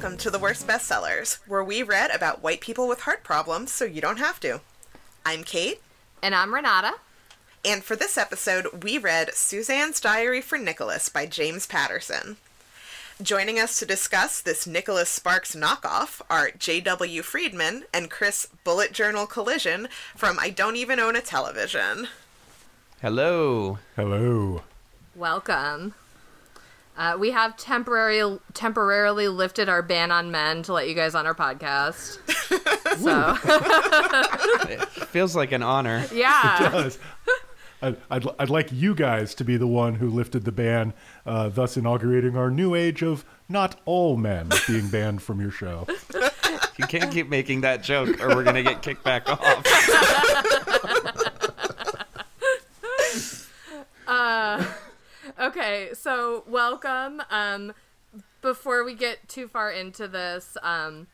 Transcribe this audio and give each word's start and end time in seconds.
Welcome 0.00 0.18
to 0.18 0.30
the 0.30 0.38
Worst 0.38 0.64
Bestsellers, 0.64 1.40
where 1.48 1.64
we 1.64 1.82
read 1.82 2.12
about 2.12 2.40
white 2.40 2.60
people 2.60 2.86
with 2.86 3.00
heart 3.00 3.24
problems 3.24 3.72
so 3.72 3.84
you 3.84 4.00
don't 4.00 4.20
have 4.20 4.38
to. 4.38 4.60
I'm 5.26 5.42
Kait, 5.42 5.78
And 6.22 6.36
I'm 6.36 6.54
Renata. 6.54 6.92
and 7.64 7.82
for 7.82 7.96
this 7.96 8.16
episode, 8.16 8.84
we 8.84 8.96
read 8.96 9.34
Suzanne's 9.34 10.00
Diary 10.00 10.40
for 10.40 10.56
Nicholas 10.56 11.08
by 11.08 11.26
James 11.26 11.66
Patterson. 11.66 12.36
Joining 13.20 13.58
us 13.58 13.76
to 13.80 13.86
discuss 13.86 14.40
this 14.40 14.68
Nicholas 14.68 15.08
Sparks 15.10 15.56
knockoff 15.56 16.20
are 16.30 16.52
J.W. 16.52 17.22
Friedman 17.22 17.82
and 17.92 18.08
Chris 18.08 18.46
Bullet 18.62 18.92
Journal 18.92 19.26
Collision 19.26 19.88
from 20.14 20.38
I 20.38 20.50
Don't 20.50 20.76
Even 20.76 21.00
Own 21.00 21.16
a 21.16 21.20
Television. 21.20 22.06
Hello. 23.02 23.80
Hello. 23.96 24.62
Welcome. 25.16 25.94
Uh, 26.98 27.16
we 27.16 27.30
have 27.30 27.56
temporary, 27.56 28.38
temporarily 28.54 29.28
lifted 29.28 29.68
our 29.68 29.82
ban 29.82 30.10
on 30.10 30.32
men 30.32 30.64
to 30.64 30.72
let 30.72 30.88
you 30.88 30.94
guys 30.94 31.14
on 31.14 31.26
our 31.26 31.34
podcast. 31.34 32.18
so, 32.98 33.38
It 34.68 34.84
feels 35.06 35.36
like 35.36 35.52
an 35.52 35.62
honor. 35.62 36.04
yeah. 36.12 36.66
it 36.66 36.72
Does. 36.72 36.98
I'd, 37.80 37.96
I'd, 38.10 38.26
I'd 38.40 38.50
like 38.50 38.72
you 38.72 38.96
guys 38.96 39.36
to 39.36 39.44
be 39.44 39.56
the 39.56 39.68
one 39.68 39.94
who 39.94 40.10
lifted 40.10 40.44
the 40.44 40.50
ban, 40.50 40.92
uh, 41.24 41.50
thus 41.50 41.76
inaugurating 41.76 42.36
our 42.36 42.50
new 42.50 42.74
age 42.74 43.04
of 43.04 43.24
not 43.48 43.80
all 43.84 44.16
men 44.16 44.50
being 44.66 44.88
banned 44.88 45.22
from 45.22 45.40
your 45.40 45.52
show. 45.52 45.86
You 46.78 46.86
can't 46.88 47.12
keep 47.12 47.28
making 47.28 47.60
that 47.60 47.84
joke 47.84 48.20
or 48.20 48.34
we're 48.34 48.42
going 48.42 48.56
to 48.56 48.64
get 48.64 48.82
kicked 48.82 49.04
back 49.04 49.28
off. 49.28 49.64
Okay, 55.40 55.90
so 55.94 56.42
welcome. 56.48 57.22
Um, 57.30 57.72
before 58.42 58.82
we 58.82 58.94
get 58.94 59.28
too 59.28 59.46
far 59.46 59.70
into 59.70 60.08
this, 60.08 60.56
um, 60.64 61.06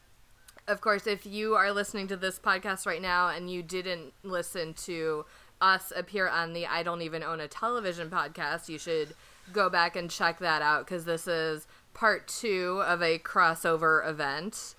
of 0.66 0.80
course, 0.80 1.06
if 1.06 1.26
you 1.26 1.56
are 1.56 1.70
listening 1.72 2.06
to 2.06 2.16
this 2.16 2.38
podcast 2.38 2.86
right 2.86 3.02
now 3.02 3.28
and 3.28 3.50
you 3.50 3.62
didn't 3.62 4.14
listen 4.22 4.72
to 4.84 5.26
us 5.60 5.92
appear 5.94 6.26
on 6.26 6.54
the 6.54 6.66
I 6.66 6.82
Don't 6.82 7.02
Even 7.02 7.22
Own 7.22 7.38
a 7.38 7.48
Television 7.48 8.08
podcast, 8.08 8.70
you 8.70 8.78
should 8.78 9.14
go 9.52 9.68
back 9.68 9.94
and 9.94 10.10
check 10.10 10.38
that 10.38 10.62
out 10.62 10.86
because 10.86 11.04
this 11.04 11.26
is 11.26 11.66
part 11.92 12.26
two 12.26 12.82
of 12.86 13.02
a 13.02 13.18
crossover 13.18 14.08
event. 14.08 14.74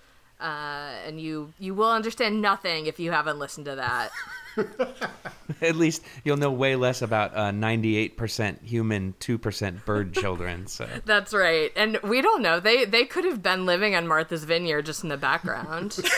Uh, 0.45 0.93
and 1.07 1.19
you 1.19 1.51
you 1.57 1.73
will 1.73 1.89
understand 1.89 2.39
nothing 2.39 2.85
if 2.85 2.99
you 2.99 3.09
haven't 3.09 3.39
listened 3.39 3.65
to 3.65 3.73
that. 3.77 4.11
At 5.61 5.75
least 5.75 6.03
you'll 6.23 6.37
know 6.37 6.51
way 6.51 6.75
less 6.75 7.01
about 7.01 7.35
uh, 7.35 7.49
98% 7.49 8.61
human, 8.63 9.15
2% 9.19 9.85
bird 9.85 10.13
children. 10.13 10.67
So 10.67 10.87
That's 11.05 11.33
right. 11.33 11.71
And 11.75 11.97
we 12.03 12.21
don't 12.21 12.43
know. 12.43 12.59
They 12.59 12.85
they 12.85 13.05
could 13.05 13.25
have 13.25 13.41
been 13.41 13.65
living 13.65 13.95
on 13.95 14.07
Martha's 14.07 14.43
Vineyard 14.43 14.85
just 14.85 15.01
in 15.01 15.09
the 15.09 15.17
background. 15.17 15.97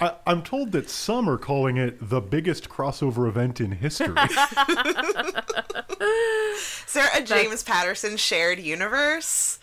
I, 0.00 0.14
I'm 0.26 0.42
told 0.42 0.72
that 0.72 0.88
some 0.88 1.28
are 1.28 1.36
calling 1.36 1.76
it 1.76 1.98
the 2.00 2.22
biggest 2.22 2.70
crossover 2.70 3.28
event 3.28 3.60
in 3.60 3.72
history. 3.72 4.16
Is 6.00 6.94
there 6.94 7.10
a 7.14 7.20
James 7.20 7.62
Patterson 7.62 8.16
shared 8.16 8.58
universe? 8.58 9.59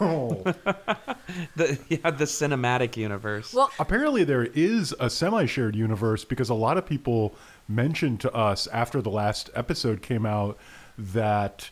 Oh. 0.00 0.42
the 1.56 1.78
yeah, 1.88 2.10
the 2.10 2.24
cinematic 2.24 2.96
universe. 2.96 3.52
well, 3.54 3.70
Apparently, 3.78 4.24
there 4.24 4.44
is 4.54 4.94
a 4.98 5.10
semi 5.10 5.46
shared 5.46 5.76
universe 5.76 6.24
because 6.24 6.48
a 6.48 6.54
lot 6.54 6.76
of 6.78 6.86
people 6.86 7.34
mentioned 7.68 8.20
to 8.20 8.32
us 8.32 8.66
after 8.68 9.00
the 9.02 9.10
last 9.10 9.50
episode 9.54 10.02
came 10.02 10.24
out 10.24 10.56
that 10.98 11.70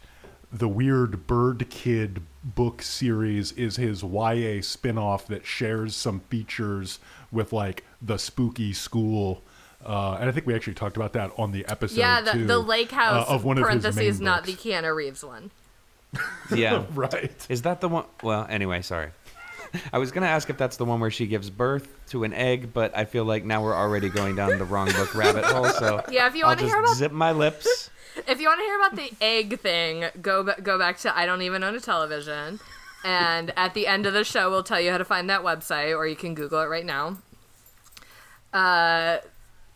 the 0.52 0.68
weird 0.68 1.26
Bird 1.26 1.68
Kid 1.68 2.22
book 2.42 2.82
series 2.82 3.52
is 3.52 3.76
his 3.76 4.02
YA 4.02 4.60
spin 4.60 4.98
off 4.98 5.26
that 5.26 5.44
shares 5.44 5.96
some 5.96 6.20
features 6.20 6.98
with 7.32 7.52
like 7.52 7.84
the 8.00 8.18
spooky 8.18 8.72
school. 8.72 9.42
Uh, 9.84 10.16
and 10.20 10.28
I 10.28 10.32
think 10.32 10.46
we 10.46 10.54
actually 10.54 10.74
talked 10.74 10.96
about 10.96 11.12
that 11.14 11.32
on 11.36 11.52
the 11.52 11.66
episode. 11.66 11.98
yeah, 11.98 12.20
the, 12.20 12.32
too, 12.32 12.46
the 12.46 12.58
Lake 12.58 12.92
House 12.92 13.28
uh, 13.28 13.34
of 13.34 13.44
one 13.44 13.58
of 13.58 13.62
his 13.62 13.82
parentheses, 13.82 14.20
main 14.20 14.24
not 14.24 14.44
the 14.44 14.52
books. 14.52 14.64
Keanu 14.64 14.94
Reeves 14.94 15.24
one. 15.24 15.50
yeah. 16.54 16.84
right. 16.94 17.46
Is 17.48 17.62
that 17.62 17.80
the 17.80 17.88
one? 17.88 18.04
Well, 18.22 18.46
anyway, 18.48 18.82
sorry. 18.82 19.10
I 19.92 19.98
was 19.98 20.12
going 20.12 20.22
to 20.22 20.28
ask 20.28 20.48
if 20.50 20.56
that's 20.56 20.76
the 20.76 20.84
one 20.84 21.00
where 21.00 21.10
she 21.10 21.26
gives 21.26 21.50
birth 21.50 21.88
to 22.10 22.24
an 22.24 22.32
egg, 22.32 22.72
but 22.72 22.96
I 22.96 23.04
feel 23.06 23.24
like 23.24 23.44
now 23.44 23.62
we're 23.62 23.74
already 23.74 24.08
going 24.08 24.36
down 24.36 24.58
the 24.58 24.64
wrong 24.64 24.86
book 24.92 25.14
rabbit 25.14 25.44
hole. 25.44 25.68
So 25.70 26.02
Yeah, 26.10 26.26
if 26.28 26.36
you 26.36 26.44
wanna 26.44 26.62
hear 26.62 26.78
about- 26.78 26.96
zip 26.96 27.12
my 27.12 27.32
lips. 27.32 27.90
If 28.28 28.40
you 28.40 28.46
want 28.46 28.60
to 28.60 28.64
hear 28.64 28.76
about 28.76 28.94
the 28.94 29.10
egg 29.20 29.58
thing, 29.58 30.04
go 30.22 30.44
ba- 30.44 30.60
go 30.62 30.78
back 30.78 30.98
to 30.98 31.16
I 31.18 31.26
don't 31.26 31.42
even 31.42 31.64
own 31.64 31.74
a 31.74 31.80
television, 31.80 32.60
and 33.04 33.52
at 33.56 33.74
the 33.74 33.88
end 33.88 34.06
of 34.06 34.12
the 34.12 34.22
show, 34.22 34.48
we'll 34.50 34.62
tell 34.62 34.80
you 34.80 34.92
how 34.92 34.98
to 34.98 35.04
find 35.04 35.28
that 35.30 35.40
website, 35.42 35.96
or 35.96 36.06
you 36.06 36.14
can 36.14 36.32
Google 36.36 36.60
it 36.60 36.66
right 36.66 36.86
now. 36.86 37.18
Uh, 38.52 39.18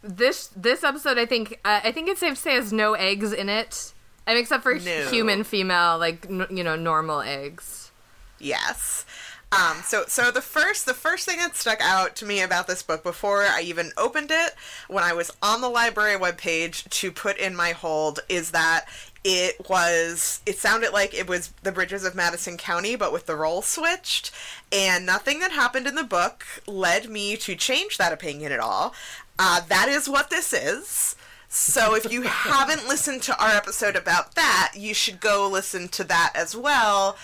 this 0.02 0.50
this 0.54 0.84
episode, 0.84 1.18
I 1.18 1.26
think 1.26 1.58
uh, 1.64 1.80
I 1.82 1.90
think 1.90 2.08
it's 2.08 2.20
safe 2.20 2.34
to 2.34 2.40
say 2.40 2.54
has 2.54 2.72
no 2.72 2.94
eggs 2.94 3.32
in 3.32 3.48
it, 3.48 3.92
I 4.28 4.32
mean, 4.34 4.42
except 4.42 4.62
for 4.62 4.74
No. 4.74 5.08
human, 5.08 5.42
female, 5.42 5.98
like 5.98 6.26
n- 6.28 6.46
you 6.50 6.62
know, 6.62 6.76
normal 6.76 7.22
eggs. 7.22 7.90
Yes. 8.38 9.04
Um, 9.50 9.78
so 9.82 10.04
so 10.06 10.30
the 10.30 10.42
first 10.42 10.84
the 10.84 10.92
first 10.92 11.24
thing 11.24 11.38
that 11.38 11.56
stuck 11.56 11.80
out 11.80 12.14
to 12.16 12.26
me 12.26 12.42
about 12.42 12.66
this 12.66 12.82
book 12.82 13.02
before 13.02 13.44
I 13.44 13.62
even 13.62 13.92
opened 13.96 14.30
it, 14.30 14.54
when 14.88 15.02
I 15.02 15.14
was 15.14 15.30
on 15.42 15.62
the 15.62 15.70
library 15.70 16.18
webpage 16.18 16.88
to 16.90 17.10
put 17.10 17.38
in 17.38 17.56
my 17.56 17.72
hold, 17.72 18.20
is 18.28 18.50
that 18.50 18.84
it 19.24 19.66
was 19.66 20.42
it 20.44 20.58
sounded 20.58 20.92
like 20.92 21.14
it 21.14 21.26
was 21.26 21.48
the 21.62 21.72
bridges 21.72 22.04
of 22.04 22.14
Madison 22.14 22.58
County, 22.58 22.94
but 22.94 23.10
with 23.10 23.24
the 23.24 23.36
role 23.36 23.62
switched, 23.62 24.30
and 24.70 25.06
nothing 25.06 25.38
that 25.40 25.52
happened 25.52 25.86
in 25.86 25.94
the 25.94 26.04
book 26.04 26.44
led 26.66 27.08
me 27.08 27.34
to 27.38 27.56
change 27.56 27.96
that 27.96 28.12
opinion 28.12 28.52
at 28.52 28.60
all. 28.60 28.92
Uh, 29.38 29.60
that 29.68 29.88
is 29.88 30.10
what 30.10 30.28
this 30.28 30.52
is. 30.52 31.16
So 31.48 31.94
if 31.94 32.12
you 32.12 32.22
haven't 32.22 32.86
listened 32.88 33.22
to 33.22 33.42
our 33.42 33.50
episode 33.50 33.96
about 33.96 34.34
that, 34.34 34.74
you 34.76 34.92
should 34.92 35.18
go 35.18 35.48
listen 35.50 35.88
to 35.88 36.04
that 36.04 36.32
as 36.34 36.54
well. 36.54 37.16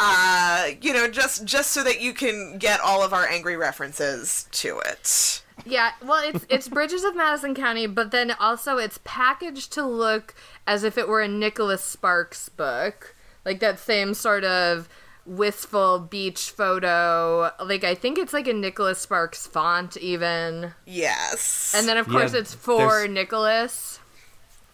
Uh, 0.00 0.70
you 0.80 0.92
know, 0.92 1.08
just 1.08 1.44
just 1.44 1.70
so 1.70 1.82
that 1.84 2.00
you 2.00 2.12
can 2.12 2.58
get 2.58 2.80
all 2.80 3.02
of 3.02 3.12
our 3.12 3.26
angry 3.26 3.56
references 3.56 4.48
to 4.52 4.78
it. 4.80 5.42
Yeah, 5.64 5.92
well, 6.04 6.22
it's 6.26 6.46
it's 6.48 6.68
Bridges 6.68 7.04
of 7.04 7.16
Madison 7.16 7.54
County, 7.54 7.86
but 7.86 8.10
then 8.10 8.32
also 8.32 8.78
it's 8.78 8.98
packaged 9.04 9.72
to 9.72 9.84
look 9.84 10.34
as 10.66 10.84
if 10.84 10.98
it 10.98 11.08
were 11.08 11.22
a 11.22 11.28
Nicholas 11.28 11.82
Sparks 11.82 12.48
book, 12.48 13.14
like 13.44 13.60
that 13.60 13.78
same 13.78 14.12
sort 14.14 14.44
of 14.44 14.88
wistful 15.26 15.98
beach 16.00 16.50
photo. 16.50 17.50
Like 17.64 17.84
I 17.84 17.94
think 17.94 18.18
it's 18.18 18.32
like 18.32 18.46
a 18.48 18.52
Nicholas 18.52 18.98
Sparks 19.00 19.46
font 19.46 19.96
even, 19.96 20.72
Yes. 20.86 21.74
and 21.76 21.86
then 21.88 21.96
of 21.96 22.06
Yeah, 22.06 22.12
course 22.12 22.32
it's 22.34 22.54
for 22.54 22.78
there's- 22.78 23.10
Nicholas. 23.10 23.98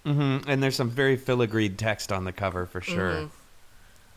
hmm 0.05 0.39
And 0.47 0.63
there's 0.63 0.77
some 0.77 0.91
very 0.91 1.17
filigreed 1.17 1.77
text 1.77 2.13
on 2.13 2.25
the 2.25 2.33
cover 2.33 2.67
for 2.67 2.81
sure. 2.81 3.31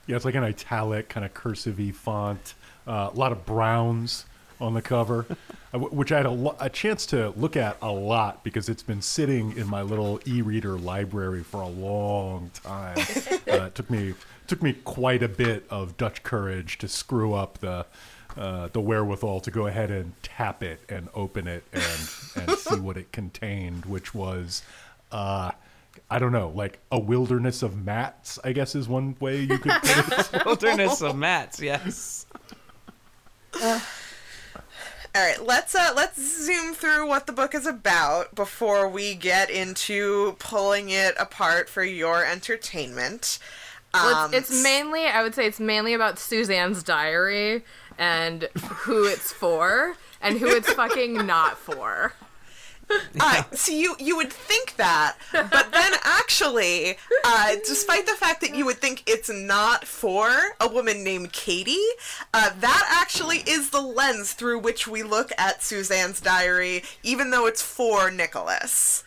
Yeah, 0.08 0.16
it's 0.16 0.26
like 0.26 0.36
an 0.36 0.44
italic, 0.44 1.10
kind 1.10 1.26
of 1.26 1.34
cursive 1.34 1.80
font. 1.96 2.54
Uh, 2.88 3.10
a 3.12 3.16
lot 3.18 3.32
of 3.32 3.46
browns 3.46 4.26
on 4.62 4.74
the 4.76 4.82
cover, 4.82 5.26
uh, 5.74 5.80
which 5.80 6.12
I 6.12 6.18
had 6.18 6.26
a, 6.28 6.32
lo- 6.32 6.56
a 6.60 6.70
chance 6.70 7.06
to 7.08 7.30
look 7.36 7.58
at 7.58 7.78
a 7.82 7.92
lot 7.92 8.44
because 8.44 8.70
it's 8.70 8.84
been 8.84 9.02
sitting 9.02 9.58
in 9.58 9.68
my 9.68 9.82
little 9.82 10.20
e-reader 10.26 10.78
library 10.78 11.44
for 11.44 11.62
a 11.62 11.68
long 11.68 12.52
time. 12.54 12.98
uh, 13.52 13.64
it 13.66 13.76
took 13.76 13.90
me 13.90 14.14
took 14.48 14.62
me 14.62 14.74
quite 14.74 15.24
a 15.24 15.28
bit 15.28 15.66
of 15.70 15.98
Dutch 15.98 16.24
courage 16.24 16.78
to 16.80 16.88
screw 16.88 17.34
up 17.34 17.60
the 17.60 17.86
uh, 18.38 18.68
the 18.74 18.82
wherewithal 18.82 19.40
to 19.42 19.52
go 19.52 19.68
ahead 19.68 19.92
and 19.92 20.12
tap 20.22 20.62
it 20.62 20.82
and 20.90 21.08
open 21.14 21.48
it 21.48 21.64
and 21.72 22.10
and 22.36 22.58
see 22.58 22.80
what 22.80 22.98
it 22.98 23.12
contained, 23.12 23.86
which 23.86 24.14
was. 24.14 24.64
Uh, 25.12 25.52
I 26.10 26.20
don't 26.20 26.34
know, 26.34 26.50
like 26.50 26.80
a 26.92 27.00
wilderness 27.00 27.64
of 27.64 27.84
Matts, 27.84 28.38
I 28.44 28.52
guess 28.52 28.76
is 28.76 28.88
one 28.88 29.16
way 29.20 29.42
you 29.42 29.58
could 29.58 29.72
put 29.72 30.34
it. 30.34 30.46
Wilderness 30.46 31.02
of 31.02 31.16
Matts, 31.16 31.60
yes. 31.60 32.26
all 33.64 33.80
right, 35.16 35.42
let's 35.44 35.74
uh 35.74 35.94
let's 35.96 36.22
zoom 36.46 36.74
through 36.74 37.08
what 37.08 37.26
the 37.26 37.32
book 37.32 37.56
is 37.56 37.66
about 37.66 38.36
before 38.36 38.90
we 38.90 39.16
get 39.16 39.50
into 39.50 40.36
pulling 40.38 40.90
it 40.90 41.16
apart 41.18 41.70
for 41.70 41.84
your 41.84 42.26
entertainment. 42.26 43.40
Well, 44.04 44.26
Um, 44.26 44.34
it's, 44.34 44.50
it's 44.52 44.64
mainly, 44.64 45.06
I 45.06 45.24
would 45.24 45.34
say, 45.36 45.46
it's 45.48 45.60
mainly 45.60 45.94
about 45.94 46.20
Suzanne's 46.20 46.84
diary 46.84 47.64
and 47.98 48.44
who 48.84 49.06
it's 49.06 49.32
for 49.32 49.96
and 50.22 50.38
who 50.38 50.48
it's 50.48 50.72
fucking 50.74 51.26
not 51.26 51.58
for. 51.58 52.14
Uh, 53.20 53.42
so 53.52 53.72
you 53.72 53.96
you 53.98 54.16
would 54.16 54.32
think 54.32 54.76
that, 54.76 55.16
but 55.32 55.72
then 55.72 55.92
actually, 56.04 56.98
uh, 57.24 57.56
despite 57.66 58.06
the 58.06 58.14
fact 58.14 58.42
that 58.42 58.54
you 58.54 58.64
would 58.64 58.78
think 58.78 59.02
it's 59.08 59.28
not 59.28 59.86
for 59.88 60.30
a 60.60 60.68
woman 60.68 61.04
named 61.04 61.32
Katie, 61.32 61.80
uh, 62.32 62.52
that 62.60 63.00
actually 63.02 63.38
is 63.48 63.72
the 63.72 63.82
lens 63.82 64.34
through 64.34 64.60
which 64.60 64.88
we 64.88 65.02
look 65.02 65.32
at 65.40 65.64
Suzanne's 65.64 66.22
diary, 66.22 66.84
even 67.02 67.32
though 67.32 67.48
it's 67.48 67.64
for 67.64 68.12
Nicholas. 68.12 69.04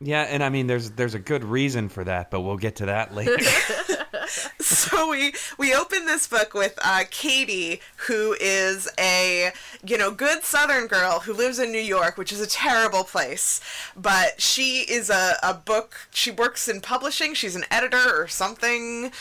Yeah, 0.00 0.22
and 0.22 0.42
I 0.42 0.48
mean, 0.48 0.66
there's 0.66 0.92
there's 0.92 1.14
a 1.14 1.18
good 1.18 1.44
reason 1.44 1.90
for 1.90 2.04
that, 2.04 2.30
but 2.30 2.40
we'll 2.40 2.56
get 2.56 2.76
to 2.76 2.86
that 2.86 3.14
later. 3.14 3.36
so 4.60 5.10
we 5.10 5.32
we 5.58 5.74
open 5.74 6.06
this 6.06 6.26
book 6.26 6.54
with 6.54 6.78
uh, 6.84 7.04
Katie, 7.10 7.80
who 8.06 8.36
is 8.40 8.88
a 8.98 9.50
you 9.84 9.98
know 9.98 10.10
good 10.10 10.42
Southern 10.44 10.86
girl 10.86 11.20
who 11.20 11.32
lives 11.32 11.58
in 11.58 11.72
New 11.72 11.78
York, 11.78 12.16
which 12.16 12.32
is 12.32 12.40
a 12.40 12.46
terrible 12.46 13.04
place. 13.04 13.60
But 13.96 14.40
she 14.40 14.80
is 14.80 15.10
a, 15.10 15.36
a 15.42 15.54
book. 15.54 16.08
She 16.12 16.30
works 16.30 16.68
in 16.68 16.80
publishing. 16.80 17.34
She's 17.34 17.56
an 17.56 17.64
editor 17.70 18.20
or 18.20 18.28
something. 18.28 19.12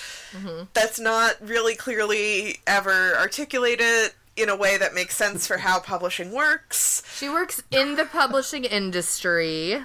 That's 0.74 1.00
not 1.00 1.36
really 1.42 1.76
clearly 1.76 2.60
ever 2.68 3.16
articulated 3.16 4.12
in 4.36 4.50
a 4.50 4.56
way 4.56 4.78
that 4.78 4.94
makes 4.94 5.16
sense 5.16 5.48
for 5.48 5.58
how 5.58 5.80
publishing 5.80 6.32
works. 6.32 7.02
She 7.18 7.28
works 7.28 7.62
in 7.72 7.96
the 7.96 8.06
publishing 8.06 8.64
industry. 8.64 9.82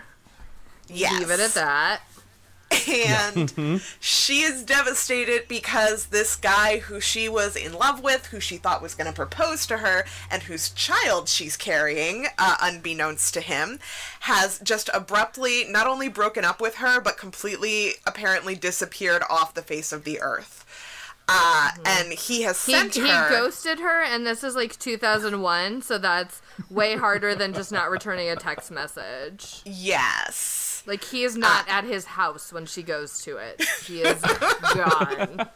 Yes. 0.89 1.19
Leave 1.19 1.31
it 1.31 1.41
at 1.41 1.55
that. 1.55 2.03
and 2.89 3.81
she 4.01 4.41
is 4.43 4.63
devastated 4.65 5.49
because 5.49 6.07
this 6.07 6.37
guy 6.37 6.79
who 6.79 7.01
she 7.01 7.29
was 7.29 7.57
in 7.57 7.73
love 7.75 8.03
with, 8.03 8.27
who 8.27 8.41
she 8.41 8.57
thought 8.57 8.83
was 8.83 8.95
going 8.95 9.07
to 9.07 9.13
propose 9.13 9.67
to 9.67 9.79
her, 9.79 10.05
and 10.31 10.43
whose 10.45 10.71
child 10.71 11.29
she's 11.29 11.57
carrying, 11.57 12.27
uh, 12.39 12.57
unbeknownst 12.61 13.35
to 13.35 13.41
him, 13.41 13.79
has 14.21 14.59
just 14.61 14.89
abruptly 14.95 15.65
not 15.69 15.87
only 15.87 16.09
broken 16.09 16.45
up 16.45 16.61
with 16.61 16.77
her, 16.77 17.01
but 17.01 17.19
completely 17.19 17.93
apparently 18.07 18.55
disappeared 18.55 19.23
off 19.29 19.55
the 19.55 19.63
face 19.63 19.93
of 19.93 20.05
the 20.05 20.21
earth. 20.21 20.59
Uh, 21.29 21.71
and 21.87 22.13
he 22.13 22.43
has 22.43 22.67
He, 22.67 22.73
sent 22.73 22.95
he 22.95 23.09
her. 23.09 23.29
ghosted 23.31 23.79
her, 23.79 24.03
and 24.03 24.27
this 24.27 24.43
is 24.43 24.57
like 24.57 24.77
2001, 24.79 25.81
so 25.83 25.97
that's 25.97 26.43
way 26.69 26.97
harder 26.97 27.35
than 27.35 27.55
just 27.55 27.71
not 27.71 27.91
returning 27.91 28.29
a 28.29 28.37
text 28.37 28.71
message. 28.71 29.63
yes. 29.65 30.62
Like, 30.87 31.05
he 31.05 31.23
is 31.23 31.37
not 31.37 31.69
at 31.69 31.85
his 31.85 32.05
house 32.05 32.53
when 32.53 32.67
she 32.67 32.83
goes 32.83 33.23
to 33.23 33.37
it. 33.37 33.63
He 33.87 34.01
is 34.03 34.21
gone. 34.75 35.49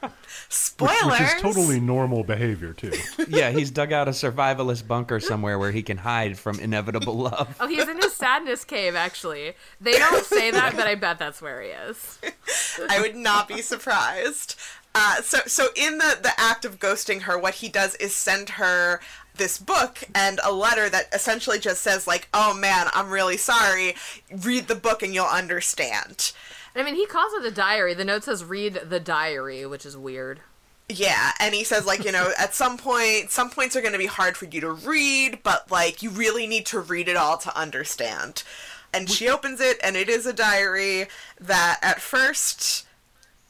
Spoilers. 0.48 1.04
Which 1.04 1.20
is 1.20 1.42
totally 1.42 1.80
normal 1.80 2.22
behavior 2.24 2.72
too. 2.72 2.92
Yeah, 3.28 3.50
he's 3.50 3.70
dug 3.70 3.92
out 3.92 4.06
a 4.08 4.12
survivalist 4.12 4.86
bunker 4.86 5.18
somewhere 5.20 5.58
where 5.58 5.72
he 5.72 5.82
can 5.82 5.96
hide 5.98 6.38
from 6.38 6.60
inevitable 6.60 7.16
love. 7.16 7.56
Oh, 7.58 7.66
he's 7.66 7.88
in 7.88 7.96
his 7.96 8.12
sadness 8.14 8.64
cave, 8.64 8.94
actually. 8.94 9.54
They 9.80 9.92
don't 9.92 10.24
say 10.24 10.50
that, 10.52 10.76
but 10.76 10.86
I 10.86 10.94
bet 10.94 11.18
that's 11.18 11.42
where 11.42 11.60
he 11.60 11.70
is. 11.70 12.18
I 12.88 13.00
would 13.00 13.16
not 13.16 13.48
be 13.48 13.62
surprised. 13.62 14.54
Uh, 14.94 15.20
so, 15.22 15.38
so 15.46 15.68
in 15.76 15.98
the 15.98 16.18
the 16.22 16.32
act 16.38 16.64
of 16.64 16.78
ghosting 16.78 17.22
her, 17.22 17.38
what 17.38 17.54
he 17.54 17.68
does 17.68 17.94
is 17.96 18.14
send 18.14 18.50
her 18.50 19.00
this 19.36 19.58
book 19.58 20.04
and 20.14 20.40
a 20.44 20.52
letter 20.52 20.88
that 20.88 21.08
essentially 21.12 21.58
just 21.58 21.82
says 21.82 22.06
like, 22.06 22.28
"Oh 22.34 22.54
man, 22.54 22.88
I'm 22.92 23.10
really 23.10 23.36
sorry. 23.36 23.94
Read 24.30 24.68
the 24.68 24.74
book 24.74 25.02
and 25.02 25.14
you'll 25.14 25.26
understand." 25.26 26.32
I 26.74 26.82
mean, 26.82 26.94
he 26.94 27.06
calls 27.06 27.32
it 27.32 27.46
a 27.46 27.50
diary. 27.50 27.94
The 27.94 28.04
note 28.04 28.24
says 28.24 28.44
read 28.44 28.74
the 28.88 29.00
diary, 29.00 29.64
which 29.64 29.86
is 29.86 29.96
weird. 29.96 30.40
Yeah, 30.88 31.32
and 31.40 31.54
he 31.54 31.64
says 31.64 31.86
like, 31.86 32.04
you 32.04 32.12
know, 32.12 32.32
at 32.38 32.54
some 32.54 32.76
point, 32.76 33.30
some 33.30 33.50
points 33.50 33.76
are 33.76 33.80
going 33.80 33.92
to 33.92 33.98
be 33.98 34.06
hard 34.06 34.36
for 34.36 34.44
you 34.44 34.60
to 34.60 34.72
read, 34.72 35.40
but 35.42 35.70
like 35.70 36.02
you 36.02 36.10
really 36.10 36.46
need 36.46 36.66
to 36.66 36.80
read 36.80 37.08
it 37.08 37.16
all 37.16 37.38
to 37.38 37.58
understand. 37.58 38.42
And 38.92 39.10
she 39.10 39.28
opens 39.28 39.60
it, 39.60 39.78
and 39.82 39.96
it 39.96 40.08
is 40.08 40.26
a 40.26 40.32
diary 40.32 41.08
that 41.40 41.78
at 41.82 42.00
first 42.00 42.86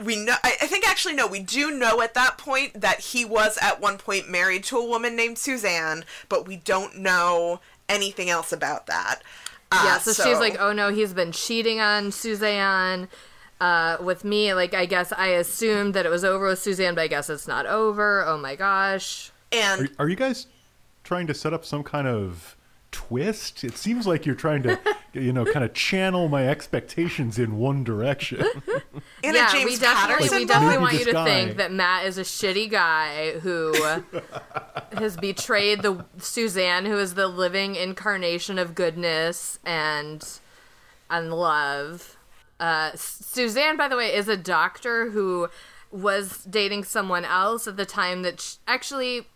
we 0.03 0.17
know. 0.17 0.35
I, 0.43 0.57
I 0.63 0.67
think 0.67 0.89
actually 0.89 1.15
no, 1.15 1.27
we 1.27 1.41
do 1.41 1.71
know 1.71 2.01
at 2.03 2.15
that 2.15 2.39
point 2.39 2.81
that 2.81 3.01
he 3.01 3.25
was 3.25 3.59
at 3.61 3.81
one 3.81 3.99
point 3.99 4.29
married 4.29 4.65
to 4.65 4.79
a 4.79 4.85
woman 4.85 5.17
named 5.17 5.39
Suzanne, 5.39 6.05
but 6.29 6.47
we 6.47 6.57
don't 6.57 6.99
know 6.99 7.61
anything 7.89 8.29
else 8.31 8.53
about 8.53 8.87
that. 8.87 9.23
Uh, 9.73 9.83
Yeah, 9.85 9.99
so, 9.99 10.13
she's 10.13 10.39
like, 10.39 10.57
oh 10.61 10.73
no, 10.73 10.93
he's 10.93 11.15
been 11.15 11.33
cheating 11.33 11.81
on 11.81 12.13
Suzanne 12.13 13.09
uh, 13.61 13.97
with 14.01 14.25
me. 14.25 14.53
Like, 14.55 14.75
I 14.75 14.87
guess 14.87 15.13
I 15.13 15.29
assumed 15.29 15.95
that 15.95 16.07
it 16.07 16.11
was 16.11 16.25
over 16.25 16.47
with 16.49 16.59
Suzanne, 16.59 16.95
but 16.95 17.03
I 17.03 17.09
guess 17.09 17.31
it's 17.31 17.49
not 17.49 17.67
over. 17.67 18.25
Oh 18.27 18.39
my 18.39 18.55
gosh. 18.55 19.31
and 19.53 19.89
Are, 19.99 20.05
are 20.05 20.09
you 20.09 20.17
guys 20.17 20.47
trying 21.05 21.27
to 21.29 21.35
set 21.35 21.53
up 21.53 21.65
some 21.65 21.83
kind 21.83 22.07
of 22.07 22.56
twist? 22.91 23.65
It 23.65 23.77
seems 23.77 24.07
like 24.07 24.27
you're 24.27 24.35
trying 24.35 24.63
to, 24.65 24.79
you 25.13 25.33
know, 25.33 25.45
kind 25.45 25.65
of 25.65 25.75
channel 25.75 26.29
my 26.29 26.49
expectations 26.49 27.39
in 27.39 27.57
one 27.57 27.85
direction. 27.85 28.45
in 29.23 29.35
yeah, 29.35 29.49
a 29.49 29.53
James 29.53 29.65
we 29.65 29.77
definitely, 29.77 30.15
Patterson 30.15 30.39
we 30.39 30.45
definitely 30.47 30.79
want 30.79 30.99
you 30.99 31.05
to 31.05 31.13
guy- 31.13 31.25
think 31.25 31.57
that 31.59 31.73
Matt 31.73 32.07
is 32.07 32.19
a 32.19 32.23
shitty 32.23 32.71
guy 32.71 33.39
who 33.41 33.75
has 34.93 35.17
betrayed 35.17 35.83
the 35.83 36.05
Suzanne, 36.19 36.87
who 36.87 36.99
is 36.99 37.15
the 37.15 37.29
living 37.29 37.77
incarnation 37.77 38.59
of 38.59 38.75
goodness 38.75 39.59
and 39.65 40.27
and 41.11 41.33
love. 41.33 42.17
Uh, 42.59 42.91
Suzanne, 42.95 43.77
by 43.77 43.89
the 43.89 43.97
way, 43.97 44.15
is 44.15 44.29
a 44.29 44.37
doctor 44.37 45.11
who 45.11 45.49
was 45.91 46.45
dating 46.45 46.85
someone 46.85 47.25
else 47.25 47.67
at 47.67 47.77
the 47.77 47.87
time 47.87 48.23
that 48.23 48.41
sh- 48.41 48.57
actually, 48.67 49.27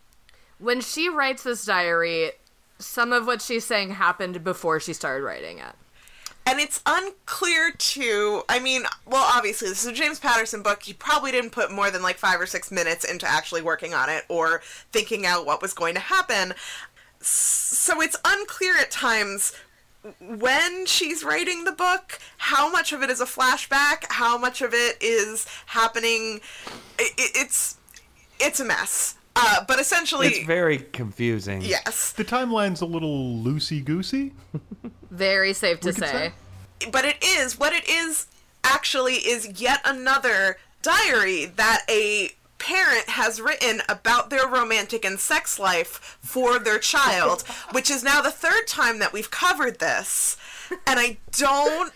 when 0.59 0.81
she 0.81 1.07
writes 1.07 1.43
this 1.43 1.65
diary, 1.65 2.31
some 2.81 3.13
of 3.13 3.25
what 3.27 3.41
she's 3.41 3.65
saying 3.65 3.91
happened 3.91 4.43
before 4.43 4.79
she 4.79 4.93
started 4.93 5.23
writing 5.23 5.59
it. 5.59 5.73
And 6.45 6.59
it's 6.59 6.81
unclear 6.85 7.71
too. 7.77 8.41
I 8.49 8.59
mean, 8.59 8.83
well, 9.05 9.29
obviously, 9.33 9.69
this 9.69 9.81
is 9.85 9.91
a 9.91 9.93
James 9.93 10.19
Patterson 10.19 10.63
book. 10.63 10.81
He 10.83 10.91
probably 10.93 11.31
didn't 11.31 11.51
put 11.51 11.71
more 11.71 11.91
than 11.91 12.01
like 12.01 12.17
five 12.17 12.41
or 12.41 12.47
six 12.47 12.71
minutes 12.71 13.05
into 13.05 13.27
actually 13.27 13.61
working 13.61 13.93
on 13.93 14.09
it 14.09 14.25
or 14.27 14.61
thinking 14.91 15.25
out 15.25 15.45
what 15.45 15.61
was 15.61 15.73
going 15.73 15.93
to 15.93 15.99
happen. 15.99 16.53
So 17.21 18.01
it's 18.01 18.17
unclear 18.25 18.75
at 18.77 18.89
times 18.89 19.53
when 20.19 20.87
she's 20.87 21.23
writing 21.23 21.63
the 21.63 21.71
book 21.71 22.17
how 22.37 22.71
much 22.71 22.91
of 22.91 23.03
it 23.03 23.11
is 23.11 23.21
a 23.21 23.25
flashback, 23.25 24.05
how 24.09 24.35
much 24.35 24.63
of 24.63 24.73
it 24.73 24.97
is 24.99 25.45
happening. 25.67 26.41
i 26.99 27.03
i- 27.03 27.31
it's 27.35 27.77
it's 28.39 28.59
a 28.59 28.65
mess. 28.65 29.13
Uh, 29.43 29.65
but 29.67 29.79
essentially, 29.79 30.27
It's 30.27 30.45
very 30.45 30.77
confusing. 30.77 31.61
yes. 31.61 32.11
the 32.11 32.23
timeline's 32.23 32.81
a 32.81 32.85
little 32.85 33.35
loosey 33.43 33.83
goosey. 33.83 34.33
Very 35.11 35.53
safe 35.53 35.79
to 35.81 35.91
say. 35.93 36.31
say. 36.79 36.89
but 36.91 37.03
it 37.05 37.17
is 37.23 37.57
what 37.59 37.73
it 37.73 37.87
is 37.89 38.27
actually 38.63 39.15
is 39.15 39.59
yet 39.61 39.81
another 39.83 40.57
diary 40.81 41.45
that 41.45 41.83
a 41.89 42.29
parent 42.59 43.09
has 43.09 43.41
written 43.41 43.81
about 43.89 44.29
their 44.29 44.47
romantic 44.47 45.03
and 45.03 45.19
sex 45.19 45.57
life 45.59 46.17
for 46.21 46.59
their 46.59 46.77
child 46.79 47.41
which 47.71 47.89
is 47.89 48.03
now 48.03 48.21
the 48.21 48.29
third 48.31 48.67
time 48.67 48.99
that 48.99 49.11
we've 49.11 49.31
covered 49.31 49.79
this 49.79 50.37
and 50.85 50.99
i 50.99 51.17
don't 51.31 51.91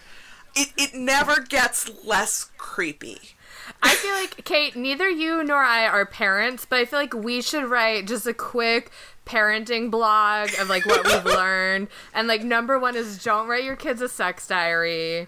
it, 0.56 0.74
it 0.78 0.96
never 0.96 1.40
gets 1.42 1.90
less 2.04 2.50
creepy 2.58 3.35
I 3.81 3.95
feel 3.95 4.13
like 4.13 4.45
Kait, 4.45 4.75
neither 4.75 5.10
you 5.10 5.43
nor 5.43 5.63
I 5.63 5.86
are 5.88 6.05
parents, 6.05 6.65
but 6.69 6.79
I 6.79 6.86
feel 6.86 7.00
like 7.00 7.13
we 7.13 7.41
should 7.41 7.65
write 7.65 8.07
just 8.07 8.27
a 8.27 8.34
quick 8.34 8.91
parenting 9.25 9.89
blog 9.89 10.50
of 10.60 10.69
like 10.69 10.86
what 10.86 11.05
we've 11.05 11.25
learned. 11.34 11.88
And 12.13 12.27
like 12.27 12.43
number 12.43 12.77
one 12.79 12.95
is 12.95 13.24
don't 13.24 13.48
write 13.48 13.63
your 13.63 13.75
kids 13.75 14.01
a 14.01 14.10
sex 14.10 14.48
diary. 14.48 15.27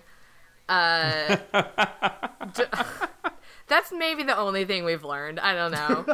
Uh, 0.70 1.38
d- 2.53 2.63
that's 3.67 3.91
maybe 3.91 4.24
the 4.24 4.38
only 4.38 4.65
thing 4.65 4.84
we've 4.84 5.03
learned. 5.03 5.39
I 5.39 5.53
don't 5.53 5.72
know. 5.72 6.06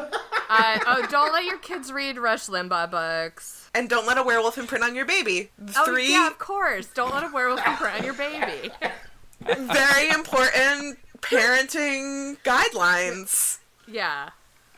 Uh, 0.49 0.79
oh, 0.85 1.07
don't 1.09 1.33
let 1.33 1.45
your 1.45 1.57
kids 1.57 1.91
read 1.91 2.17
Rush 2.19 2.45
Limbaugh 2.47 2.91
books. 2.91 3.69
and 3.73 3.89
don't 3.89 4.05
let 4.05 4.17
a 4.17 4.23
werewolf 4.23 4.57
imprint 4.57 4.83
on 4.83 4.93
your 4.95 5.05
baby 5.05 5.49
Oh 5.75 5.85
three 5.85 6.11
yeah, 6.11 6.27
of 6.27 6.37
course. 6.37 6.87
Don't 6.87 7.13
let 7.13 7.23
a 7.23 7.29
werewolf 7.33 7.65
imprint 7.65 7.97
on 7.99 8.03
your 8.03 8.13
baby. 8.13 8.69
very 9.41 10.09
important 10.09 10.99
parenting 11.23 12.37
guidelines 12.43 13.59
Yeah. 13.87 14.29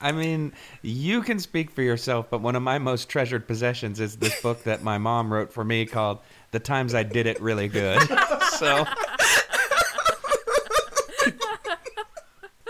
I 0.02 0.12
mean, 0.12 0.52
you 0.82 1.22
can 1.22 1.40
speak 1.40 1.72
for 1.72 1.82
yourself, 1.82 2.30
but 2.30 2.42
one 2.42 2.56
of 2.56 2.62
my 2.62 2.78
most 2.78 3.08
treasured 3.08 3.48
possessions 3.48 4.00
is 4.00 4.18
this 4.18 4.40
book 4.42 4.64
that 4.64 4.84
my 4.84 4.98
mom 4.98 5.32
wrote 5.32 5.54
for 5.54 5.64
me 5.64 5.86
called 5.86 6.20
The 6.52 6.60
Times 6.60 6.94
I 6.94 7.04
Did 7.04 7.28
It 7.28 7.42
Really 7.42 7.70
Good. 7.70 8.02
so, 8.60 8.86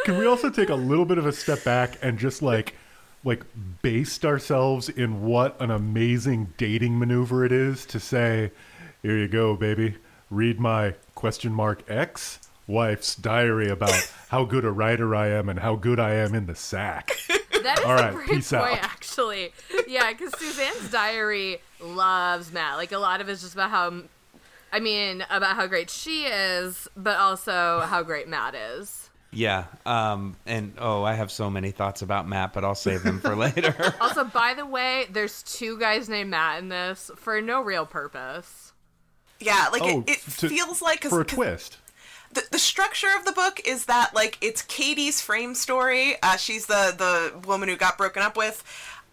Can 0.05 0.19
we 0.19 0.27
also 0.27 0.51
take 0.51 0.69
a 0.69 0.75
little 0.75 1.05
bit 1.05 1.17
of 1.17 1.25
a 1.25 1.31
step 1.33 1.63
back 1.63 1.97
and 2.03 2.19
just 2.19 2.43
like 2.43 2.75
like 3.23 3.43
based 3.81 4.23
ourselves 4.23 4.87
in 4.87 5.23
what 5.23 5.59
an 5.59 5.71
amazing 5.71 6.53
dating 6.57 6.99
maneuver 6.99 7.43
it 7.43 7.51
is 7.51 7.87
to 7.87 7.99
say, 7.99 8.51
here 9.01 9.17
you 9.17 9.27
go, 9.27 9.55
baby. 9.55 9.95
Read 10.29 10.59
my 10.59 10.93
question 11.15 11.51
mark 11.51 11.83
X 11.89 12.39
wife's 12.67 13.15
diary 13.15 13.69
about 13.69 13.93
how 14.29 14.43
good 14.45 14.65
a 14.65 14.71
writer 14.71 15.15
I 15.15 15.27
am 15.29 15.49
and 15.49 15.59
how 15.59 15.75
good 15.75 15.99
I 15.99 16.13
am 16.15 16.33
in 16.35 16.45
the 16.45 16.55
sack. 16.55 17.11
That 17.63 17.79
is 17.79 17.85
All 17.85 17.93
right, 17.95 18.11
a 18.11 18.13
great 18.15 18.29
peace 18.29 18.51
point, 18.51 18.63
out. 18.63 18.83
actually. 18.83 19.51
Yeah, 19.87 20.11
because 20.11 20.33
Suzanne's 20.39 20.91
diary 20.91 21.61
loves 21.81 22.51
Matt. 22.51 22.77
Like 22.77 22.91
a 22.91 22.97
lot 22.99 23.21
of 23.21 23.29
it's 23.29 23.41
just 23.41 23.53
about 23.53 23.71
how, 23.71 24.03
I 24.71 24.79
mean, 24.79 25.25
about 25.29 25.55
how 25.55 25.65
great 25.67 25.89
she 25.89 26.25
is, 26.25 26.87
but 26.95 27.17
also 27.17 27.81
how 27.81 28.03
great 28.03 28.27
Matt 28.27 28.53
is. 28.55 29.09
yeah. 29.31 29.65
Um, 29.85 30.35
and 30.45 30.73
oh, 30.77 31.03
I 31.03 31.13
have 31.13 31.31
so 31.31 31.49
many 31.49 31.71
thoughts 31.71 32.01
about 32.03 32.27
Matt, 32.27 32.53
but 32.53 32.63
I'll 32.63 32.75
save 32.75 33.01
them 33.03 33.19
for 33.19 33.35
later. 33.35 33.95
Also, 33.99 34.23
by 34.25 34.53
the 34.53 34.65
way, 34.65 35.05
there's 35.11 35.41
two 35.43 35.79
guys 35.79 36.07
named 36.07 36.29
Matt 36.29 36.59
in 36.59 36.69
this 36.69 37.09
for 37.15 37.41
no 37.41 37.61
real 37.61 37.85
purpose. 37.87 38.73
yeah 39.39 39.69
like 39.71 39.81
Oh, 39.83 40.01
it, 40.07 40.09
it 40.09 40.19
to- 40.37 40.49
feels 40.49 40.81
like 40.83 41.01
'cause- 41.01 41.09
for 41.11 41.21
a 41.21 41.25
'cause 41.25 41.35
twist. 41.35 41.77
The, 42.35 42.43
the 42.51 42.59
structure 42.59 43.09
of 43.17 43.25
the 43.25 43.31
book 43.31 43.59
is 43.65 43.85
that 43.85 44.13
like 44.13 44.37
it's 44.41 44.61
Katie's 44.61 45.21
frame 45.21 45.55
story. 45.55 46.15
Uh, 46.21 46.37
she's 46.37 46.67
the 46.67 46.93
the 46.95 47.47
woman 47.47 47.69
who 47.69 47.75
got 47.75 47.97
broken 47.97 48.21
up 48.21 48.37
with. 48.37 48.63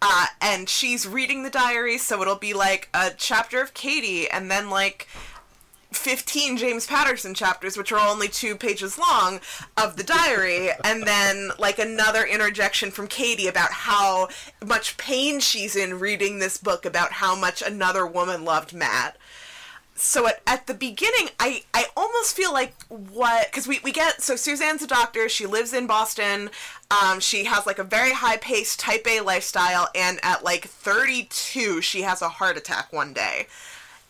Uh, 0.05 0.25
and 0.41 0.67
she's 0.67 1.07
reading 1.07 1.43
the 1.43 1.49
diary, 1.49 1.97
so 1.97 2.21
it'll 2.21 2.35
be 2.35 2.53
like 2.53 2.89
a 2.93 3.11
chapter 3.17 3.61
of 3.61 3.73
Katie, 3.73 4.29
and 4.29 4.51
then 4.51 4.69
like 4.69 5.07
15 5.95 6.57
James 6.57 6.85
Patterson 6.85 7.33
chapters, 7.33 7.77
which 7.77 7.91
are 7.93 8.09
only 8.09 8.27
two 8.27 8.55
pages 8.55 8.97
long, 8.97 9.39
of 9.77 9.95
the 9.95 10.03
diary, 10.03 10.69
and 10.83 11.03
then 11.03 11.51
like 11.57 11.79
another 11.79 12.25
interjection 12.25 12.91
from 12.91 13.07
Katie 13.07 13.47
about 13.47 13.71
how 13.71 14.27
much 14.65 14.97
pain 14.97 15.39
she's 15.39 15.75
in 15.75 15.99
reading 15.99 16.39
this 16.39 16.57
book 16.57 16.85
about 16.85 17.13
how 17.13 17.35
much 17.35 17.61
another 17.61 18.05
woman 18.05 18.43
loved 18.43 18.73
Matt. 18.73 19.17
So 19.95 20.27
at, 20.27 20.41
at 20.47 20.67
the 20.67 20.73
beginning, 20.73 21.29
I, 21.39 21.63
I 21.73 21.85
almost 21.95 22.35
feel 22.35 22.51
like 22.51 22.73
what 22.87 23.47
because 23.51 23.67
we, 23.67 23.79
we 23.83 23.91
get 23.91 24.21
so 24.21 24.35
Suzanne's 24.35 24.81
a 24.81 24.87
doctor. 24.87 25.29
She 25.29 25.45
lives 25.45 25.73
in 25.73 25.87
Boston. 25.87 26.49
Um, 26.89 27.19
she 27.19 27.43
has 27.45 27.65
like 27.65 27.79
a 27.79 27.83
very 27.83 28.11
high 28.11 28.37
paced 28.37 28.79
type 28.79 29.05
A 29.07 29.21
lifestyle, 29.21 29.89
and 29.95 30.19
at 30.23 30.43
like 30.43 30.65
32, 30.65 31.81
she 31.81 32.01
has 32.01 32.21
a 32.21 32.29
heart 32.29 32.57
attack 32.57 32.91
one 32.91 33.13
day 33.13 33.47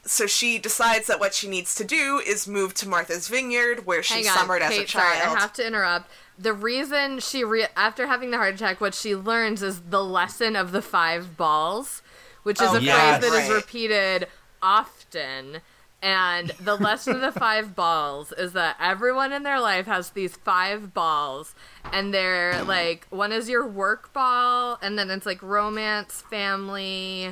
so 0.06 0.28
she 0.28 0.60
decides 0.60 1.08
that 1.08 1.20
what 1.20 1.34
she 1.34 1.48
needs 1.48 1.76
to 1.76 1.84
do 1.84 2.22
is 2.26 2.48
move 2.48 2.74
to 2.76 2.88
Martha's 2.88 3.28
Vineyard, 3.28 3.86
where 3.86 4.04
she 4.04 4.16
Hang 4.16 4.28
on, 4.28 4.38
summered 4.38 4.62
as 4.62 4.78
a 4.78 4.84
child. 4.84 5.16
Sorry, 5.16 5.18
I 5.18 5.40
have 5.40 5.54
to 5.54 5.66
interrupt. 5.66 6.10
The 6.38 6.54
reason 6.54 7.20
she 7.20 7.44
re- 7.44 7.68
after 7.78 8.08
having 8.08 8.32
the 8.32 8.38
heart 8.38 8.56
attack, 8.56 8.82
what 8.82 8.94
she 8.94 9.16
learns 9.16 9.64
is 9.64 9.82
the 9.90 10.04
lesson 10.04 10.56
of 10.56 10.72
the 10.72 10.82
five 10.82 11.38
balls, 11.38 12.02
which 12.44 12.62
is 12.62 12.70
Oh, 12.70 12.76
a 12.76 12.82
yes. 12.82 13.20
phrase 13.20 13.32
that 13.32 13.38
is 13.44 13.50
right. 13.50 13.56
repeated 13.56 14.28
often. 14.62 15.62
And 16.04 16.50
the 16.60 16.76
lesson 16.76 17.16
of 17.16 17.22
the 17.22 17.32
five 17.32 17.76
balls 17.76 18.34
is 18.34 18.52
that 18.54 18.76
everyone 18.78 19.32
in 19.32 19.44
their 19.44 19.62
life 19.62 19.86
has 19.86 20.10
these 20.10 20.36
five 20.36 20.94
balls, 20.94 21.56
and 21.94 22.14
they're 22.14 22.62
like 22.66 23.08
one 23.10 23.32
is 23.32 23.48
your 23.48 23.66
work 23.66 24.12
ball, 24.12 24.78
and 24.82 25.00
then 25.00 25.10
it's 25.10 25.26
like 25.26 25.42
romance, 25.42 26.22
family, 26.30 27.28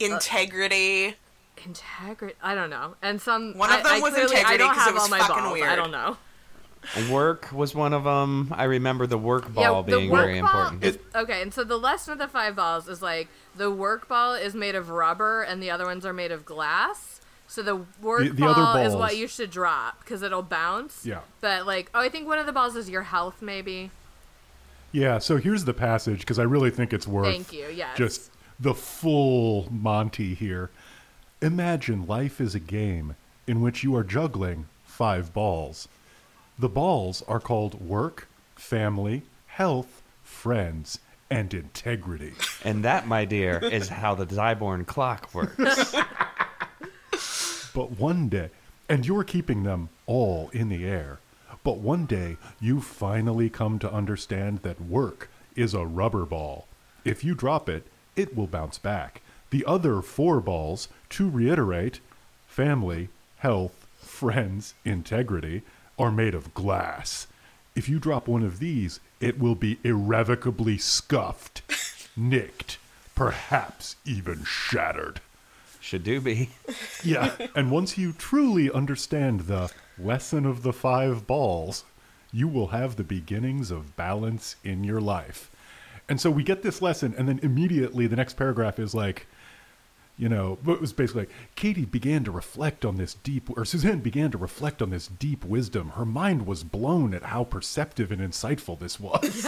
uh, 0.00 0.04
Integrity. 0.04 1.16
integrity. 1.66 2.36
I 2.40 2.54
don't 2.54 2.70
know, 2.70 2.94
and 3.02 3.20
some 3.20 3.58
One 3.58 3.72
of 3.72 3.82
them 3.82 3.92
I 3.94 3.98
was 4.00 4.14
clearly- 4.14 4.36
I 4.36 4.38
integrity 4.38 4.58
don't 4.58 4.68
'cause 4.74 4.76
it 4.76 4.80
have 4.84 4.94
was 4.94 5.02
all 5.02 5.08
my 5.08 5.18
fucking 5.18 5.34
balls. 5.42 5.46
I 5.46 5.52
weird. 5.60 5.76
don't 5.76 5.90
know. 5.90 6.16
Work 7.10 7.48
was 7.50 7.74
one 7.74 7.92
of 7.92 8.04
them. 8.04 8.54
I 8.56 8.62
remember 8.64 9.08
the 9.08 9.18
work 9.18 9.52
ball 9.52 9.82
the 9.82 9.96
being 9.96 10.08
work 10.10 10.26
very 10.26 10.40
ball 10.40 10.68
important. 10.68 10.84
is- 10.84 10.98
okay, 11.16 11.42
and 11.42 11.52
so 11.52 11.64
the 11.64 11.76
lesson 11.76 12.12
of 12.12 12.20
the 12.20 12.28
five 12.28 12.54
balls 12.54 12.86
is 12.88 13.02
like 13.02 13.26
the 13.56 13.72
work 13.72 14.06
ball 14.08 14.34
is 14.34 14.54
made 14.54 14.76
of 14.76 14.88
rubber 14.88 15.42
and 15.42 15.60
the 15.60 15.72
other 15.72 15.84
ones 15.84 16.06
are 16.06 16.12
made 16.12 16.30
of 16.30 16.44
glass. 16.44 17.17
So 17.48 17.62
the 17.62 17.76
work 18.02 18.22
The- 18.24 18.28
the 18.30 18.42
ball 18.44 18.76
is 18.76 18.94
what 18.94 19.16
you 19.16 19.26
should 19.26 19.50
drop 19.50 20.00
because 20.00 20.22
it'll 20.22 20.42
bounce. 20.42 21.04
Yeah. 21.04 21.20
But 21.40 21.66
like, 21.66 21.90
oh, 21.94 22.00
I 22.00 22.08
think 22.08 22.28
one 22.28 22.38
of 22.38 22.46
the 22.46 22.52
balls 22.52 22.76
is 22.76 22.88
your 22.90 23.02
health, 23.02 23.40
maybe. 23.42 23.90
Yeah, 24.92 25.18
so 25.18 25.36
here's 25.38 25.64
the 25.64 25.74
passage 25.74 26.20
because 26.20 26.38
I 26.38 26.44
really 26.44 26.70
think 26.70 26.92
it's 26.92 27.06
worth 27.06 27.26
Thank 27.26 27.52
you, 27.52 27.66
yes. 27.74 27.96
just 27.96 28.30
the 28.60 28.74
full 28.74 29.68
Monty 29.70 30.34
here. 30.34 30.70
Imagine 31.42 32.06
life 32.06 32.40
is 32.40 32.54
a 32.54 32.60
game 32.60 33.16
in 33.46 33.60
which 33.60 33.82
you 33.84 33.94
are 33.96 34.04
juggling 34.04 34.66
five 34.84 35.32
balls. 35.32 35.88
The 36.58 36.68
balls 36.68 37.22
are 37.28 37.38
called 37.40 37.80
work, 37.80 38.28
family, 38.56 39.22
health, 39.46 40.02
friends, 40.22 40.98
and 41.30 41.52
integrity. 41.54 42.32
and 42.64 42.82
that, 42.84 43.06
my 43.06 43.24
dear, 43.24 43.58
is 43.58 43.88
how 43.90 44.14
the 44.14 44.26
Zyborn 44.26 44.86
clock 44.86 45.32
works. 45.34 45.94
But 47.74 47.98
one 47.98 48.28
day, 48.28 48.50
and 48.88 49.06
you're 49.06 49.24
keeping 49.24 49.62
them 49.62 49.90
all 50.06 50.50
in 50.52 50.68
the 50.68 50.86
air. 50.86 51.18
But 51.64 51.78
one 51.78 52.06
day, 52.06 52.36
you 52.60 52.80
finally 52.80 53.50
come 53.50 53.78
to 53.80 53.92
understand 53.92 54.60
that 54.62 54.80
work 54.80 55.28
is 55.54 55.74
a 55.74 55.84
rubber 55.84 56.24
ball. 56.24 56.66
If 57.04 57.24
you 57.24 57.34
drop 57.34 57.68
it, 57.68 57.86
it 58.16 58.36
will 58.36 58.46
bounce 58.46 58.78
back. 58.78 59.20
The 59.50 59.64
other 59.64 60.02
four 60.02 60.40
balls, 60.40 60.88
to 61.10 61.28
reiterate, 61.28 62.00
family, 62.46 63.08
health, 63.38 63.86
friends, 63.98 64.74
integrity, 64.84 65.62
are 65.98 66.12
made 66.12 66.34
of 66.34 66.54
glass. 66.54 67.26
If 67.74 67.88
you 67.88 67.98
drop 67.98 68.28
one 68.28 68.42
of 68.42 68.58
these, 68.58 69.00
it 69.20 69.38
will 69.38 69.54
be 69.54 69.78
irrevocably 69.84 70.78
scuffed, 70.78 71.62
nicked, 72.16 72.78
perhaps 73.14 73.96
even 74.04 74.44
shattered. 74.44 75.20
Should 75.88 76.04
do 76.04 76.20
be. 76.20 76.50
Yeah, 77.02 77.34
and 77.54 77.70
once 77.70 77.96
you 77.96 78.12
truly 78.12 78.70
understand 78.70 79.42
the 79.42 79.72
lesson 79.98 80.44
of 80.44 80.62
the 80.62 80.72
five 80.74 81.26
balls, 81.26 81.84
you 82.30 82.46
will 82.46 82.66
have 82.68 82.96
the 82.96 83.04
beginnings 83.04 83.70
of 83.70 83.96
balance 83.96 84.56
in 84.62 84.84
your 84.84 85.00
life. 85.00 85.50
And 86.06 86.20
so 86.20 86.30
we 86.30 86.42
get 86.42 86.62
this 86.62 86.82
lesson, 86.82 87.14
and 87.16 87.26
then 87.26 87.40
immediately 87.42 88.06
the 88.06 88.16
next 88.16 88.34
paragraph 88.34 88.78
is 88.78 88.94
like, 88.94 89.28
you 90.18 90.28
know, 90.28 90.58
it 90.66 90.78
was 90.78 90.92
basically 90.92 91.22
like 91.22 91.34
Katie 91.54 91.86
began 91.86 92.22
to 92.24 92.30
reflect 92.30 92.84
on 92.84 92.96
this 92.96 93.14
deep, 93.14 93.48
or 93.56 93.64
Suzanne 93.64 94.00
began 94.00 94.30
to 94.32 94.36
reflect 94.36 94.82
on 94.82 94.90
this 94.90 95.06
deep 95.06 95.42
wisdom. 95.42 95.90
Her 95.90 96.04
mind 96.04 96.46
was 96.46 96.64
blown 96.64 97.14
at 97.14 97.22
how 97.22 97.44
perceptive 97.44 98.12
and 98.12 98.20
insightful 98.20 98.78
this 98.78 99.00
was. 99.00 99.46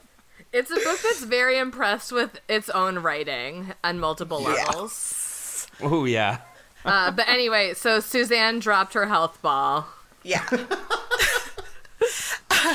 It's 0.52 0.70
a 0.70 0.74
book 0.76 0.98
that's 1.02 1.24
very 1.24 1.58
impressed 1.58 2.12
with 2.12 2.40
its 2.48 2.68
own 2.70 3.00
writing 3.00 3.74
on 3.84 3.98
multiple 3.98 4.40
Yeah. 4.42 4.64
levels. 4.66 5.66
Oh 5.82 6.04
yeah. 6.04 6.38
Uh, 6.84 7.10
but 7.10 7.28
anyway, 7.28 7.74
so 7.74 8.00
Suzanne 8.00 8.58
dropped 8.60 8.94
her 8.94 9.06
health 9.06 9.40
ball. 9.42 9.86
Yeah. 10.22 10.44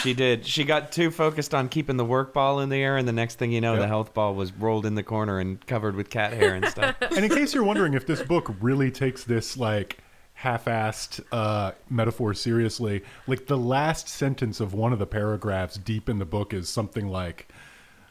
She 0.04 0.14
did. 0.14 0.46
She 0.46 0.64
got 0.64 0.92
too 0.92 1.12
focused 1.12 1.54
on 1.54 1.68
keeping 1.70 1.98
the 1.98 2.06
work 2.06 2.34
ball 2.34 2.60
in 2.62 2.70
the 2.70 2.78
air, 2.78 2.98
and 2.98 3.08
the 3.08 3.12
next 3.14 3.36
thing 3.38 3.52
you 3.52 3.60
know, 3.62 3.74
Yep. 3.74 3.82
the 3.82 3.88
health 3.88 4.14
ball 4.14 4.34
was 4.36 4.52
rolled 4.54 4.86
in 4.86 4.96
the 4.96 5.04
corner 5.04 5.38
and 5.40 5.66
covered 5.68 5.96
with 5.96 6.10
cat 6.10 6.34
hair 6.34 6.56
and 6.56 6.66
stuff. 6.68 6.96
and 7.02 7.26
in 7.26 7.30
case 7.30 7.54
you're 7.54 7.64
wondering 7.64 7.94
if 7.94 8.08
this 8.08 8.22
book 8.22 8.54
really 8.62 8.90
takes 8.90 9.24
this 9.26 9.58
like 9.58 9.98
half-assed 10.42 11.22
uh, 11.32 11.72
metaphor 11.90 12.34
seriously, 12.34 13.04
like 13.28 13.48
the 13.48 13.58
last 13.58 14.08
sentence 14.08 14.60
of 14.60 14.74
one 14.74 14.92
of 14.94 15.00
the 15.00 15.06
paragraphs 15.06 15.78
deep 15.78 16.10
in 16.10 16.20
the 16.20 16.26
book 16.26 16.54
is 16.54 16.68
something 16.70 17.08
like, 17.08 17.48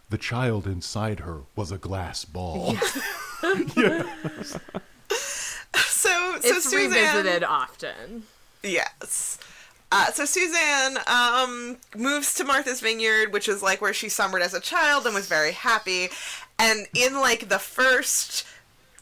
"The 0.08 0.18
child 0.18 0.66
inside 0.66 1.20
her 1.20 1.40
was 1.56 1.70
a 1.72 1.78
glass 1.78 2.24
ball." 2.24 2.76
So, 5.74 6.08
so 6.40 6.48
It's 6.48 6.64
Suzanne. 6.70 6.90
revisited 6.90 7.44
often. 7.44 8.22
Yes. 8.62 9.38
Uh, 9.92 10.06
so 10.12 10.24
Suzanne 10.24 10.96
um, 11.06 11.76
moves 11.96 12.32
to 12.34 12.44
Martha's 12.44 12.80
Vineyard, 12.80 13.32
which 13.32 13.48
is 13.48 13.62
like 13.62 13.80
where 13.82 13.92
she 13.92 14.08
summered 14.08 14.40
as 14.40 14.54
a 14.54 14.60
child 14.60 15.04
and 15.04 15.14
was 15.14 15.26
very 15.26 15.52
happy. 15.52 16.08
And 16.58 16.86
in 16.94 17.14
like 17.20 17.48
the 17.50 17.58
first 17.58 18.46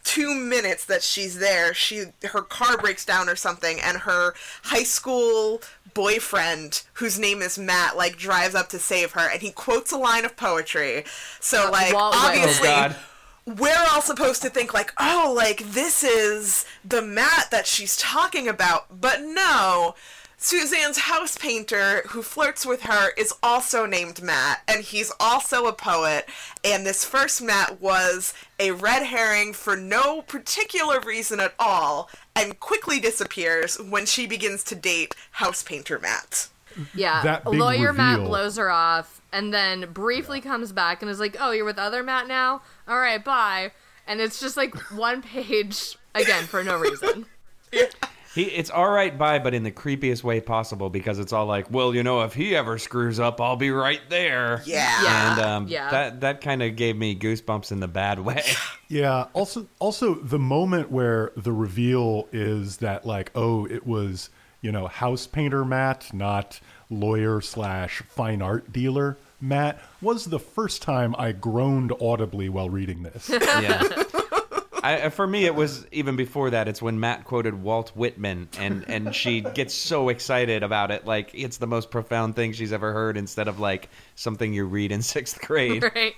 two 0.09 0.35
minutes 0.35 0.87
that 0.87 1.03
she's 1.03 1.39
there, 1.39 1.75
she 1.75 2.05
her 2.31 2.41
car 2.41 2.79
breaks 2.79 3.05
down 3.05 3.29
or 3.29 3.37
something, 3.37 3.79
and 3.79 3.99
her 3.99 4.33
high 4.63 4.83
school 4.83 5.61
boyfriend, 5.93 6.83
whose 6.95 7.19
name 7.19 7.43
is 7.43 7.59
Matt, 7.59 7.95
like 7.95 8.17
drives 8.17 8.55
up 8.55 8.71
to 8.71 8.79
save 8.79 9.13
her, 9.13 9.29
and 9.31 9.43
he 9.43 9.51
quotes 9.51 9.93
a 9.93 9.99
line 9.99 10.25
of 10.25 10.35
poetry. 10.35 11.05
So 11.41 11.69
uh, 11.69 11.71
like 11.71 11.93
Walt 11.93 12.15
Whitman. 12.15 12.25
Oh 12.25 12.39
obviously 12.39 12.69
God. 12.69 12.97
we're 13.45 13.85
all 13.91 14.01
supposed 14.01 14.41
to 14.43 14.49
think 14.49 14.73
like, 14.73 14.95
oh, 14.99 15.35
like 15.37 15.73
this 15.73 16.03
is 16.03 16.65
the 16.83 17.03
Matt 17.03 17.51
that 17.51 17.67
she's 17.67 17.95
talking 17.95 18.49
about, 18.49 19.01
but 19.03 19.21
no. 19.23 19.95
Suzanne's 20.41 20.99
house 20.99 21.37
painter 21.37 22.03
who 22.09 22.23
flirts 22.23 22.65
with 22.65 22.83
her 22.83 23.11
is 23.17 23.35
also 23.43 23.87
named 23.87 24.23
Matt, 24.23 24.63
and 24.69 24.85
he's 24.85 25.13
also 25.19 25.67
a 25.67 25.73
poet. 25.73 26.29
And 26.65 26.87
this 26.87 27.05
first 27.05 27.43
Matt 27.43 27.81
was 27.81 28.33
a 28.61 28.71
red 28.71 29.03
herring 29.05 29.53
for 29.53 29.77
no 29.77 30.23
particular 30.23 31.01
reason 31.01 31.41
at 31.41 31.55
all, 31.59 32.09
and 32.37 32.61
quickly 32.61 33.01
disappears 33.01 33.81
when 33.81 34.07
she 34.07 34.29
begins 34.29 34.63
to 34.65 34.77
date 34.77 35.17
house 35.33 35.65
painter 35.65 35.99
Matt. 35.99 36.49
Yeah, 36.95 37.23
That 37.25 37.45
big 37.45 37.55
lawyer 37.59 37.93
Matt 37.93 38.21
blows 38.21 38.57
her 38.59 38.71
off, 38.71 39.21
and 39.33 39.53
then 39.53 39.91
briefly 39.93 40.41
comes 40.41 40.71
back 40.71 41.03
and 41.03 41.11
is 41.11 41.19
like, 41.19 41.37
"Oh, 41.41 41.51
you're 41.51 41.65
with 41.65 41.79
other 41.81 42.05
Matt 42.05 42.29
now. 42.29 42.63
All 42.87 43.01
right, 43.01 43.23
bye." 43.23 43.73
And 44.07 44.21
it's 44.21 44.39
just 44.39 44.57
like 44.57 44.75
one 44.93 45.21
page 45.21 45.99
again 46.15 46.45
for 46.45 46.63
no 46.63 46.79
reason. 46.79 47.27
He, 48.35 48.43
it's 48.45 48.71
all 48.71 48.89
right, 48.91 49.17
by, 49.17 49.39
but 49.39 49.55
in 49.55 49.63
the 49.63 49.71
creepiest 49.73 50.23
way 50.23 50.41
possible 50.41 50.91
because 50.91 51.19
it's 51.19 51.33
all 51.33 51.47
like, 51.47 51.71
well, 51.71 51.95
you 51.95 52.03
know, 52.03 52.21
if 52.23 52.35
he 52.35 52.55
ever 52.55 52.79
screws 52.79 53.19
up, 53.19 53.41
I'll 53.41 53.57
be 53.57 53.71
right 53.71 54.01
there. 54.11 54.63
Yeah. 54.67 55.03
Yeah. 55.03 55.31
And 55.33 55.41
um, 55.41 55.69
Yeah. 55.69 55.91
that 55.91 56.21
that 56.21 56.41
kind 56.41 56.63
of 56.63 56.77
gave 56.77 56.97
me 56.97 57.17
goosebumps 57.19 57.73
in 57.73 57.81
the 57.81 57.89
bad 57.89 58.21
way. 58.21 58.43
Yeah. 58.91 59.27
Also, 59.35 59.67
also 59.81 60.15
the 60.15 60.39
moment 60.39 60.91
where 60.91 61.31
the 61.37 61.53
reveal 61.53 62.27
is 62.33 62.79
that 62.79 63.05
like, 63.05 63.31
oh, 63.35 63.67
it 63.67 63.87
was 63.87 64.31
you 64.63 64.73
know 64.73 64.87
house 64.87 65.27
painter 65.27 65.63
Matt, 65.63 66.15
not 66.15 66.59
lawyer 66.89 67.43
slash 67.43 68.03
fine 68.09 68.41
art 68.41 68.73
dealer 68.73 69.19
Matt, 69.43 69.79
was 70.01 70.25
the 70.25 70.39
first 70.39 70.81
time 70.81 71.15
I 71.19 71.33
groaned 71.33 71.93
audibly 72.01 72.49
while 72.49 72.71
reading 72.71 73.03
this. 73.03 73.29
yeah. 73.43 73.83
I, 74.83 75.09
for 75.11 75.27
me, 75.27 75.45
it 75.45 75.55
was 75.55 75.87
even 75.93 76.17
before 76.17 76.51
that. 76.51 76.69
It's 76.69 76.81
when 76.83 77.01
Matt 77.01 77.25
quoted 77.25 77.63
Walt 77.63 77.91
Whitman, 77.91 78.49
and 78.59 78.85
and 78.89 79.15
she 79.15 79.41
gets 79.41 79.75
so 79.75 80.09
excited 80.09 80.63
about 80.63 80.91
it, 80.91 81.07
like 81.07 81.31
it's 81.35 81.59
the 81.59 81.67
most 81.67 81.91
profound 81.91 82.37
thing 82.37 82.53
she's 82.53 82.73
ever 82.73 82.93
heard, 82.93 83.17
instead 83.17 83.49
of 83.49 83.59
like 83.59 83.89
something 84.15 84.53
you 84.53 84.67
read 84.67 84.93
in 84.93 85.03
sixth 85.15 85.41
grade. 85.41 85.83
Right. 85.83 86.15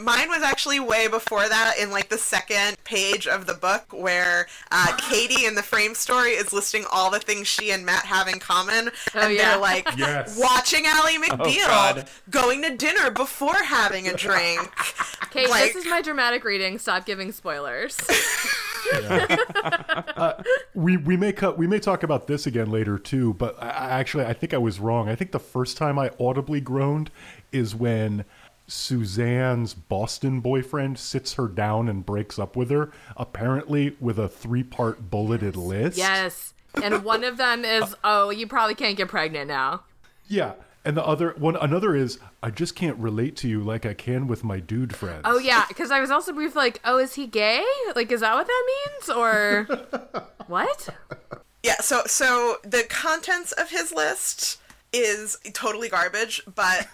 Mine 0.00 0.28
was 0.28 0.42
actually 0.42 0.80
way 0.80 1.08
before 1.08 1.48
that 1.48 1.74
in 1.80 1.90
like 1.90 2.08
the 2.08 2.18
second 2.18 2.76
page 2.84 3.26
of 3.26 3.46
the 3.46 3.54
book 3.54 3.86
where 3.92 4.46
uh, 4.70 4.96
Katie 4.98 5.46
in 5.46 5.54
the 5.54 5.62
frame 5.62 5.94
story 5.94 6.30
is 6.32 6.52
listing 6.52 6.84
all 6.92 7.10
the 7.10 7.18
things 7.20 7.46
she 7.46 7.70
and 7.70 7.84
Matt 7.86 8.04
have 8.04 8.28
in 8.28 8.38
common. 8.40 8.90
Oh, 9.14 9.20
and 9.20 9.32
yeah. 9.34 9.50
they're 9.50 9.60
like 9.60 9.88
Yes. 9.96 10.38
watching 10.38 10.84
Ally 10.86 11.16
McBeal, 11.16 11.66
God. 11.66 12.08
going 12.30 12.62
to 12.62 12.76
dinner 12.76 13.10
before 13.10 13.54
having 13.64 14.08
a 14.08 14.14
drink. 14.14 14.60
Kait, 15.30 15.48
Like- 15.48 15.72
this 15.72 15.84
is 15.84 15.90
my 15.90 16.02
dramatic 16.02 16.44
reading. 16.44 16.78
Stop 16.78 17.06
giving 17.06 17.32
spoilers. 17.32 17.96
we 20.74 20.96
we 20.98 21.16
may 21.16 21.32
cut 21.32 21.56
we 21.56 21.66
may 21.66 21.78
talk 21.78 22.02
about 22.02 22.26
this 22.26 22.46
again 22.46 22.70
later 22.70 22.98
too 22.98 23.32
but 23.34 23.56
I, 23.62 23.68
I 23.68 23.88
actually 24.00 24.24
i 24.26 24.34
think 24.34 24.52
i 24.52 24.58
was 24.58 24.78
wrong 24.78 25.08
i 25.08 25.14
think 25.14 25.32
the 25.32 25.38
first 25.38 25.76
time 25.78 25.98
i 25.98 26.10
audibly 26.20 26.60
groaned 26.60 27.10
is 27.52 27.74
when 27.74 28.24
suzanne's 28.66 29.74
boston 29.74 30.40
boyfriend 30.40 30.98
sits 30.98 31.34
her 31.34 31.48
down 31.48 31.88
and 31.88 32.06
breaks 32.06 32.38
up 32.38 32.56
with 32.56 32.70
her 32.70 32.90
apparently 33.16 33.94
with 34.00 34.18
a 34.18 34.28
three-part 34.28 35.10
bulleted 35.10 35.56
list 35.56 35.98
yes. 35.98 36.50
And 36.82 37.04
one 37.04 37.22
of 37.22 37.36
them 37.36 37.64
is, 37.64 37.94
oh, 38.04 38.30
you 38.30 38.48
probably 38.48 38.74
can't 38.74 38.96
get 38.96 39.06
pregnant 39.08 39.46
now. 39.46 39.82
yeah 40.26 40.54
and 40.84 40.96
the 40.96 41.04
other 41.04 41.34
one 41.38 41.56
another 41.56 41.94
is 41.94 42.18
i 42.42 42.50
just 42.50 42.74
can't 42.74 42.98
relate 42.98 43.36
to 43.36 43.48
you 43.48 43.62
like 43.62 43.86
i 43.86 43.94
can 43.94 44.26
with 44.26 44.42
my 44.44 44.58
dude 44.60 44.94
friends 44.94 45.22
Oh 45.24 45.38
yeah, 45.38 45.64
because 45.68 45.90
I 45.90 46.00
was 46.00 46.10
also 46.10 46.32
briefly 46.32 46.60
like, 46.62 46.80
oh, 46.84 46.98
is 46.98 47.14
he 47.14 47.26
gay? 47.26 47.64
Like, 47.96 48.10
is 48.12 48.20
that 48.20 48.34
what 48.34 48.46
that 48.46 48.64
means, 48.66 49.08
or 49.16 49.64
what? 50.48 50.88
Yeah, 51.62 51.76
so 51.80 52.02
so 52.06 52.56
the 52.62 52.84
contents 52.90 53.52
of 53.52 53.70
his 53.70 53.92
list 53.92 54.58
is 54.92 55.38
totally 55.54 55.88
garbage, 55.88 56.42
but 56.54 56.86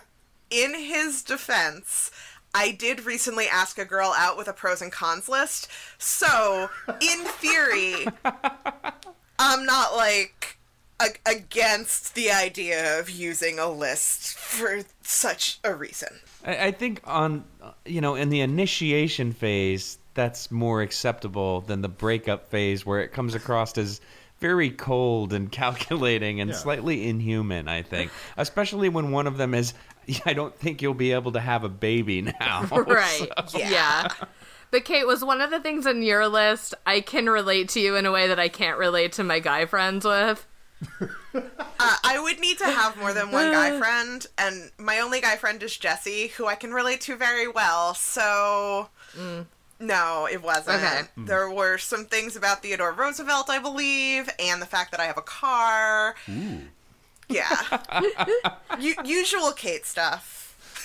in 0.50 0.74
his 0.74 1.22
defense, 1.22 2.10
I 2.54 2.72
did 2.72 3.04
recently 3.06 3.46
ask 3.46 3.78
a 3.78 3.84
girl 3.84 4.12
out 4.16 4.36
with 4.36 4.48
a 4.48 4.52
pros 4.52 4.82
and 4.82 4.90
cons 4.90 5.28
list. 5.28 5.68
So, 5.98 6.68
in 7.00 7.18
theory, 7.24 8.06
I'm 9.38 9.64
not 9.64 9.94
like 9.96 10.58
a- 11.00 11.30
against 11.30 12.14
the 12.14 12.30
idea 12.30 12.98
of 12.98 13.08
using 13.08 13.58
a 13.58 13.70
list 13.70 14.36
for 14.36 14.80
such 15.02 15.58
a 15.64 15.74
reason. 15.74 16.08
I, 16.44 16.66
I 16.66 16.70
think 16.72 17.00
on 17.04 17.44
you 17.86 18.00
know 18.00 18.14
in 18.14 18.28
the 18.30 18.40
initiation 18.40 19.32
phase 19.32 19.98
that's 20.14 20.50
more 20.50 20.82
acceptable 20.82 21.60
than 21.62 21.82
the 21.82 21.88
breakup 21.88 22.48
phase 22.50 22.84
where 22.84 23.00
it 23.00 23.12
comes 23.12 23.34
across 23.34 23.78
as 23.78 24.00
very 24.40 24.70
cold 24.70 25.32
and 25.32 25.52
calculating 25.52 26.40
and 26.40 26.50
Yeah. 26.50 26.56
slightly 26.56 27.06
inhuman. 27.08 27.68
I 27.68 27.82
think, 27.82 28.10
especially 28.36 28.88
when 28.88 29.10
one 29.12 29.26
of 29.26 29.36
them 29.36 29.54
is, 29.54 29.72
I 30.26 30.32
don't 30.32 30.54
think 30.56 30.82
you'll 30.82 30.94
be 30.94 31.12
able 31.12 31.32
to 31.32 31.40
have 31.40 31.64
a 31.64 31.68
baby 31.68 32.22
now. 32.22 32.66
Right. 32.72 33.28
So- 33.48 33.58
yeah. 33.58 33.70
Yeah. 33.70 34.08
But 34.72 34.84
Kait, 34.84 35.04
was 35.04 35.24
one 35.24 35.40
of 35.40 35.50
the 35.50 35.58
things 35.58 35.84
in 35.84 36.00
your 36.04 36.28
list 36.28 36.74
I 36.86 37.00
can 37.00 37.28
relate 37.28 37.70
to 37.70 37.80
you 37.80 37.96
in 37.96 38.06
a 38.06 38.12
way 38.12 38.28
that 38.28 38.38
I 38.38 38.48
can't 38.48 38.78
relate 38.78 39.10
to 39.14 39.24
my 39.24 39.40
guy 39.40 39.66
friends 39.66 40.04
with? 40.04 40.46
Uh, 41.34 41.96
I 42.04 42.20
would 42.22 42.38
need 42.38 42.58
to 42.58 42.66
have 42.66 42.96
more 42.96 43.12
than 43.12 43.32
one 43.32 43.50
guy 43.50 43.76
friend, 43.80 44.24
and 44.38 44.70
my 44.78 45.00
only 45.00 45.20
guy 45.20 45.34
friend 45.34 45.60
is 45.64 45.76
Jesse, 45.76 46.28
who 46.28 46.46
I 46.46 46.54
can 46.54 46.72
relate 46.72 47.00
to 47.02 47.16
very 47.16 47.48
well. 47.48 47.94
So, 47.94 48.90
no, 49.80 50.28
it 50.30 50.40
wasn't. 50.40 50.82
Okay. 50.84 51.00
There 51.16 51.50
were 51.50 51.76
some 51.78 52.04
things 52.04 52.36
about 52.36 52.62
Theodore 52.62 52.92
Roosevelt, 52.92 53.50
I 53.50 53.58
believe, 53.58 54.30
and 54.38 54.62
the 54.62 54.66
fact 54.66 54.92
that 54.92 55.00
I 55.00 55.06
have 55.06 55.18
a 55.18 55.22
car. 55.22 56.14
Yeah, 57.30 57.80
U- 58.80 58.94
usual 59.04 59.52
Kait 59.52 59.84
stuff. 59.86 60.38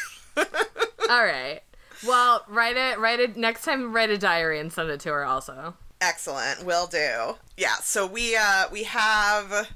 All 0.38 1.24
right. 1.24 1.62
Well, 2.06 2.46
write 2.48 2.78
it. 2.78 3.00
Write 3.00 3.20
it 3.20 3.36
next 3.36 3.64
time. 3.64 3.94
Write 3.94 4.10
a 4.12 4.18
diary 4.18 4.60
and 4.60 4.72
send 4.72 4.90
it 4.90 5.00
to 5.02 5.10
her. 5.10 5.26
Also. 5.26 5.74
Excellent, 6.02 6.64
will 6.66 6.88
do. 6.88 7.36
Yeah, 7.58 7.76
so 7.82 8.06
we 8.06 8.36
uh 8.36 8.66
we 8.72 8.84
have 8.84 9.72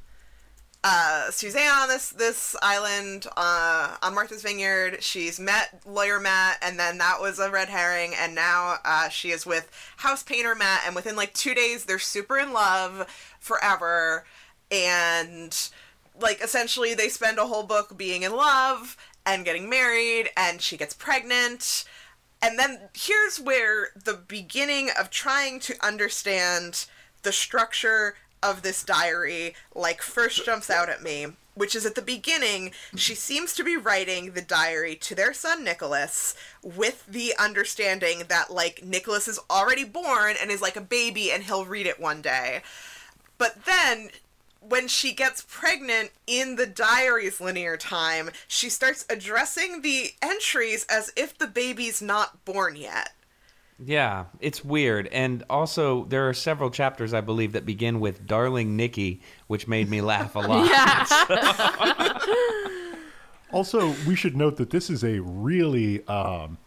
uh 0.84 1.32
Suzanne 1.32 1.71
on 1.71 1.88
this 1.89 2.10
this 2.10 2.55
island 2.62 3.25
uh 3.36 3.95
on 4.03 4.13
Martha's 4.13 4.43
Vineyard. 4.43 5.01
She's 5.01 5.39
met 5.39 5.82
lawyer 5.86 6.19
Matt 6.19 6.58
and 6.62 6.77
then 6.77 6.97
that 6.99 7.19
was 7.21 7.39
a 7.39 7.49
red 7.49 7.69
herring 7.69 8.13
and 8.19 8.36
now 8.36 8.75
uh 8.86 9.10
she 9.10 9.32
is 9.32 9.45
with 9.45 9.71
house 9.97 10.21
painter 10.23 10.55
Matt 10.55 10.84
and 10.86 10.93
within 10.95 11.15
like 11.15 11.34
2 11.34 11.53
days 11.55 11.86
they're 11.86 11.99
super 11.99 12.38
in 12.38 12.53
love 12.53 13.08
forever 13.39 14.25
and 14.71 15.69
like 16.21 16.41
essentially 16.41 16.93
they 16.93 17.10
spend 17.10 17.38
a 17.38 17.47
whole 17.47 17.63
book 17.63 17.97
being 17.97 18.23
in 18.23 18.36
love 18.36 18.97
and 19.25 19.45
getting 19.45 19.69
married 19.69 20.29
and 20.36 20.62
she 20.62 20.77
gets 20.77 20.93
pregnant. 20.93 21.84
And 22.41 22.58
then 22.58 22.89
here's 22.93 23.39
where 23.39 23.89
the 23.95 24.13
beginning 24.13 24.89
of 24.97 25.10
trying 25.10 25.60
to 25.62 25.75
understand 25.86 26.86
the 27.23 27.32
structure 27.32 28.15
of 28.41 28.62
this 28.62 28.84
diary 28.84 29.53
like 29.75 30.01
first 30.01 30.45
jumps 30.45 30.69
out 30.69 30.88
at 30.88 31.03
me 31.03 31.27
which 31.60 31.75
is 31.75 31.86
at 31.86 31.95
the 31.95 32.01
beginning 32.01 32.71
she 32.95 33.13
seems 33.13 33.53
to 33.53 33.65
be 33.65 33.75
writing 33.75 34.32
the 34.32 34.41
diary 34.41 34.95
to 34.95 35.13
their 35.13 35.34
son 35.34 35.62
Nicholas 35.62 36.34
with 36.63 37.05
the 37.05 37.34
understanding 37.38 38.23
that 38.29 38.49
like 38.49 38.82
Nicholas 38.82 39.27
is 39.27 39.39
already 39.49 39.84
born 39.84 40.36
and 40.41 40.51
is 40.51 40.62
like 40.62 40.77
a 40.77 40.82
baby 40.82 41.32
and 41.32 41.43
he'll 41.43 41.65
read 41.65 41.86
it 41.86 41.99
one 41.99 42.21
day. 42.21 42.62
But 43.38 43.65
then 43.65 44.10
when 44.62 44.88
she 44.88 45.13
gets 45.13 45.45
pregnant 45.48 46.12
in 46.28 46.56
the 46.56 46.65
diary's 46.65 47.39
linear 47.39 47.78
time, 47.78 48.30
she 48.48 48.69
starts 48.69 49.06
addressing 49.10 49.82
the 49.82 50.12
entries 50.22 50.86
as 50.89 51.12
if 51.15 51.38
the 51.38 51.48
baby's 51.48 52.02
not 52.02 52.43
born 52.45 52.76
yet. 52.76 53.13
Yeah, 53.84 54.26
it's 54.41 54.63
weird. 54.63 55.08
And 55.08 55.43
also, 55.50 56.04
there 56.06 56.28
are 56.28 56.34
several 56.34 56.69
chapters, 56.69 57.13
I 57.13 57.22
believe, 57.22 57.54
that 57.54 57.65
begin 57.65 58.02
with 58.02 58.28
Darling 58.28 58.76
Nikki, 58.76 59.22
which 59.48 59.69
made 59.69 59.89
me 59.89 60.02
laugh 60.02 60.36
a 60.36 60.39
lot. 60.39 60.65
Yeah. 60.69 62.17
Also, 63.52 63.95
we 64.06 64.15
should 64.15 64.38
note 64.38 64.58
that 64.58 64.69
this 64.69 64.89
is 64.89 65.04
a 65.04 65.19
really 65.19 66.06
um, 66.08 66.58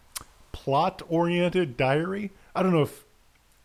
plot-oriented 0.51 1.77
diary. 1.77 2.31
I 2.53 2.61
don't 2.61 2.73
know 2.73 2.81
if 2.81 3.05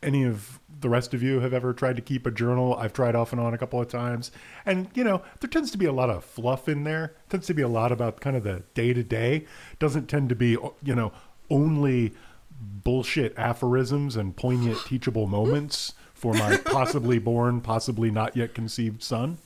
any 0.02 0.24
of 0.24 0.60
the 0.80 0.88
rest 0.88 1.14
of 1.14 1.22
you 1.22 1.40
have 1.40 1.52
ever 1.52 1.72
tried 1.72 1.96
to 1.96 2.02
keep 2.02 2.26
a 2.26 2.30
journal. 2.30 2.74
I've 2.74 2.92
tried 2.92 3.14
off 3.14 3.32
and 3.32 3.40
on 3.40 3.54
a 3.54 3.58
couple 3.58 3.80
of 3.80 3.88
times, 3.88 4.30
and 4.64 4.88
you 4.94 5.04
know 5.04 5.22
there 5.40 5.50
tends 5.50 5.70
to 5.72 5.78
be 5.78 5.86
a 5.86 5.92
lot 5.92 6.10
of 6.10 6.24
fluff 6.24 6.68
in 6.68 6.84
there. 6.84 7.14
Tends 7.28 7.46
to 7.48 7.54
be 7.54 7.62
a 7.62 7.68
lot 7.68 7.92
about 7.92 8.20
kind 8.20 8.36
of 8.36 8.44
the 8.44 8.62
day-to-day. 8.74 9.46
Doesn't 9.78 10.08
tend 10.08 10.28
to 10.28 10.34
be 10.34 10.56
you 10.82 10.94
know 10.94 11.12
only 11.50 12.12
bullshit 12.60 13.38
aphorisms 13.38 14.16
and 14.16 14.36
poignant 14.36 14.78
teachable 14.86 15.26
moments 15.26 15.94
for 16.14 16.34
my 16.34 16.56
possibly 16.64 17.18
born, 17.18 17.60
possibly 17.60 18.10
not 18.10 18.36
yet 18.36 18.54
conceived 18.54 19.02
son. 19.02 19.38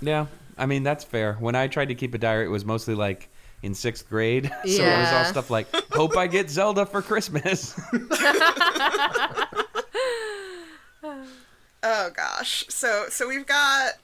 Yeah, 0.00 0.26
I 0.56 0.66
mean 0.66 0.82
that's 0.82 1.04
fair. 1.04 1.34
When 1.34 1.54
I 1.54 1.68
tried 1.68 1.88
to 1.88 1.94
keep 1.94 2.14
a 2.14 2.18
diary, 2.18 2.46
it 2.46 2.50
was 2.50 2.64
mostly 2.64 2.94
like 2.94 3.28
in 3.62 3.74
sixth 3.74 4.08
grade, 4.08 4.46
so 4.64 4.82
it 4.82 4.98
was 4.98 5.12
all 5.12 5.24
stuff 5.24 5.50
like 5.50 5.68
"Hope 5.92 6.16
I 6.16 6.26
get 6.26 6.50
Zelda 6.50 6.86
for 6.86 7.02
Christmas." 7.02 7.78
Oh 11.82 12.10
gosh. 12.14 12.64
So 12.68 13.06
so 13.08 13.28
we've 13.28 13.46
got 13.46 13.94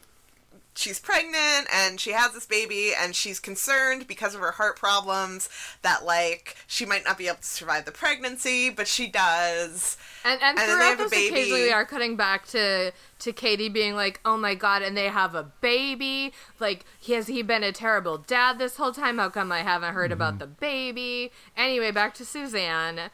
she's 0.77 0.99
pregnant 0.99 1.69
and 1.73 2.01
she 2.01 2.11
has 2.11 2.33
this 2.33 2.47
baby 2.47 2.93
and 2.99 3.15
she's 3.15 3.39
concerned 3.39 4.09
because 4.09 4.35
of 4.35 4.41
her 4.41 4.53
heart 4.53 4.77
problems 4.77 5.49
that 5.83 6.05
like 6.05 6.57
she 6.67 6.85
might 6.85 7.05
not 7.05 7.17
be 7.17 7.29
able 7.29 7.37
to 7.37 7.45
survive 7.45 7.85
the 7.85 7.93
pregnancy, 7.93 8.71
but 8.71 8.89
she 8.89 9.07
does. 9.07 9.97
And 10.25 10.41
and, 10.43 10.59
And 10.59 10.69
then 10.69 10.79
they 10.79 10.85
throughout 10.85 10.89
have 10.91 11.01
a 11.01 11.03
this, 11.05 11.11
baby. 11.13 11.29
occasionally 11.29 11.63
we 11.63 11.73
are 11.73 11.85
cutting 11.85 12.17
back 12.17 12.47
to 12.49 12.93
to 13.21 13.33
Katie 13.33 13.69
being 13.69 13.95
like, 13.95 14.21
"Oh 14.25 14.37
my 14.37 14.55
god!" 14.55 14.83
And 14.83 14.97
they 14.97 15.09
have 15.09 15.35
a 15.35 15.45
baby. 15.45 16.33
Like, 16.61 16.85
has 17.07 17.27
he 17.27 17.43
been 17.43 17.63
a 17.63 17.73
terrible 17.73 18.19
dad 18.19 18.59
this 18.59 18.77
whole 18.77 18.93
time? 18.93 19.19
How 19.19 19.31
come 19.31 19.51
I 19.51 19.63
haven't 19.63 19.95
heard 19.95 20.13
about 20.13 20.35
mm-hmm. 20.35 20.41
the 20.41 20.47
baby? 20.47 21.33
Anyway, 21.57 21.91
back 21.91 22.15
to 22.15 22.25
Suzanne. 22.25 23.11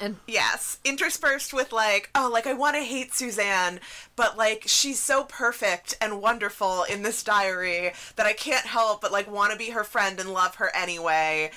And 0.00 0.16
Yes, 0.26 0.78
interspersed 0.84 1.52
with 1.52 1.72
like, 1.72 2.10
oh, 2.14 2.30
like 2.32 2.46
I 2.46 2.54
want 2.54 2.76
to 2.76 2.82
hate 2.82 3.14
Suzanne, 3.14 3.80
but 4.16 4.36
like 4.36 4.64
she's 4.66 5.00
so 5.00 5.24
perfect 5.24 5.96
and 6.00 6.20
wonderful 6.20 6.84
in 6.84 7.02
this 7.02 7.22
diary 7.22 7.92
that 8.16 8.26
I 8.26 8.32
can't 8.32 8.66
help 8.66 9.00
but 9.00 9.12
like 9.12 9.30
want 9.30 9.52
to 9.52 9.58
be 9.58 9.70
her 9.70 9.84
friend 9.84 10.18
and 10.20 10.32
love 10.32 10.56
her 10.56 10.70
anyway, 10.74 11.50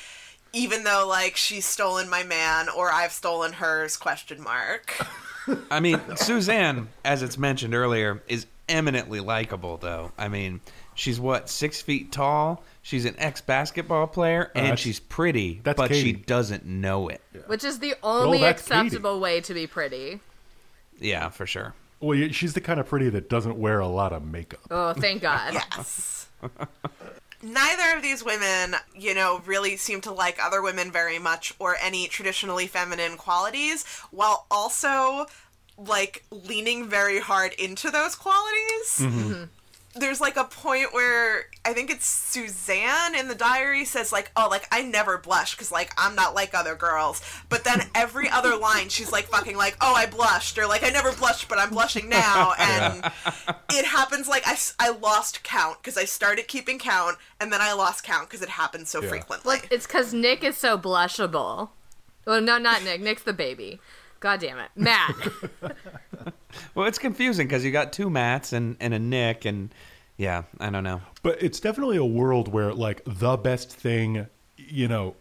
even 0.53 0.83
though 0.83 1.05
like 1.07 1.35
she's 1.35 1.65
stolen 1.65 2.09
my 2.09 2.23
man 2.23 2.67
or 2.69 2.91
I've 2.91 3.11
stolen 3.11 3.53
hers? 3.53 3.97
Question 3.97 4.41
mark. 4.41 4.97
I 5.71 5.79
mean, 5.79 5.99
Suzanne, 6.15 6.89
as 7.03 7.23
it's 7.23 7.37
mentioned 7.37 7.73
earlier, 7.73 8.21
is 8.27 8.45
eminently 8.71 9.19
likable, 9.19 9.77
though. 9.77 10.11
I 10.17 10.27
mean, 10.27 10.61
she's 10.95 11.19
what 11.19 11.49
six 11.49 11.81
feet 11.81 12.11
tall. 12.11 12.63
She's 12.81 13.05
an 13.05 13.15
ex 13.19 13.41
basketball 13.41 14.07
player, 14.07 14.45
uh, 14.47 14.49
and 14.57 14.65
that's- 14.65 14.79
she's 14.79 14.99
pretty, 14.99 15.61
that's 15.63 15.77
but 15.77 15.93
she 15.93 16.13
doesn't 16.13 16.65
know 16.65 17.09
it. 17.09 17.21
Which 17.47 17.63
is 17.63 17.79
the 17.79 17.93
only 18.01 18.39
that's 18.39 18.63
Katie. 18.67 18.87
acceptable 18.87 19.19
way 19.19 19.41
to 19.41 19.53
be 19.53 19.67
pretty. 19.67 20.19
Yeah, 20.99 21.29
for 21.29 21.45
sure. 21.45 21.73
Well, 21.99 22.29
she's 22.31 22.53
the 22.53 22.61
kind 22.61 22.79
of 22.79 22.87
pretty 22.87 23.09
that 23.09 23.29
doesn't 23.29 23.57
wear 23.57 23.79
a 23.79 23.87
lot 23.87 24.13
of 24.13 24.23
makeup. 24.25 24.61
Oh, 24.71 24.93
thank 24.93 25.21
God. 25.23 25.53
Yes. 25.53 26.27
Neither 27.43 27.97
of 27.97 28.03
these 28.03 28.23
women, 28.23 28.75
you 28.95 29.15
know, 29.15 29.41
really 29.47 29.75
seem 29.75 30.01
to 30.01 30.11
like 30.11 30.37
other 30.43 30.61
women 30.61 30.91
very 30.91 31.17
much 31.17 31.53
or 31.57 31.75
any 31.81 32.07
traditionally 32.07 32.67
feminine 32.67 33.17
qualities, 33.17 33.83
while 34.11 34.45
also 34.51 35.25
like 35.87 36.23
leaning 36.31 36.87
very 36.87 37.19
hard 37.19 37.53
into 37.53 37.89
those 37.89 38.15
qualities. 38.15 38.97
Mm-hmm. 38.99 39.19
Mm-hmm. 39.31 39.43
There's 39.93 40.21
like 40.21 40.37
a 40.37 40.45
point 40.45 40.93
where 40.93 41.47
I 41.65 41.73
think 41.73 41.89
it's 41.91 42.05
Suzanne 42.05 43.13
in 43.13 43.27
the 43.27 43.35
diary 43.35 43.83
says 43.83 44.13
like, 44.13 44.31
"Oh, 44.37 44.47
like 44.49 44.65
I 44.71 44.83
never 44.83 45.17
blush 45.17 45.51
because 45.53 45.69
like 45.69 45.91
I'm 45.97 46.15
not 46.15 46.33
like 46.33 46.53
other 46.53 46.75
girls." 46.75 47.21
But 47.49 47.65
then 47.65 47.81
every 47.93 48.29
other 48.29 48.55
line 48.55 48.87
she's 48.87 49.11
like 49.11 49.25
fucking 49.25 49.57
like, 49.57 49.75
"Oh, 49.81 49.93
I 49.93 50.05
blushed," 50.05 50.57
or 50.57 50.65
like 50.65 50.83
I 50.85 50.91
never 50.91 51.11
blushed, 51.11 51.49
but 51.49 51.57
I'm 51.59 51.71
blushing 51.71 52.07
now, 52.07 52.53
and 52.57 53.03
it 53.73 53.83
happens 53.85 54.29
like 54.29 54.43
I, 54.45 54.55
I 54.79 54.91
lost 54.91 55.43
count 55.43 55.79
because 55.81 55.97
I 55.97 56.05
started 56.05 56.47
keeping 56.47 56.79
count 56.79 57.17
and 57.41 57.51
then 57.51 57.59
I 57.61 57.73
lost 57.73 58.05
count 58.05 58.29
because 58.29 58.41
it 58.41 58.47
happens 58.49 58.89
so 58.89 59.01
Yeah. 59.01 59.09
frequently. 59.09 59.57
It's 59.69 59.87
because 59.87 60.13
Nick 60.13 60.41
is 60.45 60.55
so 60.57 60.77
blushable. 60.77 61.67
Well, 62.25 62.39
no, 62.39 62.57
not 62.57 62.81
Nick. 62.85 63.01
Nick's 63.01 63.23
the 63.23 63.33
baby. 63.33 63.81
God 64.21 64.39
damn 64.39 64.59
it. 64.59 64.69
Matt. 64.75 65.15
Well, 66.75 66.87
it's 66.87 66.99
confusing 66.99 67.47
because 67.47 67.63
you 67.63 67.71
got 67.71 67.93
two 67.93 68.09
Matts 68.09 68.53
and, 68.53 68.77
and 68.79 68.93
a 68.93 68.99
Nick, 68.99 69.45
and 69.45 69.73
yeah, 70.17 70.43
I 70.59 70.69
don't 70.69 70.83
know. 70.83 71.01
But 71.23 71.41
it's 71.41 71.59
definitely 71.59 71.97
a 71.97 72.05
world 72.05 72.47
where, 72.47 72.73
like, 72.73 73.01
the 73.05 73.37
best 73.37 73.71
thing, 73.71 74.27
you 74.57 74.87
know, 74.87 75.15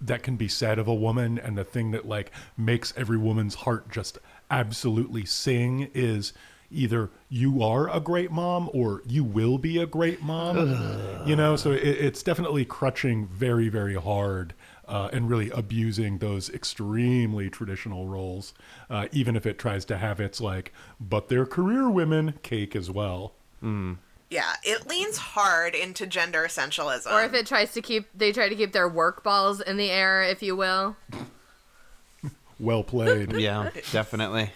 that 0.00 0.22
can 0.22 0.36
be 0.36 0.48
said 0.48 0.78
of 0.78 0.88
a 0.88 0.94
woman 0.94 1.38
and 1.38 1.56
the 1.56 1.64
thing 1.64 1.90
that, 1.92 2.06
like, 2.06 2.30
makes 2.56 2.92
every 2.96 3.16
woman's 3.16 3.56
heart 3.56 3.90
just 3.90 4.18
absolutely 4.50 5.24
sing 5.24 5.90
is 5.94 6.32
either 6.70 7.10
you 7.28 7.62
are 7.62 7.88
a 7.94 8.00
great 8.00 8.30
mom 8.30 8.68
or 8.72 9.02
you 9.06 9.24
will 9.24 9.58
be 9.58 9.78
a 9.78 9.86
great 9.86 10.22
mom. 10.22 11.24
You 11.26 11.36
know, 11.36 11.56
so 11.56 11.72
it, 11.72 11.82
it's 11.82 12.22
definitely 12.22 12.64
crutching 12.64 13.26
very, 13.26 13.68
very 13.68 13.94
hard. 13.94 14.54
Uh, 14.88 15.08
and 15.12 15.28
really 15.28 15.50
abusing 15.50 16.18
those 16.18 16.48
extremely 16.50 17.50
traditional 17.50 18.06
roles, 18.06 18.54
uh, 18.88 19.08
even 19.10 19.34
if 19.34 19.44
it 19.44 19.58
tries 19.58 19.84
to 19.84 19.96
have 19.96 20.20
its 20.20 20.40
like, 20.40 20.72
but 21.00 21.28
they're 21.28 21.44
career 21.44 21.90
women 21.90 22.34
cake 22.44 22.76
as 22.76 22.88
well. 22.88 23.32
yeah, 24.30 24.52
it 24.62 24.86
leans 24.86 25.16
hard 25.16 25.74
into 25.74 26.06
gender 26.06 26.44
essentialism. 26.46 27.12
or 27.12 27.24
if 27.24 27.34
it 27.34 27.46
tries 27.48 27.72
to 27.72 27.82
keep, 27.82 28.06
they 28.14 28.30
try 28.30 28.48
to 28.48 28.54
keep 28.54 28.70
their 28.72 28.88
work 28.88 29.24
balls 29.24 29.60
in 29.60 29.76
the 29.76 29.90
air, 29.90 30.22
if 30.22 30.40
you 30.42 30.54
will. 30.54 30.96
Well 32.58 32.84
played. 32.84 33.32
Yeah, 33.38 33.70
definitely. 33.92 34.50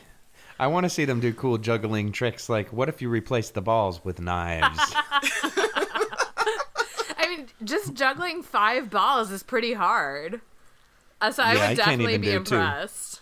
I 0.59 0.67
want 0.67 0.85
to 0.85 0.91
see 0.91 1.05
them 1.07 1.21
do 1.21 1.33
cool 1.33 1.59
juggling 1.59 2.13
tricks. 2.13 2.49
Like, 2.49 2.73
what 2.73 2.89
if 2.89 3.01
you 3.03 3.09
replace 3.09 3.51
the 3.51 3.63
balls 3.63 4.05
with 4.05 4.21
knives? 4.21 4.79
I 7.41 7.45
mean, 7.45 7.49
just 7.65 7.95
juggling 7.95 8.43
five 8.43 8.91
balls 8.91 9.31
is 9.31 9.43
pretty 9.43 9.73
hard. 9.73 10.41
Uh, 11.21 11.31
so 11.31 11.43
I 11.43 11.53
Yeah, 11.55 11.59
I 11.65 11.69
would 11.71 11.77
can't 11.77 11.77
definitely 11.79 12.19
be 12.19 12.27
do 12.27 12.33
two. 12.45 12.55
impressed. 12.57 13.21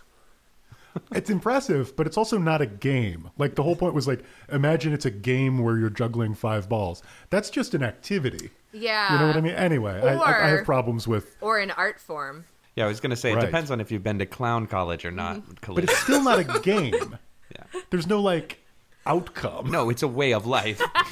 It's 1.11 1.29
impressive, 1.29 1.95
but 1.95 2.07
it's 2.07 2.17
also 2.17 2.37
not 2.37 2.61
a 2.61 2.65
game. 2.65 3.29
Like 3.37 3.55
the 3.55 3.63
whole 3.63 3.75
point 3.75 3.93
was 3.93 4.07
like, 4.07 4.23
imagine 4.51 4.91
it's 4.91 5.05
a 5.05 5.11
game 5.11 5.59
where 5.59 5.77
you're 5.77 5.89
juggling 5.89 6.33
five 6.33 6.67
balls. 6.67 7.03
That's 7.29 7.49
just 7.49 7.73
an 7.73 7.83
activity. 7.83 8.49
Yeah. 8.73 9.13
You 9.13 9.19
know 9.19 9.27
what 9.27 9.37
I 9.37 9.41
mean? 9.41 9.53
Anyway, 9.53 9.99
I, 10.01 10.15
I, 10.15 10.45
I 10.45 10.49
have 10.49 10.65
problems 10.65 11.07
with, 11.07 11.37
Or 11.41 11.59
an 11.59 11.71
art 11.71 11.99
form. 11.99 12.45
yeah, 12.75 12.85
I 12.85 12.87
was 12.87 12.99
gonna 12.99 13.15
say 13.15 13.31
it 13.31 13.35
Right. 13.35 13.45
depends 13.45 13.71
on 13.71 13.79
if 13.79 13.91
you've 13.91 14.03
been 14.03 14.19
to 14.19 14.25
clown 14.25 14.67
college 14.67 15.05
or 15.05 15.11
not. 15.11 15.37
Mm-hmm. 15.37 15.73
but 15.75 15.83
it's 15.85 15.97
still 15.97 16.23
not 16.23 16.39
a 16.39 16.59
game. 16.63 17.17
Yeah. 17.55 17.79
There's 17.91 18.07
no 18.07 18.19
like 18.21 18.59
outcome. 19.05 19.71
No, 19.71 19.89
it's 19.89 20.03
a 20.03 20.07
way 20.07 20.33
of 20.33 20.45
life. 20.45 20.81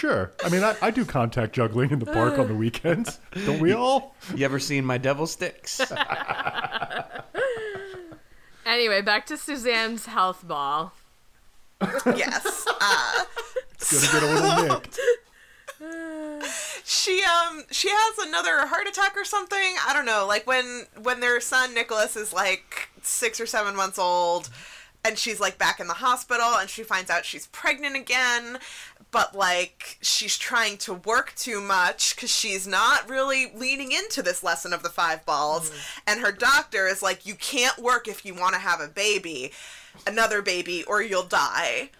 Sure. 0.00 0.32
I 0.42 0.48
mean, 0.48 0.64
I, 0.64 0.74
I 0.80 0.90
do 0.90 1.04
contact 1.04 1.52
juggling 1.52 1.90
in 1.90 1.98
the 1.98 2.06
park 2.06 2.38
on 2.38 2.48
the 2.48 2.54
weekends. 2.64 3.18
Don't 3.44 3.60
we 3.60 3.74
all? 3.74 4.14
You 4.34 4.46
ever 4.46 4.58
seen 4.58 4.82
my 4.86 4.96
devil 4.96 5.26
sticks? 5.26 5.78
Anyway, 8.66 9.00
back 9.02 9.26
to 9.26 9.36
Suzanne's 9.36 10.06
health 10.06 10.46
ball. 10.46 10.92
yes. 12.16 12.66
Uh, 12.82 13.24
Gonna 13.90 14.12
get 14.12 14.22
a 14.22 14.26
little 14.26 14.68
nicked. 14.68 14.98
she 16.84 17.22
um 17.24 17.64
she 17.70 17.88
has 17.90 18.18
another 18.28 18.66
heart 18.66 18.86
attack 18.86 19.16
or 19.16 19.24
something. 19.24 19.74
I 19.86 19.92
don't 19.92 20.06
know. 20.06 20.24
Like 20.26 20.46
when 20.46 20.84
when 21.02 21.20
their 21.20 21.40
son 21.40 21.74
Nicholas 21.74 22.14
is 22.16 22.32
like 22.32 22.88
six 23.02 23.40
or 23.40 23.46
seven 23.46 23.74
months 23.76 23.98
old, 23.98 24.48
and 25.04 25.18
she's 25.18 25.40
like 25.40 25.58
back 25.58 25.80
in 25.80 25.88
the 25.88 25.94
hospital, 25.94 26.56
and 26.58 26.68
she 26.68 26.82
finds 26.82 27.10
out 27.10 27.24
she's 27.24 27.46
pregnant 27.48 27.96
again. 27.96 28.58
But 29.10 29.34
like 29.34 29.98
she's 30.00 30.38
trying 30.38 30.76
to 30.78 30.94
work 30.94 31.34
too 31.36 31.60
much 31.60 32.14
because 32.14 32.30
she's 32.30 32.66
not 32.66 33.08
really 33.08 33.50
leaning 33.54 33.92
into 33.92 34.22
this 34.22 34.42
lesson 34.42 34.72
of 34.72 34.82
the 34.82 34.88
five 34.88 35.24
balls. 35.26 35.70
Mm-hmm. 35.70 36.00
And 36.06 36.20
her 36.20 36.32
doctor 36.32 36.86
is 36.86 37.02
like, 37.02 37.26
"You 37.26 37.34
can't 37.34 37.78
work 37.78 38.06
if 38.06 38.24
you 38.24 38.34
want 38.34 38.54
to 38.54 38.60
have 38.60 38.80
a 38.80 38.88
baby, 38.88 39.52
another 40.06 40.42
baby, 40.42 40.84
or 40.84 41.02
you'll 41.02 41.24
die." 41.24 41.90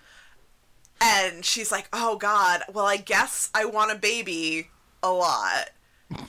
And 1.01 1.45
she's 1.45 1.73
like, 1.73 1.89
"Oh 1.93 2.17
God, 2.17 2.63
well 2.73 2.87
I 2.87 2.99
guess 2.99 3.51
I 3.55 3.65
want 3.65 3.93
a 3.93 3.97
baby 3.97 4.69
a 5.03 5.11
lot." 5.11 5.71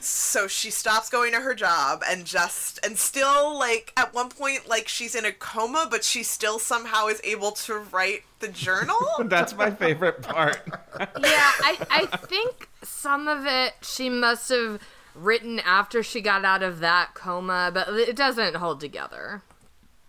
So 0.00 0.46
she 0.46 0.70
stops 0.70 1.10
going 1.10 1.32
to 1.32 1.40
her 1.40 1.54
job 1.54 2.02
and 2.08 2.24
just 2.24 2.78
and 2.84 2.96
still 2.96 3.58
like 3.58 3.92
at 3.96 4.14
one 4.14 4.28
point 4.28 4.68
like 4.68 4.86
she's 4.88 5.14
in 5.14 5.24
a 5.24 5.32
coma, 5.32 5.88
but 5.90 6.04
she 6.04 6.22
still 6.22 6.58
somehow 6.58 7.08
is 7.08 7.20
able 7.24 7.52
to 7.52 7.78
write 7.78 8.22
the 8.38 8.48
journal. 8.48 8.98
That's 9.24 9.56
my 9.56 9.70
favorite 9.70 10.22
part. 10.22 10.60
Yeah, 10.98 11.06
I, 11.20 11.76
I 11.90 12.06
think 12.06 12.68
some 12.82 13.26
of 13.26 13.46
it 13.46 13.74
she 13.82 14.08
must 14.08 14.48
have 14.50 14.80
written 15.14 15.60
after 15.60 16.02
she 16.02 16.20
got 16.20 16.44
out 16.44 16.62
of 16.62 16.80
that 16.80 17.14
coma, 17.14 17.70
but 17.72 17.88
it 17.88 18.16
doesn't 18.16 18.56
hold 18.56 18.80
together. 18.80 19.42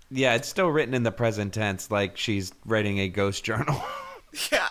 Yeah, 0.10 0.36
it's 0.36 0.48
still 0.48 0.70
written 0.70 0.94
in 0.94 1.04
the 1.04 1.12
present 1.12 1.54
tense, 1.54 1.90
like 1.90 2.18
she's 2.18 2.54
writing 2.66 3.00
a 3.00 3.10
ghost 3.10 3.44
journal. 3.44 3.82
yeah. 4.52 4.70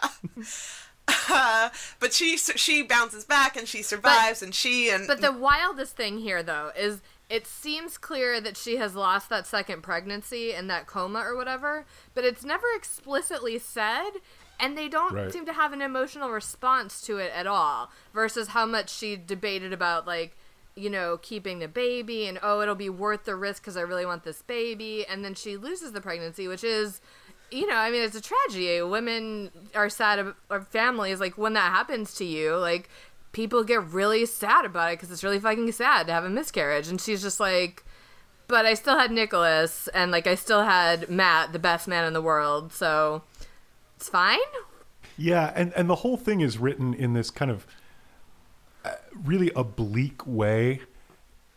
Uh, 1.08 1.68
but 2.00 2.12
she 2.12 2.36
she 2.36 2.82
bounces 2.82 3.24
back 3.24 3.56
and 3.56 3.66
she 3.68 3.82
survives 3.82 4.42
and 4.42 4.54
she 4.54 4.88
and 4.90 5.06
But 5.06 5.20
the 5.20 5.32
wildest 5.32 5.96
thing 5.96 6.18
here, 6.18 6.42
though, 6.42 6.70
is 6.78 7.00
it 7.28 7.46
seems 7.46 7.96
clear 7.98 8.40
that 8.40 8.56
she 8.56 8.76
has 8.76 8.94
lost 8.94 9.28
that 9.30 9.46
second 9.46 9.82
pregnancy 9.82 10.52
and 10.52 10.68
that 10.70 10.86
coma 10.86 11.20
or 11.20 11.34
whatever, 11.34 11.86
but 12.14 12.24
it's 12.24 12.44
never 12.44 12.66
explicitly 12.76 13.58
said, 13.58 14.10
and 14.60 14.76
they 14.76 14.88
don't 14.88 15.14
Right. 15.14 15.32
seem 15.32 15.46
to 15.46 15.52
have 15.54 15.72
an 15.72 15.80
emotional 15.80 16.30
response 16.30 17.00
to 17.02 17.16
it 17.18 17.32
at 17.34 17.46
all, 17.46 17.90
versus 18.12 18.48
how 18.48 18.66
much 18.66 18.90
she 18.90 19.16
debated 19.16 19.72
about, 19.72 20.06
like, 20.06 20.36
you 20.74 20.90
know, 20.90 21.18
keeping 21.22 21.58
the 21.58 21.68
baby 21.68 22.26
and, 22.26 22.38
oh, 22.42 22.60
it'll 22.60 22.74
be 22.74 22.90
worth 22.90 23.24
the 23.24 23.34
risk 23.34 23.62
because 23.62 23.78
I 23.78 23.82
really 23.82 24.04
want 24.06 24.24
this 24.24 24.42
baby, 24.42 25.06
and 25.06 25.24
then 25.24 25.34
she 25.34 25.56
loses 25.56 25.92
the 25.92 26.00
pregnancy, 26.02 26.48
which 26.48 26.62
is. 26.64 27.00
You 27.52 27.66
know, 27.66 27.76
I 27.76 27.90
mean, 27.90 28.02
it's 28.02 28.16
a 28.16 28.20
tragedy. 28.20 28.82
Women 28.82 29.50
are 29.74 29.88
sad, 29.88 30.34
or 30.50 30.60
families, 30.62 31.20
like, 31.20 31.38
when 31.38 31.52
that 31.52 31.70
happens 31.70 32.14
to 32.14 32.24
you, 32.24 32.56
like, 32.56 32.88
people 33.32 33.62
get 33.62 33.84
really 33.84 34.26
sad 34.26 34.64
about 34.64 34.90
it 34.90 34.98
because 34.98 35.10
it's 35.10 35.22
really 35.22 35.38
fucking 35.38 35.70
sad 35.72 36.06
to 36.06 36.12
have 36.12 36.24
a 36.24 36.30
miscarriage. 36.30 36.88
And 36.88 37.00
she's 37.00 37.22
just 37.22 37.38
like, 37.40 37.84
but 38.48 38.66
I 38.66 38.74
still 38.74 38.98
had 38.98 39.10
Nicholas, 39.10 39.88
and 39.88 40.10
like 40.10 40.26
I 40.26 40.34
still 40.34 40.62
had 40.62 41.08
Matt, 41.08 41.52
the 41.52 41.58
best 41.58 41.88
man 41.88 42.04
in 42.04 42.12
the 42.12 42.20
world, 42.20 42.72
so 42.72 43.22
it's 43.96 44.10
fine. 44.10 44.38
Yeah, 45.16 45.52
and 45.54 45.72
and 45.74 45.88
the 45.88 45.96
whole 45.96 46.18
thing 46.18 46.42
is 46.42 46.58
written 46.58 46.92
in 46.92 47.14
this 47.14 47.30
kind 47.30 47.50
of 47.50 47.66
uh, 48.84 48.90
really 49.24 49.50
oblique 49.56 50.26
way, 50.26 50.82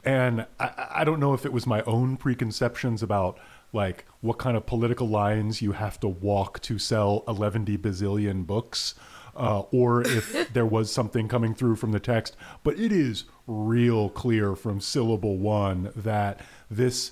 and 0.05 0.45
I, 0.57 0.89
I 0.95 1.03
don't 1.03 1.19
know 1.19 1.33
if 1.33 1.45
it 1.45 1.51
was 1.51 1.67
my 1.67 1.81
own 1.81 2.15
preconceptions 2.15 3.03
about 3.03 3.37
like 3.75 4.05
what 4.21 4.37
kind 4.39 4.57
of 4.57 4.65
political 4.65 5.07
lines 5.07 5.61
you 5.61 5.73
have 5.73 5.99
to 5.99 6.07
walk 6.07 6.59
to 6.61 6.79
sell 6.79 7.23
11 7.27 7.65
bazillion 7.77 8.45
books. 8.47 8.95
Uh, 9.37 9.63
or 9.71 10.01
if 10.01 10.49
there 10.53 10.65
was 10.65 10.89
something 10.89 11.27
coming 11.27 11.53
through 11.53 11.75
from 11.75 11.91
the 11.91 11.99
text, 11.99 12.37
but 12.63 12.79
it 12.79 12.91
is 12.93 13.25
real 13.47 14.09
clear 14.09 14.55
from 14.55 14.79
syllable 14.79 15.37
one 15.37 15.91
that 15.93 16.39
this 16.71 17.11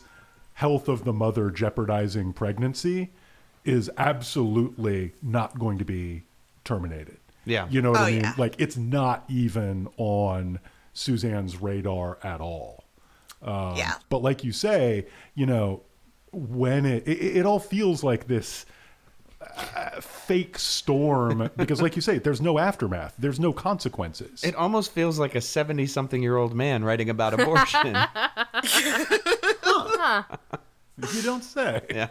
health 0.54 0.88
of 0.88 1.04
the 1.04 1.12
mother 1.12 1.50
jeopardizing 1.52 2.32
pregnancy 2.32 3.12
is 3.66 3.92
absolutely 3.98 5.12
not 5.22 5.60
going 5.60 5.78
to 5.78 5.84
be 5.86 6.24
terminated. 6.64 7.18
Yeah. 7.46 7.68
You 7.70 7.82
know 7.82 7.92
what 7.92 8.00
Oh, 8.00 8.04
I 8.06 8.12
mean? 8.12 8.22
yeah. 8.22 8.34
Like 8.38 8.56
it's 8.58 8.78
not 8.78 9.26
even 9.28 9.90
on 9.98 10.60
Suzanne's 10.94 11.62
radar 11.62 12.20
at 12.24 12.40
all. 12.40 12.86
yeah. 13.46 13.96
But 14.10 14.22
like 14.22 14.46
you 14.46 14.54
say, 14.54 15.08
you 15.36 15.46
know, 15.46 15.82
when 16.34 16.86
it 16.86 17.08
it, 17.08 17.38
it 17.38 17.46
all 17.46 17.60
feels 17.60 18.04
like 18.04 18.28
this 18.28 18.66
uh, 19.42 20.02
fake 20.02 20.58
storm 20.58 21.50
because, 21.58 21.82
like 21.82 21.96
you 21.96 22.02
say, 22.02 22.18
there's 22.18 22.42
no 22.42 22.58
aftermath, 22.60 23.14
there's 23.20 23.40
no 23.40 23.54
consequences. 23.54 24.44
It 24.44 24.56
almost 24.56 24.92
feels 24.92 25.20
like 25.20 25.36
a 25.36 25.42
70 25.42 25.86
something 25.88 26.22
year 26.24 26.38
old 26.38 26.56
man 26.56 26.84
writing 26.84 27.10
about 27.10 27.34
abortion. 27.40 27.96
you 31.14 31.22
don't 31.22 31.44
say. 31.44 31.82
yeah. 31.90 32.10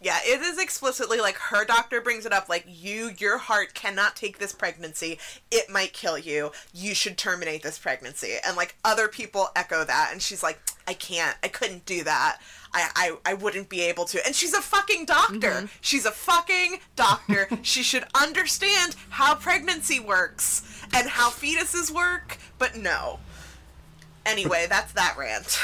Yeah, 0.00 0.18
it 0.22 0.40
is 0.40 0.58
explicitly 0.58 1.18
like 1.20 1.36
her 1.36 1.64
doctor 1.64 2.00
brings 2.00 2.24
it 2.24 2.32
up 2.32 2.48
like 2.48 2.64
you 2.68 3.10
your 3.18 3.38
heart 3.38 3.74
cannot 3.74 4.14
take 4.14 4.38
this 4.38 4.52
pregnancy. 4.52 5.18
It 5.50 5.68
might 5.68 5.92
kill 5.92 6.16
you. 6.16 6.52
You 6.72 6.94
should 6.94 7.18
terminate 7.18 7.64
this 7.64 7.78
pregnancy. 7.78 8.34
And 8.46 8.56
like 8.56 8.76
other 8.84 9.08
people 9.08 9.48
echo 9.56 9.84
that 9.84 10.10
and 10.12 10.22
she's 10.22 10.42
like 10.42 10.60
I 10.86 10.94
can't. 10.94 11.36
I 11.42 11.48
couldn't 11.48 11.84
do 11.84 12.04
that. 12.04 12.38
I 12.72 12.90
I, 12.94 13.32
I 13.32 13.34
wouldn't 13.34 13.68
be 13.68 13.82
able 13.82 14.04
to. 14.06 14.24
And 14.24 14.36
she's 14.36 14.54
a 14.54 14.62
fucking 14.62 15.06
doctor. 15.06 15.50
Mm-hmm. 15.50 15.66
She's 15.80 16.06
a 16.06 16.12
fucking 16.12 16.78
doctor. 16.94 17.48
she 17.62 17.82
should 17.82 18.04
understand 18.14 18.94
how 19.10 19.34
pregnancy 19.34 19.98
works 19.98 20.62
and 20.94 21.08
how 21.08 21.30
fetuses 21.30 21.90
work, 21.90 22.38
but 22.58 22.76
no. 22.76 23.18
Anyway, 24.28 24.66
that's 24.68 24.92
that 24.92 25.16
rant. 25.18 25.58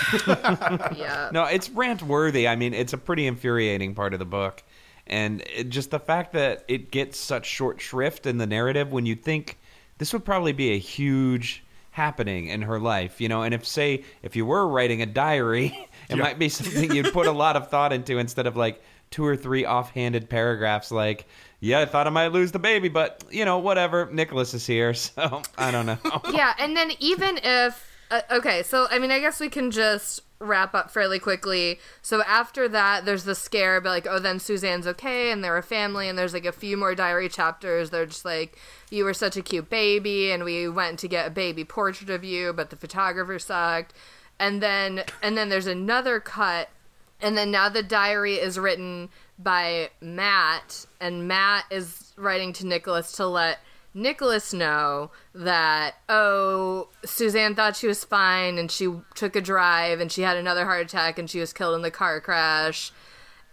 Yeah. 0.98 1.30
No, 1.32 1.44
it's 1.44 1.68
rant 1.70 2.02
worthy. 2.02 2.46
I 2.48 2.56
mean, 2.56 2.74
it's 2.74 2.92
a 2.92 2.98
pretty 2.98 3.26
infuriating 3.26 3.94
part 3.94 4.12
of 4.12 4.18
the 4.18 4.24
book. 4.24 4.62
And 5.06 5.42
it, 5.54 5.68
just 5.68 5.90
the 5.90 5.98
fact 5.98 6.32
that 6.32 6.64
it 6.68 6.90
gets 6.90 7.18
such 7.18 7.46
short 7.46 7.80
shrift 7.80 8.26
in 8.26 8.38
the 8.38 8.46
narrative 8.46 8.90
when 8.92 9.04
you 9.06 9.14
think 9.14 9.58
this 9.98 10.12
would 10.12 10.24
probably 10.24 10.52
be 10.52 10.72
a 10.72 10.78
huge 10.78 11.62
happening 11.90 12.48
in 12.48 12.62
her 12.62 12.80
life, 12.80 13.20
you 13.20 13.28
know, 13.28 13.42
and 13.42 13.54
if 13.54 13.64
say 13.66 14.02
if 14.22 14.34
you 14.34 14.44
were 14.46 14.66
writing 14.66 15.02
a 15.02 15.06
diary, 15.06 15.66
it 16.08 16.16
Yeah. 16.16 16.22
might 16.22 16.38
be 16.38 16.48
something 16.48 16.92
you'd 16.94 17.12
put 17.12 17.26
a 17.26 17.32
lot 17.32 17.54
of 17.56 17.68
thought 17.68 17.92
into 17.92 18.18
instead 18.18 18.46
of 18.46 18.56
like 18.56 18.82
two 19.10 19.24
or 19.24 19.36
three 19.36 19.64
offhanded 19.64 20.28
paragraphs 20.28 20.90
like, 20.90 21.26
yeah, 21.60 21.80
I 21.80 21.84
thought 21.86 22.06
I 22.06 22.10
might 22.10 22.28
lose 22.32 22.50
the 22.52 22.58
baby, 22.58 22.88
but 22.88 23.22
you 23.30 23.44
know, 23.44 23.58
whatever. 23.58 24.08
Nicholas 24.10 24.54
is 24.54 24.66
here, 24.66 24.92
so 24.94 25.42
I 25.58 25.70
don't 25.70 25.86
know. 25.86 25.98
yeah, 26.32 26.54
and 26.58 26.76
then 26.76 26.90
even 26.98 27.38
if 27.42 27.93
uh, 28.10 28.20
okay, 28.30 28.62
so 28.62 28.86
I 28.90 28.98
mean, 28.98 29.10
I 29.10 29.20
guess 29.20 29.40
we 29.40 29.48
can 29.48 29.70
just 29.70 30.22
wrap 30.38 30.74
up 30.74 30.90
fairly 30.90 31.18
quickly. 31.18 31.78
So 32.02 32.22
after 32.22 32.68
that, 32.68 33.04
there's 33.04 33.24
the 33.24 33.34
scare, 33.34 33.80
but 33.80 33.90
like, 33.90 34.06
oh, 34.08 34.18
then 34.18 34.38
Suzanne's 34.38 34.86
okay, 34.86 35.30
and 35.30 35.42
they're 35.42 35.56
a 35.56 35.62
family, 35.62 36.08
and 36.08 36.18
there's 36.18 36.34
like 36.34 36.44
a 36.44 36.52
few 36.52 36.76
more 36.76 36.94
diary 36.94 37.28
chapters. 37.28 37.90
They're 37.90 38.06
just 38.06 38.24
like, 38.24 38.58
you 38.90 39.04
were 39.04 39.14
such 39.14 39.36
a 39.36 39.42
cute 39.42 39.70
baby, 39.70 40.30
and 40.30 40.44
we 40.44 40.68
went 40.68 40.98
to 41.00 41.08
get 41.08 41.26
a 41.26 41.30
baby 41.30 41.64
portrait 41.64 42.10
of 42.10 42.24
you, 42.24 42.52
but 42.52 42.70
the 42.70 42.76
photographer 42.76 43.38
sucked. 43.38 43.94
And 44.38 44.62
then 44.62 45.04
and 45.22 45.36
then 45.36 45.48
there's 45.48 45.68
another 45.68 46.18
cut 46.18 46.68
and 47.24 47.38
then 47.38 47.50
now 47.50 47.70
the 47.70 47.82
diary 47.82 48.34
is 48.34 48.58
written 48.58 49.08
by 49.38 49.90
Matt, 50.00 50.86
and 51.00 51.26
Matt 51.26 51.64
is 51.70 52.12
writing 52.16 52.52
to 52.54 52.66
Nicholas 52.66 53.12
to 53.12 53.26
let 53.26 53.60
Nicholas 53.94 54.52
know 54.52 55.12
that, 55.34 55.94
oh, 56.08 56.88
Suzanne 57.04 57.54
thought 57.54 57.76
she 57.76 57.86
was 57.86 58.04
fine 58.04 58.58
and 58.58 58.70
she 58.70 58.92
took 59.14 59.36
a 59.36 59.40
drive 59.40 60.00
and 60.00 60.10
she 60.10 60.22
had 60.22 60.36
another 60.36 60.64
heart 60.64 60.84
attack 60.84 61.18
and 61.18 61.30
she 61.30 61.38
was 61.38 61.52
killed 61.52 61.76
in 61.76 61.82
the 61.82 61.92
car 61.92 62.20
crash. 62.20 62.92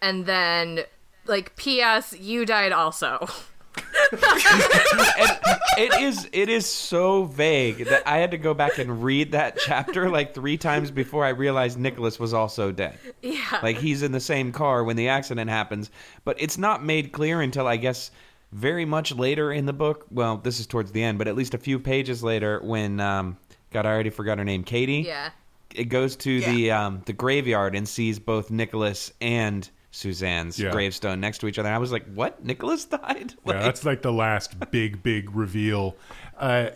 And 0.02 0.26
then, 0.26 0.82
like, 1.28 1.56
P.S., 1.56 2.18
you 2.20 2.46
died 2.46 2.72
also. 2.72 3.28
and 4.12 5.40
it 5.78 6.02
is 6.02 6.28
it 6.34 6.50
is 6.50 6.66
so 6.66 7.24
vague 7.24 7.86
that 7.86 8.04
I 8.06 8.18
had 8.18 8.32
to 8.32 8.38
go 8.38 8.54
back 8.54 8.78
and 8.80 9.02
read 9.02 9.32
that 9.32 9.58
chapter 9.58 10.10
like 10.10 10.34
three 10.34 10.58
times 10.58 10.92
before 10.92 11.24
I 11.24 11.30
realized 11.30 11.80
Nicholas 11.80 12.20
was 12.20 12.34
also 12.34 12.74
dead. 12.74 13.00
yeah. 13.22 13.60
Like 13.64 13.78
he's 13.78 14.02
in 14.02 14.12
the 14.12 14.20
same 14.20 14.52
car 14.52 14.84
when 14.84 14.98
the 14.98 15.08
accident 15.08 15.50
happens, 15.50 15.90
but 16.26 16.36
it's 16.42 16.58
not 16.58 16.84
made 16.84 17.14
clear 17.14 17.40
until 17.42 17.66
I 17.66 17.78
guess 17.78 18.12
very 18.52 18.86
much 18.86 19.14
later 19.14 19.52
in 19.52 19.66
the 19.66 19.74
book. 19.74 20.06
Well, 20.12 20.38
this 20.38 20.60
is 20.60 20.68
towards 20.68 20.92
the 20.92 21.04
end, 21.04 21.18
but 21.18 21.28
at 21.28 21.36
least 21.36 21.54
a 21.54 21.58
few 21.58 21.80
pages 21.80 22.24
later 22.24 22.60
when 22.64 23.00
um 23.00 23.38
God, 23.72 23.86
I 23.86 23.90
already 23.92 24.10
forgot 24.10 24.38
her 24.38 24.44
name, 24.46 24.64
Katie. 24.64 25.04
yeah. 25.08 25.30
It 25.74 25.86
goes 25.86 26.18
to 26.18 26.42
the 26.42 26.72
um 26.72 27.02
the 27.06 27.14
graveyard 27.14 27.76
and 27.76 27.88
sees 27.88 28.20
both 28.20 28.52
Nicholas 28.52 29.14
and 29.22 29.70
Suzanne's 29.92 30.60
Yeah. 30.60 30.72
gravestone 30.72 31.20
next 31.22 31.38
to 31.40 31.48
each 31.48 31.58
other. 31.60 31.68
And 31.70 31.76
I 31.76 31.80
was 31.80 31.92
like, 31.94 32.06
"What? 32.14 32.44
Nicholas 32.44 32.84
died?" 33.00 33.34
Yeah, 33.46 33.54
that's 33.62 33.86
like 33.86 34.02
the 34.02 34.12
last 34.12 34.58
big, 34.72 35.02
big 35.02 35.34
reveal. 35.36 35.96
Uh, 36.38 36.72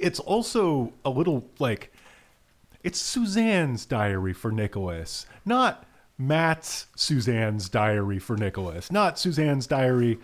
it's 0.00 0.20
also 0.20 0.92
a 1.04 1.10
little 1.10 1.44
like 1.58 1.92
it's 2.84 3.00
Suzanne's 3.00 3.84
diary 3.86 4.32
for 4.32 4.52
Nicholas, 4.52 5.26
not 5.44 5.84
Matt's 6.16 6.86
Suzanne's 6.94 7.68
diary 7.68 8.20
for 8.20 8.36
Nicholas, 8.36 8.92
not 8.92 9.18
Suzanne's 9.18 9.66
diary 9.66 10.18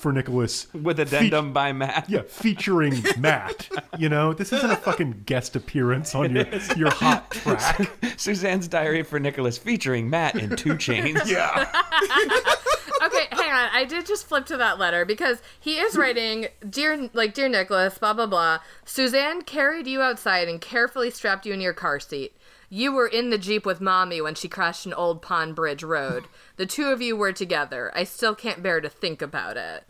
for 0.00 0.12
Nicholas 0.12 0.72
with 0.72 0.98
addendum 0.98 1.52
by 1.52 1.72
Matt. 1.72 2.08
Yeah, 2.08 2.22
featuring 2.26 3.02
Matt. 3.18 3.68
You 3.98 4.08
know, 4.08 4.32
this 4.32 4.52
isn't 4.52 4.70
a 4.70 4.76
fucking 4.76 5.22
guest 5.26 5.56
appearance 5.56 6.14
on 6.14 6.34
your 6.34 6.46
your 6.76 6.90
hot 6.90 7.30
track. 7.30 7.90
Suzanne's 8.16 8.66
Diary 8.68 9.02
for 9.02 9.20
Nicholas 9.20 9.58
featuring 9.58 10.08
Matt 10.08 10.36
in 10.36 10.56
2 10.56 10.74
Chainz. 10.74 11.26
Yeah. 11.26 11.70
okay, 13.02 13.26
hang 13.30 13.50
on. 13.50 13.68
I 13.72 13.84
did 13.86 14.06
just 14.06 14.26
flip 14.26 14.46
to 14.46 14.56
that 14.56 14.78
letter 14.78 15.04
because 15.04 15.42
he 15.58 15.78
is 15.78 15.96
writing, 15.96 16.48
"Dear, 16.68 17.10
like, 17.12 17.34
dear 17.34 17.48
Nicholas, 17.48 17.98
blah 17.98 18.14
blah 18.14 18.26
blah. 18.26 18.60
Suzanne 18.84 19.42
carried 19.42 19.86
you 19.86 20.00
outside 20.00 20.48
and 20.48 20.60
carefully 20.60 21.10
strapped 21.10 21.46
you 21.46 21.52
in 21.52 21.60
your 21.60 21.74
car 21.74 22.00
seat. 22.00 22.34
You 22.72 22.92
were 22.92 23.08
in 23.08 23.30
the 23.30 23.38
jeep 23.38 23.66
with 23.66 23.80
mommy 23.80 24.20
when 24.20 24.36
she 24.36 24.46
crashed 24.46 24.86
in 24.86 24.94
Old 24.94 25.22
Pond 25.22 25.56
Bridge 25.56 25.82
Road. 25.82 26.26
The 26.54 26.66
two 26.66 26.86
of 26.86 27.02
you 27.02 27.16
were 27.16 27.32
together. 27.32 27.90
I 27.96 28.04
still 28.04 28.36
can't 28.36 28.62
bear 28.62 28.80
to 28.80 28.88
think 28.88 29.20
about 29.20 29.56
it. 29.56 29.84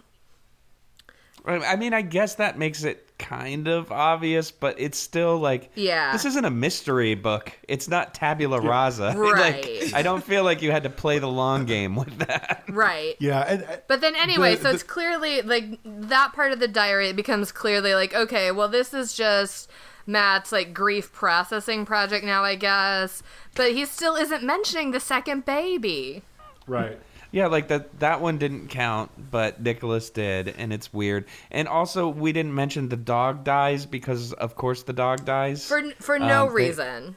I 1.46 1.76
mean, 1.76 1.94
I 1.94 2.02
guess 2.02 2.34
that 2.36 2.58
makes 2.58 2.84
it 2.84 3.06
kind 3.18 3.68
of 3.68 3.90
obvious, 3.92 4.50
but 4.50 4.78
it's 4.80 4.98
still 4.98 5.38
like, 5.38 5.70
Yeah. 5.74 6.12
this 6.12 6.24
isn't 6.24 6.44
a 6.44 6.50
mystery 6.50 7.14
book. 7.14 7.52
It's 7.68 7.88
not 7.88 8.14
tabula 8.14 8.60
rasa. 8.60 9.14
Right. 9.18 9.64
like, 9.82 9.94
I 9.94 10.02
don't 10.02 10.22
feel 10.24 10.42
like 10.44 10.62
you 10.62 10.70
had 10.70 10.82
to 10.84 10.90
play 10.90 11.18
the 11.18 11.28
long 11.28 11.64
game 11.66 11.96
with 11.96 12.18
that. 12.18 12.64
Right." 12.68 13.16
Yeah, 13.20 13.40
and 13.40 13.62
uh, 13.64 13.76
But 13.88 14.00
then 14.00 14.16
anyway, 14.16 14.54
The- 14.54 14.62
so 14.62 14.68
the- 14.68 14.74
it's 14.74 14.82
clearly 14.82 15.42
like 15.42 15.64
that 15.84 16.32
part 16.32 16.52
of 16.52 16.60
the 16.60 16.68
diary 16.68 17.08
it 17.08 17.16
becomes 17.16 17.52
clearly 17.52 17.94
like 17.94 18.14
okay, 18.14 18.50
well 18.52 18.68
this 18.68 18.92
is 18.94 19.14
just 19.14 19.70
Matt's 20.06 20.50
like 20.52 20.72
grief 20.74 21.12
processing 21.12 21.84
project 21.86 22.24
now, 22.24 22.42
I 22.42 22.54
guess. 22.54 23.22
But 23.54 23.72
he 23.72 23.84
still 23.84 24.16
isn't 24.16 24.42
mentioning 24.42 24.90
the 24.92 25.00
second 25.00 25.44
baby. 25.44 26.22
right. 26.66 26.98
Yeah, 27.32 27.46
like 27.46 27.68
that 27.68 28.00
that 28.00 28.20
one 28.20 28.38
didn't 28.38 28.68
count, 28.68 29.10
but 29.30 29.62
Nicholas 29.62 30.10
did, 30.10 30.48
and 30.48 30.72
it's 30.72 30.92
weird. 30.92 31.26
And 31.50 31.68
also, 31.68 32.08
we 32.08 32.32
didn't 32.32 32.54
mention 32.54 32.88
the 32.88 32.96
dog 32.96 33.44
dies 33.44 33.86
because, 33.86 34.32
of 34.32 34.56
course, 34.56 34.82
the 34.82 34.92
dog 34.92 35.24
dies. 35.24 35.66
For 35.66 35.82
for 36.00 36.18
no 36.18 36.42
Um, 36.42 36.48
they- 36.48 36.54
reason. 36.54 37.16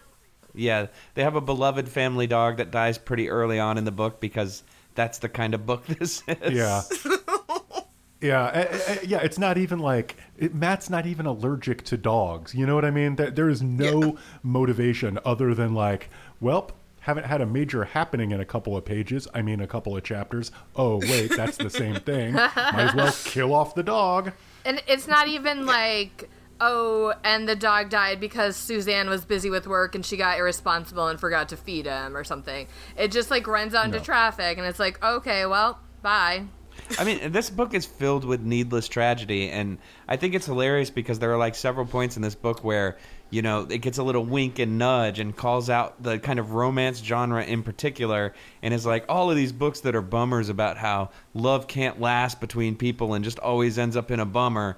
Yeah, 0.56 0.88
they 1.16 1.24
have 1.24 1.36
a 1.36 1.42
beloved 1.42 1.90
family 1.90 2.28
dog 2.28 2.58
that 2.58 2.70
dies 2.70 3.00
pretty 3.00 3.28
early 3.30 3.60
on 3.60 3.80
in 3.80 3.86
the 3.86 3.92
book 3.92 4.20
because 4.22 4.62
that's 4.94 5.18
the 5.18 5.30
kind 5.30 5.56
of 5.56 5.66
book 5.66 5.84
this 6.00 6.22
is. 6.28 6.54
Yeah. 6.54 6.82
Yeah, 8.22 8.44
uh, 8.44 8.78
uh, 8.94 8.96
yeah. 9.06 9.18
It's 9.18 9.38
not 9.38 9.58
even 9.58 9.80
like 9.80 10.16
it, 10.38 10.56
Matt's 10.56 10.90
not 10.90 11.06
even 11.06 11.26
allergic 11.26 11.84
to 11.86 11.98
dogs. 11.98 12.56
You 12.56 12.66
know 12.66 12.74
what 12.74 12.86
I 12.86 12.90
mean? 12.90 13.18
There, 13.18 13.30
there 13.30 13.50
is 13.50 13.62
no 13.62 14.18
motivation 14.44 15.20
other 15.26 15.54
than 15.54 15.74
like, 15.74 16.10
well, 16.40 16.72
haven't 17.04 17.26
had 17.26 17.42
a 17.42 17.46
major 17.46 17.84
happening 17.84 18.32
in 18.32 18.40
a 18.40 18.46
couple 18.46 18.76
of 18.78 18.86
pages. 18.86 19.28
I 19.34 19.42
mean, 19.42 19.60
a 19.60 19.68
couple 19.68 19.96
of 19.96 20.04
chapters. 20.04 20.52
Oh 20.76 20.98
wait, 20.98 21.32
that's 21.36 21.58
the 21.58 21.70
same 21.70 21.96
thing. 21.96 22.34
Might 22.34 22.54
as 22.56 22.96
well 22.96 23.12
kill 23.26 23.54
off 23.54 23.76
the 23.76 23.84
dog. 23.84 24.32
And 24.66 24.82
it's 24.88 25.08
not 25.08 25.28
even 25.28 25.66
like 25.66 26.30
oh, 26.62 27.14
and 27.26 27.48
the 27.50 27.58
dog 27.58 27.90
died 27.90 28.22
because 28.22 28.56
Suzanne 28.56 29.10
was 29.10 29.26
busy 29.26 29.50
with 29.50 29.68
work 29.68 29.96
and 29.96 30.06
she 30.06 30.16
got 30.16 30.38
irresponsible 30.40 31.08
and 31.08 31.20
forgot 31.20 31.50
to 31.50 31.58
feed 31.58 31.86
him 31.86 32.16
or 32.16 32.24
something. 32.24 32.68
It 32.98 33.12
just 33.12 33.30
like 33.30 33.48
runs 33.48 33.74
out 33.74 33.86
into 33.86 33.98
No. 33.98 34.04
traffic 34.04 34.58
and 34.58 34.66
it's 34.66 34.80
like, 34.80 35.04
okay, 35.04 35.46
well, 35.46 35.80
bye. 36.02 36.46
I 36.98 37.04
mean, 37.04 37.32
this 37.34 37.50
book 37.50 37.74
is 37.74 37.86
filled 37.86 38.24
with 38.26 38.42
needless 38.42 38.88
tragedy, 38.88 39.50
and 39.50 39.78
I 40.08 40.18
think 40.18 40.34
it's 40.34 40.46
hilarious 40.48 40.90
because 40.90 41.20
there 41.20 41.32
are 41.32 41.38
like 41.38 41.54
several 41.56 41.86
points 41.86 42.16
in 42.16 42.22
this 42.24 42.34
book 42.36 42.64
where 42.64 42.98
you 43.34 43.42
know 43.42 43.62
it 43.70 43.80
gets 43.80 43.98
a 43.98 44.04
little 44.04 44.24
wink 44.24 44.60
and 44.60 44.78
nudge 44.78 45.18
and 45.18 45.36
calls 45.36 45.70
out 45.70 46.02
the 46.02 46.20
kind 46.20 46.40
of 46.40 46.54
romance 46.54 47.00
genre 47.00 47.44
in 47.44 47.64
particular, 47.64 48.34
and 48.62 48.74
is 48.74 48.86
like 48.86 49.06
all 49.10 49.32
of 49.32 49.36
these 49.36 49.52
books 49.52 49.80
that 49.82 49.96
are 49.96 50.02
bummers 50.02 50.50
about 50.50 50.78
how 50.78 51.10
love 51.34 51.68
can't 51.68 52.00
last 52.00 52.40
between 52.40 52.76
people 52.76 53.16
and 53.16 53.26
just 53.26 53.40
always 53.40 53.80
ends 53.80 53.98
up 53.98 54.12
in 54.12 54.20
a 54.20 54.26
bummer. 54.26 54.78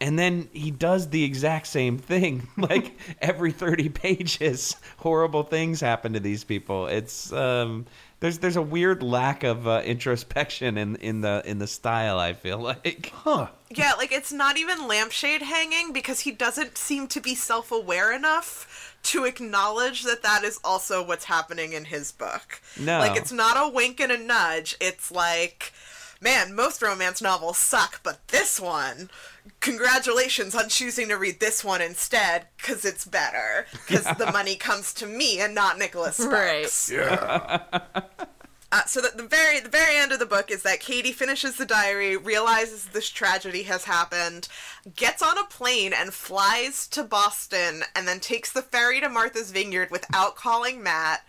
And 0.00 0.18
then 0.18 0.50
he 0.52 0.70
does 0.70 1.08
the 1.08 1.24
exact 1.24 1.66
same 1.66 1.96
thing. 1.96 2.46
Like 2.58 2.98
every 3.22 3.52
30 3.52 3.88
pages, 3.88 4.76
horrible 4.98 5.44
things 5.44 5.80
happen 5.80 6.12
to 6.12 6.20
these 6.20 6.44
people. 6.44 6.88
It's 6.88 7.32
um 7.32 7.86
there's 8.24 8.38
there's 8.38 8.56
a 8.56 8.62
weird 8.62 9.02
lack 9.02 9.42
of 9.44 9.68
uh, 9.68 9.82
introspection 9.84 10.78
in 10.78 10.96
in 10.96 11.20
the 11.20 11.42
in 11.44 11.58
the 11.58 11.66
style, 11.66 12.18
I 12.18 12.32
feel 12.32 12.58
like. 12.58 13.12
Huh. 13.14 13.48
Yeah, 13.68 13.92
like 13.98 14.12
it's 14.12 14.32
not 14.32 14.56
even 14.56 14.88
lampshade 14.88 15.42
hanging 15.42 15.92
because 15.92 16.20
he 16.20 16.30
doesn't 16.30 16.78
seem 16.78 17.06
to 17.08 17.20
be 17.20 17.34
self 17.34 17.70
aware 17.70 18.12
enough 18.12 18.96
to 19.02 19.26
acknowledge 19.26 20.04
that 20.04 20.22
that 20.22 20.42
is 20.42 20.58
also 20.64 21.06
what's 21.06 21.26
happening 21.26 21.74
in 21.74 21.84
his 21.84 22.12
book. 22.12 22.62
No. 22.80 22.98
Like 22.98 23.14
it's 23.14 23.32
not 23.32 23.58
a 23.58 23.68
wink 23.68 24.00
and 24.00 24.10
a 24.10 24.16
nudge. 24.16 24.74
It's 24.80 25.12
like 25.12 25.74
man, 26.24 26.54
most 26.54 26.82
romance 26.82 27.22
novels 27.22 27.58
suck, 27.58 28.00
but 28.02 28.26
this 28.28 28.58
one, 28.58 29.10
congratulations 29.60 30.54
on 30.54 30.68
choosing 30.68 31.08
to 31.08 31.14
read 31.16 31.38
this 31.38 31.62
one 31.62 31.82
instead, 31.82 32.46
because 32.56 32.84
it's 32.84 33.04
better. 33.04 33.66
Because 33.72 34.04
the 34.16 34.30
money 34.32 34.56
comes 34.56 34.92
to 34.94 35.06
me 35.06 35.38
and 35.38 35.54
not 35.54 35.78
Nicholas 35.78 36.16
Sparks. 36.16 36.90
Right. 36.90 37.12
Uh, 38.72 38.84
so 38.86 39.00
that 39.00 39.16
the 39.16 39.22
very 39.22 39.60
the 39.60 39.68
very 39.68 39.96
end 39.96 40.10
of 40.10 40.18
the 40.18 40.26
book 40.26 40.50
is 40.50 40.64
that 40.64 40.80
Katie 40.80 41.12
finishes 41.12 41.54
the 41.54 41.64
diary, 41.64 42.16
realizes 42.16 42.86
this 42.86 43.08
tragedy 43.08 43.62
has 43.62 43.84
happened, 43.84 44.48
gets 44.96 45.22
on 45.22 45.38
a 45.38 45.44
plane 45.44 45.92
and 45.92 46.12
flies 46.12 46.88
to 46.88 47.04
Boston, 47.04 47.84
and 47.94 48.08
then 48.08 48.18
takes 48.18 48.50
the 48.50 48.62
ferry 48.62 49.00
to 49.00 49.08
Martha's 49.08 49.52
Vineyard 49.52 49.92
without 49.92 50.34
calling 50.34 50.82
Matt, 50.82 51.24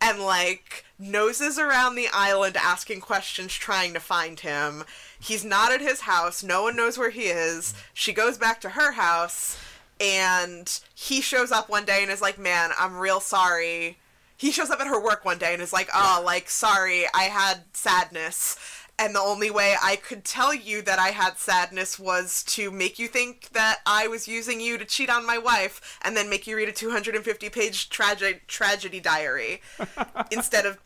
and 0.00 0.20
like 0.20 0.84
noses 0.98 1.58
around 1.58 1.94
the 1.94 2.08
island 2.12 2.56
asking 2.56 3.00
questions, 3.00 3.52
trying 3.52 3.92
to 3.94 4.00
find 4.00 4.40
him. 4.40 4.84
He's 5.18 5.44
not 5.44 5.72
at 5.72 5.80
his 5.80 6.02
house. 6.02 6.42
No 6.42 6.62
one 6.62 6.76
knows 6.76 6.98
where 6.98 7.10
he 7.10 7.24
is. 7.24 7.74
She 7.94 8.12
goes 8.12 8.38
back 8.38 8.60
to 8.62 8.70
her 8.70 8.92
house, 8.92 9.58
and 10.00 10.80
he 10.94 11.20
shows 11.20 11.50
up 11.52 11.68
one 11.68 11.84
day 11.84 12.02
and 12.02 12.10
is 12.10 12.22
like, 12.22 12.38
"Man, 12.38 12.70
I'm 12.78 12.98
real 12.98 13.20
sorry." 13.20 13.98
he 14.36 14.50
shows 14.50 14.70
up 14.70 14.80
at 14.80 14.86
her 14.86 15.02
work 15.02 15.24
one 15.24 15.38
day 15.38 15.54
and 15.54 15.62
is 15.62 15.72
like, 15.72 15.88
"Oh, 15.94 16.22
like 16.24 16.50
sorry, 16.50 17.06
I 17.14 17.24
had 17.24 17.64
sadness." 17.72 18.56
And 18.98 19.14
the 19.14 19.20
only 19.20 19.50
way 19.50 19.74
I 19.82 19.96
could 19.96 20.24
tell 20.24 20.54
you 20.54 20.80
that 20.82 20.98
I 20.98 21.08
had 21.08 21.36
sadness 21.36 21.98
was 21.98 22.42
to 22.44 22.70
make 22.70 22.98
you 22.98 23.08
think 23.08 23.50
that 23.50 23.80
I 23.84 24.08
was 24.08 24.26
using 24.26 24.58
you 24.58 24.78
to 24.78 24.86
cheat 24.86 25.10
on 25.10 25.26
my 25.26 25.36
wife 25.36 25.98
and 26.02 26.16
then 26.16 26.30
make 26.30 26.46
you 26.46 26.56
read 26.56 26.68
a 26.68 26.72
250 26.72 27.50
page 27.50 27.90
trage- 27.90 28.46
tragedy 28.46 29.00
diary 29.00 29.60
instead 30.30 30.64
of 30.64 30.78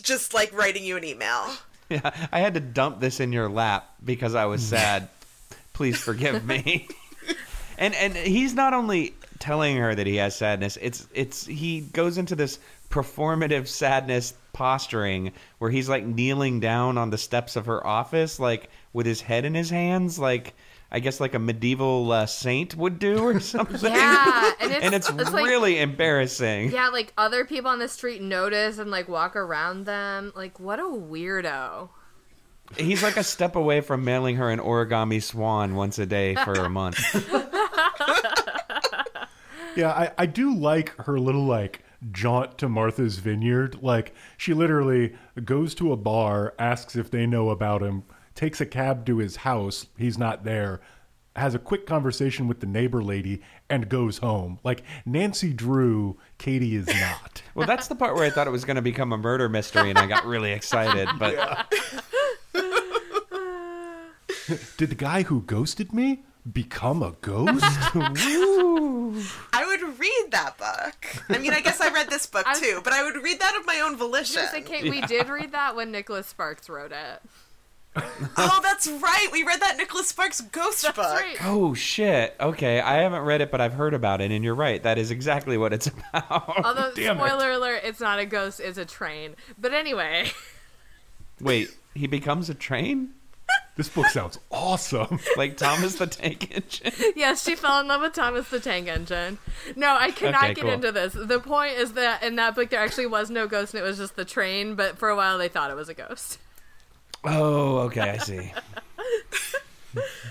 just 0.00 0.32
like 0.32 0.56
writing 0.56 0.84
you 0.84 0.96
an 0.96 1.04
email. 1.04 1.48
Yeah, 1.88 2.10
I 2.32 2.40
had 2.40 2.54
to 2.54 2.60
dump 2.60 3.00
this 3.00 3.20
in 3.20 3.32
your 3.32 3.48
lap 3.48 3.88
because 4.04 4.34
I 4.34 4.46
was 4.46 4.62
sad. 4.62 5.08
Please 5.72 5.98
forgive 5.98 6.44
me. 6.44 6.88
and 7.78 7.94
and 7.94 8.16
he's 8.16 8.54
not 8.54 8.74
only 8.74 9.14
telling 9.38 9.76
her 9.76 9.94
that 9.94 10.06
he 10.06 10.16
has 10.16 10.34
sadness, 10.34 10.78
it's 10.80 11.06
it's 11.14 11.46
he 11.46 11.80
goes 11.80 12.18
into 12.18 12.34
this 12.34 12.58
performative 12.96 13.66
sadness 13.68 14.34
posturing 14.52 15.32
where 15.58 15.70
he's 15.70 15.88
like 15.88 16.04
kneeling 16.06 16.60
down 16.60 16.96
on 16.96 17.10
the 17.10 17.18
steps 17.18 17.56
of 17.56 17.66
her 17.66 17.86
office 17.86 18.40
like 18.40 18.70
with 18.94 19.04
his 19.04 19.20
head 19.20 19.44
in 19.44 19.54
his 19.54 19.68
hands 19.68 20.18
like 20.18 20.54
I 20.90 21.00
guess 21.00 21.20
like 21.20 21.34
a 21.34 21.38
medieval 21.38 22.10
uh, 22.12 22.26
saint 22.26 22.74
would 22.76 23.00
do 23.00 23.18
or 23.18 23.40
something. 23.54 23.92
Yeah, 23.92 24.52
and 24.60 24.72
it's, 24.94 25.10
and 25.10 25.20
it's, 25.20 25.32
like- 25.32 25.44
really 25.44 25.80
embarrassing. 25.80 26.70
Yeah, 26.70 26.88
like 26.90 27.12
other 27.18 27.44
people 27.44 27.72
on 27.72 27.80
the 27.80 27.88
street 27.88 28.22
notice 28.22 28.78
and 28.78 28.88
like 28.90 29.08
walk 29.08 29.34
around 29.34 29.84
them. 29.84 30.32
Like, 30.36 30.60
what 30.60 30.78
a 30.78 30.84
weirdo. 30.84 31.88
He's 32.78 33.02
like 33.02 33.16
a 33.16 33.24
step 33.34 33.56
away 33.56 33.80
from 33.80 34.04
mailing 34.04 34.36
her 34.36 34.48
an 34.48 34.60
origami 34.60 35.20
swan 35.20 35.74
once 35.74 35.98
a 35.98 36.06
day 36.06 36.36
for 36.36 36.54
a 36.54 36.70
month. 36.70 37.00
Yeah, 39.74 39.90
I, 39.90 40.10
I 40.16 40.26
do 40.26 40.54
like 40.54 40.96
her 41.04 41.18
little 41.18 41.44
like 41.44 41.82
jaunt 42.12 42.58
to 42.58 42.68
Martha's 42.68 43.18
Vineyard. 43.18 43.82
Like 43.82 44.14
she 44.36 44.54
literally 44.54 45.14
goes 45.44 45.74
to 45.76 45.92
a 45.92 45.96
bar, 45.96 46.54
asks 46.58 46.96
if 46.96 47.10
they 47.10 47.26
know 47.26 47.50
about 47.50 47.82
him, 47.82 48.04
takes 48.34 48.60
a 48.60 48.66
cab 48.66 49.04
to 49.06 49.18
his 49.18 49.36
house. 49.36 49.86
He's 49.96 50.18
not 50.18 50.44
there. 50.44 50.80
Has 51.34 51.54
a 51.54 51.58
quick 51.58 51.86
conversation 51.86 52.48
with 52.48 52.60
the 52.60 52.66
neighbor 52.66 53.02
lady 53.02 53.42
and 53.68 53.88
goes 53.88 54.18
home. 54.18 54.58
Like 54.64 54.82
Nancy 55.04 55.52
Drew, 55.52 56.16
Katie 56.38 56.76
is 56.76 56.86
not. 56.86 57.42
Well, 57.54 57.66
that's 57.66 57.88
the 57.88 57.94
part 57.94 58.14
where 58.14 58.24
I 58.24 58.28
thought 58.28 58.46
it 58.46 58.50
was 58.50 58.66
going 58.66 58.76
to 58.76 58.82
become 58.82 59.14
a 59.14 59.16
murder 59.16 59.48
mystery, 59.48 59.88
and 59.88 59.98
I 59.98 60.06
got 60.06 60.26
really 60.26 60.52
excited. 60.52 61.08
But 61.18 61.72
Did 64.76 64.90
the 64.90 64.94
guy 64.94 65.22
who 65.22 65.40
ghosted 65.40 65.94
me 65.94 66.22
become 66.52 67.02
a 67.02 67.12
ghost? 67.20 67.62
I 67.64 69.64
would 69.66 69.98
read 69.98 70.26
that 70.30 70.54
book. 70.58 71.24
I 71.28 71.38
mean, 71.38 71.52
I 71.52 71.60
guess 71.60 71.80
I 71.80 71.92
read 71.92 72.08
this 72.10 72.26
book 72.26 72.46
too, 72.56 72.80
but 72.84 72.92
I 72.92 73.04
would 73.04 73.22
read 73.22 73.40
that 73.40 73.56
of 73.56 73.66
my 73.66 73.80
own 73.80 73.96
volition. 73.96 74.42
Just 74.42 74.52
say, 74.52 74.62
Kait, 74.62 74.88
we 74.90 75.00
did 75.02 75.28
read 75.28 75.52
that 75.52 75.76
when 75.76 75.90
Nicholas 75.92 76.26
Sparks 76.26 76.68
wrote 76.68 76.92
it. 76.92 77.22
Oh, 78.36 78.60
that's 78.62 78.86
right. 78.86 79.28
We 79.32 79.42
read 79.42 79.60
that 79.60 79.78
Nicholas 79.78 80.08
Sparks 80.08 80.42
ghost 80.42 80.82
That's 80.82 80.96
book. 80.96 81.06
right. 81.18 81.36
oh 81.44 81.72
shit, 81.72 82.36
okay, 82.38 82.78
I 82.78 82.96
haven't 82.96 83.22
read 83.22 83.40
it, 83.40 83.50
but 83.50 83.62
I've 83.62 83.72
heard 83.72 83.94
about 83.94 84.20
it, 84.20 84.30
and 84.30 84.44
you're 84.44 84.54
right. 84.54 84.82
That 84.82 84.98
is 84.98 85.10
exactly 85.10 85.56
what 85.56 85.72
it's 85.72 85.86
about. 86.12 86.62
Although, 86.64 86.92
Damn 86.94 87.16
it. 87.16 87.20
spoiler 87.26 87.52
alert, 87.52 87.80
it's 87.84 88.00
not 88.00 88.18
a 88.18 88.26
ghost, 88.26 88.60
it's 88.60 88.76
a 88.76 88.84
train. 88.84 89.34
But 89.58 89.72
anyway, 89.72 90.30
Wait, 91.40 91.74
he 91.94 92.06
becomes 92.06 92.50
a 92.50 92.54
train 92.54 93.14
this 93.76 93.88
book 93.88 94.06
sounds 94.08 94.38
awesome. 94.50 95.20
like 95.36 95.56
Thomas 95.56 95.94
the 95.96 96.06
Tank 96.06 96.54
Engine. 96.54 96.92
yes, 97.16 97.44
she 97.44 97.54
fell 97.54 97.80
in 97.80 97.88
love 97.88 98.00
with 98.00 98.14
Thomas 98.14 98.48
the 98.48 98.60
Tank 98.60 98.88
Engine. 98.88 99.38
No, 99.76 99.96
I 99.98 100.10
cannot 100.10 100.44
Okay, 100.44 100.54
get 100.54 100.62
cool. 100.62 100.70
into 100.72 100.92
this. 100.92 101.12
The 101.14 101.40
point 101.40 101.76
is 101.76 101.92
that 101.92 102.22
in 102.22 102.36
that 102.36 102.54
book 102.54 102.70
there 102.70 102.80
actually 102.80 103.06
was 103.06 103.30
no 103.30 103.46
ghost 103.46 103.74
and 103.74 103.82
it 103.82 103.86
was 103.86 103.98
just 103.98 104.16
the 104.16 104.24
train, 104.24 104.74
but 104.74 104.98
for 104.98 105.08
a 105.08 105.16
while 105.16 105.38
they 105.38 105.48
thought 105.48 105.70
it 105.70 105.76
was 105.76 105.88
a 105.88 105.94
ghost. 105.94 106.38
Oh, 107.24 107.78
okay, 107.80 108.00
I 108.10 108.18
see. 108.18 108.52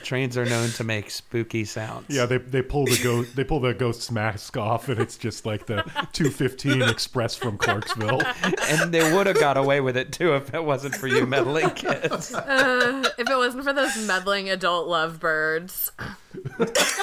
Trains 0.04 0.38
are 0.38 0.45
known 0.45 0.69
to 0.69 0.84
make 0.84 1.10
spooky 1.10 1.65
sounds. 1.65 2.06
Yeah, 2.10 2.25
they 2.25 2.38
they 2.38 2.62
pull 2.62 2.86
the 2.86 2.99
ghost 3.01 3.36
they 3.36 3.43
pull 3.43 3.60
the 3.60 3.73
ghost's 3.73 4.12
mask 4.12 4.58
off, 4.58 4.89
and 4.89 4.99
it's 4.99 5.17
just 5.17 5.45
like 5.45 5.65
the 5.65 5.84
two 6.13 6.30
fifteen 6.30 6.82
express 6.82 7.36
from 7.36 7.58
Clarksville. 7.58 8.21
and 8.69 8.93
they 8.93 9.13
would 9.13 9.28
have 9.28 9.39
got 9.39 9.58
away 9.58 9.82
with 9.82 9.97
it 9.97 10.12
too 10.12 10.34
if 10.36 10.54
it 10.54 10.63
wasn't 10.63 10.95
for 10.95 11.08
you 11.08 11.25
meddling 11.25 11.69
kids. 11.71 12.34
Uh, 12.45 13.04
if 13.17 13.30
it 13.30 13.36
wasn't 13.36 13.63
for 13.63 13.73
those 13.73 13.97
meddling 14.08 14.49
adult 14.49 14.88
lovebirds 14.88 15.91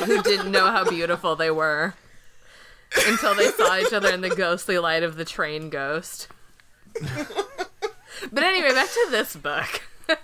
who 0.05 0.23
didn't 0.23 0.51
know 0.51 0.71
how 0.71 0.89
beautiful 0.89 1.35
they 1.37 1.51
were 1.51 1.95
until 3.07 3.35
they 3.35 3.49
saw 3.49 3.77
each 3.77 3.93
other 3.93 4.11
in 4.13 4.21
the 4.21 4.31
ghostly 4.31 4.79
light 4.79 5.03
of 5.03 5.17
the 5.17 5.25
train 5.25 5.69
ghost. 5.71 6.29
But 8.31 8.45
anyway, 8.45 8.73
back 8.73 8.89
to 8.89 9.07
this 9.11 9.35
book. 9.37 9.83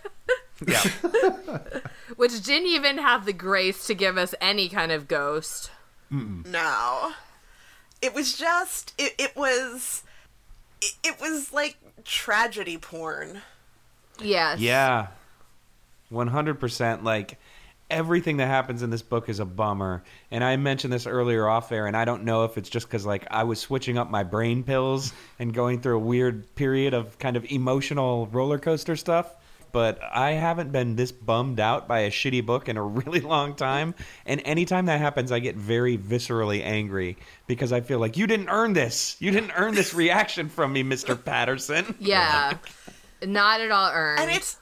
Yeah. 0.67 0.83
Which 2.17 2.43
didn't 2.43 2.69
even 2.69 2.99
have 2.99 3.25
the 3.25 3.33
grace 3.33 3.87
to 3.87 3.95
give 3.95 4.17
us 4.17 4.35
any 4.41 4.69
kind 4.69 4.91
of 4.91 5.09
ghost. 5.09 5.71
No. 6.11 7.13
It 8.01 8.15
was 8.15 8.37
just 8.37 8.95
it, 8.99 9.15
it 9.19 9.37
was 9.37 10.03
it, 10.81 10.95
it 11.05 11.21
was 11.21 11.53
like 11.53 11.77
tragedy 12.05 12.79
porn. 12.79 13.43
Yes. 14.21 14.61
Yeah. 14.61 15.09
100% 16.13 17.03
like 17.03 17.39
everything 17.91 18.39
that 18.39 18.47
happens 18.47 18.83
in 18.83 18.91
this 18.91 19.03
book 19.03 19.29
is 19.29 19.41
a 19.41 19.45
bummer. 19.45 20.03
And 20.31 20.43
I 20.43 20.57
mentioned 20.57 20.93
this 20.93 21.07
earlier 21.07 21.49
off 21.49 21.71
air 21.73 21.87
and 21.87 21.97
I 21.97 22.05
don't 22.05 22.25
know 22.25 22.45
if 22.45 22.57
it's 22.59 22.69
just 22.69 22.89
cuz 22.89 23.05
like 23.05 23.27
I 23.31 23.45
was 23.45 23.61
switching 23.61 23.99
up 23.99 24.11
my 24.11 24.25
brain 24.25 24.63
pills 24.63 25.13
and 25.39 25.53
going 25.53 25.81
through 25.81 25.97
a 25.97 26.01
weird 26.01 26.55
period 26.55 26.95
of 26.95 27.19
kind 27.19 27.37
of 27.37 27.45
emotional 27.51 28.27
roller 28.33 28.59
coaster 28.59 28.97
stuff. 28.97 29.35
But 29.73 29.99
I 30.03 30.33
haven't 30.33 30.73
been 30.73 30.97
this 30.97 31.13
bummed 31.13 31.61
out 31.61 31.89
by 31.89 32.01
a 32.01 32.11
shitty 32.11 32.45
book 32.45 32.69
in 32.69 32.77
a 32.77 32.83
really 32.99 33.21
long 33.21 33.55
time. 33.55 33.95
And 34.27 34.41
anytime 34.45 34.87
that 34.87 35.01
happens, 35.01 35.33
I 35.33 35.39
get 35.39 35.57
very 35.57 35.99
viscerally 35.99 36.63
angry 36.63 37.17
because 37.47 37.73
I 37.73 37.81
feel 37.81 37.99
like 37.99 38.17
you 38.17 38.27
didn't 38.27 38.49
earn 38.49 38.73
this. 38.73 39.17
You 39.21 39.31
didn't 39.31 39.53
earn 39.57 39.75
this 39.75 39.95
reaction 39.95 40.49
from 40.49 40.73
me, 40.73 40.83
Mr. 40.83 41.23
Patterson. 41.23 41.95
Yeah. 41.99 42.57
Not 43.23 43.61
at 43.61 43.71
all 43.71 43.91
earned. 43.93 44.21
And 44.21 44.31
it's 44.31 44.59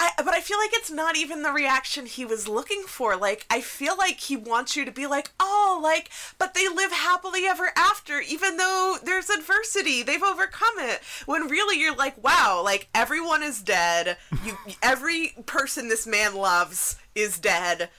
I, 0.00 0.10
but 0.18 0.32
I 0.32 0.40
feel 0.40 0.58
like 0.58 0.70
it's 0.72 0.90
not 0.90 1.16
even 1.16 1.42
the 1.42 1.50
reaction 1.50 2.06
he 2.06 2.24
was 2.24 2.46
looking 2.46 2.82
for. 2.82 3.16
Like, 3.16 3.46
I 3.50 3.60
feel 3.60 3.96
like 3.96 4.20
he 4.20 4.36
wants 4.36 4.76
you 4.76 4.84
to 4.84 4.92
be 4.92 5.08
like, 5.08 5.30
oh, 5.40 5.80
like, 5.82 6.10
but 6.38 6.54
they 6.54 6.68
live 6.68 6.92
happily 6.92 7.46
ever 7.46 7.72
after, 7.74 8.20
even 8.20 8.58
though 8.58 8.96
there's 9.02 9.28
adversity. 9.28 10.04
They've 10.04 10.22
overcome 10.22 10.74
it. 10.78 11.00
When 11.26 11.48
really 11.48 11.80
you're 11.80 11.96
like, 11.96 12.22
wow, 12.22 12.62
like, 12.64 12.88
everyone 12.94 13.42
is 13.42 13.60
dead. 13.60 14.18
You, 14.44 14.56
every 14.82 15.34
person 15.46 15.88
this 15.88 16.06
man 16.06 16.36
loves 16.36 16.96
is 17.16 17.40
dead. 17.40 17.90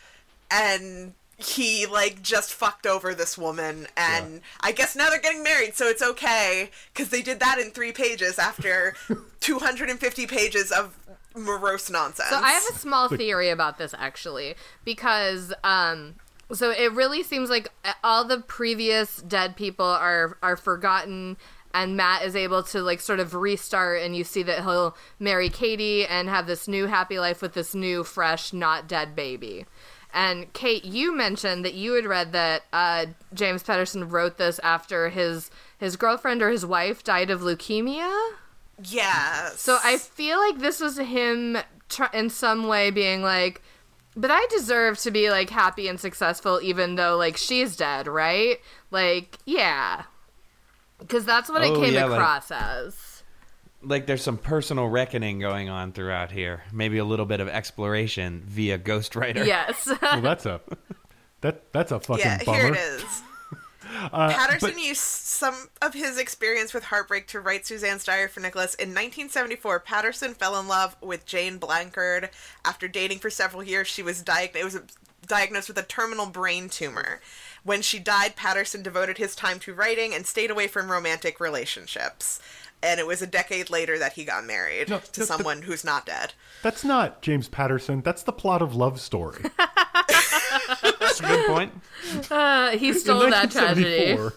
And 0.50 1.14
he, 1.36 1.86
like, 1.86 2.22
just 2.22 2.54
fucked 2.54 2.86
over 2.86 3.14
this 3.14 3.38
woman. 3.38 3.88
And 3.98 4.40
I 4.62 4.72
guess 4.72 4.96
now 4.96 5.10
they're 5.10 5.20
getting 5.20 5.44
married, 5.44 5.76
so 5.76 5.88
it's 5.88 6.02
okay. 6.02 6.70
Because 6.94 7.10
they 7.10 7.22
did 7.22 7.42
that 7.42 7.60
in 7.60 7.72
three 7.72 7.92
pages 7.92 8.40
after 8.40 8.96
250 9.42 10.28
pages 10.28 10.72
of 10.72 10.96
morose 11.40 11.90
nonsense. 11.90 12.30
So 12.30 12.38
I 12.38 12.52
have 12.52 12.64
a 12.70 12.78
small 12.78 13.08
theory 13.10 13.50
about 13.50 13.78
this 13.78 13.94
actually 13.98 14.56
because 14.86 15.54
um 15.64 16.16
so 16.52 16.72
it 16.72 16.92
really 16.94 17.24
seems 17.24 17.50
like 17.50 17.70
all 18.04 18.26
the 18.26 18.40
previous 18.40 19.18
dead 19.18 19.56
people 19.56 19.86
are 19.86 20.38
are 20.42 20.58
forgotten 20.58 21.38
and 21.74 21.96
Matt 21.96 22.24
is 22.24 22.36
able 22.36 22.64
to 22.64 22.82
like 22.82 23.00
sort 23.00 23.20
of 23.20 23.36
restart 23.36 24.02
and 24.02 24.16
you 24.16 24.24
see 24.24 24.44
that 24.44 24.64
he'll 24.64 24.98
marry 25.20 25.50
Katie 25.50 26.06
and 26.06 26.28
have 26.28 26.48
this 26.48 26.68
new 26.68 26.88
happy 26.88 27.20
life 27.20 27.42
with 27.42 27.54
this 27.54 27.76
new 27.76 28.04
fresh 28.04 28.54
not 28.54 28.88
dead 28.88 29.16
baby. 29.16 29.66
And 30.12 30.52
Kait, 30.54 30.82
you 30.84 31.16
mentioned 31.16 31.64
that 31.66 31.76
you 31.76 31.94
had 31.94 32.06
read 32.06 32.32
that 32.32 32.64
uh, 32.74 33.08
James 33.34 33.62
Patterson 33.62 34.10
wrote 34.10 34.38
this 34.38 34.60
after 34.60 35.10
his 35.10 35.52
his 35.78 35.96
girlfriend 35.96 36.42
or 36.42 36.50
his 36.50 36.66
wife 36.66 37.04
died 37.04 37.30
of 37.30 37.42
leukemia. 37.42 38.32
Yeah. 38.84 39.50
So 39.56 39.78
I 39.84 39.98
feel 39.98 40.38
like 40.40 40.60
this 40.60 40.80
was 40.80 40.98
him 40.98 41.58
tr- 41.90 42.04
in 42.14 42.30
some 42.30 42.68
way 42.68 42.92
being 42.92 43.22
like, 43.22 43.62
but 44.16 44.32
I 44.32 44.46
deserve 44.50 44.98
to 45.00 45.12
be 45.12 45.30
like 45.30 45.50
happy 45.50 45.88
and 45.88 46.00
successful 46.00 46.60
even 46.62 46.96
though 46.96 47.18
like 47.18 47.38
she's 47.38 47.76
dead, 47.76 48.08
right? 48.08 48.58
Like, 48.92 49.38
yeah. 49.46 50.04
Because 51.00 51.26
that's 51.26 51.50
what 51.50 51.64
it 51.64 51.72
Oh, 51.72 51.82
came 51.82 51.94
yeah, 51.94 52.06
like- 52.06 52.20
across 52.20 52.52
as. 52.52 53.24
like 53.82 54.06
there's 54.08 54.22
some 54.24 54.38
personal 54.38 54.88
reckoning 54.88 55.40
going 55.40 55.70
on 55.70 55.94
throughout 55.94 56.32
here. 56.32 56.64
Maybe 56.74 56.98
a 56.98 57.06
little 57.06 57.26
bit 57.26 57.40
of 57.40 57.48
exploration 57.48 58.44
via 58.46 58.78
Ghostwriter. 58.78 59.46
Yes. 59.46 59.90
Well, 60.02 60.22
that's 60.22 60.46
a 60.46 60.60
that 61.42 61.72
that's 61.72 61.92
a 61.94 62.00
fucking 62.02 62.26
yeah, 62.26 62.44
bummer. 62.44 62.58
here 62.60 62.74
it 62.74 62.78
is. 62.78 63.22
Uh, 63.90 64.30
Patterson 64.32 64.72
but- 64.76 64.82
used 64.84 65.02
some 65.02 65.70
of 65.82 65.94
his 65.94 66.18
experience 66.18 66.74
with 66.74 66.86
heartbreak 66.86 67.28
to 67.28 67.40
write 67.40 67.66
Suzanne's 67.66 68.04
Diary 68.04 68.28
for 68.28 68.40
Nicholas. 68.40 68.76
In 68.76 68.90
1974, 68.90 69.80
Patterson 69.80 70.34
fell 70.34 70.60
in 70.60 70.68
love 70.68 70.96
with 71.02 71.26
Jane 71.26 71.58
Blanchard. 71.58 72.30
After 72.64 72.88
dating 72.88 73.20
for 73.20 73.30
several 73.30 73.64
years, 73.64 73.88
she 73.88 74.04
was 74.04 74.22
diagnosed. 74.22 74.64
was 74.64 74.82
diagnosed 75.26 75.68
with 75.68 75.78
a 75.78 75.84
terminal 75.84 76.26
brain 76.28 76.70
tumor. 76.70 77.20
When 77.64 77.82
she 77.82 78.00
died, 78.00 78.36
Patterson 78.36 78.82
devoted 78.82 79.18
his 79.18 79.36
time 79.36 79.60
to 79.60 79.74
writing 79.74 80.14
and 80.14 80.26
stayed 80.26 80.50
away 80.50 80.68
from 80.68 80.92
romantic 80.92 81.40
relationships. 81.40 82.40
And 82.82 83.00
it 83.00 83.06
was 83.06 83.22
a 83.22 83.28
decade 83.28 83.70
later 83.70 84.00
that 84.00 84.14
he 84.14 84.24
got 84.24 84.46
married 84.46 84.88
No, 84.90 85.00
to 85.00 85.20
no, 85.20 85.26
someone 85.26 85.64
who's 85.64 85.84
not 85.84 86.06
dead. 86.06 86.34
That's 86.64 86.84
not 86.86 87.22
James 87.22 87.50
Patterson. 87.50 88.02
That's 88.02 88.24
the 88.24 88.32
plot 88.32 88.62
of 88.62 88.74
Love 88.76 89.02
Story. 89.02 89.44
That's 91.20 91.34
a 91.34 91.38
good 91.38 91.48
point. 91.48 91.74
Uh, 92.32 92.72
he 92.72 92.90
In 92.90 92.94
stole 92.96 93.30
that 93.30 93.52
tragedy. 93.52 94.16
1974, 94.16 94.34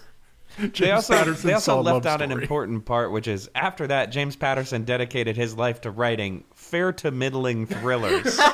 James 0.59 0.78
They 0.78 0.91
also 0.91 1.14
Patterson 1.14 1.47
they 1.47 1.55
also 1.55 1.80
left 1.80 1.95
Love 1.95 2.07
out 2.07 2.20
an 2.22 2.33
important 2.33 2.85
part, 2.85 3.12
which 3.12 3.28
is 3.28 3.49
after 3.55 3.87
that, 3.87 4.11
James 4.11 4.37
Patterson 4.37 4.85
dedicated 4.85 5.37
his 5.37 5.57
life 5.57 5.80
to 5.83 5.91
writing 5.91 6.45
fair 6.55 6.93
to 6.95 7.11
middling 7.11 7.66
thrillers. 7.66 8.39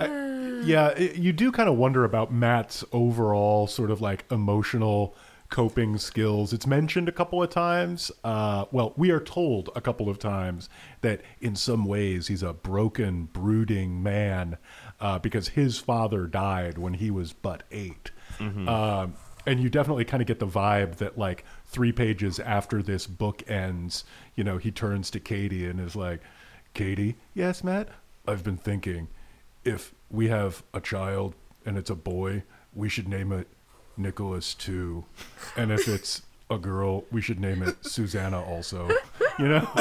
Yeah, 0.00 0.88
it, 0.90 1.16
you 1.16 1.32
do 1.32 1.50
kind 1.50 1.68
of 1.68 1.76
wonder 1.76 2.04
about 2.04 2.32
Matt's 2.32 2.84
overall 2.92 3.66
sort 3.66 3.90
of 3.90 4.00
like 4.00 4.24
emotional 4.30 5.14
coping 5.50 5.96
skills. 5.96 6.52
It's 6.52 6.66
mentioned 6.66 7.08
a 7.08 7.12
couple 7.12 7.42
of 7.42 7.50
times. 7.50 8.10
Uh, 8.22 8.66
well, 8.70 8.92
we 8.96 9.10
are 9.10 9.20
told 9.20 9.70
a 9.74 9.80
couple 9.80 10.08
of 10.08 10.18
times 10.18 10.68
that 11.00 11.22
in 11.40 11.56
some 11.56 11.84
ways 11.84 12.28
he's 12.28 12.42
a 12.42 12.52
broken, 12.52 13.24
brooding 13.32 14.02
man 14.02 14.58
uh, 15.00 15.18
because 15.18 15.48
his 15.48 15.78
father 15.78 16.26
died 16.26 16.76
when 16.78 16.94
he 16.94 17.10
was 17.10 17.32
but 17.32 17.62
8 17.70 18.10
Um, 18.68 19.14
and 19.46 19.60
you 19.60 19.70
definitely 19.70 20.04
kind 20.04 20.20
of 20.20 20.26
get 20.26 20.40
the 20.40 20.46
vibe 20.46 20.96
that 20.96 21.16
like 21.16 21.44
three 21.64 21.92
pages 21.92 22.38
after 22.38 22.82
this 22.82 23.06
book 23.06 23.42
ends, 23.48 24.04
you 24.34 24.44
know, 24.44 24.58
he 24.58 24.70
turns 24.70 25.10
to 25.10 25.20
Katie 25.20 25.64
and 25.64 25.80
is 25.80 25.96
like, 25.96 26.20
Katie, 26.74 27.16
yes, 27.34 27.64
Matt, 27.64 27.88
I've 28.26 28.44
been 28.44 28.58
thinking 28.58 29.08
if 29.64 29.94
we 30.10 30.28
have 30.28 30.62
a 30.74 30.80
child 30.80 31.34
and 31.64 31.78
it's 31.78 31.90
a 31.90 31.94
boy, 31.94 32.42
we 32.74 32.90
should 32.90 33.08
name 33.08 33.32
it 33.32 33.48
Nicholas 33.98 34.54
too. 34.54 35.04
And 35.56 35.72
if 35.72 35.88
it's 35.88 36.22
a 36.50 36.58
girl, 36.58 37.04
we 37.10 37.20
should 37.20 37.40
name 37.40 37.62
it 37.62 37.76
Susanna 37.84 38.42
also. 38.42 38.88
You 39.38 39.48
know? 39.48 39.68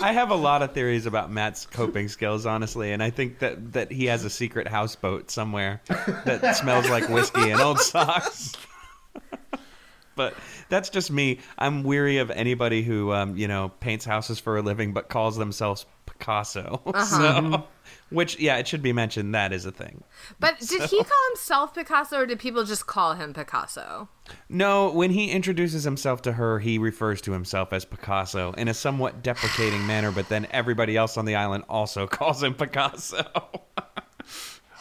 I 0.00 0.12
have 0.12 0.30
a 0.30 0.36
lot 0.36 0.62
of 0.62 0.72
theories 0.72 1.06
about 1.06 1.30
Matt's 1.30 1.66
coping 1.66 2.08
skills, 2.08 2.46
honestly, 2.46 2.92
and 2.92 3.02
I 3.02 3.10
think 3.10 3.40
that, 3.40 3.72
that 3.72 3.90
he 3.90 4.06
has 4.06 4.24
a 4.24 4.30
secret 4.30 4.68
houseboat 4.68 5.30
somewhere 5.30 5.80
that 6.24 6.56
smells 6.56 6.88
like 6.88 7.08
whiskey 7.08 7.50
and 7.50 7.60
old 7.60 7.80
socks. 7.80 8.52
but 10.16 10.34
that's 10.68 10.88
just 10.88 11.10
me. 11.10 11.40
I'm 11.58 11.82
weary 11.82 12.18
of 12.18 12.30
anybody 12.30 12.82
who, 12.82 13.12
um, 13.12 13.36
you 13.36 13.48
know, 13.48 13.70
paints 13.80 14.04
houses 14.04 14.38
for 14.38 14.56
a 14.56 14.62
living 14.62 14.92
but 14.92 15.08
calls 15.08 15.36
themselves 15.36 15.84
Picasso. 16.06 16.80
So, 17.08 17.64
which, 18.10 18.38
yeah, 18.38 18.56
it 18.56 18.66
should 18.68 18.82
be 18.82 18.92
mentioned 18.92 19.34
that 19.34 19.52
is 19.52 19.64
a 19.66 19.72
thing. 19.72 20.02
But 20.40 20.58
did 20.60 20.82
he 20.90 20.96
call 21.02 21.28
himself 21.30 21.74
Picasso 21.74 22.18
or 22.20 22.26
did 22.26 22.38
people 22.38 22.64
just 22.64 22.86
call 22.86 23.14
him 23.14 23.32
Picasso? 23.34 24.08
No, 24.48 24.90
when 24.90 25.10
he 25.10 25.30
introduces 25.30 25.84
himself 25.84 26.22
to 26.22 26.32
her, 26.32 26.58
he 26.58 26.78
refers 26.78 27.20
to 27.22 27.32
himself 27.32 27.72
as 27.72 27.84
Picasso 27.84 28.52
in 28.52 28.68
a 28.68 28.74
somewhat 28.74 29.22
deprecating 29.22 29.86
manner, 29.86 30.10
but 30.12 30.28
then 30.28 30.46
everybody 30.50 30.96
else 30.96 31.16
on 31.16 31.24
the 31.24 31.34
island 31.34 31.64
also 31.68 32.06
calls 32.08 32.42
him 32.42 32.54
Picasso. 32.54 33.24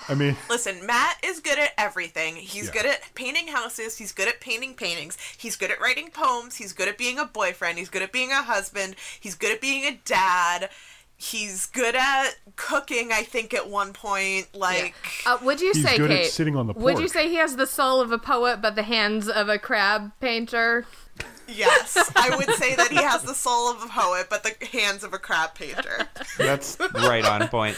I 0.10 0.16
mean, 0.16 0.38
Listen, 0.50 0.86
Matt 0.86 1.18
is 1.22 1.42
good 1.42 1.60
at 1.60 1.72
everything. 1.78 2.38
He's 2.38 2.68
Yeah. 2.68 2.72
good 2.72 2.86
at 2.86 3.14
painting 3.14 3.50
houses. 3.50 3.98
He's 3.98 4.14
good 4.14 4.30
at 4.30 4.40
painting 4.40 4.74
paintings. 4.74 5.18
He's 5.38 5.58
good 5.58 5.70
at 5.70 5.82
writing 5.82 6.12
poems. 6.12 6.56
He's 6.56 6.72
good 6.72 6.88
at 6.88 6.98
being 6.98 7.20
a 7.20 7.26
boyfriend. 7.26 7.78
He's 7.78 7.90
good 7.90 8.02
at 8.02 8.14
being 8.14 8.32
a 8.32 8.42
husband. 8.42 8.96
He's 9.20 9.36
good 9.36 9.52
at 9.52 9.60
being 9.60 9.84
a 9.84 10.00
dad. 10.06 10.70
He's 11.20 11.66
good 11.66 11.96
at 11.96 12.36
cooking, 12.56 13.12
I 13.12 13.24
think, 13.24 13.54
at 13.54 13.68
one 13.68 13.92
point. 13.92 14.54
Like, 14.54 14.94
Uh, 15.26 15.40
would 15.42 15.60
you 15.60 15.72
He's 15.74 15.84
say, 15.84 15.98
good 15.98 16.12
at 16.12 16.20
Kait? 16.26 16.30
sitting 16.30 16.56
on 16.56 16.68
the 16.68 16.74
Would 16.74 17.00
you 17.00 17.08
say 17.08 17.28
he 17.28 17.36
has 17.36 17.56
the 17.56 17.66
soul 17.66 18.02
of 18.02 18.12
a 18.12 18.20
poet 18.20 18.62
but 18.62 18.76
the 18.76 18.84
hands 18.84 19.28
of 19.28 19.50
a 19.50 19.58
crab 19.58 20.12
painter? 20.20 20.86
Yes, 21.48 22.12
I 22.16 22.36
would 22.36 22.50
say 22.56 22.76
that 22.76 22.90
he 22.90 22.98
has 22.98 23.24
the 23.24 23.34
soul 23.34 23.72
of 23.72 23.82
a 23.84 23.88
poet, 23.88 24.28
but 24.30 24.44
the 24.44 24.54
hands 24.68 25.04
of 25.04 25.14
a 25.14 25.18
crab 25.18 25.56
painter. 25.56 26.08
That's 26.38 26.78
right 26.94 27.26
on 27.26 27.48
point. 27.48 27.78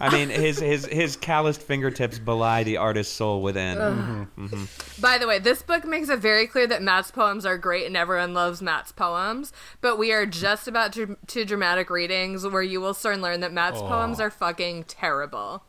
I 0.00 0.10
mean, 0.10 0.30
his 0.30 0.58
his 0.58 0.86
his 0.86 1.16
calloused 1.16 1.62
fingertips 1.62 2.18
belie 2.18 2.64
the 2.64 2.76
artist's 2.76 3.14
soul 3.14 3.42
within. 3.42 3.78
Mm-hmm, 3.78 4.46
mm-hmm. 4.46 5.00
By 5.00 5.18
the 5.18 5.26
way, 5.26 5.38
this 5.38 5.62
book 5.62 5.84
makes 5.84 6.08
it 6.08 6.18
very 6.18 6.46
clear 6.46 6.66
that 6.66 6.82
Matt's 6.82 7.10
poems 7.10 7.46
are 7.46 7.58
great 7.58 7.86
and 7.86 7.96
everyone 7.96 8.34
loves 8.34 8.60
Matt's 8.60 8.92
poems, 8.92 9.52
but 9.80 9.98
we 9.98 10.12
are 10.12 10.26
just 10.26 10.66
about 10.66 10.92
to, 10.94 11.16
to 11.28 11.44
dramatic 11.44 11.90
readings 11.90 12.46
where 12.46 12.62
you 12.62 12.80
will 12.80 12.94
soon 12.94 13.22
learn 13.22 13.40
that 13.40 13.52
Matt's 13.52 13.80
poems 13.80 14.20
are 14.20 14.30
fucking 14.30 14.84
terrible. 14.84 15.62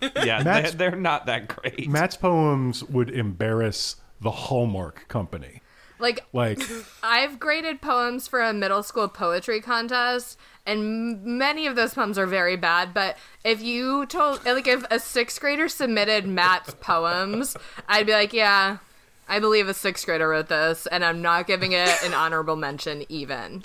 Yeah, 0.00 0.42
Matt's- 0.42 0.74
they're, 0.74 0.90
they're 0.90 0.98
not 1.00 1.26
that 1.26 1.48
great. 1.48 1.88
Matt's 1.88 2.16
poems 2.16 2.82
would 2.84 3.08
embarrass 3.08 3.96
the 4.20 4.30
Hallmark 4.30 5.06
Company. 5.08 5.61
Like, 6.02 6.24
Like, 6.60 6.60
I've 7.02 7.38
graded 7.38 7.80
poems 7.80 8.26
for 8.26 8.42
a 8.42 8.52
middle 8.52 8.82
school 8.82 9.08
poetry 9.08 9.60
contest, 9.60 10.36
and 10.66 11.24
many 11.24 11.66
of 11.66 11.76
those 11.76 11.94
poems 11.94 12.18
are 12.18 12.26
very 12.26 12.56
bad. 12.56 12.92
But 12.92 13.16
if 13.44 13.62
you 13.62 14.04
told, 14.06 14.44
like, 14.44 14.66
if 14.66 14.84
a 14.90 14.98
sixth 14.98 15.40
grader 15.40 15.68
submitted 15.68 16.26
Matt's 16.26 16.74
poems, 16.80 17.56
I'd 17.88 18.06
be 18.06 18.12
like, 18.12 18.32
yeah, 18.32 18.78
I 19.28 19.38
believe 19.38 19.68
a 19.68 19.74
sixth 19.74 20.04
grader 20.04 20.28
wrote 20.28 20.48
this, 20.48 20.86
and 20.88 21.04
I'm 21.04 21.22
not 21.22 21.46
giving 21.46 21.72
it 21.72 22.04
an 22.04 22.12
honorable 22.12 22.56
mention, 22.56 23.04
even. 23.08 23.64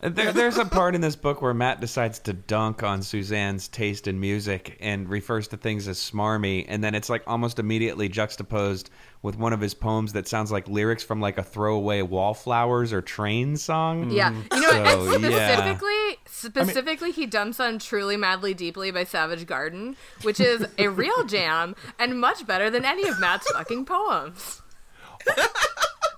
There, 0.00 0.32
there's 0.32 0.58
a 0.58 0.64
part 0.64 0.94
in 0.94 1.00
this 1.00 1.16
book 1.16 1.42
where 1.42 1.52
Matt 1.52 1.80
decides 1.80 2.20
to 2.20 2.32
dunk 2.32 2.84
on 2.84 3.02
Suzanne's 3.02 3.66
taste 3.66 4.06
in 4.06 4.20
music 4.20 4.76
and 4.78 5.08
refers 5.08 5.48
to 5.48 5.56
things 5.56 5.88
as 5.88 5.98
smarmy, 5.98 6.64
and 6.68 6.84
then 6.84 6.94
it's 6.94 7.10
like 7.10 7.24
almost 7.26 7.58
immediately 7.58 8.08
juxtaposed 8.08 8.90
with 9.22 9.36
one 9.36 9.52
of 9.52 9.60
his 9.60 9.74
poems 9.74 10.12
that 10.12 10.28
sounds 10.28 10.52
like 10.52 10.68
lyrics 10.68 11.02
from 11.02 11.20
like 11.20 11.36
a 11.36 11.42
throwaway 11.42 12.02
Wallflowers 12.02 12.92
or 12.92 13.02
Train 13.02 13.56
song. 13.56 14.12
Yeah, 14.12 14.30
you 14.52 14.60
know, 14.60 14.70
So, 14.70 15.14
and 15.14 15.24
yeah. 15.24 15.56
specifically, 15.56 16.16
specifically, 16.26 17.10
he 17.10 17.26
dumps 17.26 17.58
on 17.58 17.80
"Truly 17.80 18.16
Madly 18.16 18.54
Deeply" 18.54 18.92
by 18.92 19.02
Savage 19.02 19.46
Garden, 19.46 19.96
which 20.22 20.38
is 20.38 20.64
a 20.78 20.86
real 20.86 21.24
jam 21.26 21.74
and 21.98 22.20
much 22.20 22.46
better 22.46 22.70
than 22.70 22.84
any 22.84 23.08
of 23.08 23.18
Matt's 23.18 23.50
fucking 23.50 23.84
poems. 23.84 24.62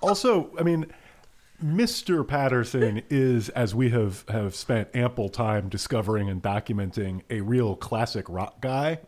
also, 0.02 0.50
I 0.58 0.64
mean, 0.64 0.86
Mr. 1.62 2.26
Patterson 2.26 3.02
is, 3.10 3.48
as 3.50 3.74
we 3.74 3.90
have, 3.90 4.24
have 4.28 4.54
spent 4.54 4.88
ample 4.94 5.28
time 5.28 5.68
discovering 5.68 6.28
and 6.28 6.42
documenting, 6.42 7.22
a 7.28 7.40
real 7.42 7.76
classic 7.76 8.24
rock 8.28 8.60
guy. 8.60 8.98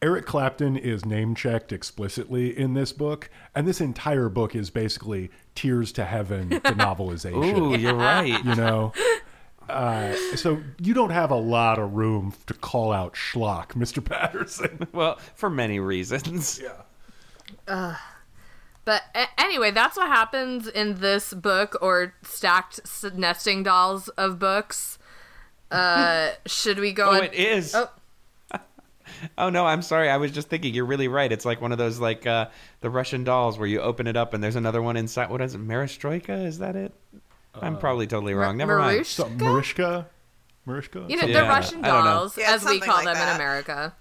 Eric 0.00 0.26
Clapton 0.26 0.76
is 0.76 1.04
name 1.04 1.34
checked 1.34 1.72
explicitly 1.72 2.56
in 2.56 2.74
this 2.74 2.92
book, 2.92 3.28
and 3.54 3.66
this 3.68 3.80
entire 3.80 4.28
book 4.28 4.54
is 4.54 4.70
basically 4.70 5.30
Tears 5.54 5.92
to 5.92 6.04
Heaven, 6.04 6.48
the 6.50 6.58
novelization. 6.60 7.58
Ooh, 7.58 7.76
you're 7.76 7.94
right. 7.94 8.42
You 8.44 8.54
know? 8.54 8.92
Uh, 9.68 10.14
so 10.36 10.62
you 10.80 10.94
don't 10.94 11.10
have 11.10 11.30
a 11.30 11.36
lot 11.36 11.78
of 11.78 11.92
room 11.92 12.34
to 12.46 12.54
call 12.54 12.92
out 12.92 13.14
schlock, 13.14 13.68
Mr. 13.68 14.04
Patterson. 14.04 14.86
Well, 14.92 15.18
for 15.34 15.48
many 15.48 15.78
reasons. 15.80 16.60
But 18.84 19.02
a- 19.14 19.40
anyway, 19.40 19.70
that's 19.70 19.96
what 19.96 20.08
happens 20.08 20.66
in 20.66 20.94
this 21.00 21.32
book 21.34 21.76
or 21.80 22.14
stacked 22.22 22.80
s- 22.84 23.04
nesting 23.14 23.62
dolls 23.62 24.08
of 24.10 24.38
books. 24.38 24.98
Uh, 25.70 26.30
should 26.46 26.78
we 26.78 26.92
go? 26.92 27.10
Oh, 27.10 27.14
on- 27.14 27.24
it 27.24 27.34
is. 27.34 27.74
Oh. 27.74 27.88
Oh 29.38 29.50
no, 29.50 29.66
I'm 29.66 29.82
sorry. 29.82 30.08
I 30.10 30.16
was 30.16 30.32
just 30.32 30.48
thinking. 30.48 30.74
You're 30.74 30.86
really 30.86 31.06
right. 31.06 31.30
It's 31.30 31.44
like 31.44 31.60
one 31.60 31.70
of 31.70 31.78
those 31.78 32.00
like 32.00 32.26
uh, 32.26 32.48
the 32.80 32.90
Russian 32.90 33.22
dolls 33.24 33.56
where 33.58 33.68
you 33.68 33.80
open 33.80 34.06
it 34.06 34.16
up 34.16 34.34
and 34.34 34.42
there's 34.42 34.56
another 34.56 34.82
one 34.82 34.96
inside. 34.96 35.30
What 35.30 35.40
is 35.42 35.54
it? 35.54 35.60
Maristroika? 35.60 36.44
Is 36.46 36.58
that 36.58 36.74
it? 36.76 36.92
I'm 37.54 37.78
probably 37.78 38.06
totally 38.06 38.34
wrong. 38.34 38.56
Never 38.56 38.78
mind. 38.78 39.00
Marush- 39.00 39.06
So, 39.06 39.24
Marishka? 39.26 40.06
Marishka? 40.66 41.08
You 41.10 41.16
know, 41.16 41.26
the 41.26 41.32
Yeah, 41.32 41.48
Russian 41.48 41.84
I 41.84 41.88
don't 41.88 42.04
know. 42.04 42.10
dolls, 42.12 42.38
Yeah, 42.38 42.52
as 42.54 42.64
we 42.64 42.80
call 42.80 43.04
like 43.04 43.16
them 43.16 43.28
in. 43.28 43.34
America. 43.36 43.94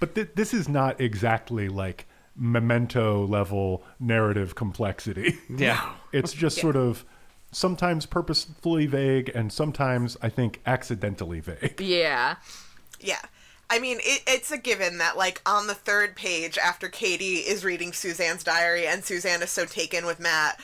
But 0.00 0.14
th- 0.14 0.30
this 0.34 0.54
is 0.54 0.68
not 0.68 1.00
exactly 1.00 1.68
like 1.68 2.06
memento 2.36 3.26
level 3.26 3.82
narrative 4.00 4.54
complexity. 4.54 5.38
Yeah. 5.48 5.92
It's 6.12 6.32
just 6.32 6.60
sort 6.60 6.76
of 6.76 7.04
sometimes 7.50 8.06
purposefully 8.06 8.86
vague 8.86 9.30
and 9.34 9.52
sometimes 9.52 10.16
I 10.22 10.28
think 10.28 10.60
accidentally 10.64 11.40
vague. 11.40 11.80
Yeah. 11.80 12.36
Yeah. 13.00 13.20
I 13.70 13.78
mean, 13.80 13.98
it, 14.02 14.22
it's 14.28 14.52
a 14.52 14.58
given 14.58 14.98
that, 14.98 15.16
like, 15.16 15.40
on 15.46 15.66
the 15.66 15.74
third 15.74 16.14
page, 16.14 16.58
after 16.58 16.88
Katie 16.88 17.36
is 17.36 17.64
reading 17.64 17.92
Suzanne's 17.92 18.44
diary 18.44 18.86
and 18.86 19.04
Suzanne 19.04 19.42
is 19.42 19.50
so 19.50 19.64
taken 19.64 20.04
with 20.06 20.20
Matt, 20.20 20.60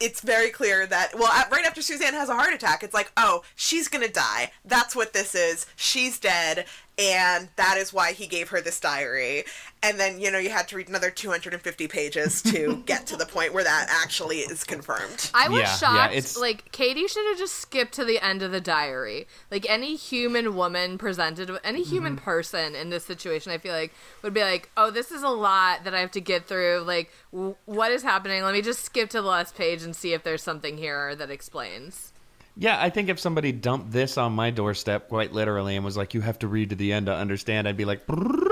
it's 0.00 0.20
very 0.20 0.50
clear 0.50 0.86
that, 0.86 1.12
well, 1.18 1.32
at- 1.32 1.50
right 1.50 1.66
after 1.66 1.82
Suzanne 1.82 2.14
has 2.14 2.28
a 2.28 2.34
heart 2.34 2.54
attack, 2.54 2.82
it's 2.84 2.94
like, 2.94 3.10
oh, 3.16 3.42
she's 3.56 3.88
gonna 3.88 4.08
die. 4.08 4.52
That's 4.64 4.94
what 4.94 5.12
this 5.12 5.34
is. 5.34 5.66
She's 5.76 6.18
dead. 6.20 6.66
And 6.98 7.48
that 7.56 7.78
is 7.78 7.90
why 7.92 8.12
he 8.12 8.26
gave 8.26 8.50
her 8.50 8.60
this 8.60 8.78
diary. 8.78 9.44
And 9.82 9.98
then, 9.98 10.20
you 10.20 10.30
know, 10.30 10.38
you 10.38 10.50
had 10.50 10.68
to 10.68 10.76
read 10.76 10.88
another 10.88 11.10
250 11.10 11.88
pages 11.88 12.42
to 12.42 12.82
get 12.86 13.06
to 13.06 13.16
the 13.16 13.24
point 13.24 13.54
where 13.54 13.64
that 13.64 13.86
actually 13.90 14.40
is 14.40 14.62
confirmed. 14.62 15.30
I 15.32 15.48
was 15.48 15.60
Yeah, 15.60 15.64
yeah, 15.64 15.76
shocked. 15.76 16.12
it's- 16.12 16.36
Like 16.38 16.70
Katie 16.70 17.08
should 17.08 17.26
have 17.30 17.38
just 17.38 17.54
skipped 17.54 17.94
to 17.94 18.04
the 18.04 18.20
end 18.20 18.42
of 18.42 18.52
the 18.52 18.60
diary. 18.60 19.26
Like 19.50 19.64
any 19.70 19.96
human 19.96 20.54
woman 20.54 20.98
presented, 20.98 21.48
with 21.48 21.60
any 21.64 21.82
human 21.82 22.16
Mm-hmm. 22.16 22.24
person 22.24 22.74
in 22.74 22.90
this 22.90 23.04
situation, 23.06 23.52
I 23.52 23.58
feel 23.58 23.72
like 23.72 23.92
would 24.20 24.34
be 24.34 24.42
like, 24.42 24.70
"Oh, 24.76 24.90
this 24.90 25.10
is 25.10 25.22
a 25.22 25.28
lot 25.28 25.84
that 25.84 25.94
I 25.94 26.00
have 26.00 26.10
to 26.12 26.20
get 26.20 26.46
through. 26.46 26.82
Like, 26.86 27.10
w- 27.32 27.56
what 27.64 27.90
is 27.90 28.02
happening? 28.02 28.42
Let 28.42 28.52
me 28.52 28.60
just 28.60 28.84
skip 28.84 29.08
to 29.10 29.22
the 29.22 29.28
last 29.28 29.56
page 29.56 29.82
and 29.82 29.96
see 29.96 30.12
if 30.12 30.22
there's 30.24 30.42
something 30.42 30.76
here 30.76 31.16
that 31.16 31.30
explains." 31.30 32.11
Yeah, 32.56 32.80
I 32.80 32.90
think 32.90 33.08
if 33.08 33.18
somebody 33.18 33.50
dumped 33.50 33.92
this 33.92 34.18
on 34.18 34.32
my 34.32 34.50
doorstep, 34.50 35.08
quite 35.08 35.32
literally, 35.32 35.76
and 35.76 35.84
was 35.84 35.96
like, 35.96 36.14
"You 36.14 36.20
have 36.20 36.38
to 36.40 36.48
read 36.48 36.70
to 36.70 36.76
the 36.76 36.92
end 36.92 37.06
to 37.06 37.14
understand," 37.14 37.66
I'd 37.66 37.76
be 37.76 37.86
like, 37.86 38.02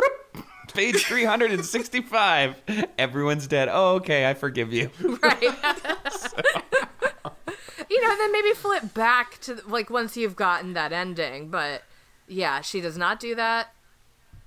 "Page 0.72 1.04
three 1.04 1.24
hundred 1.24 1.52
and 1.52 1.64
sixty-five. 1.64 2.56
Everyone's 2.98 3.46
dead. 3.46 3.68
Oh, 3.70 3.96
okay, 3.96 4.28
I 4.28 4.34
forgive 4.34 4.72
you." 4.72 4.90
Right. 5.22 5.42
you 7.90 8.00
know, 8.00 8.16
then 8.16 8.32
maybe 8.32 8.52
flip 8.54 8.94
back 8.94 9.38
to 9.42 9.60
like 9.66 9.90
once 9.90 10.16
you've 10.16 10.36
gotten 10.36 10.72
that 10.74 10.92
ending. 10.92 11.50
But 11.50 11.82
yeah, 12.26 12.62
she 12.62 12.80
does 12.80 12.96
not 12.96 13.20
do 13.20 13.34
that. 13.34 13.74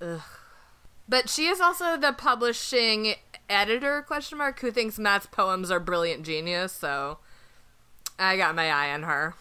Ugh. 0.00 0.20
But 1.08 1.28
she 1.28 1.46
is 1.46 1.60
also 1.60 1.96
the 1.96 2.12
publishing 2.12 3.14
editor 3.48 4.02
question 4.02 4.38
mark 4.38 4.58
who 4.60 4.70
thinks 4.70 4.98
Matt's 4.98 5.26
poems 5.26 5.70
are 5.70 5.78
brilliant 5.78 6.24
genius. 6.24 6.72
So 6.72 7.18
I 8.18 8.36
got 8.36 8.54
my 8.54 8.70
eye 8.70 8.92
on 8.92 9.02
her. 9.02 9.34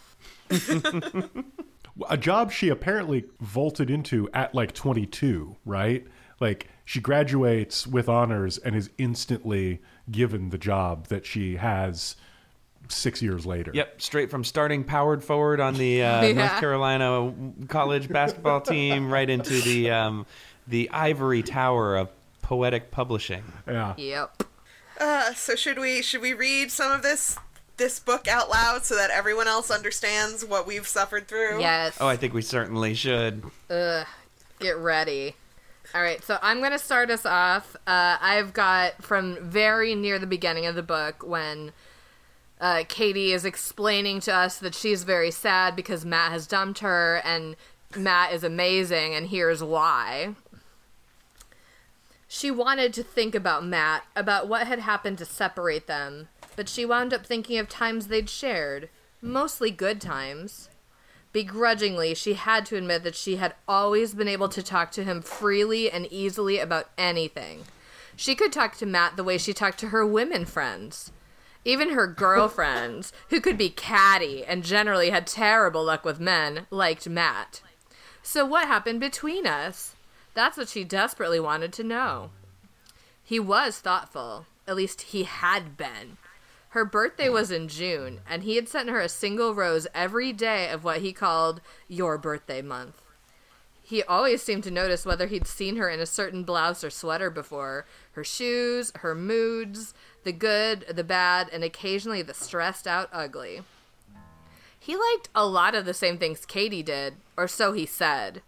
A 2.10 2.18
job 2.18 2.52
she 2.52 2.70
apparently 2.70 3.26
vaulted 3.40 3.90
into 3.92 4.28
at 4.34 4.56
like 4.56 4.74
22, 4.74 5.56
right? 5.66 6.06
Like 6.40 6.68
she 6.86 7.00
graduates 7.00 7.86
with 7.86 8.10
honors 8.10 8.58
and 8.58 8.76
is 8.76 8.90
instantly 8.98 9.80
given 10.10 10.50
the 10.50 10.58
job 10.58 11.08
that 11.08 11.26
she 11.26 11.58
has 11.58 12.16
six 12.90 13.22
years 13.22 13.46
later. 13.46 13.72
Yep, 13.74 14.02
straight 14.02 14.32
from 14.32 14.44
starting 14.44 14.84
powered 14.84 15.24
forward 15.24 15.60
on 15.60 15.76
the 15.76 16.02
uh, 16.04 16.22
Yeah. 16.26 16.34
North 16.34 16.60
Carolina 16.60 17.34
college 17.68 18.10
basketball 18.10 18.62
team, 18.62 19.12
right 19.12 19.30
into 19.30 19.62
the 19.62 19.92
um, 19.92 20.26
the 20.68 20.90
ivory 20.90 21.44
tower 21.44 21.96
of 21.96 22.10
poetic 22.42 22.92
publishing. 22.92 23.44
Yeah. 23.68 23.94
Yep. 23.98 24.44
Uh, 25.00 25.34
so 25.34 25.56
should 25.56 25.78
we 25.78 26.02
should 26.02 26.22
we 26.22 26.34
read 26.34 26.72
some 26.72 26.92
of 26.92 27.04
this 27.04 27.38
this 27.78 28.00
book 28.00 28.28
out 28.28 28.50
loud 28.50 28.86
so 28.86 28.96
that 28.96 29.10
everyone 29.10 29.48
else 29.48 29.72
understands 29.72 30.46
what 30.46 30.68
we've 30.68 30.88
suffered 30.88 31.28
through? 31.28 31.60
Yes. 31.60 31.98
Oh, 32.00 32.08
I 32.08 32.18
think 32.18 32.34
we 32.34 32.42
certainly 32.42 32.94
should. 32.94 33.44
Ugh, 33.70 34.06
get 34.60 34.78
ready. 34.78 35.36
All 35.96 36.02
right, 36.02 36.24
so 36.24 36.40
I'm 36.42 36.60
going 36.60 36.72
to 36.72 36.80
start 36.80 37.12
us 37.12 37.26
off. 37.26 37.76
Uh, 37.86 38.18
I've 38.20 38.54
got 38.54 39.04
from 39.04 39.38
very 39.42 39.94
near 39.94 40.18
the 40.18 40.26
beginning 40.26 40.66
of 40.66 40.74
the 40.76 40.82
book 40.82 41.24
when 41.24 41.72
uh, 42.60 42.84
Katie 42.88 43.32
is 43.32 43.46
explaining 43.46 44.20
to 44.22 44.34
us 44.34 44.58
that 44.58 44.74
she's 44.74 45.04
very 45.04 45.30
sad 45.30 45.76
because 45.76 46.06
Matt 46.06 46.32
has 46.32 46.48
dumped 46.48 46.80
her, 46.80 47.22
and 47.24 47.56
Matt 47.96 48.34
is 48.34 48.44
amazing, 48.44 49.14
and 49.14 49.28
here's 49.28 49.64
why. 49.64 50.36
She 52.36 52.50
wanted 52.50 52.96
to 52.96 53.04
think 53.04 53.36
about 53.36 53.64
Matt, 53.64 54.06
about 54.16 54.48
what 54.48 54.66
had 54.66 54.80
happened 54.80 55.20
to 55.20 55.24
separate 55.26 55.86
them, 55.86 56.30
but 56.56 56.68
she 56.68 56.84
wound 56.84 57.14
up 57.14 57.24
thinking 57.24 57.60
of 57.60 57.70
times 57.70 58.08
they'd 58.08 58.28
shared, 58.28 58.90
mostly 59.22 59.70
good 59.70 60.02
times. 60.02 60.68
Begrudgingly, 61.32 62.16
she 62.16 62.34
had 62.34 62.66
to 62.66 62.76
admit 62.76 63.04
that 63.04 63.14
she 63.14 63.36
had 63.36 63.54
always 63.68 64.16
been 64.16 64.28
able 64.28 64.50
to 64.50 64.64
talk 64.64 64.90
to 64.94 65.04
him 65.04 65.22
freely 65.22 65.92
and 65.92 66.12
easily 66.12 66.58
about 66.58 66.90
anything. 66.98 67.66
She 68.16 68.34
could 68.34 68.52
talk 68.52 68.78
to 68.78 68.88
Matt 68.88 69.16
the 69.16 69.24
way 69.24 69.38
she 69.38 69.54
talked 69.54 69.78
to 69.82 69.90
her 69.90 70.04
women 70.04 70.46
friends. 70.46 71.12
Even 71.64 71.92
her 71.92 72.08
girlfriends, 72.26 73.14
who 73.30 73.40
could 73.40 73.60
be 73.60 73.70
catty 73.70 74.44
and 74.44 74.64
generally 74.64 75.12
had 75.12 75.28
terrible 75.28 75.84
luck 75.84 76.04
with 76.04 76.20
men, 76.20 76.66
liked 76.72 77.08
Matt. 77.08 77.62
So, 78.24 78.44
what 78.44 78.66
happened 78.66 79.02
between 79.02 79.46
us? 79.46 79.94
That's 80.34 80.58
what 80.58 80.70
she 80.70 80.84
desperately 80.84 81.40
wanted 81.40 81.74
to 81.74 81.84
know. 81.84 82.32
He 83.24 83.40
was 83.40 83.80
thoughtful. 83.80 84.46
At 84.68 84.76
least 84.76 85.02
he 85.02 85.24
had 85.24 85.78
been. 85.78 86.18
Her 86.70 86.86
birthday 86.86 87.30
was 87.30 87.52
in 87.52 87.68
June, 87.68 88.22
and 88.28 88.44
he 88.44 88.56
had 88.56 88.68
sent 88.68 88.90
her 88.90 89.00
a 89.00 89.08
single 89.08 89.54
rose 89.54 89.86
every 89.94 90.34
day 90.34 90.70
of 90.70 90.84
what 90.84 91.02
he 91.02 91.14
called 91.14 91.62
your 91.88 92.18
birthday 92.18 92.64
month. 92.64 93.00
He 93.84 94.02
always 94.02 94.42
seemed 94.42 94.64
to 94.64 94.72
notice 94.72 95.06
whether 95.06 95.28
he'd 95.28 95.46
seen 95.46 95.76
her 95.76 95.90
in 95.90 96.00
a 96.00 96.06
certain 96.06 96.44
blouse 96.44 96.84
or 96.84 96.90
sweater 96.90 97.30
before 97.30 97.86
her 98.14 98.24
shoes, 98.24 98.92
her 98.96 99.14
moods, 99.14 99.94
the 100.24 100.32
good, 100.32 100.86
the 100.90 101.04
bad, 101.04 101.50
and 101.52 101.64
occasionally 101.64 102.22
the 102.22 102.34
stressed 102.34 102.88
out 102.88 103.10
ugly. 103.12 103.62
He 104.80 104.96
liked 104.96 105.30
a 105.36 105.46
lot 105.46 105.76
of 105.76 105.86
the 105.86 105.94
same 105.94 106.18
things 106.18 106.46
Katie 106.46 106.82
did, 106.82 107.18
or 107.38 107.48
so 107.48 107.74
he 107.74 107.86
said. 107.86 108.42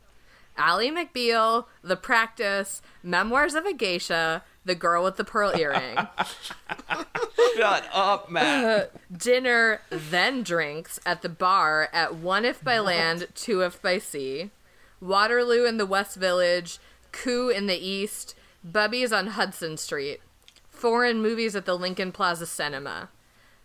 Ally 0.57 0.89
McBeal, 0.89 1.65
The 1.81 1.95
Practice, 1.95 2.81
Memoirs 3.03 3.55
of 3.55 3.65
a 3.65 3.73
Geisha, 3.73 4.43
The 4.63 4.75
Girl 4.75 5.03
with 5.03 5.17
the 5.17 5.23
Pearl 5.23 5.55
Earring. 5.55 5.97
Shut 7.55 7.89
up, 7.93 8.29
Matt. 8.29 8.65
Uh, 8.65 8.85
dinner, 9.15 9.81
then 9.89 10.43
drinks 10.43 10.99
at 11.05 11.21
the 11.21 11.29
bar 11.29 11.89
at 11.93 12.15
One 12.15 12.45
If 12.45 12.63
by 12.63 12.79
Land, 12.79 13.27
Two 13.35 13.61
If 13.61 13.81
by 13.81 13.97
Sea, 13.97 14.51
Waterloo 15.01 15.65
in 15.65 15.77
the 15.77 15.85
West 15.85 16.15
Village, 16.15 16.79
Coup 17.11 17.49
in 17.49 17.67
the 17.67 17.77
East, 17.77 18.35
Bubby's 18.63 19.13
on 19.13 19.27
Hudson 19.27 19.77
Street, 19.77 20.21
foreign 20.67 21.21
movies 21.21 21.55
at 21.55 21.65
the 21.65 21.77
Lincoln 21.77 22.11
Plaza 22.11 22.45
Cinema, 22.45 23.09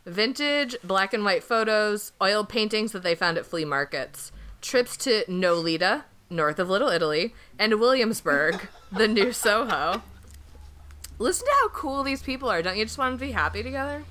vintage 0.07 0.77
black 0.85 1.13
and 1.13 1.25
white 1.25 1.43
photos, 1.43 2.13
oil 2.23 2.45
paintings 2.45 2.93
that 2.93 3.03
they 3.03 3.15
found 3.15 3.39
at 3.39 3.47
flea 3.47 3.65
markets, 3.65 4.31
trips 4.61 4.97
to 4.99 5.25
Nolita, 5.25 6.05
north 6.31 6.59
of 6.59 6.71
Little 6.71 6.89
Italy, 6.89 7.35
and 7.59 7.79
Williamsburg, 7.81 8.69
the 8.93 9.09
new 9.09 9.33
Soho. 9.33 10.03
Listen 11.19 11.47
to 11.47 11.53
how 11.61 11.69
cool 11.69 12.03
these 12.03 12.23
people 12.23 12.49
are. 12.49 12.63
Don't 12.63 12.79
you 12.79 12.85
just 12.85 12.97
want 12.97 13.13
them 13.13 13.19
to 13.19 13.27
be 13.27 13.33
happy 13.33 13.63
together? 13.63 14.05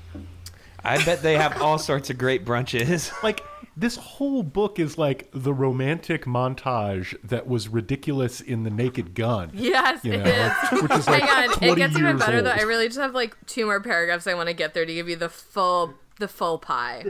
I 0.83 1.03
bet 1.03 1.21
they 1.23 1.35
have 1.37 1.61
all 1.61 1.77
sorts 1.77 2.09
of 2.09 2.17
great 2.17 2.45
brunches. 2.45 3.11
Like 3.23 3.41
this 3.75 3.95
whole 3.95 4.43
book 4.43 4.77
is 4.79 4.97
like 4.97 5.29
the 5.33 5.53
romantic 5.53 6.25
montage 6.25 7.15
that 7.23 7.47
was 7.47 7.67
ridiculous 7.67 8.41
in 8.41 8.63
The 8.63 8.69
Naked 8.69 9.13
Gun. 9.15 9.51
Yes, 9.53 10.03
You 10.03 10.17
know, 10.17 10.23
is. 10.23 10.81
which 10.81 10.91
is 10.91 11.07
like 11.07 11.23
Hang 11.23 11.49
on, 11.49 11.55
20 11.55 11.71
it 11.71 11.75
gets 11.75 11.93
even 11.93 12.03
years 12.05 12.19
better 12.19 12.41
though. 12.41 12.51
I 12.51 12.61
really 12.61 12.87
just 12.87 12.99
have 12.99 13.13
like 13.13 13.35
two 13.45 13.65
more 13.65 13.79
paragraphs 13.79 14.27
I 14.27 14.33
want 14.33 14.47
to 14.49 14.53
get 14.53 14.73
there 14.73 14.85
to 14.85 14.93
give 14.93 15.07
you 15.09 15.15
the 15.15 15.29
full 15.29 15.93
the 16.19 16.27
full 16.27 16.57
pie. 16.59 17.05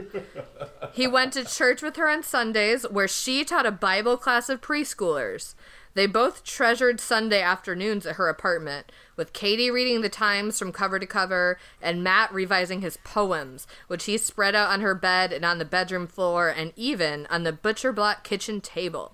he 0.92 1.06
went 1.06 1.32
to 1.34 1.44
church 1.44 1.82
with 1.82 1.96
her 1.96 2.08
on 2.08 2.22
Sundays 2.22 2.84
where 2.90 3.08
she 3.08 3.44
taught 3.44 3.66
a 3.66 3.72
Bible 3.72 4.16
class 4.16 4.48
of 4.48 4.60
preschoolers. 4.60 5.54
They 5.94 6.06
both 6.06 6.44
treasured 6.44 7.00
Sunday 7.00 7.42
afternoons 7.42 8.06
at 8.06 8.14
her 8.14 8.28
apartment, 8.28 8.92
with 9.16 9.32
Katie 9.32 9.70
reading 9.70 10.02
the 10.02 10.08
Times 10.08 10.58
from 10.58 10.72
cover 10.72 11.00
to 11.00 11.06
cover 11.06 11.58
and 11.82 12.04
Matt 12.04 12.32
revising 12.32 12.80
his 12.80 12.96
poems, 12.98 13.66
which 13.88 14.04
he 14.04 14.16
spread 14.16 14.54
out 14.54 14.70
on 14.70 14.82
her 14.82 14.94
bed 14.94 15.32
and 15.32 15.44
on 15.44 15.58
the 15.58 15.64
bedroom 15.64 16.06
floor 16.06 16.48
and 16.48 16.72
even 16.76 17.26
on 17.26 17.42
the 17.42 17.52
butcher 17.52 17.92
block 17.92 18.22
kitchen 18.22 18.60
table. 18.60 19.12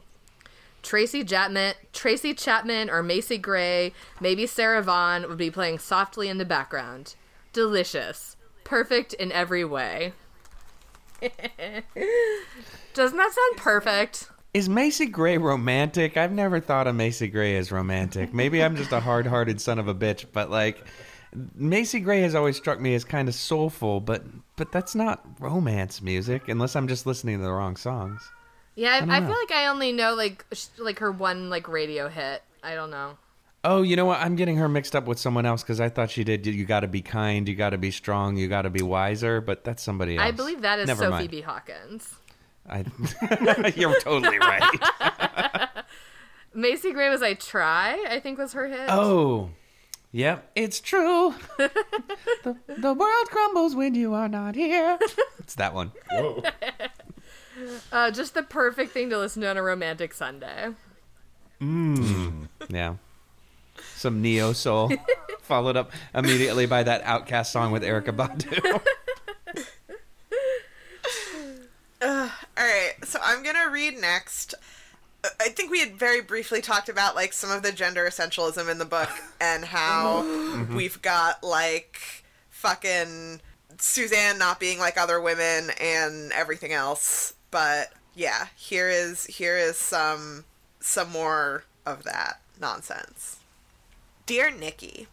Tracy 0.83 1.25
Chapman, 1.25 1.75
Tracy 1.93 2.33
Chapman 2.35 2.91
or 2.91 3.03
Macy 3.03 3.39
Gray, 3.39 3.93
maybe 4.21 4.47
Sarah 4.47 4.83
Vaughn 4.83 5.29
would 5.29 5.39
be 5.39 5.51
playing 5.51 5.79
softly 5.79 6.29
in 6.29 6.39
the 6.39 6.45
background. 6.45 7.17
Delicious. 7.53 8.36
Perfect 8.67 9.15
in 9.15 9.31
every 9.33 9.65
way. 9.65 10.13
Doesn't 11.21 13.17
that 13.17 13.33
sound 13.33 13.57
perfect? 13.57 14.29
Is 14.53 14.69
Macy 14.69 15.07
Gray 15.07 15.39
romantic? 15.39 16.17
I've 16.17 16.33
never 16.33 16.61
thought 16.61 16.87
of 16.87 16.95
Macy 16.95 17.29
Gray 17.29 17.57
as 17.57 17.71
romantic. 17.71 18.35
Maybe 18.35 18.63
I'm 18.63 18.75
just 18.75 18.91
a 18.91 19.01
hard-hearted 19.01 19.61
son 19.61 19.79
of 19.79 19.87
a 19.87 19.95
bitch, 19.95 20.27
but 20.33 20.51
like 20.51 20.85
Macy 21.55 22.01
Gray 22.01 22.23
has 22.23 22.35
always 22.35 22.57
struck 22.57 22.81
me 22.81 22.95
as 22.95 23.05
kind 23.05 23.29
of 23.29 23.35
soulful, 23.35 24.01
but 24.01 24.25
but 24.57 24.73
that's 24.73 24.95
not 24.95 25.25
romance 25.39 26.01
music 26.01 26.49
unless 26.49 26.75
I'm 26.75 26.89
just 26.89 27.07
listening 27.07 27.39
to 27.39 27.45
the 27.45 27.53
wrong 27.53 27.77
songs. 27.77 28.31
Yeah, 28.75 28.93
I, 28.93 28.97
I, 28.99 29.21
know. 29.21 29.27
feel 29.27 29.37
like 29.37 29.53
I 29.53 29.67
only 29.67 29.93
know 29.93 30.15
like 30.15 30.45
sh- 30.53 30.67
like 30.79 30.99
her 30.99 31.13
one 31.13 31.51
like 31.51 31.69
radio 31.69 32.09
hit. 32.09 32.43
I 32.63 32.75
don't 32.75 32.91
know. 32.91 33.19
Oh, 33.69 33.83
you 33.83 33.97
know 33.97 34.05
what? 34.05 34.21
I'm 34.21 34.37
getting 34.37 34.57
her 34.59 34.69
mixed 34.69 34.95
up 34.95 35.07
with 35.07 35.19
someone 35.19 35.45
else 35.45 35.63
because 35.63 35.81
I 35.81 35.89
thought 35.89 36.11
she 36.11 36.23
did. 36.23 36.47
You 36.47 36.65
got 36.65 36.81
to 36.81 36.89
be 36.89 37.03
kind. 37.03 37.49
You 37.49 37.57
got 37.57 37.71
to 37.71 37.79
be 37.79 37.91
strong. 37.91 38.37
You 38.37 38.47
got 38.47 38.63
to 38.63 38.71
be 38.71 38.81
wiser. 38.81 39.41
But 39.41 39.65
that's 39.65 39.83
somebody 39.83 40.17
else. 40.17 40.25
I 40.25 40.31
believe 40.31 40.63
that 40.63 40.79
is 40.79 40.87
Never 40.87 41.03
Sophie 41.03 41.11
mind. 41.11 41.31
B. 41.31 41.41
Hawkins. 41.41 42.15
I, 42.69 42.85
you're 43.77 43.99
totally 44.01 44.39
right. 44.39 45.69
Macy 46.55 46.93
Gray 46.93 47.11
was 47.11 47.23
I 47.23 47.35
Try, 47.35 48.07
I 48.09 48.21
think 48.21 48.39
was 48.39 48.53
her 48.55 48.67
hit. 48.67 48.89
Oh, 48.89 49.51
yep, 50.11 50.51
it's 50.55 50.81
true. 50.81 51.35
the, 51.59 52.57
the 52.67 52.95
world 52.95 53.27
crumbles 53.29 53.75
when 53.75 53.95
you 53.95 54.15
are 54.15 54.29
not 54.29 54.55
here. 54.55 54.99
It's 55.39 55.55
that 55.57 55.75
one. 55.75 55.93
Whoa. 56.11 56.43
Uh, 57.91 58.11
just 58.11 58.35
the 58.35 58.43
perfect 58.43 58.93
thing 58.93 59.09
to 59.09 59.17
listen 59.17 59.41
to 59.41 59.49
on 59.49 59.57
a 59.57 59.63
romantic 59.63 60.13
Sunday. 60.13 60.75
Yeah. 61.59 62.97
Some 64.07 64.23
neo 64.23 64.53
soul, 64.53 64.93
followed 65.43 65.77
up 65.77 65.91
immediately 66.15 66.65
by 66.65 66.85
that 66.85 67.03
OutKast 67.03 67.47
song 67.47 67.73
with 67.73 67.83
Erykah 67.83 68.15
Badu. 68.15 68.81
All 72.01 72.31
right, 72.57 72.93
so 73.03 73.19
I'm 73.21 73.43
gonna 73.43 73.69
read 73.69 74.01
next. 74.01 74.55
Uh, 75.25 75.31
I 75.41 75.49
think 75.49 75.73
we 75.73 75.81
had 75.81 75.97
very 75.97 76.21
briefly 76.21 76.61
talked 76.61 76.89
about 76.89 77.17
like 77.17 77.33
some 77.33 77.51
of 77.51 77.65
the 77.65 77.73
gender 77.73 78.07
essentialism 78.09 78.71
in 78.71 78.79
the 78.79 78.85
book 78.85 79.11
and 79.41 79.65
how 79.65 80.23
we've 80.73 81.03
got 81.03 81.43
like 81.43 82.23
fucking 82.51 83.41
Suzanne 83.79 84.39
not 84.39 84.61
being 84.61 84.79
like 84.79 84.97
other 84.97 85.21
women 85.21 85.71
and 85.81 86.31
everything 86.31 86.73
else. 86.73 87.35
But 87.51 87.93
yeah, 88.15 88.47
here 88.55 88.89
is 88.89 89.25
here 89.25 89.57
is 89.57 89.77
some 89.77 90.45
some 90.79 91.11
more 91.11 91.65
of 91.85 92.05
that 92.05 92.39
nonsense. 92.61 93.36
Dear 94.27 94.51
Nikki, 94.51 95.07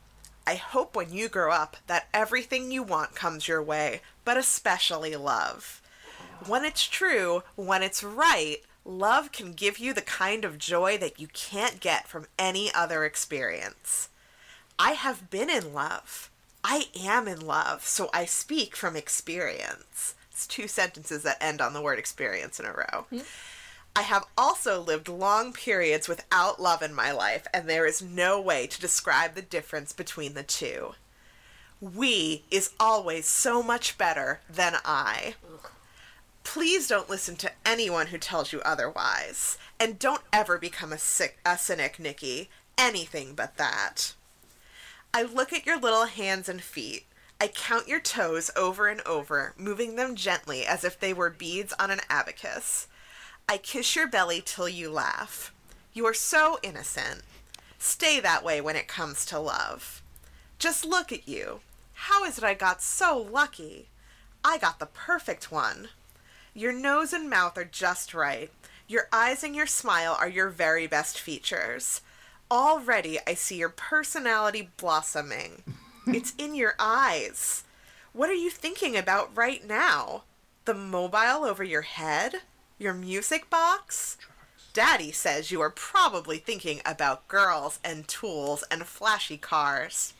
I 0.48 0.56
hope 0.56 0.96
when 0.96 1.14
you 1.14 1.30
grow 1.30 1.52
up 1.52 1.78
that 1.86 2.08
everything 2.16 2.72
you 2.72 2.82
want 2.82 3.14
comes 3.14 3.48
your 3.48 3.62
way, 3.62 4.02
but 4.26 4.38
especially 4.38 5.16
love. 5.16 5.84
When 6.48 6.66
it's 6.66 6.88
true, 6.88 7.44
when 7.56 7.84
it's 7.84 8.04
right, 8.04 8.58
love 8.84 9.32
can 9.32 9.54
give 9.54 9.78
you 9.78 9.94
the 9.94 10.02
kind 10.02 10.44
of 10.44 10.58
joy 10.58 10.98
that 10.98 11.20
you 11.20 11.28
can't 11.28 11.80
get 11.80 12.08
from 12.08 12.26
any 12.40 12.74
other 12.74 13.06
experience. 13.06 14.10
I 14.80 14.94
have 14.94 15.30
been 15.30 15.50
in 15.50 15.76
love. 15.76 16.32
I 16.64 16.86
am 17.00 17.28
in 17.28 17.40
love, 17.46 17.86
so 17.86 18.10
I 18.16 18.26
speak 18.26 18.76
from 18.76 18.96
experience. 18.96 20.16
It's 20.32 20.48
two 20.48 20.68
sentences 20.68 21.22
that 21.22 21.38
end 21.40 21.62
on 21.62 21.74
the 21.74 21.84
word 21.84 22.00
experience 22.00 22.60
in 22.60 22.66
a 22.66 22.74
row. 22.74 23.06
Hmm. 23.12 23.20
I 23.96 24.02
have 24.02 24.26
also 24.38 24.82
lived 24.82 25.08
long 25.08 25.54
periods 25.54 26.08
without 26.08 26.60
love 26.60 26.82
in 26.82 26.96
my 26.96 27.12
life, 27.12 27.46
and 27.54 27.70
there 27.70 27.86
is 27.86 28.02
no 28.02 28.42
way 28.42 28.66
to 28.68 28.82
describe 28.82 29.36
the 29.36 29.42
difference 29.42 29.94
between 29.94 30.34
the 30.34 30.44
two. 30.44 30.96
We 31.80 32.44
is 32.50 32.72
always 32.80 33.28
so 33.28 33.62
much 33.62 33.98
better 33.98 34.40
than 34.50 34.78
I. 34.84 35.36
Please 36.44 36.88
don't 36.88 37.10
listen 37.10 37.36
to 37.38 37.52
anyone 37.66 38.08
who 38.08 38.18
tells 38.18 38.52
you 38.52 38.62
otherwise. 38.62 39.58
And 39.80 40.00
don't 40.00 40.22
ever 40.32 40.58
become 40.58 40.92
a, 40.92 40.98
sick, 40.98 41.40
a 41.46 41.58
cynic, 41.58 42.00
Nikki. 42.00 42.50
Anything 42.78 43.34
but 43.36 43.58
that. 43.58 44.14
I 45.14 45.24
look 45.24 45.54
at 45.54 45.66
your 45.66 45.80
little 45.80 46.06
hands 46.06 46.50
and 46.50 46.62
feet. 46.62 47.06
I 47.40 47.48
count 47.48 47.88
your 47.88 48.00
toes 48.00 48.50
over 48.56 48.88
and 48.88 49.02
over, 49.02 49.54
moving 49.58 49.96
them 49.96 50.16
gently 50.16 50.66
as 50.66 50.84
if 50.84 51.00
they 51.00 51.14
were 51.14 51.30
beads 51.30 51.74
on 51.78 51.92
an 51.92 52.00
abacus. 52.10 52.88
I 53.48 53.58
kiss 53.58 53.96
your 53.96 54.08
belly 54.08 54.42
till 54.44 54.70
you 54.70 54.90
laugh. 54.90 55.54
You 55.94 56.06
are 56.06 56.14
so 56.14 56.60
innocent. 56.64 57.22
Stay 57.78 58.20
that 58.20 58.44
way 58.44 58.62
when 58.62 58.76
it 58.76 58.88
comes 58.88 59.26
to 59.26 59.40
love. 59.40 60.02
Just 60.58 60.86
look 60.86 61.12
at 61.12 61.28
you. 61.28 61.60
How 61.94 62.24
is 62.24 62.38
it 62.38 62.44
I 62.44 62.54
got 62.54 62.82
so 62.82 63.18
lucky? 63.18 63.90
I 64.44 64.58
got 64.58 64.80
the 64.80 64.86
perfect 64.86 65.52
one. 65.52 65.90
Your 66.54 66.74
nose 66.74 67.14
and 67.14 67.30
mouth 67.30 67.58
are 67.58 67.66
just 67.66 68.14
right. 68.14 68.52
Your 68.88 69.08
eyes 69.12 69.44
and 69.44 69.56
your 69.56 69.68
smile 69.68 70.16
are 70.20 70.30
your 70.30 70.50
very 70.50 70.88
best 70.88 71.20
features. 71.20 72.02
Already 72.50 73.20
I 73.26 73.34
see 73.34 73.58
your 73.58 73.70
personality 73.70 74.70
blossoming. 74.78 75.64
it's 76.08 76.34
in 76.38 76.56
your 76.56 76.76
eyes. 76.80 77.64
What 78.14 78.30
are 78.30 78.36
you 78.36 78.50
thinking 78.50 78.96
about 78.96 79.36
right 79.36 79.68
now? 79.68 80.24
The 80.66 80.74
mobile 80.74 81.46
over 81.46 81.64
your 81.64 81.82
head? 81.82 82.36
Your 82.80 82.94
music 82.94 83.50
box? 83.50 84.18
Daddy 84.74 85.12
says 85.12 85.52
you 85.52 85.62
are 85.62 85.70
probably 85.70 86.40
thinking 86.40 86.82
about 86.86 87.28
girls 87.28 87.80
and 87.84 88.08
tools 88.08 88.64
and 88.72 88.86
flashy 88.86 89.38
cars. 89.38 90.14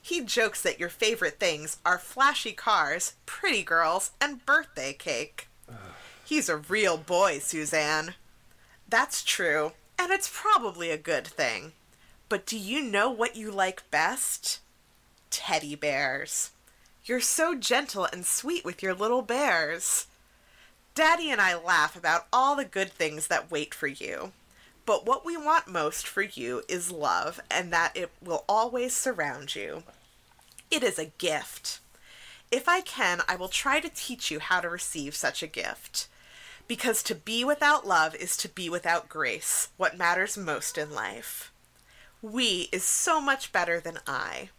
He 0.00 0.22
jokes 0.22 0.62
that 0.62 0.80
your 0.80 0.88
favorite 0.88 1.38
things 1.38 1.76
are 1.84 1.98
flashy 1.98 2.52
cars, 2.52 3.14
pretty 3.26 3.62
girls, 3.62 4.12
and 4.20 4.44
birthday 4.44 4.94
cake. 4.94 5.48
He's 6.24 6.48
a 6.48 6.56
real 6.56 6.96
boy, 6.96 7.38
Suzanne. 7.38 8.14
That's 8.88 9.22
true, 9.22 9.72
and 9.98 10.10
it's 10.10 10.30
probably 10.32 10.90
a 10.90 10.96
good 10.96 11.26
thing. 11.26 11.72
But 12.28 12.46
do 12.46 12.58
you 12.58 12.82
know 12.82 13.10
what 13.10 13.36
you 13.36 13.50
like 13.50 13.90
best? 13.90 14.60
Teddy 15.30 15.74
bears. 15.74 16.50
You're 17.04 17.20
so 17.20 17.54
gentle 17.54 18.06
and 18.10 18.24
sweet 18.24 18.64
with 18.64 18.82
your 18.82 18.94
little 18.94 19.22
bears. 19.22 20.06
Daddy 20.94 21.30
and 21.30 21.40
I 21.40 21.54
laugh 21.54 21.96
about 21.96 22.26
all 22.32 22.54
the 22.54 22.64
good 22.64 22.92
things 22.92 23.28
that 23.28 23.50
wait 23.50 23.74
for 23.74 23.86
you. 23.86 24.32
But 24.84 25.06
what 25.06 25.24
we 25.24 25.36
want 25.36 25.68
most 25.68 26.06
for 26.06 26.22
you 26.22 26.62
is 26.68 26.90
love, 26.90 27.40
and 27.50 27.72
that 27.72 27.96
it 27.96 28.10
will 28.22 28.44
always 28.48 28.94
surround 28.94 29.54
you. 29.54 29.84
It 30.70 30.82
is 30.82 30.98
a 30.98 31.12
gift. 31.18 31.80
If 32.50 32.68
I 32.68 32.80
can, 32.82 33.22
I 33.26 33.36
will 33.36 33.48
try 33.48 33.80
to 33.80 33.88
teach 33.88 34.30
you 34.30 34.40
how 34.40 34.60
to 34.60 34.68
receive 34.68 35.14
such 35.14 35.42
a 35.42 35.46
gift. 35.46 36.08
Because 36.68 37.02
to 37.04 37.14
be 37.14 37.44
without 37.44 37.86
love 37.86 38.14
is 38.14 38.36
to 38.38 38.48
be 38.48 38.68
without 38.68 39.08
grace, 39.08 39.68
what 39.76 39.96
matters 39.96 40.36
most 40.36 40.76
in 40.76 40.92
life. 40.92 41.52
We 42.20 42.68
is 42.70 42.84
so 42.84 43.20
much 43.20 43.52
better 43.52 43.80
than 43.80 43.98
I. 44.06 44.50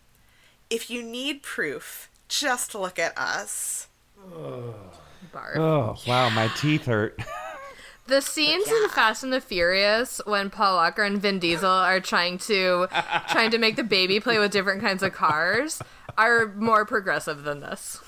If 0.69 0.89
you 0.89 1.03
need 1.03 1.43
proof, 1.43 2.09
just 2.27 2.73
look 2.73 2.97
at 2.97 3.17
us. 3.17 3.87
Barf. 5.33 5.57
Oh, 5.57 5.95
wow, 6.07 6.29
my 6.29 6.47
teeth 6.57 6.85
hurt. 6.85 7.19
The 8.05 8.19
scenes 8.19 8.67
in 8.67 8.89
Fast 8.89 9.23
and 9.23 9.31
the 9.31 9.39
Furious 9.39 10.19
when 10.25 10.49
Paul 10.49 10.75
Walker 10.75 11.03
and 11.03 11.21
Vin 11.21 11.39
Diesel 11.39 11.69
are 11.69 12.01
trying 12.01 12.37
to 12.39 12.87
trying 13.29 13.49
to 13.51 13.57
make 13.57 13.77
the 13.77 13.83
baby 13.83 14.19
play 14.19 14.39
with 14.39 14.51
different 14.51 14.81
kinds 14.81 15.03
of 15.03 15.13
cars 15.13 15.81
are 16.17 16.47
more 16.57 16.85
progressive 16.85 17.43
than 17.43 17.61
this. 17.61 18.01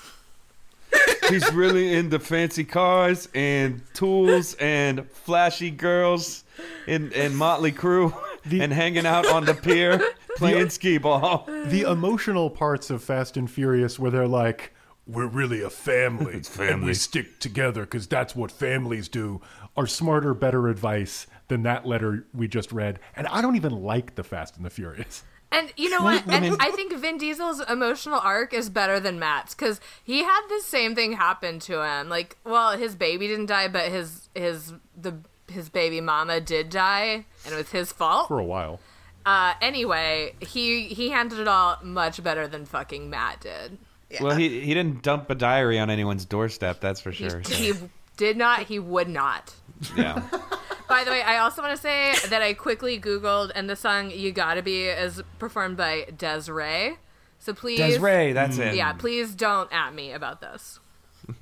He's 1.30 1.50
really 1.50 1.94
into 1.94 2.18
fancy 2.18 2.62
cars 2.62 3.28
and 3.34 3.80
tools 3.94 4.52
and 4.54 5.10
flashy 5.10 5.70
girls 5.70 6.44
and, 6.86 7.12
and 7.14 7.34
Motley 7.34 7.72
Crue 7.72 8.14
and 8.50 8.72
hanging 8.72 9.06
out 9.06 9.26
on 9.26 9.46
the 9.46 9.54
pier 9.54 10.00
playing 10.36 10.68
skee 10.68 10.98
ball. 10.98 11.48
the 11.64 11.82
emotional 11.82 12.50
parts 12.50 12.90
of 12.90 13.02
Fast 13.02 13.38
and 13.38 13.50
Furious 13.50 13.98
where 13.98 14.10
they're 14.10 14.28
like, 14.28 14.74
we're 15.06 15.26
really 15.26 15.62
a 15.62 15.70
family, 15.70 16.34
It's 16.34 16.58
and 16.58 16.84
we 16.84 16.94
stick 16.94 17.38
together 17.38 17.82
because 17.82 18.06
that's 18.06 18.34
what 18.34 18.50
families 18.50 19.08
do, 19.08 19.40
are 19.76 19.86
smarter, 19.86 20.34
better 20.34 20.68
advice 20.68 21.26
than 21.48 21.62
that 21.62 21.86
letter 21.86 22.26
we 22.34 22.48
just 22.48 22.72
read. 22.72 22.98
And 23.14 23.26
I 23.28 23.40
don't 23.40 23.56
even 23.56 23.72
like 23.72 24.16
the 24.16 24.24
Fast 24.24 24.56
and 24.56 24.66
the 24.66 24.70
Furious. 24.70 25.22
And 25.52 25.72
you 25.76 25.90
know 25.90 26.02
what? 26.02 26.28
I 26.28 26.34
And 26.34 26.56
I 26.60 26.70
think 26.72 26.92
Vin 26.92 27.18
Diesel's 27.18 27.60
emotional 27.60 28.18
arc 28.18 28.52
is 28.52 28.68
better 28.68 28.98
than 28.98 29.18
Matt's 29.18 29.54
because 29.54 29.80
he 30.02 30.24
had 30.24 30.40
the 30.48 30.60
same 30.60 30.96
thing 30.96 31.12
happen 31.12 31.60
to 31.60 31.82
him. 31.82 32.08
Like, 32.08 32.36
well, 32.44 32.76
his 32.76 32.96
baby 32.96 33.28
didn't 33.28 33.46
die, 33.46 33.68
but 33.68 33.90
his 33.90 34.28
his 34.34 34.72
the 35.00 35.18
his 35.48 35.68
baby 35.68 36.00
mama 36.00 36.40
did 36.40 36.68
die, 36.68 37.26
and 37.44 37.54
it 37.54 37.56
was 37.56 37.70
his 37.70 37.92
fault. 37.92 38.26
For 38.26 38.40
a 38.40 38.44
while. 38.44 38.80
Uh, 39.24 39.54
anyway, 39.62 40.34
he 40.40 40.86
he 40.86 41.10
handled 41.10 41.40
it 41.40 41.48
all 41.48 41.78
much 41.82 42.22
better 42.22 42.48
than 42.48 42.66
fucking 42.66 43.08
Matt 43.08 43.40
did. 43.40 43.78
Yeah. 44.10 44.22
Well, 44.22 44.36
he, 44.36 44.60
he 44.60 44.72
didn't 44.74 45.02
dump 45.02 45.28
a 45.30 45.34
diary 45.34 45.78
on 45.78 45.90
anyone's 45.90 46.24
doorstep, 46.24 46.80
that's 46.80 47.00
for 47.00 47.10
He, 47.10 47.28
sure. 47.28 47.42
so, 47.42 47.54
he 47.56 47.72
did 48.16 48.36
not. 48.36 48.60
He 48.64 48.78
would 48.78 49.08
not. 49.08 49.54
yeah. 49.96 50.22
By 50.88 51.02
the 51.02 51.10
way, 51.10 51.22
I 51.22 51.38
also 51.38 51.62
want 51.62 51.74
to 51.74 51.80
say 51.82 52.14
that 52.28 52.42
I 52.42 52.54
quickly 52.54 53.00
Googled, 53.00 53.50
and 53.54 53.68
the 53.68 53.74
song 53.74 54.10
"You 54.12 54.30
Gotta 54.30 54.62
Be" 54.62 54.84
is 54.84 55.20
performed 55.40 55.76
by 55.76 56.06
Des'ree. 56.16 56.96
So 57.40 57.52
please, 57.52 57.80
Des'ree, 57.80 58.32
that's 58.32 58.56
it. 58.58 58.76
yeah, 58.76 58.92
please 58.92 59.34
don't 59.34 59.70
at 59.72 59.92
me 59.92 60.12
about 60.12 60.40
this. 60.40 60.78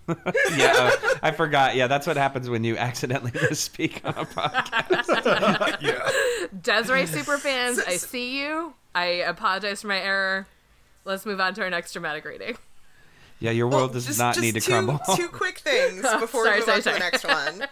Yeah, 0.09 0.73
uh, 0.75 1.15
I 1.23 1.31
forgot. 1.33 1.77
Yeah, 1.77 1.89
that's 1.89 2.07
what 2.07 2.17
happens 2.17 2.49
when 2.49 2.65
you 2.65 2.79
accidentally 2.79 3.33
misspeak 3.33 4.01
on 4.03 4.15
a 4.15 4.25
podcast. 4.25 5.83
Yeah. 5.83 6.49
Des'ree 6.63 7.07
superfans, 7.07 7.87
I 7.87 7.97
see 7.99 8.41
you. 8.41 8.73
I 8.95 9.05
apologize 9.05 9.83
for 9.83 9.89
my 9.89 10.01
error. 10.01 10.47
Let's 11.05 11.27
move 11.27 11.41
on 11.41 11.55
to 11.55 11.63
our 11.63 11.71
next 11.71 11.93
dramatic 11.93 12.25
reading. 12.25 12.57
Yeah, 13.41 13.51
your 13.51 13.67
Well, 13.69 13.81
world 13.81 13.93
does 13.93 14.07
just- 14.07 14.19
not 14.19 14.35
just 14.35 14.43
need 14.43 14.55
to 14.55 14.61
two, 14.61 14.71
crumble. 14.73 15.01
Two 15.17 15.29
quick 15.29 15.59
things 15.59 16.03
before 16.21 16.45
Sorry, 16.45 16.61
we 16.61 16.67
move 16.67 16.67
sorry, 16.67 16.77
on 16.77 16.83
to 16.83 16.91
the 16.93 16.99
next 16.99 17.25
one. 17.25 17.69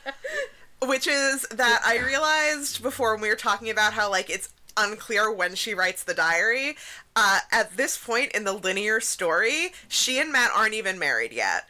Which 0.89 1.07
is 1.07 1.43
that 1.53 1.81
I 1.85 1.99
realized 1.99 2.83
before 2.83 3.13
when 3.15 3.23
we 3.23 3.29
were 3.29 3.37
talking 3.37 3.71
about 3.71 3.93
how 3.93 4.11
like 4.11 4.29
it's 4.29 4.49
unclear 4.77 5.31
when 5.31 5.55
she 5.55 5.75
writes 5.75 6.03
the 6.03 6.15
diary. 6.15 6.77
Uh, 7.15 7.41
at 7.53 7.77
this 7.77 7.97
point 7.97 8.33
in 8.33 8.45
the 8.45 8.53
linear 8.53 9.01
story, 9.01 9.73
she 9.89 10.19
and 10.19 10.33
Matt 10.33 10.51
aren't 10.55 10.75
even 10.75 10.99
married 10.99 11.33
yet. 11.33 11.69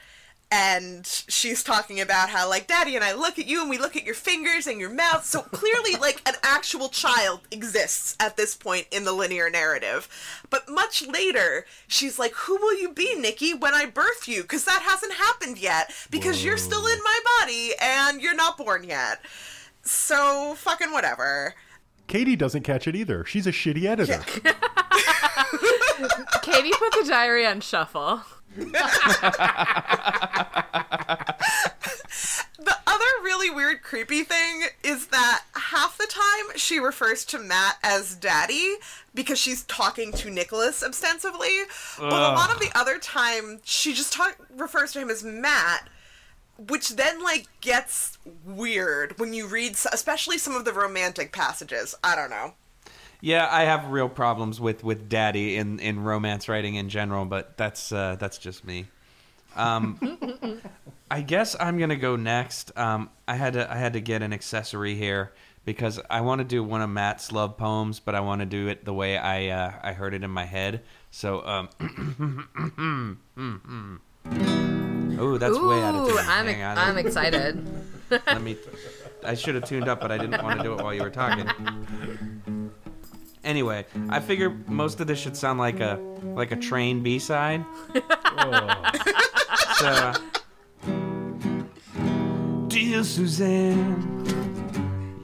And 0.54 1.06
she's 1.06 1.64
talking 1.64 1.98
about 1.98 2.28
how, 2.28 2.46
like, 2.46 2.66
Daddy 2.66 2.94
and 2.94 3.02
I 3.02 3.14
look 3.14 3.38
at 3.38 3.46
you 3.46 3.62
and 3.62 3.70
we 3.70 3.78
look 3.78 3.96
at 3.96 4.04
your 4.04 4.14
fingers 4.14 4.66
and 4.66 4.78
your 4.78 4.90
mouth. 4.90 5.24
So 5.24 5.40
clearly, 5.40 5.96
like, 5.96 6.20
an 6.28 6.34
actual 6.42 6.90
child 6.90 7.40
exists 7.50 8.14
at 8.20 8.36
this 8.36 8.54
point 8.54 8.86
in 8.90 9.04
the 9.04 9.14
linear 9.14 9.48
narrative. 9.48 10.10
But 10.50 10.68
much 10.68 11.06
later, 11.06 11.64
she's 11.88 12.18
like, 12.18 12.34
Who 12.34 12.56
will 12.56 12.78
you 12.78 12.92
be, 12.92 13.14
Nikki, 13.14 13.54
when 13.54 13.72
I 13.72 13.86
birth 13.86 14.28
you? 14.28 14.42
Because 14.42 14.66
that 14.66 14.82
hasn't 14.82 15.14
happened 15.14 15.58
yet. 15.58 15.90
Because 16.10 16.44
you're 16.44 16.58
still 16.58 16.86
in 16.86 16.98
my 17.02 17.18
body 17.40 17.70
and 17.80 18.20
you're 18.20 18.36
not 18.36 18.58
born 18.58 18.84
yet. 18.84 19.24
So, 19.84 20.54
fucking 20.58 20.92
whatever. 20.92 21.54
Katie 22.08 22.36
doesn't 22.36 22.62
catch 22.62 22.86
it 22.86 22.94
either. 22.94 23.24
She's 23.24 23.46
a 23.46 23.52
shitty 23.52 23.84
editor. 23.84 24.18
Katie 26.42 26.72
put 26.72 26.92
the 26.92 27.06
diary 27.08 27.46
on 27.46 27.62
shuffle. 27.62 28.20
The 32.58 32.76
other 32.86 33.04
really 33.24 33.50
weird, 33.50 33.82
creepy 33.82 34.22
thing 34.22 34.64
is 34.84 35.08
that 35.08 35.42
half 35.54 35.98
the 35.98 36.06
time 36.06 36.56
she 36.56 36.78
refers 36.78 37.24
to 37.26 37.38
Matt 37.38 37.76
as 37.82 38.14
daddy 38.14 38.76
because 39.14 39.38
she's 39.38 39.64
talking 39.64 40.12
to 40.12 40.30
Nicholas 40.30 40.82
ostensibly, 40.82 41.62
but 41.98 42.12
a 42.12 42.34
lot 42.34 42.52
of 42.52 42.60
the 42.60 42.70
other 42.74 42.98
time 42.98 43.60
she 43.64 43.92
just 43.94 44.12
talk, 44.12 44.36
refers 44.56 44.92
to 44.92 45.00
him 45.00 45.10
as 45.10 45.24
Matt, 45.24 45.88
which 46.56 46.90
then 46.90 47.22
like 47.22 47.48
gets 47.60 48.18
weird 48.44 49.18
when 49.18 49.32
you 49.34 49.48
read, 49.48 49.72
especially 49.92 50.38
some 50.38 50.54
of 50.54 50.64
the 50.64 50.72
romantic 50.72 51.32
passages. 51.32 51.94
I 52.04 52.14
don't 52.14 52.30
know. 52.30 52.54
Yeah, 53.22 53.48
I 53.48 53.62
have 53.62 53.86
real 53.86 54.08
problems 54.08 54.60
with 54.60 54.82
with 54.82 55.08
daddy 55.08 55.56
in 55.56 55.78
in 55.78 56.02
romance 56.02 56.48
writing 56.48 56.74
in 56.74 56.88
general, 56.88 57.24
but 57.24 57.56
that's 57.56 57.92
uh, 57.92 58.16
that's 58.18 58.36
just 58.36 58.64
me. 58.64 58.86
Um, 59.54 60.60
I 61.10 61.20
guess 61.20 61.54
I'm 61.60 61.78
gonna 61.78 61.94
go 61.94 62.16
next. 62.16 62.76
Um, 62.76 63.10
I 63.28 63.36
had 63.36 63.52
to 63.52 63.70
I 63.70 63.76
had 63.76 63.92
to 63.92 64.00
get 64.00 64.22
an 64.22 64.32
accessory 64.32 64.96
here 64.96 65.32
because 65.64 66.00
I 66.10 66.22
want 66.22 66.40
to 66.40 66.44
do 66.44 66.64
one 66.64 66.82
of 66.82 66.90
Matt's 66.90 67.30
love 67.30 67.56
poems, 67.56 68.00
but 68.00 68.16
I 68.16 68.20
want 68.20 68.40
to 68.40 68.46
do 68.46 68.66
it 68.66 68.84
the 68.84 68.92
way 68.92 69.16
I 69.16 69.50
uh, 69.50 69.72
I 69.80 69.92
heard 69.92 70.14
it 70.14 70.24
in 70.24 70.30
my 70.30 70.44
head. 70.44 70.82
So, 71.12 71.46
um, 71.46 71.68
oh, 75.20 75.38
that's 75.38 75.56
Ooh, 75.56 75.68
way 75.68 75.80
out 75.80 75.94
of 75.94 76.08
tune. 76.08 76.18
I'm, 76.26 76.46
Hang 76.46 76.62
on. 76.64 76.76
I'm 76.76 76.98
excited. 76.98 77.64
Let 78.10 78.42
me. 78.42 78.56
I 79.24 79.34
should 79.34 79.54
have 79.54 79.64
tuned 79.64 79.88
up, 79.88 80.00
but 80.00 80.10
I 80.10 80.18
didn't 80.18 80.42
want 80.42 80.58
to 80.58 80.64
do 80.64 80.72
it 80.72 80.82
while 80.82 80.92
you 80.92 81.02
were 81.02 81.10
talking. 81.10 81.46
Anyway, 83.44 83.84
I 84.08 84.20
figure 84.20 84.50
most 84.68 85.00
of 85.00 85.08
this 85.08 85.18
should 85.18 85.36
sound 85.36 85.58
like 85.58 85.80
a 85.80 85.98
like 86.22 86.52
a 86.52 86.56
train 86.56 87.02
B 87.02 87.18
side. 87.18 87.64
so, 89.78 90.12
dear 92.68 93.02
Suzanne, 93.02 94.22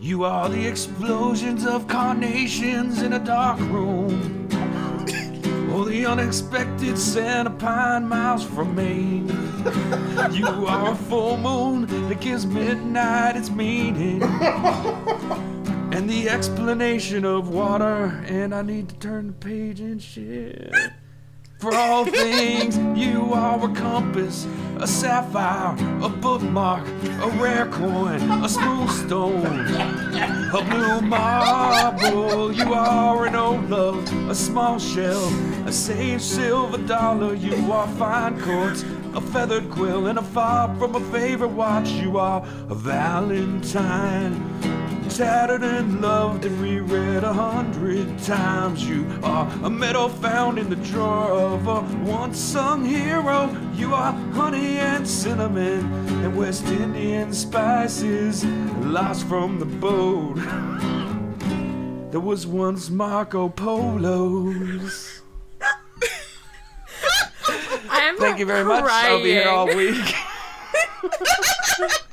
you 0.00 0.24
are 0.24 0.48
the 0.48 0.66
explosions 0.66 1.64
of 1.64 1.86
carnations 1.86 3.02
in 3.02 3.12
a 3.12 3.20
dark 3.20 3.60
room. 3.60 4.48
Or 5.72 5.84
the 5.84 6.06
unexpected 6.06 6.98
Santa 6.98 7.50
Pine 7.50 8.08
miles 8.08 8.42
from 8.42 8.74
Maine. 8.74 9.28
You 10.32 10.46
are 10.66 10.92
a 10.92 10.96
full 10.96 11.36
moon 11.36 11.86
that 12.08 12.20
gives 12.20 12.46
midnight 12.46 13.36
its 13.36 13.50
meaning. 13.50 14.22
And 15.90 16.08
the 16.08 16.28
explanation 16.28 17.24
of 17.24 17.48
water, 17.48 18.22
and 18.26 18.54
I 18.54 18.62
need 18.62 18.90
to 18.90 18.94
turn 18.96 19.28
the 19.28 19.32
page 19.32 19.80
and 19.80 20.00
shit. 20.00 20.72
For 21.60 21.74
all 21.74 22.04
things, 22.04 22.76
you 22.96 23.32
are 23.32 23.68
a 23.68 23.74
compass, 23.74 24.46
a 24.78 24.86
sapphire, 24.86 25.74
a 26.00 26.08
bookmark, 26.08 26.86
a 26.86 27.28
rare 27.40 27.66
coin, 27.66 28.20
a 28.44 28.48
smooth 28.48 28.90
stone, 28.90 29.44
a 29.44 30.64
blue 30.70 31.00
marble. 31.00 32.52
You 32.52 32.74
are 32.74 33.26
an 33.26 33.34
old 33.34 33.68
love, 33.68 34.30
a 34.30 34.34
small 34.34 34.78
shell, 34.78 35.26
a 35.66 35.72
safe 35.72 36.20
silver 36.20 36.78
dollar. 36.78 37.34
You 37.34 37.72
are 37.72 37.88
fine 37.96 38.40
quartz, 38.40 38.84
a 39.14 39.20
feathered 39.20 39.68
quill, 39.70 40.06
and 40.06 40.18
a 40.18 40.22
fob 40.22 40.78
from 40.78 40.94
a 40.94 41.00
favorite 41.10 41.48
watch. 41.48 41.88
You 41.88 42.18
are 42.18 42.46
a 42.68 42.74
Valentine 42.74 44.77
tattered 45.08 45.62
and 45.62 46.00
loved 46.00 46.44
and 46.44 46.60
reread 46.60 47.24
a 47.24 47.32
hundred 47.32 48.18
times. 48.20 48.86
You 48.88 49.06
are 49.22 49.50
a 49.62 49.70
medal 49.70 50.08
found 50.08 50.58
in 50.58 50.68
the 50.68 50.76
drawer 50.76 51.30
of 51.32 51.66
a 51.66 51.80
once 52.04 52.38
sung 52.38 52.84
hero. 52.84 53.50
You 53.74 53.94
are 53.94 54.12
honey 54.32 54.78
and 54.78 55.06
cinnamon 55.06 55.92
and 56.24 56.36
West 56.36 56.66
Indian 56.66 57.32
spices 57.32 58.44
lost 58.44 59.26
from 59.26 59.58
the 59.58 59.66
boat. 59.66 60.36
There 62.10 62.20
was 62.20 62.46
once 62.46 62.88
Marco 62.88 63.50
Polo's. 63.50 65.20
I'm 67.90 68.16
Thank 68.16 68.38
you 68.38 68.46
very 68.46 68.64
much. 68.64 68.82
I'll 68.88 69.22
be 69.22 69.28
here 69.32 69.46
all 69.46 69.66
week. 69.66 70.14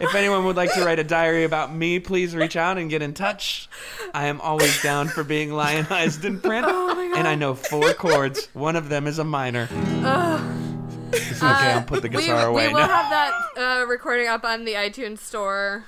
if 0.00 0.14
anyone 0.14 0.44
would 0.46 0.56
like 0.56 0.72
to 0.74 0.84
write 0.84 0.98
a 0.98 1.04
diary 1.04 1.44
about 1.44 1.72
me, 1.74 1.98
please 2.00 2.34
reach 2.34 2.56
out 2.56 2.78
and 2.78 2.88
get 2.90 3.02
in 3.02 3.12
touch. 3.14 3.68
I 4.14 4.26
am 4.26 4.40
always 4.40 4.82
down 4.82 5.08
for 5.08 5.22
being 5.24 5.52
lionized 5.52 6.24
in 6.24 6.40
print. 6.40 6.66
and 6.66 7.28
I 7.28 7.34
know 7.34 7.54
four 7.54 7.92
chords. 7.94 8.48
One 8.54 8.76
of 8.76 8.88
them 8.88 9.06
is 9.06 9.18
a 9.18 9.24
minor. 9.24 9.68
okay, 9.72 11.42
I'll 11.72 11.82
put 11.82 12.02
the 12.02 12.08
We, 12.08 12.22
guitar 12.22 12.46
away 12.48 12.68
we 12.68 12.72
will 12.74 12.80
now. 12.80 12.88
have 12.88 13.10
that 13.10 13.82
uh, 13.82 13.86
recording 13.86 14.28
up 14.28 14.44
on 14.44 14.64
the 14.64 14.74
iTunes 14.74 15.18
store. 15.18 15.84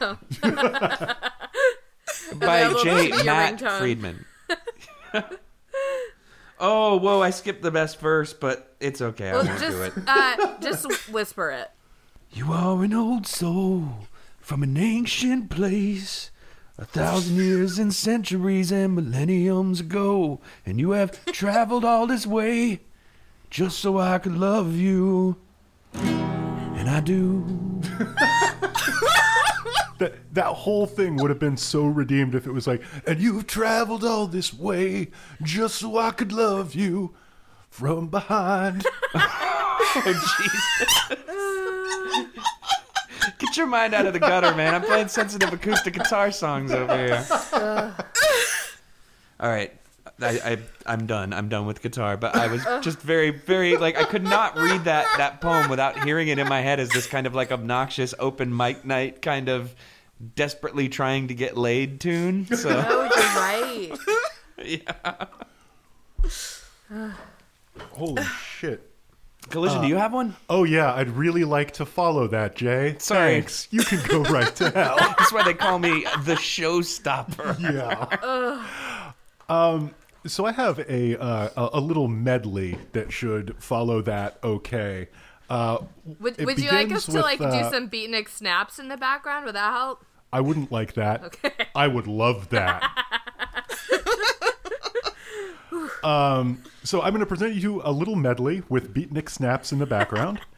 By 2.34 2.72
J. 2.82 3.08
to 3.08 3.10
be 3.12 3.16
your 3.16 3.24
Matt. 3.24 3.60
Friedman. 3.78 4.24
oh, 6.58 6.96
whoa, 6.96 7.20
I 7.22 7.30
skipped 7.30 7.62
the 7.62 7.70
best 7.70 8.00
verse, 8.00 8.32
but 8.32 8.74
it's 8.80 9.00
okay. 9.00 9.30
I 9.30 9.32
Well, 9.34 9.44
won't 9.46 9.60
do 9.60 9.82
it. 9.82 9.92
uh, 10.06 10.58
just 10.60 11.08
whisper 11.10 11.50
it. 11.50 11.70
You 12.36 12.52
are 12.52 12.84
an 12.84 12.92
old 12.92 13.26
soul 13.26 14.08
from 14.40 14.62
an 14.62 14.76
ancient 14.76 15.48
place, 15.48 16.30
a 16.76 16.84
thousand 16.84 17.36
years 17.36 17.78
and 17.78 17.94
centuries 17.94 18.70
and 18.70 18.94
millenniums 18.94 19.80
ago, 19.80 20.42
and 20.66 20.78
you 20.78 20.90
have 20.90 21.24
traveled 21.32 21.82
all 21.82 22.06
this 22.06 22.26
way 22.26 22.82
just 23.48 23.78
so 23.78 23.98
I 23.98 24.18
could 24.18 24.36
love 24.36 24.76
you. 24.76 25.36
And 25.94 26.90
I 26.90 27.00
do. 27.00 27.80
That 29.98 30.34
that 30.34 30.44
whole 30.44 30.84
thing 30.84 31.16
would 31.16 31.30
have 31.30 31.38
been 31.38 31.56
so 31.56 31.86
redeemed 31.86 32.34
if 32.34 32.46
it 32.46 32.52
was 32.52 32.66
like, 32.66 32.82
and 33.06 33.18
you've 33.18 33.46
traveled 33.46 34.04
all 34.04 34.26
this 34.26 34.52
way 34.52 35.08
just 35.42 35.76
so 35.76 35.96
I 35.96 36.10
could 36.10 36.32
love 36.32 36.74
you 36.74 37.14
from 37.76 38.08
behind. 38.08 38.84
Oh, 39.98 40.12
Jesus. 40.38 41.16
Get 43.38 43.56
your 43.56 43.66
mind 43.66 43.94
out 43.94 44.04
of 44.06 44.12
the 44.12 44.18
gutter, 44.18 44.54
man. 44.54 44.74
I'm 44.74 44.82
playing 44.82 45.08
sensitive 45.08 45.50
acoustic 45.52 45.94
guitar 45.94 46.30
songs 46.30 46.70
over 46.72 46.96
here. 46.96 47.24
All 49.40 49.48
right. 49.48 49.72
I, 50.20 50.28
I 50.28 50.58
I'm 50.86 51.06
done. 51.06 51.32
I'm 51.32 51.48
done 51.48 51.66
with 51.66 51.80
guitar. 51.82 52.16
But 52.18 52.36
I 52.36 52.46
was 52.48 52.62
just 52.82 53.00
very, 53.00 53.30
very 53.30 53.76
like 53.76 53.96
I 53.96 54.04
could 54.04 54.22
not 54.24 54.56
read 54.56 54.84
that 54.84 55.06
that 55.16 55.40
poem 55.40 55.70
without 55.70 56.02
hearing 56.04 56.28
it 56.28 56.38
in 56.38 56.48
my 56.48 56.60
head 56.60 56.78
as 56.80 56.90
this 56.90 57.06
kind 57.06 57.26
of 57.26 57.34
like 57.34 57.50
obnoxious 57.52 58.12
open 58.18 58.54
mic 58.54 58.84
night 58.84 59.22
kind 59.22 59.48
of 59.48 59.74
desperately 60.34 60.88
trying 60.90 61.28
to 61.28 61.34
get 61.34 61.56
laid 61.56 62.00
tune. 62.00 62.46
So 62.54 62.68
Oh, 62.86 63.02
you're 63.16 64.68
right. 64.68 64.82
yeah. 64.92 65.26
Holy 67.92 68.22
shit. 68.58 68.90
Collision, 69.50 69.82
do 69.82 69.86
you 69.86 69.96
have 69.96 70.12
one? 70.12 70.34
Oh 70.50 70.64
yeah, 70.64 70.92
I'd 70.94 71.10
really 71.10 71.44
like 71.44 71.72
to 71.74 71.86
follow 71.86 72.26
that, 72.28 72.56
Jay. 72.56 72.96
Sorry. 72.98 73.34
Thanks. 73.34 73.68
You 73.70 73.82
can 73.84 74.04
go 74.08 74.22
right 74.24 74.52
to 74.56 74.70
hell. 74.74 74.96
That's 74.98 75.32
why 75.32 75.44
they 75.44 75.54
call 75.54 75.78
me 75.78 76.02
the 76.24 76.34
showstopper. 76.34 77.56
yeah. 77.60 79.12
Um, 79.48 79.94
so 80.26 80.46
I 80.46 80.52
have 80.52 80.80
a, 80.80 81.16
uh, 81.20 81.48
a 81.56 81.78
a 81.78 81.80
little 81.80 82.08
medley 82.08 82.76
that 82.92 83.12
should 83.12 83.54
follow 83.62 84.02
that. 84.02 84.38
Okay. 84.42 85.08
Uh, 85.48 85.78
Would, 86.18 86.40
It 86.40 86.44
would 86.46 86.58
you 86.58 86.68
like 86.70 86.88
begins 86.88 87.08
us 87.08 87.14
to 87.14 87.20
like 87.20 87.38
with, 87.38 87.52
do 87.52 87.58
uh, 87.58 87.70
some 87.70 87.88
beatnik 87.88 88.28
snaps 88.28 88.80
in 88.80 88.88
the 88.88 88.96
background? 88.96 89.46
Would 89.46 89.54
that 89.54 89.72
help? 89.72 90.04
I 90.32 90.40
wouldn't 90.40 90.72
like 90.72 90.94
that. 90.94 91.22
Okay. 91.22 91.52
I 91.72 91.86
would 91.86 92.08
love 92.08 92.48
that. 92.48 92.82
um, 96.04 96.62
so 96.84 97.02
I'm 97.02 97.10
going 97.10 97.20
to 97.20 97.26
present 97.26 97.54
you 97.54 97.82
a 97.84 97.92
little 97.92 98.16
medley 98.16 98.62
with 98.68 98.94
beatnik 98.94 99.28
snaps 99.28 99.72
in 99.72 99.78
the 99.78 99.86
background. 99.86 100.40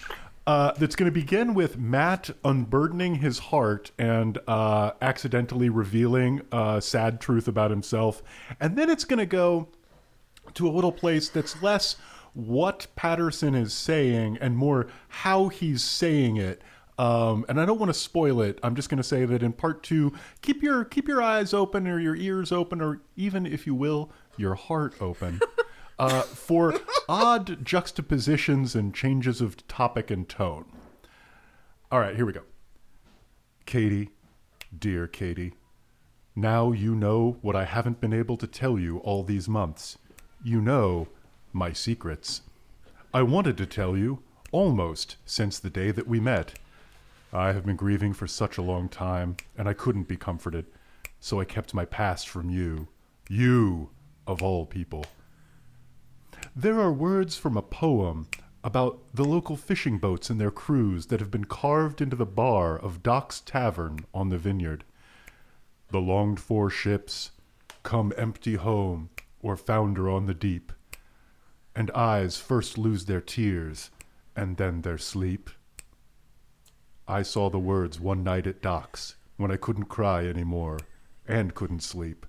Uh, 0.48 0.72
that's 0.78 0.96
going 0.96 1.04
to 1.04 1.12
begin 1.12 1.52
with 1.52 1.76
Matt 1.76 2.30
unburdening 2.42 3.16
his 3.16 3.38
heart 3.38 3.90
and 3.98 4.38
uh, 4.48 4.92
accidentally 5.02 5.68
revealing 5.68 6.40
a 6.50 6.80
sad 6.80 7.20
truth 7.20 7.48
about 7.48 7.70
himself. 7.70 8.22
And 8.58 8.74
then 8.74 8.88
it's 8.88 9.04
going 9.04 9.18
to 9.18 9.26
go 9.26 9.68
to 10.54 10.66
a 10.66 10.70
little 10.70 10.90
place 10.90 11.28
that's 11.28 11.62
less 11.62 11.96
what 12.32 12.86
Patterson 12.96 13.54
is 13.54 13.74
saying 13.74 14.38
and 14.40 14.56
more 14.56 14.86
how 15.08 15.48
he's 15.48 15.82
saying 15.82 16.38
it. 16.38 16.62
Um, 16.98 17.44
and 17.48 17.60
I 17.60 17.66
don't 17.66 17.78
want 17.78 17.90
to 17.90 17.98
spoil 17.98 18.40
it. 18.40 18.58
I'm 18.62 18.74
just 18.74 18.88
going 18.88 18.98
to 18.98 19.04
say 19.04 19.24
that 19.24 19.42
in 19.42 19.52
part 19.52 19.82
two, 19.82 20.12
keep 20.42 20.62
your 20.62 20.84
keep 20.84 21.06
your 21.06 21.22
eyes 21.22 21.54
open 21.54 21.86
or 21.86 22.00
your 22.00 22.16
ears 22.16 22.50
open, 22.52 22.80
or 22.80 23.02
even, 23.16 23.46
if 23.46 23.66
you 23.66 23.74
will, 23.74 24.10
your 24.38 24.54
heart 24.54 24.94
open 25.00 25.40
uh, 25.98 26.22
for 26.22 26.74
odd 27.08 27.64
juxtapositions 27.64 28.74
and 28.74 28.94
changes 28.94 29.40
of 29.40 29.66
topic 29.66 30.10
and 30.10 30.28
tone. 30.28 30.64
All 31.90 32.00
right, 32.00 32.14
here 32.14 32.26
we 32.26 32.32
go. 32.32 32.42
Katie, 33.66 34.10
dear 34.76 35.06
Katie, 35.06 35.54
now 36.36 36.72
you 36.72 36.94
know 36.94 37.38
what 37.42 37.56
I 37.56 37.64
haven't 37.64 38.00
been 38.00 38.12
able 38.12 38.36
to 38.36 38.46
tell 38.46 38.78
you 38.78 38.98
all 38.98 39.22
these 39.22 39.48
months. 39.48 39.98
You 40.44 40.60
know 40.60 41.08
my 41.52 41.72
secrets. 41.72 42.42
I 43.12 43.22
wanted 43.22 43.56
to 43.56 43.66
tell 43.66 43.96
you 43.96 44.22
almost 44.52 45.16
since 45.24 45.58
the 45.58 45.70
day 45.70 45.90
that 45.90 46.06
we 46.06 46.20
met. 46.20 46.58
I 47.32 47.52
have 47.52 47.66
been 47.66 47.76
grieving 47.76 48.14
for 48.14 48.26
such 48.26 48.56
a 48.56 48.62
long 48.62 48.88
time, 48.88 49.36
and 49.56 49.68
I 49.68 49.74
couldn't 49.74 50.08
be 50.08 50.16
comforted, 50.16 50.66
so 51.20 51.40
I 51.40 51.44
kept 51.44 51.74
my 51.74 51.84
past 51.84 52.28
from 52.28 52.48
you. 52.48 52.88
You, 53.28 53.90
of 54.28 54.42
all 54.42 54.66
people. 54.66 55.04
There 56.54 56.78
are 56.78 56.92
words 56.92 57.36
from 57.36 57.56
a 57.56 57.62
poem 57.62 58.28
about 58.62 59.00
the 59.14 59.24
local 59.24 59.56
fishing 59.56 59.98
boats 59.98 60.30
and 60.30 60.40
their 60.40 60.50
crews 60.50 61.06
that 61.06 61.20
have 61.20 61.30
been 61.30 61.44
carved 61.44 62.00
into 62.00 62.16
the 62.16 62.26
bar 62.26 62.78
of 62.78 63.02
Doc's 63.02 63.40
Tavern 63.40 64.00
on 64.12 64.28
the 64.28 64.38
vineyard. 64.38 64.84
The 65.90 66.00
longed 66.00 66.38
for 66.38 66.68
ships 66.68 67.30
come 67.82 68.12
empty 68.16 68.56
home 68.56 69.10
or 69.40 69.56
founder 69.56 70.10
on 70.10 70.26
the 70.26 70.34
deep, 70.34 70.72
and 71.74 71.90
eyes 71.92 72.36
first 72.36 72.76
lose 72.76 73.06
their 73.06 73.20
tears 73.20 73.90
and 74.36 74.56
then 74.56 74.82
their 74.82 74.98
sleep. 74.98 75.48
I 77.06 77.22
saw 77.22 77.48
the 77.48 77.58
words 77.58 77.98
one 77.98 78.22
night 78.22 78.46
at 78.46 78.60
Doc's 78.60 79.14
when 79.36 79.50
I 79.50 79.56
couldn't 79.56 79.84
cry 79.84 80.26
any 80.26 80.44
more 80.44 80.78
and 81.26 81.54
couldn't 81.54 81.82
sleep, 81.82 82.26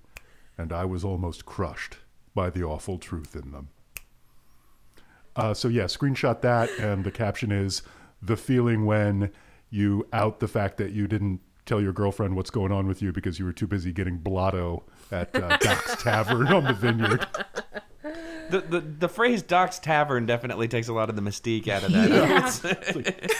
and 0.60 0.72
I 0.72 0.84
was 0.84 1.04
almost 1.04 1.46
crushed 1.46 1.96
by 2.34 2.50
the 2.50 2.62
awful 2.62 2.98
truth 2.98 3.34
in 3.34 3.50
them. 3.50 3.68
Uh, 5.34 5.54
so 5.54 5.68
yeah, 5.68 5.84
screenshot 5.84 6.42
that, 6.42 6.68
and 6.78 7.04
the 7.04 7.10
caption 7.10 7.50
is 7.50 7.82
the 8.20 8.36
feeling 8.36 8.84
when 8.84 9.30
you 9.70 10.06
out 10.12 10.40
the 10.40 10.48
fact 10.48 10.76
that 10.76 10.92
you 10.92 11.06
didn't 11.06 11.40
tell 11.64 11.80
your 11.80 11.92
girlfriend 11.92 12.36
what's 12.36 12.50
going 12.50 12.72
on 12.72 12.86
with 12.86 13.00
you 13.00 13.12
because 13.12 13.38
you 13.38 13.44
were 13.44 13.52
too 13.52 13.66
busy 13.66 13.92
getting 13.92 14.18
blotto 14.18 14.82
at 15.10 15.34
uh, 15.34 15.56
Doc's 15.60 16.02
Tavern 16.02 16.48
on 16.48 16.64
the 16.64 16.74
vineyard. 16.74 17.26
The, 18.50 18.60
the 18.60 18.80
the 18.80 19.08
phrase 19.08 19.42
Doc's 19.42 19.78
Tavern 19.78 20.26
definitely 20.26 20.66
takes 20.68 20.88
a 20.88 20.92
lot 20.92 21.08
of 21.08 21.16
the 21.16 21.22
mystique 21.22 21.68
out 21.68 21.84
of 21.84 21.92
that. 21.92 23.30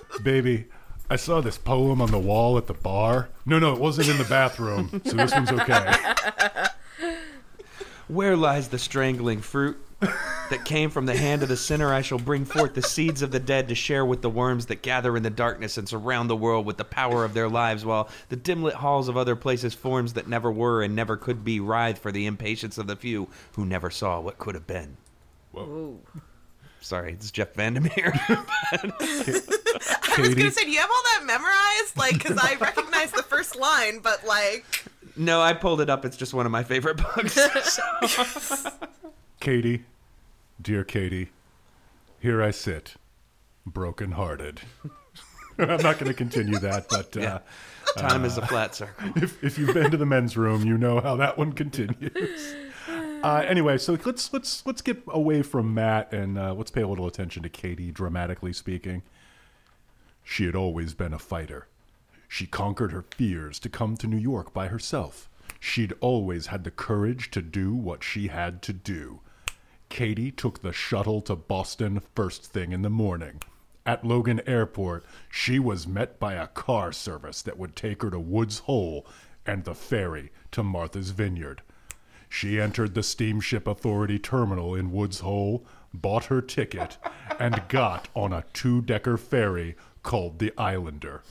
Baby, 0.22 0.66
I 1.08 1.16
saw 1.16 1.40
this 1.40 1.56
poem 1.56 2.00
on 2.00 2.10
the 2.10 2.18
wall 2.18 2.58
at 2.58 2.66
the 2.66 2.74
bar. 2.74 3.28
No, 3.44 3.58
no, 3.58 3.72
it 3.72 3.80
wasn't 3.80 4.08
in 4.08 4.18
the 4.18 4.24
bathroom, 4.24 5.00
so 5.04 5.16
this 5.16 5.32
one's 5.32 5.52
okay. 5.52 5.94
Where 8.08 8.36
lies 8.36 8.68
the 8.68 8.78
strangling 8.78 9.40
fruit 9.40 9.76
that 10.00 10.64
came 10.64 10.90
from 10.90 11.06
the 11.06 11.16
hand 11.16 11.42
of 11.42 11.48
the 11.48 11.56
sinner? 11.56 11.92
I 11.92 12.02
shall 12.02 12.18
bring 12.18 12.44
forth 12.44 12.74
the 12.74 12.82
seeds 12.82 13.22
of 13.22 13.30
the 13.30 13.40
dead 13.40 13.68
to 13.68 13.74
share 13.74 14.04
with 14.04 14.22
the 14.22 14.30
worms 14.30 14.66
that 14.66 14.82
gather 14.82 15.16
in 15.16 15.22
the 15.22 15.30
darkness 15.30 15.76
and 15.78 15.88
surround 15.88 16.28
the 16.28 16.36
world 16.36 16.66
with 16.66 16.76
the 16.76 16.84
power 16.84 17.24
of 17.24 17.34
their 17.34 17.48
lives, 17.48 17.84
while 17.84 18.08
the 18.28 18.36
dim 18.36 18.62
lit 18.62 18.74
halls 18.74 19.08
of 19.08 19.16
other 19.16 19.36
places 19.36 19.74
forms 19.74 20.12
that 20.14 20.28
never 20.28 20.50
were 20.50 20.82
and 20.82 20.94
never 20.94 21.16
could 21.16 21.44
be 21.44 21.60
writhe 21.60 21.98
for 21.98 22.10
the 22.10 22.26
impatience 22.26 22.78
of 22.78 22.88
the 22.88 22.96
few 22.96 23.28
who 23.52 23.64
never 23.64 23.90
saw 23.90 24.20
what 24.20 24.38
could 24.38 24.54
have 24.54 24.66
been. 24.66 24.96
Ooh. 25.56 26.00
Sorry, 26.80 27.12
it's 27.12 27.32
Jeff 27.32 27.54
Vandermeer. 27.54 28.12
I 29.80 30.20
was 30.20 30.34
gonna 30.34 30.50
say, 30.50 30.64
do 30.64 30.70
you 30.70 30.78
have 30.80 30.90
all 30.90 31.02
that 31.14 31.24
memorized? 31.26 31.96
Like, 31.96 32.14
because 32.14 32.38
I 32.38 32.54
recognize 32.56 33.12
the 33.12 33.22
first 33.22 33.56
line, 33.56 34.00
but 34.00 34.24
like, 34.26 34.64
no, 35.16 35.40
I 35.40 35.52
pulled 35.54 35.80
it 35.80 35.88
up. 35.90 36.04
It's 36.04 36.16
just 36.16 36.34
one 36.34 36.46
of 36.46 36.52
my 36.52 36.62
favorite 36.62 36.96
books. 36.98 37.34
So- 37.72 38.70
Katie, 39.40 39.84
dear 40.60 40.84
Katie, 40.84 41.30
here 42.20 42.42
I 42.42 42.50
sit, 42.50 42.94
broken 43.64 44.12
hearted. 44.12 44.60
I'm 45.58 45.68
not 45.82 45.98
going 45.98 46.06
to 46.06 46.14
continue 46.14 46.58
that, 46.58 46.88
but 46.90 47.16
uh, 47.16 47.20
Yeah. 47.20 47.38
Time 47.96 48.26
is 48.26 48.36
a 48.36 48.46
flat 48.46 48.74
circle. 48.74 49.10
if, 49.16 49.42
if 49.42 49.58
you've 49.58 49.72
been 49.72 49.90
to 49.90 49.96
the 49.96 50.04
men's 50.04 50.36
room, 50.36 50.66
you 50.66 50.76
know 50.76 51.00
how 51.00 51.16
that 51.16 51.38
one 51.38 51.52
continues. 51.52 52.54
Uh, 53.22 53.42
anyway, 53.48 53.76
so 53.76 53.98
let's 54.04 54.32
let's 54.32 54.64
let's 54.66 54.80
get 54.82 55.02
away 55.08 55.42
from 55.42 55.74
Matt 55.74 56.12
and 56.12 56.38
uh, 56.38 56.54
let's 56.54 56.70
pay 56.70 56.82
a 56.82 56.86
little 56.86 57.08
attention 57.08 57.42
to 57.42 57.48
Katie, 57.48 57.90
dramatically 57.90 58.52
speaking. 58.52 59.02
She 60.28 60.44
had 60.44 60.56
always 60.56 60.92
been 60.92 61.14
a 61.14 61.20
fighter. 61.20 61.68
She 62.28 62.46
conquered 62.46 62.90
her 62.90 63.02
fears 63.02 63.60
to 63.60 63.68
come 63.68 63.96
to 63.96 64.08
New 64.08 64.18
York 64.18 64.52
by 64.52 64.66
herself. 64.66 65.30
She'd 65.60 65.94
always 66.00 66.48
had 66.48 66.64
the 66.64 66.72
courage 66.72 67.30
to 67.30 67.40
do 67.40 67.74
what 67.74 68.02
she 68.02 68.26
had 68.26 68.60
to 68.62 68.72
do. 68.72 69.20
Katie 69.88 70.32
took 70.32 70.60
the 70.60 70.72
shuttle 70.72 71.22
to 71.22 71.36
Boston 71.36 72.02
first 72.16 72.44
thing 72.44 72.72
in 72.72 72.82
the 72.82 72.90
morning. 72.90 73.40
At 73.86 74.04
Logan 74.04 74.42
Airport, 74.46 75.04
she 75.30 75.60
was 75.60 75.86
met 75.86 76.18
by 76.18 76.34
a 76.34 76.48
car 76.48 76.90
service 76.90 77.40
that 77.42 77.56
would 77.56 77.76
take 77.76 78.02
her 78.02 78.10
to 78.10 78.18
Woods 78.18 78.58
Hole 78.58 79.06
and 79.46 79.62
the 79.62 79.76
ferry 79.76 80.32
to 80.50 80.64
Martha's 80.64 81.10
Vineyard. 81.10 81.62
She 82.28 82.60
entered 82.60 82.94
the 82.94 83.04
Steamship 83.04 83.68
Authority 83.68 84.18
terminal 84.18 84.74
in 84.74 84.90
Woods 84.90 85.20
Hole, 85.20 85.64
bought 85.94 86.24
her 86.24 86.42
ticket, 86.42 86.98
and 87.38 87.62
got 87.68 88.08
on 88.14 88.32
a 88.32 88.44
two 88.52 88.82
decker 88.82 89.16
ferry 89.16 89.76
called 90.06 90.38
the 90.38 90.52
Islander. 90.56 91.22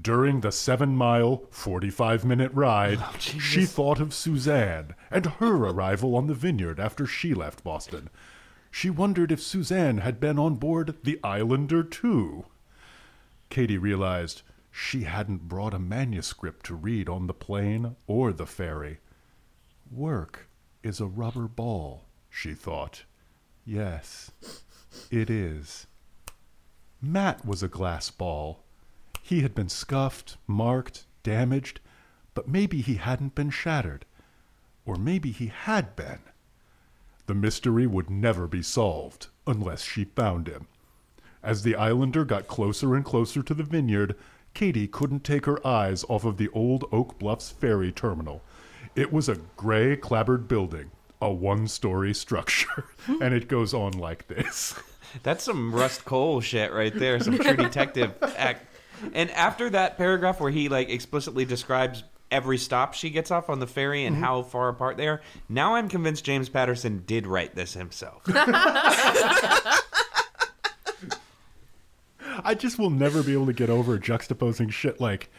During 0.00 0.40
the 0.40 0.50
seven 0.50 0.96
mile, 0.96 1.44
45 1.50 2.24
minute 2.24 2.50
ride, 2.52 2.98
oh, 3.00 3.14
she 3.18 3.66
thought 3.66 4.00
of 4.00 4.14
Suzanne 4.14 4.94
and 5.10 5.26
her 5.26 5.54
arrival 5.54 6.16
on 6.16 6.26
the 6.26 6.34
vineyard 6.34 6.80
after 6.80 7.06
she 7.06 7.34
left 7.34 7.62
Boston. 7.62 8.08
She 8.70 8.90
wondered 8.90 9.30
if 9.30 9.40
Suzanne 9.40 9.98
had 9.98 10.18
been 10.18 10.38
on 10.38 10.56
board 10.56 10.96
the 11.04 11.20
Islander 11.22 11.84
too. 11.84 12.46
Katie 13.50 13.78
realized 13.78 14.42
she 14.72 15.02
hadn't 15.02 15.46
brought 15.46 15.74
a 15.74 15.78
manuscript 15.78 16.66
to 16.66 16.74
read 16.74 17.08
on 17.08 17.28
the 17.28 17.34
plane 17.34 17.96
or 18.08 18.32
the 18.32 18.46
ferry. 18.46 18.98
Work 19.92 20.48
is 20.82 21.00
a 21.00 21.06
rubber 21.06 21.46
ball, 21.46 22.04
she 22.30 22.54
thought. 22.54 23.04
Yes, 23.64 24.32
it 25.10 25.30
is. 25.30 25.86
Matt 27.06 27.44
was 27.44 27.62
a 27.62 27.68
glass 27.68 28.10
ball. 28.10 28.60
He 29.22 29.42
had 29.42 29.54
been 29.54 29.68
scuffed, 29.68 30.38
marked, 30.46 31.04
damaged, 31.22 31.80
but 32.32 32.48
maybe 32.48 32.80
he 32.80 32.94
hadn't 32.94 33.34
been 33.34 33.50
shattered. 33.50 34.06
Or 34.86 34.96
maybe 34.96 35.30
he 35.30 35.48
had 35.48 35.96
been. 35.96 36.20
The 37.26 37.34
mystery 37.34 37.86
would 37.86 38.08
never 38.08 38.46
be 38.46 38.62
solved 38.62 39.28
unless 39.46 39.82
she 39.82 40.04
found 40.04 40.48
him. 40.48 40.66
As 41.42 41.62
the 41.62 41.76
islander 41.76 42.24
got 42.24 42.46
closer 42.46 42.94
and 42.94 43.04
closer 43.04 43.42
to 43.42 43.54
the 43.54 43.62
vineyard, 43.62 44.16
Katie 44.54 44.88
couldn't 44.88 45.24
take 45.24 45.44
her 45.44 45.64
eyes 45.66 46.04
off 46.08 46.24
of 46.24 46.38
the 46.38 46.48
old 46.50 46.84
Oak 46.90 47.18
Bluffs 47.18 47.50
ferry 47.50 47.92
terminal. 47.92 48.42
It 48.96 49.12
was 49.12 49.28
a 49.28 49.40
gray, 49.56 49.96
clapboard 49.96 50.48
building, 50.48 50.90
a 51.20 51.30
one 51.30 51.68
story 51.68 52.14
structure, 52.14 52.86
and 53.20 53.34
it 53.34 53.48
goes 53.48 53.74
on 53.74 53.92
like 53.92 54.28
this. 54.28 54.78
That's 55.22 55.44
some 55.44 55.74
Rust 55.74 56.04
Cohle 56.04 56.40
shit 56.40 56.72
right 56.72 56.94
there. 56.94 57.20
Some 57.20 57.38
True 57.38 57.56
Detective 57.56 58.14
act. 58.36 58.66
And 59.12 59.30
after 59.30 59.70
that 59.70 59.96
paragraph 59.96 60.40
where 60.40 60.50
he 60.50 60.68
like 60.68 60.88
explicitly 60.88 61.44
describes 61.44 62.04
every 62.30 62.58
stop 62.58 62.94
she 62.94 63.10
gets 63.10 63.30
off 63.30 63.48
on 63.48 63.60
the 63.60 63.66
ferry 63.66 64.04
and 64.04 64.16
mm-hmm. 64.16 64.24
how 64.24 64.42
far 64.42 64.68
apart 64.68 64.96
they 64.96 65.08
are, 65.08 65.20
now 65.48 65.74
I'm 65.76 65.88
convinced 65.88 66.24
James 66.24 66.48
Patterson 66.48 67.04
did 67.06 67.26
write 67.26 67.54
this 67.54 67.74
himself. 67.74 68.22
I 72.46 72.54
just 72.54 72.78
will 72.78 72.90
never 72.90 73.22
be 73.22 73.32
able 73.32 73.46
to 73.46 73.52
get 73.52 73.70
over 73.70 73.98
juxtaposing 73.98 74.72
shit 74.72 75.00
like 75.00 75.30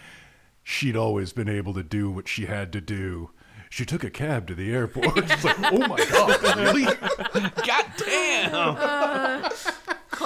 she'd 0.63 0.95
always 0.95 1.34
been 1.34 1.49
able 1.49 1.73
to 1.73 1.84
do 1.84 2.09
what 2.09 2.28
she 2.28 2.45
had 2.45 2.71
to 2.73 2.82
do. 2.82 3.32
She 3.69 3.86
took 3.86 4.03
a 4.03 4.09
cab 4.09 4.47
to 4.47 4.55
the 4.55 4.71
airport. 4.71 5.17
It's 5.17 5.43
like, 5.43 5.59
oh 5.59 5.88
my 5.88 5.97
god, 6.09 6.57
really? 6.57 6.86
God 6.86 7.86
damn! 7.97 8.51
Oh. 8.53 9.04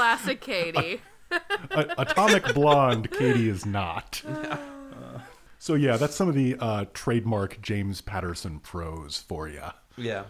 Classic 0.09 0.41
Katie. 0.41 1.01
A- 1.31 1.93
Atomic 1.99 2.53
blonde, 2.55 3.11
Katie 3.11 3.49
is 3.49 3.65
not. 3.65 4.21
Uh, 5.01 5.19
so 5.59 5.75
yeah, 5.75 5.97
that's 5.97 6.15
some 6.15 6.27
of 6.27 6.35
the 6.35 6.55
uh, 6.59 6.85
trademark 6.93 7.61
James 7.61 8.01
Patterson 8.01 8.59
prose 8.59 9.23
for 9.27 9.47
you. 9.47 9.61
Yeah. 9.97 10.23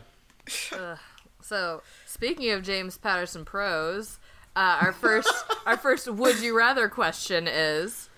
So, 1.41 1.81
speaking 2.05 2.51
of 2.51 2.61
James 2.63 2.97
Patterson 2.97 3.45
prose, 3.45 4.19
Uh, 4.55 4.79
our 4.81 4.91
first, 4.91 5.31
our 5.65 5.77
first 5.77 6.07
would 6.11 6.39
you 6.39 6.55
rather 6.57 6.87
question 6.89 7.47
is: 7.47 8.09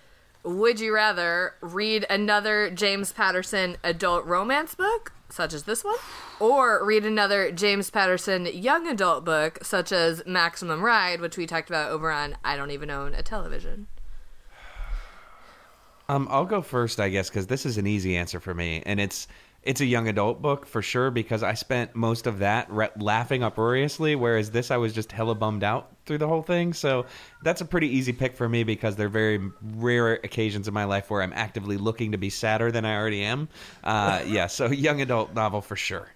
Would 0.44 0.80
you 0.80 0.94
rather 0.94 1.54
read 1.62 2.06
another 2.10 2.70
James 2.72 3.12
Patterson 3.14 3.78
adult 3.84 4.26
romance 4.26 4.74
book, 4.76 5.14
such 5.32 5.54
as 5.54 5.64
this 5.64 5.84
one, 5.84 5.98
or 6.40 6.84
read 6.86 7.06
another 7.06 7.52
James 7.52 7.90
Patterson 7.90 8.46
young 8.46 8.88
adult 8.88 9.26
book, 9.26 9.60
such 9.64 9.92
as 9.92 10.24
Maximum 10.26 10.82
Ride, 10.82 11.22
which 11.22 11.38
we 11.38 11.48
talked 11.48 11.70
about 11.70 11.92
over 11.92 12.12
on 12.12 12.36
I 12.44 12.56
Don't 12.56 12.72
Even 12.72 12.90
Own 12.90 13.14
a 13.14 13.24
Television? 13.24 13.88
Um, 16.10 16.28
I'll 16.30 16.46
go 16.46 16.62
first, 16.62 17.00
I 17.00 17.10
guess, 17.10 17.30
because 17.30 17.48
this 17.48 17.66
is 17.66 17.78
an 17.78 17.88
easy 17.88 18.18
answer 18.18 18.40
for 18.40 18.54
me, 18.54 18.84
and 18.86 19.00
it's 19.00 19.28
it's 19.64 19.80
a 19.80 19.86
young 19.86 20.08
adult 20.08 20.42
book 20.42 20.66
for 20.66 20.82
sure 20.82 21.12
because 21.12 21.44
I 21.44 21.54
spent 21.54 21.96
most 21.96 22.26
of 22.26 22.40
that 22.40 22.72
re- 22.72 22.90
laughing 22.98 23.44
uproariously, 23.44 24.16
whereas 24.16 24.50
this 24.50 24.72
I 24.72 24.78
was 24.78 24.92
just 24.92 25.12
hella 25.12 25.36
bummed 25.36 25.64
out 25.64 25.92
through 26.06 26.18
the 26.18 26.28
whole 26.28 26.42
thing. 26.42 26.74
So 26.74 27.06
that's 27.44 27.62
a 27.62 27.66
pretty 27.66 27.88
easy 27.88 28.12
pick 28.12 28.36
for 28.36 28.50
me 28.50 28.64
because 28.64 28.96
there 28.96 29.06
are 29.06 29.10
very 29.10 29.40
rare 29.76 30.14
occasions 30.14 30.68
in 30.68 30.74
my 30.74 30.86
life 30.86 31.12
where 31.12 31.22
I'm 31.22 31.34
actively 31.34 31.78
looking 31.78 32.12
to 32.14 32.18
be 32.18 32.30
sadder 32.32 32.72
than 32.72 32.86
I 32.86 32.96
already 32.96 33.24
am. 33.24 33.50
Uh, 33.84 34.24
yeah, 34.28 34.48
so 34.48 34.66
young 34.68 35.00
adult 35.02 35.36
novel 35.36 35.62
for 35.62 35.76
sure. 35.76 36.10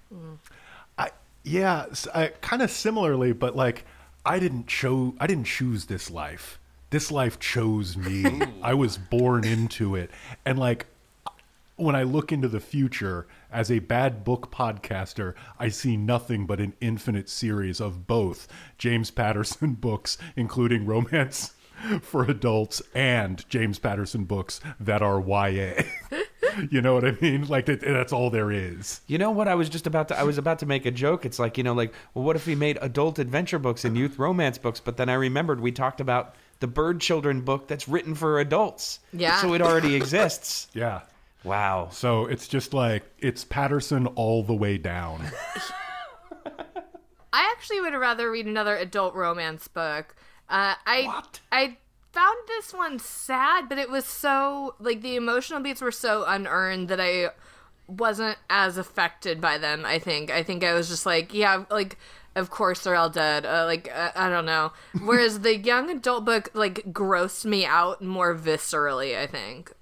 I, 0.98 1.12
yeah, 1.44 1.86
I, 2.16 2.28
kind 2.42 2.64
of 2.64 2.72
similarly, 2.72 3.32
but 3.32 3.56
like 3.56 3.86
I 4.26 4.40
didn't 4.40 4.66
cho- 4.68 5.14
I 5.20 5.28
didn't 5.28 5.46
choose 5.46 5.86
this 5.86 6.10
life. 6.10 6.60
This 6.90 7.12
life 7.12 7.40
chose 7.40 7.96
me. 7.96 8.42
I 8.64 8.74
was 8.74 8.98
born 8.98 9.44
into 9.44 9.96
it, 9.96 10.10
and 10.46 10.58
like 10.58 10.88
when 11.78 11.96
I 11.96 12.04
look 12.04 12.32
into 12.32 12.48
the 12.48 12.60
future 12.60 13.28
as 13.52 13.70
a 13.70 13.80
bad 13.80 14.24
book 14.24 14.52
podcaster, 14.52 15.34
I 15.60 15.70
see 15.70 15.98
nothing 15.98 16.46
but 16.46 16.60
an 16.60 16.74
infinite 16.80 17.30
series 17.30 17.80
of 17.80 18.08
both 18.08 18.48
James 18.78 19.12
Patterson 19.12 19.74
books, 19.80 20.18
including 20.36 20.86
romance 20.86 21.54
for 22.02 22.24
adults, 22.24 22.82
and 22.94 23.48
James 23.50 23.80
Patterson 23.80 24.24
books 24.24 24.62
that 24.80 25.02
are 25.02 25.20
YA. 25.20 25.84
you 26.70 26.82
know 26.82 26.94
what 26.94 27.06
I 27.06 27.12
mean? 27.20 27.48
Like 27.48 27.66
that, 27.66 27.82
that's 27.82 28.14
all 28.14 28.30
there 28.30 28.52
is. 28.52 29.02
You 29.08 29.18
know 29.18 29.32
what? 29.32 29.48
I 29.48 29.56
was 29.56 29.68
just 29.68 29.88
about 29.88 30.08
to. 30.10 30.20
I 30.20 30.24
was 30.24 30.38
about 30.38 30.60
to 30.60 30.66
make 30.66 30.86
a 30.86 30.92
joke. 30.92 31.26
It's 31.26 31.40
like 31.40 31.58
you 31.58 31.64
know, 31.64 31.74
like, 31.74 31.94
well, 32.14 32.24
what 32.24 32.36
if 32.36 32.48
we 32.48 32.56
made 32.56 32.78
adult 32.82 33.20
adventure 33.20 33.60
books 33.60 33.84
and 33.84 33.98
youth 33.98 34.18
romance 34.18 34.58
books? 34.58 34.80
But 34.80 34.98
then 34.98 35.10
I 35.10 35.16
remembered 35.16 35.60
we 35.60 35.72
talked 35.72 36.00
about 36.00 36.36
the 36.62 36.68
Bird 36.68 37.02
Children 37.02 37.42
book 37.42 37.68
that's 37.68 37.88
written 37.88 38.16
for 38.16 38.40
adults. 38.40 39.00
Yeah. 39.12 39.42
So 39.42 39.54
it 39.54 39.62
already 39.62 39.96
exists. 39.96 40.68
Yeah. 40.74 41.02
Wow. 41.46 41.90
So 41.92 42.26
it's 42.26 42.48
just 42.48 42.74
like 42.74 43.04
it's 43.20 43.44
Patterson 43.44 44.08
all 44.08 44.44
the 44.44 44.56
way 44.56 44.78
down. 44.78 45.22
I 47.32 47.54
actually 47.56 47.82
would 47.82 47.94
rather 47.94 48.32
read 48.32 48.46
another 48.48 48.76
adult 48.76 49.14
romance 49.14 49.68
book. 49.68 50.16
Uh, 50.50 50.76
I 50.86 51.04
What? 51.04 51.40
I 51.52 51.78
found 52.12 52.38
this 52.48 52.74
one 52.74 52.98
sad, 52.98 53.70
but 53.70 53.78
it 53.78 53.90
was 53.90 54.06
so 54.06 54.76
like 54.80 55.02
the 55.02 55.16
emotional 55.16 55.60
beats 55.60 55.82
were 55.82 55.92
so 55.92 56.24
unearned 56.28 56.88
that 56.90 57.00
I 57.00 57.30
wasn't 57.88 58.38
as 58.50 58.78
affected 58.78 59.40
by 59.40 59.58
them. 59.58 59.86
I 59.86 60.00
think. 60.00 60.32
I 60.32 60.42
think 60.42 60.64
I 60.64 60.74
was 60.74 60.90
just 60.90 61.06
like, 61.06 61.34
yeah, 61.34 61.66
like 61.70 61.98
of 62.36 62.50
course 62.50 62.82
they're 62.82 62.96
all 62.96 63.10
dead. 63.10 63.46
Uh, 63.46 63.66
like 63.66 63.92
uh, 63.94 64.12
I 64.16 64.30
don't 64.30 64.46
know. 64.46 64.72
Whereas 65.04 65.42
the 65.42 65.58
young 65.58 65.90
adult 65.92 66.26
book 66.26 66.50
like 66.54 66.92
grossed 66.92 67.46
me 67.46 67.66
out 67.66 68.02
more 68.02 68.34
viscerally. 68.36 69.18
I 69.18 69.28
think. 69.28 69.74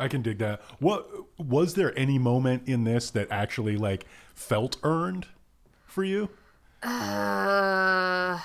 I 0.00 0.08
can 0.08 0.22
dig 0.22 0.38
that. 0.38 0.60
What 0.78 1.08
was 1.38 1.74
there 1.74 1.96
any 1.98 2.18
moment 2.18 2.68
in 2.68 2.84
this 2.84 3.10
that 3.10 3.28
actually 3.30 3.76
like 3.76 4.06
felt 4.34 4.76
earned 4.82 5.26
for 5.86 6.04
you? 6.04 6.28
Uh. 6.82 8.38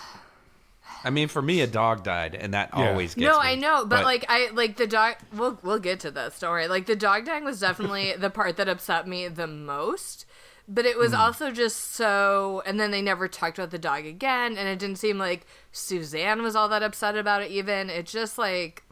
I 1.05 1.09
mean, 1.09 1.27
for 1.27 1.41
me, 1.41 1.59
a 1.59 1.67
dog 1.67 2.03
died, 2.03 2.33
and 2.33 2.53
that 2.53 2.69
Yeah. 2.75 2.89
always 2.89 3.13
gets 3.13 3.27
No, 3.27 3.41
me. 3.41 3.47
I 3.49 3.55
know, 3.55 3.85
but, 3.85 4.05
like 4.05 4.25
I 4.29 4.49
like 4.53 4.77
the 4.77 4.87
dog. 4.87 5.15
We'll 5.33 5.59
we'll 5.61 5.79
get 5.79 5.99
to 6.01 6.11
this. 6.11 6.39
Don't 6.39 6.51
worry. 6.51 6.67
Like 6.67 6.85
the 6.85 6.95
dog 6.95 7.25
dying 7.25 7.43
was 7.43 7.59
definitely 7.59 8.13
the 8.17 8.29
part 8.29 8.55
that 8.57 8.69
upset 8.69 9.07
me 9.07 9.27
the 9.27 9.47
most. 9.47 10.25
But 10.65 10.85
it 10.85 10.97
was 10.97 11.11
Hmm. 11.11 11.19
also 11.19 11.51
just 11.51 11.91
so. 11.93 12.63
And 12.65 12.79
then 12.79 12.91
they 12.91 13.01
never 13.01 13.27
talked 13.27 13.59
about 13.59 13.71
the 13.71 13.77
dog 13.77 14.05
again, 14.05 14.57
and 14.57 14.67
it 14.69 14.79
didn't 14.79 14.97
seem 14.97 15.17
like 15.17 15.45
Suzanne 15.73 16.41
was 16.41 16.55
all 16.55 16.69
that 16.69 16.81
upset 16.83 17.17
about 17.17 17.41
it. 17.43 17.51
Even 17.51 17.89
it's 17.89 18.13
just 18.13 18.37
like, 18.37 18.83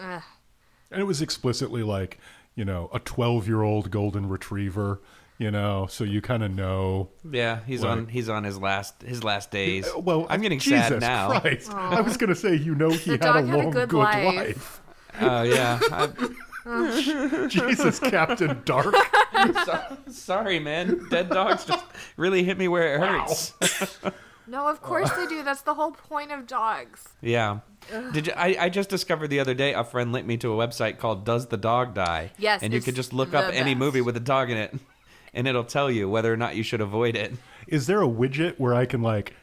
uh, 0.00 0.20
And 0.94 1.02
it 1.02 1.06
was 1.06 1.20
explicitly 1.22 1.82
like, 1.82 2.18
you 2.54 2.64
know, 2.64 2.88
a 2.92 3.00
12-year-old 3.00 3.90
golden 3.90 4.28
retriever, 4.28 5.00
you 5.38 5.50
know, 5.50 5.86
so 5.90 6.04
you 6.04 6.20
kind 6.20 6.42
of 6.44 6.52
know. 6.52 7.10
Yeah, 7.28 7.60
he's 7.66 7.82
Like- 7.82 7.90
on. 7.90 8.06
He's 8.06 8.28
on 8.28 8.44
his 8.44 8.58
last 8.58 9.02
his 9.02 9.22
last 9.24 9.50
days. 9.50 9.86
Uh, 9.88 9.98
Well, 9.98 10.26
I'm 10.30 10.40
getting 10.40 10.58
Jesus 10.60 10.88
sad 10.88 11.00
now. 11.00 11.40
Christ. 11.40 11.72
I 11.72 12.00
was 12.00 12.16
going 12.16 12.30
to 12.30 12.36
say 12.36 12.54
you 12.54 12.74
know 12.74 12.90
he 12.90 13.16
The 13.16 13.26
had 13.26 13.36
a 13.36 13.40
dog 13.42 13.46
had 13.46 13.54
a 13.54 13.58
long 13.58 13.70
good 13.70 13.88
good 13.88 13.98
life. 13.98 14.34
life. 14.36 14.80
Oh 15.20 15.42
yeah. 15.42 15.78
I, 15.92 16.08
Jesus, 17.48 17.98
Captain 17.98 18.62
Dark. 18.64 18.94
so, 19.66 19.98
sorry, 20.08 20.58
man. 20.58 21.06
Dead 21.10 21.28
dogs 21.28 21.64
just 21.66 21.84
really 22.16 22.42
hit 22.42 22.56
me 22.56 22.68
where 22.68 22.94
it 22.94 23.00
hurts. 23.00 23.52
no, 24.46 24.66
of 24.68 24.80
course 24.80 25.10
they 25.12 25.26
do. 25.26 25.42
That's 25.42 25.60
the 25.62 25.74
whole 25.74 25.90
point 25.92 26.32
of 26.32 26.46
dogs. 26.46 27.08
Yeah. 27.20 27.58
Did 28.12 28.26
you? 28.28 28.32
I, 28.36 28.56
I 28.60 28.68
just 28.68 28.88
discovered 28.88 29.28
the 29.28 29.40
other 29.40 29.54
day. 29.54 29.74
A 29.74 29.84
friend 29.84 30.12
linked 30.12 30.28
me 30.28 30.36
to 30.38 30.52
a 30.52 30.66
website 30.66 30.98
called 30.98 31.24
"Does 31.24 31.46
the 31.46 31.56
Dog 31.56 31.94
Die?" 31.94 32.30
Yes, 32.38 32.62
and 32.62 32.72
you 32.72 32.78
it's 32.78 32.86
could 32.86 32.94
just 32.94 33.12
look 33.12 33.34
up 33.34 33.46
the 33.46 33.54
any 33.54 33.74
best. 33.74 33.78
movie 33.78 34.00
with 34.00 34.16
a 34.16 34.20
dog 34.20 34.50
in 34.50 34.56
it, 34.56 34.74
and 35.34 35.46
it'll 35.46 35.64
tell 35.64 35.90
you 35.90 36.08
whether 36.08 36.32
or 36.32 36.36
not 36.36 36.56
you 36.56 36.62
should 36.62 36.80
avoid 36.80 37.16
it. 37.16 37.32
Is 37.66 37.86
there 37.86 38.02
a 38.02 38.08
widget 38.08 38.58
where 38.58 38.74
I 38.74 38.86
can 38.86 39.02
like 39.02 39.34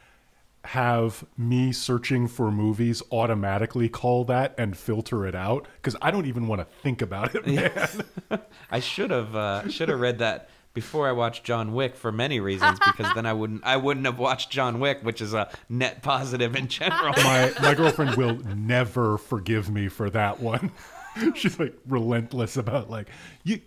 have 0.64 1.26
me 1.38 1.72
searching 1.72 2.28
for 2.28 2.52
movies 2.52 3.02
automatically 3.12 3.90
call 3.90 4.26
that 4.26 4.54
and 4.58 4.78
filter 4.78 5.26
it 5.26 5.36
out? 5.36 5.68
Because 5.78 5.96
I 6.02 6.12
don't 6.12 6.28
even 6.28 6.48
want 6.48 6.62
to 6.62 6.66
think 6.82 7.02
about 7.02 7.34
it, 7.36 7.48
man. 8.30 8.42
I 8.72 8.80
should 8.80 9.12
have 9.12 9.36
uh, 9.36 9.70
should 9.70 9.90
have 9.90 10.00
read 10.00 10.20
that 10.20 10.50
before 10.74 11.08
I 11.08 11.12
watched 11.12 11.44
John 11.44 11.74
Wick 11.74 11.96
for 11.96 12.12
many 12.12 12.40
reasons 12.40 12.80
because 12.86 13.14
then 13.14 13.26
I 13.26 13.34
wouldn't 13.34 13.64
I 13.64 13.78
wouldn't 13.78 14.06
have 14.06 14.20
watched 14.20 14.50
John 14.50 14.80
Wick, 14.80 15.00
which 15.04 15.22
is 15.22 15.34
a 15.34 15.50
net 15.70 16.02
positive 16.02 16.56
in 16.56 16.68
general. 16.68 17.14
my 17.18 17.54
my 17.62 17.74
girlfriend 17.74 18.16
will 18.16 18.36
never 18.56 19.18
forgive 19.18 19.70
me 19.70 19.88
for 19.88 20.10
that 20.10 20.40
one. 20.40 20.72
She's 21.36 21.60
like 21.60 21.76
relentless 21.88 22.58
about 22.58 22.90
like 22.90 23.10
you. 23.44 23.62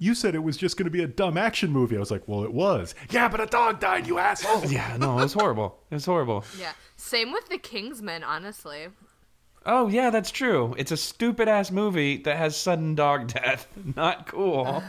You 0.00 0.14
said 0.14 0.36
it 0.36 0.44
was 0.44 0.56
just 0.56 0.76
going 0.76 0.84
to 0.84 0.92
be 0.92 1.02
a 1.02 1.08
dumb 1.08 1.36
action 1.36 1.72
movie. 1.72 1.96
I 1.96 1.98
was 1.98 2.12
like, 2.12 2.22
well, 2.28 2.44
it 2.44 2.52
was. 2.52 2.94
Yeah, 3.10 3.26
but 3.26 3.40
a 3.40 3.46
dog 3.46 3.80
died, 3.80 4.06
you 4.06 4.18
asshole. 4.18 4.64
yeah, 4.70 4.96
no, 4.96 5.18
it 5.18 5.22
was 5.22 5.32
horrible. 5.32 5.80
It 5.90 5.96
was 5.96 6.04
horrible. 6.04 6.44
Yeah. 6.56 6.70
Same 6.94 7.32
with 7.32 7.48
the 7.48 7.58
Kingsman, 7.58 8.22
honestly. 8.22 8.86
Oh 9.66 9.88
yeah, 9.88 10.10
that's 10.10 10.30
true. 10.30 10.74
It's 10.78 10.92
a 10.92 10.96
stupid 10.96 11.48
ass 11.48 11.70
movie 11.70 12.16
that 12.18 12.36
has 12.36 12.56
sudden 12.56 12.94
dog 12.94 13.26
death. 13.32 13.66
Not 13.96 14.26
cool. 14.28 14.82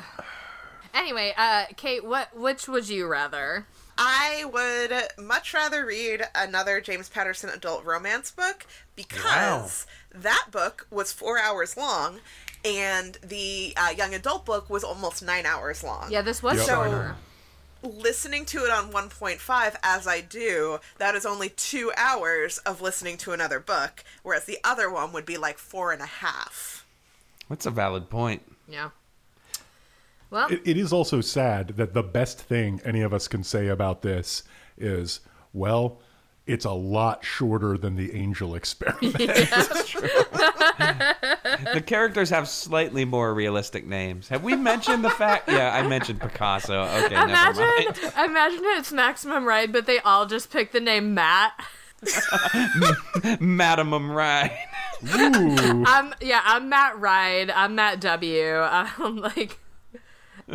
Anyway, 1.00 1.34
uh, 1.38 1.66
Kait, 1.78 2.04
what 2.04 2.36
which 2.38 2.68
would 2.68 2.90
you 2.90 3.08
rather? 3.08 3.66
I 3.98 4.44
would 4.52 5.26
much 5.26 5.54
rather 5.54 5.86
read 5.86 6.24
another 6.36 6.82
James 6.82 7.08
Patterson 7.08 7.50
adult 7.50 7.86
romance 7.86 8.32
book 8.32 8.66
because 8.98 9.88
that 10.14 10.48
book 10.52 10.88
was 10.92 11.14
four 11.14 11.40
hours 11.40 11.78
long, 11.78 12.20
and 12.66 13.18
the 13.24 13.74
uh, 13.78 13.94
young 13.96 14.14
adult 14.14 14.46
book 14.46 14.70
was 14.70 14.84
almost 14.84 15.24
nine 15.24 15.46
hours 15.46 15.84
long. 15.84 16.12
Yeah, 16.12 16.22
this 16.22 16.44
was 16.44 16.58
Yep. 16.58 16.68
shorter. 16.68 17.16
listening 17.82 18.44
to 18.48 18.66
it 18.66 18.72
on 18.72 18.92
1.5 18.92 19.76
as 19.84 20.06
I 20.06 20.20
do, 20.20 20.80
that 20.98 21.16
is 21.16 21.26
only 21.26 21.48
two 21.48 21.94
hours 21.96 22.58
of 22.60 22.82
listening 22.82 23.16
to 23.20 23.32
another 23.32 23.62
book, 23.62 24.04
whereas 24.22 24.44
the 24.44 24.58
other 24.66 24.92
one 24.92 25.14
would 25.14 25.26
be 25.26 25.38
like 25.38 25.58
four 25.58 25.94
and 25.94 26.02
a 26.02 26.06
half. 26.06 26.86
That's 27.50 27.66
a 27.66 27.72
valid 27.72 28.10
point. 28.10 28.44
Yeah. 28.68 28.90
Well, 30.30 30.48
It, 30.50 30.62
it 30.66 30.78
is 30.78 30.94
also 30.94 31.22
sad 31.22 31.70
that 31.78 31.94
the 31.94 32.04
best 32.04 32.40
thing 32.40 32.82
any 32.86 33.02
of 33.02 33.14
us 33.14 33.28
can 33.28 33.44
say 33.44 33.68
about 33.68 34.02
this 34.02 34.44
is, 34.78 35.22
well, 35.54 36.00
it's 36.46 36.66
a 36.66 36.72
lot 36.72 37.24
shorter 37.24 37.78
than 37.78 37.96
the 37.96 38.14
Angel 38.16 38.56
Experiment. 38.56 39.16
The 41.74 41.82
characters 41.82 42.30
have 42.30 42.48
slightly 42.48 43.06
more 43.06 43.34
realistic 43.34 43.86
names. 43.86 44.30
Have 44.30 44.44
we 44.44 44.56
mentioned 44.56 45.04
the 45.04 45.10
fact? 45.10 45.50
Yeah, 45.60 45.74
I 45.76 45.86
mentioned 45.88 46.22
Picasso. 46.22 46.84
Okay, 46.84 47.16
never 47.16 47.30
imagine, 47.30 47.64
mind. 47.64 48.14
imagine 48.30 48.62
it's 48.64 48.92
Maximum 48.92 49.46
Ride, 49.46 49.72
but 49.74 49.86
they 49.86 50.00
all 50.00 50.26
just 50.26 50.52
pick 50.52 50.72
the 50.72 50.80
name 50.80 51.14
Matt. 51.14 51.52
Madam 53.40 54.10
Ride. 54.10 54.58
Ooh. 55.16 55.84
I'm 55.86 56.14
yeah, 56.22 56.42
I'm 56.46 56.70
Matt 56.70 57.00
Ride. 57.00 57.50
I'm 57.52 57.76
Matt 57.76 58.00
W. 58.00 58.56
I'm 58.56 59.18
like, 59.18 59.60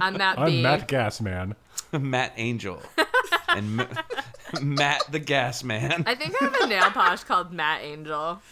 I'm 0.00 0.14
Matt 0.16 0.36
B. 0.36 0.42
I'm 0.42 0.62
Matt 0.62 0.88
Gasman. 0.88 1.54
Matt 1.92 2.32
Angel. 2.36 2.80
And 3.48 3.80
M- 3.80 3.88
Matt 4.62 5.02
the 5.10 5.18
Gas 5.18 5.62
Man. 5.64 6.04
I 6.06 6.14
think 6.14 6.34
I 6.40 6.44
have 6.46 6.54
a 6.60 6.66
nail 6.66 6.90
polish 6.90 7.24
called 7.24 7.52
Matt 7.52 7.82
Angel. 7.82 8.40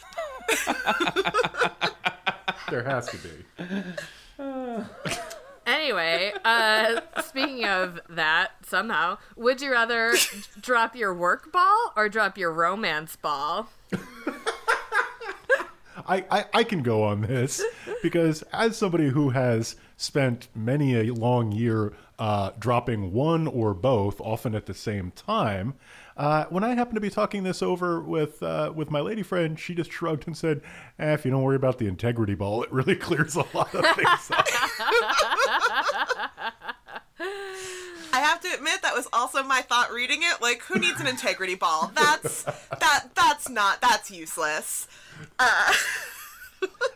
There 2.71 2.85
has 2.85 3.07
to 3.09 3.19
be. 3.19 3.45
Anyway, 4.39 4.85
anyway, 5.67 6.33
uh, 6.43 7.01
speaking 7.23 7.67
of 7.67 8.01
that, 8.09 8.53
somehow, 8.67 9.19
would 9.37 9.61
you 9.61 9.71
rather 9.73 10.15
drop 10.59 10.97
your 10.97 11.13
work 11.13 11.53
ball 11.53 11.93
or 11.97 12.09
drop 12.09 12.39
your 12.39 12.51
romance 12.51 13.15
ball? 13.17 13.69
I, 16.07 16.25
I, 16.31 16.45
I 16.55 16.65
can 16.65 16.83
go 16.83 17.03
on 17.05 17.23
this 17.23 17.63
because 18.03 18.43
as 18.53 18.77
somebody 18.77 19.09
who 19.09 19.31
has 19.31 19.77
spent 19.97 20.49
many 20.55 20.95
a 20.97 21.15
long 21.15 21.53
year 21.53 21.93
uh, 22.19 22.51
dropping 22.59 23.13
one 23.13 23.47
or 23.47 23.75
both, 23.75 24.21
often 24.21 24.55
at 24.55 24.67
the 24.67 24.75
same 24.75 25.11
time, 25.13 25.75
uh, 26.17 26.45
when 26.51 26.63
I 26.63 26.75
happened 26.75 26.97
to 26.97 27.01
be 27.01 27.11
talking 27.11 27.43
this 27.43 27.63
over 27.63 28.01
with 28.01 28.43
uh, 28.43 28.73
with 28.75 28.91
my 28.91 29.01
lady 29.01 29.23
friend, 29.23 29.59
she 29.59 29.75
just 29.75 29.91
shrugged 29.91 30.27
and 30.27 30.37
said, 30.37 30.61
eh, 30.99 31.15
"If 31.15 31.25
you 31.25 31.31
don't 31.31 31.43
worry 31.43 31.57
about 31.57 31.79
the 31.79 31.87
integrity 31.87 32.35
ball, 32.35 32.63
it 32.63 32.71
really 32.71 32.95
clears 33.07 33.35
a 33.35 33.47
lot 33.55 33.75
of 33.75 33.85
things 33.97 34.31
up." 34.31 34.47
I 38.23 38.27
have 38.27 38.41
to 38.43 38.55
admit 38.55 38.83
that 38.83 38.95
was 38.95 39.09
also 39.13 39.43
my 39.43 39.63
thought 39.63 39.93
reading 39.93 40.21
it. 40.23 40.41
Like, 40.41 40.63
who 40.63 40.79
needs 40.79 41.01
an 41.01 41.09
integrity 41.09 41.57
ball? 41.57 41.91
That's 41.95 42.45
that 42.45 43.09
that's 43.15 43.49
not 43.49 43.81
that's 43.81 44.13
useless. 44.13 44.87
Uh, 45.41 45.73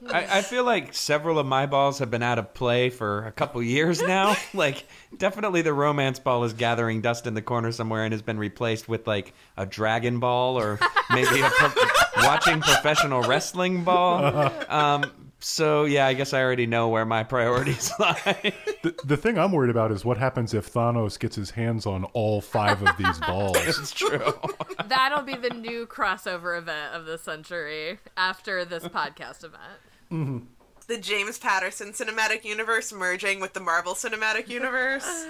I, 0.09 0.39
I 0.39 0.43
feel 0.43 0.63
like 0.63 0.95
several 0.95 1.41
of 1.41 1.47
my 1.47 1.67
balls 1.67 1.99
have 1.99 2.13
been 2.13 2.23
out 2.23 2.39
of 2.39 2.55
play 2.55 2.91
for 2.91 3.27
a 3.27 3.33
couple 3.33 3.61
years 3.61 4.01
now. 4.01 4.37
like, 4.55 4.87
definitely 5.17 5.63
the 5.63 5.73
romance 5.73 6.21
ball 6.21 6.45
is 6.45 6.53
gathering 6.53 7.01
dust 7.01 7.27
in 7.27 7.35
the 7.35 7.43
corner 7.43 7.73
somewhere 7.73 8.05
and 8.05 8.13
has 8.13 8.23
been 8.23 8.39
replaced 8.39 8.89
with 8.89 9.09
like 9.09 9.35
a 9.57 9.67
dragon 9.67 10.21
ball 10.21 10.57
or 10.57 10.79
maybe 11.11 11.41
a 11.41 11.51
pro- 11.51 11.85
watching 12.19 12.61
professional 12.61 13.23
wrestling 13.23 13.83
ball. 13.83 14.53
Um, 14.69 15.11
so 15.39 15.85
yeah, 15.85 16.07
I 16.07 16.15
guess 16.15 16.33
I 16.33 16.43
already 16.43 16.67
know 16.67 16.89
where 16.89 17.05
my 17.05 17.23
priorities 17.23 17.91
lie. 17.99 18.53
the, 18.83 18.95
the 19.05 19.17
thing 19.17 19.39
I'm 19.39 19.53
worried 19.53 19.71
about 19.71 19.93
is 19.93 20.05
what 20.05 20.17
happens 20.17 20.55
if 20.55 20.73
Thanos 20.73 21.19
gets 21.19 21.37
his 21.37 21.51
hands 21.51 21.87
on 21.87 22.05
all 22.15 22.41
five 22.41 22.83
of 22.83 22.97
these 22.97 23.19
balls. 23.21 23.57
it's 23.61 23.93
true. 23.93 24.33
That'll 24.89 25.23
be 25.23 25.35
the 25.37 25.51
new 25.51 25.87
crossover 25.87 26.59
event 26.59 26.95
of 26.95 27.05
the 27.07 27.19
century 27.19 27.99
after 28.17 28.65
this 28.65 28.85
podcast 28.85 29.45
event. 29.45 30.45
the 30.89 30.99
James 30.99 31.39
Patterson 31.39 31.93
cinematic 31.93 32.45
universe 32.45 32.93
merging 32.93 33.41
with 33.41 33.53
the 33.53 33.61
Marvel 33.61 33.95
cinematic 33.95 34.49
universe. 34.49 35.27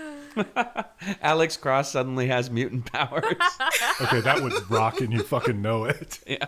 Alex 1.22 1.56
Cross 1.56 1.90
suddenly 1.92 2.28
has 2.28 2.50
mutant 2.50 2.90
powers. 2.92 3.24
Okay, 4.00 4.20
that 4.20 4.40
would 4.42 4.70
rock 4.70 5.00
and 5.00 5.12
you 5.12 5.22
fucking 5.22 5.60
know 5.62 5.84
it. 5.84 6.20
yeah. 6.26 6.46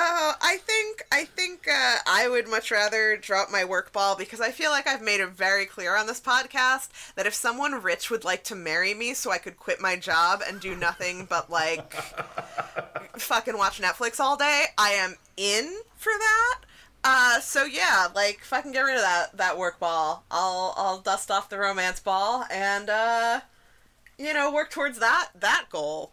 Uh, 0.00 0.32
I 0.40 0.58
think 0.64 0.97
I 1.18 1.24
think 1.24 1.66
uh, 1.68 1.96
I 2.06 2.28
would 2.28 2.46
much 2.46 2.70
rather 2.70 3.16
drop 3.16 3.50
my 3.50 3.64
work 3.64 3.92
ball 3.92 4.14
because 4.14 4.40
I 4.40 4.52
feel 4.52 4.70
like 4.70 4.86
I've 4.86 5.02
made 5.02 5.18
it 5.18 5.30
very 5.30 5.66
clear 5.66 5.96
on 5.96 6.06
this 6.06 6.20
podcast 6.20 6.90
that 7.16 7.26
if 7.26 7.34
someone 7.34 7.82
rich 7.82 8.08
would 8.08 8.22
like 8.22 8.44
to 8.44 8.54
marry 8.54 8.94
me 8.94 9.14
so 9.14 9.32
I 9.32 9.38
could 9.38 9.56
quit 9.56 9.80
my 9.80 9.96
job 9.96 10.42
and 10.46 10.60
do 10.60 10.76
nothing 10.76 11.26
but 11.28 11.50
like 11.50 11.92
fucking 13.18 13.58
watch 13.58 13.80
Netflix 13.80 14.20
all 14.20 14.36
day, 14.36 14.66
I 14.78 14.90
am 14.90 15.16
in 15.36 15.78
for 15.96 16.12
that. 16.16 16.60
Uh, 17.02 17.40
so 17.40 17.64
yeah, 17.64 18.06
like 18.14 18.44
fucking 18.44 18.70
get 18.70 18.82
rid 18.82 18.94
of 18.94 19.02
that 19.02 19.36
that 19.38 19.58
work 19.58 19.80
ball. 19.80 20.22
I'll 20.30 20.72
I'll 20.76 21.00
dust 21.00 21.32
off 21.32 21.48
the 21.48 21.58
romance 21.58 21.98
ball 21.98 22.44
and 22.48 22.88
uh, 22.88 23.40
you 24.20 24.32
know 24.32 24.52
work 24.52 24.70
towards 24.70 25.00
that 25.00 25.30
that 25.34 25.64
goal. 25.68 26.12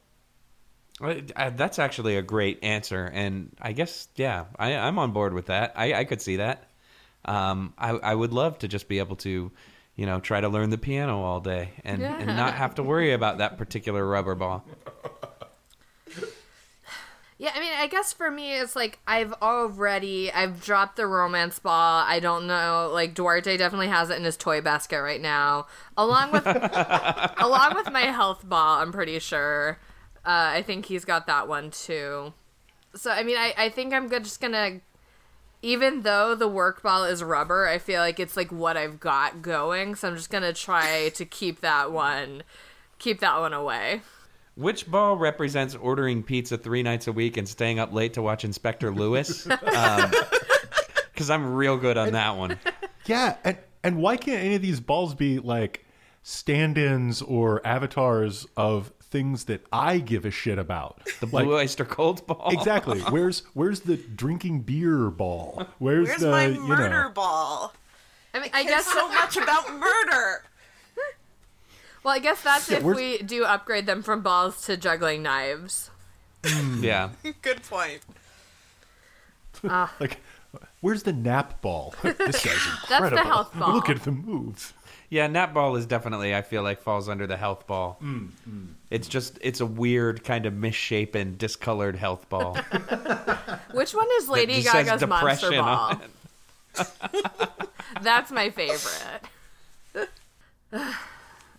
Well, 0.99 1.19
uh, 1.35 1.49
That's 1.49 1.77
actually 1.77 2.15
a 2.15 2.21
great 2.21 2.63
answer, 2.63 3.09
and 3.13 3.55
I 3.61 3.73
guess 3.73 4.07
yeah, 4.15 4.45
I, 4.57 4.75
I'm 4.75 4.97
on 4.97 5.11
board 5.11 5.33
with 5.33 5.47
that. 5.47 5.73
I, 5.75 5.93
I 5.93 6.03
could 6.05 6.21
see 6.21 6.37
that. 6.37 6.69
Um, 7.25 7.73
I, 7.77 7.89
I 7.89 8.15
would 8.15 8.33
love 8.33 8.59
to 8.59 8.67
just 8.67 8.87
be 8.87 8.99
able 8.99 9.15
to, 9.17 9.51
you 9.95 10.05
know, 10.05 10.19
try 10.19 10.39
to 10.39 10.47
learn 10.47 10.69
the 10.69 10.77
piano 10.77 11.21
all 11.21 11.39
day 11.41 11.71
and, 11.83 12.01
and 12.01 12.27
not 12.27 12.53
have 12.53 12.75
to 12.75 12.83
worry 12.83 13.13
about 13.13 13.39
that 13.39 13.57
particular 13.57 14.05
rubber 14.05 14.35
ball. 14.35 14.63
Yeah, 17.37 17.51
I 17.53 17.59
mean, 17.59 17.73
I 17.77 17.87
guess 17.87 18.13
for 18.13 18.31
me, 18.31 18.53
it's 18.55 18.77
like 18.77 18.97
I've 19.05 19.33
already 19.41 20.31
I've 20.31 20.63
dropped 20.63 20.95
the 20.95 21.05
romance 21.05 21.59
ball. 21.59 22.01
I 22.07 22.21
don't 22.21 22.47
know, 22.47 22.89
like 22.93 23.13
Duarte 23.13 23.57
definitely 23.57 23.89
has 23.89 24.09
it 24.09 24.15
in 24.17 24.23
his 24.23 24.37
toy 24.37 24.61
basket 24.61 25.01
right 25.01 25.19
now, 25.19 25.67
along 25.97 26.31
with 26.31 26.45
along 27.37 27.75
with 27.75 27.91
my 27.91 28.03
health 28.03 28.47
ball. 28.47 28.79
I'm 28.79 28.93
pretty 28.93 29.19
sure. 29.19 29.79
Uh, 30.26 30.57
I 30.57 30.61
think 30.63 30.86
he's 30.88 31.05
got 31.05 31.28
that 31.28 31.47
one 31.47 31.71
too. 31.71 32.34
So 32.95 33.11
I 33.11 33.23
mean, 33.23 33.38
I 33.38 33.53
I 33.57 33.69
think 33.69 33.93
I'm 33.93 34.07
good, 34.07 34.23
just 34.23 34.41
gonna. 34.41 34.82
Even 35.61 36.01
though 36.03 36.36
the 36.36 36.47
work 36.47 36.84
ball 36.84 37.05
is 37.05 37.23
rubber, 37.23 37.67
I 37.67 37.80
feel 37.80 37.99
like 37.99 38.19
it's 38.19 38.38
like 38.38 38.51
what 38.51 38.78
I've 38.78 38.99
got 38.99 39.41
going. 39.41 39.95
So 39.95 40.07
I'm 40.07 40.15
just 40.15 40.30
gonna 40.30 40.53
try 40.53 41.09
to 41.09 41.26
keep 41.26 41.61
that 41.61 41.91
one, 41.91 42.43
keep 42.99 43.19
that 43.21 43.39
one 43.39 43.53
away. 43.53 44.01
Which 44.55 44.89
ball 44.89 45.17
represents 45.17 45.76
ordering 45.76 46.23
pizza 46.23 46.57
three 46.57 46.82
nights 46.82 47.07
a 47.07 47.11
week 47.11 47.36
and 47.36 47.47
staying 47.47 47.78
up 47.78 47.91
late 47.93 48.13
to 48.13 48.21
watch 48.21 48.45
Inspector 48.45 48.89
Lewis? 48.91 49.47
Because 51.13 51.30
I'm 51.30 51.53
real 51.53 51.78
good 51.78 51.95
on 51.95 52.11
that 52.11 52.36
one. 52.36 52.59
Yeah, 53.05 53.38
and 53.45 53.57
and 53.86 53.97
why 53.97 54.17
can't 54.17 54.43
any 54.43 54.55
of 54.55 54.61
these 54.61 54.82
balls 54.82 55.15
be 55.15 55.39
like 55.39 55.86
stand-ins 56.23 57.21
or 57.21 57.65
avatars 57.65 58.45
of 58.57 58.91
things 59.10 59.45
that 59.45 59.66
I 59.72 59.99
give 59.99 60.26
a 60.26 60.32
shit 60.32 60.58
about? 60.60 60.99
The 61.20 61.28
Blue 61.28 61.56
Oyster 61.56 61.86
Cult 61.86 62.26
ball. 62.28 62.47
Exactly. 62.51 62.99
Where's 63.10 63.43
where's 63.53 63.82
the 63.82 63.97
drinking 63.97 64.62
beer 64.62 65.10
ball? 65.10 65.66
Where's, 65.80 66.08
Where's 66.10 66.22
the 66.22 66.32
my 66.32 66.45
you 66.47 66.60
murder 66.62 66.89
know? 67.06 67.10
ball? 67.14 67.74
I 68.34 68.39
mean, 68.41 68.49
I 68.53 68.64
guess 68.64 68.86
so 68.86 69.08
much 69.14 69.38
about 69.38 69.72
murder. 69.74 70.43
Well, 72.03 72.14
I 72.14 72.20
guess 72.20 72.41
that's 72.43 72.70
Yeah, 72.70 72.78
if 72.78 72.84
where's- 72.84 72.97
we 72.97 73.18
do 73.20 73.45
upgrade 73.45 73.86
them 73.88 74.03
from 74.03 74.22
balls 74.22 74.62
to 74.66 74.78
juggling 74.78 75.24
knives. 75.24 75.89
Hmm. 76.45 76.84
Yeah. 76.84 77.10
Good 77.41 77.64
point. 77.64 78.01
Like, 79.64 80.20
where's 80.82 81.03
the 81.03 81.14
nap 81.14 81.62
ball? 81.62 81.95
this 82.03 82.16
guy's 82.43 82.53
incredible. 82.53 82.53
That's 82.53 82.88
the 82.89 82.95
incredible. 82.97 83.24
health 83.24 83.58
ball. 83.58 83.74
Look 83.74 83.89
at 83.89 84.03
the 84.03 84.12
moves. 84.12 84.74
Yeah, 85.10 85.26
nap 85.28 85.53
ball 85.53 85.76
is 85.76 85.86
definitely 85.88 86.36
I 86.36 86.41
feel 86.43 86.62
like 86.62 86.82
falls 86.82 87.10
under 87.10 87.26
the 87.26 87.38
health 87.38 87.66
ball. 87.66 87.93
Hmm, 87.99 88.26
hmm. 88.43 88.66
It's 88.89 89.07
just 89.07 89.39
it's 89.41 89.61
a 89.61 89.65
weird 89.65 90.23
kind 90.23 90.45
of 90.45 90.53
misshapen, 90.53 91.38
discolored 91.38 91.95
health 91.95 92.29
ball. 92.29 92.55
Which 93.73 93.93
one 93.93 94.07
is 94.19 94.29
Lady 94.29 94.61
Gaga's 94.61 95.05
monster 95.05 95.51
ball? 95.51 95.99
That's 98.01 98.31
my 98.31 98.49
favorite. 98.49 99.21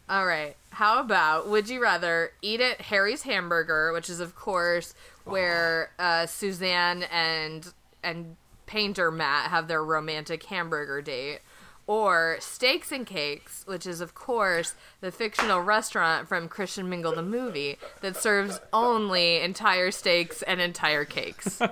All 0.09 0.27
right. 0.27 0.57
How 0.70 1.01
about 1.01 1.49
would 1.49 1.68
you 1.68 1.83
rather 1.83 2.33
eat 2.43 2.61
at 2.61 2.83
Harry's 2.83 3.22
Hamburger, 3.22 3.93
which 3.93 4.11
is 4.11 4.20
of 4.20 4.37
course 4.37 4.95
where 5.24 5.91
uh, 5.99 6.27
Suzanne 6.27 7.05
and 7.05 7.72
and 8.03 8.37
painter 8.66 9.11
Matt 9.11 9.51
have 9.51 9.68
their 9.68 9.83
romantic 9.83 10.45
hamburger 10.45 11.01
date, 11.01 11.41
or 11.87 12.37
Steaks 12.41 12.91
and 12.91 13.07
Cakes, 13.07 13.62
which 13.66 13.87
is 13.87 14.01
of 14.01 14.14
course 14.14 14.74
the 15.01 15.12
fictional 15.12 15.61
restaurant 15.61 16.28
from 16.28 16.49
Christian 16.49 16.89
Mingle 16.89 17.14
the 17.14 17.22
movie 17.22 17.78
that 18.01 18.16
serves 18.16 18.61
only 18.72 19.41
entire 19.41 19.91
steaks 19.91 20.43
and 20.43 20.61
entire 20.61 21.05
cakes. 21.05 21.61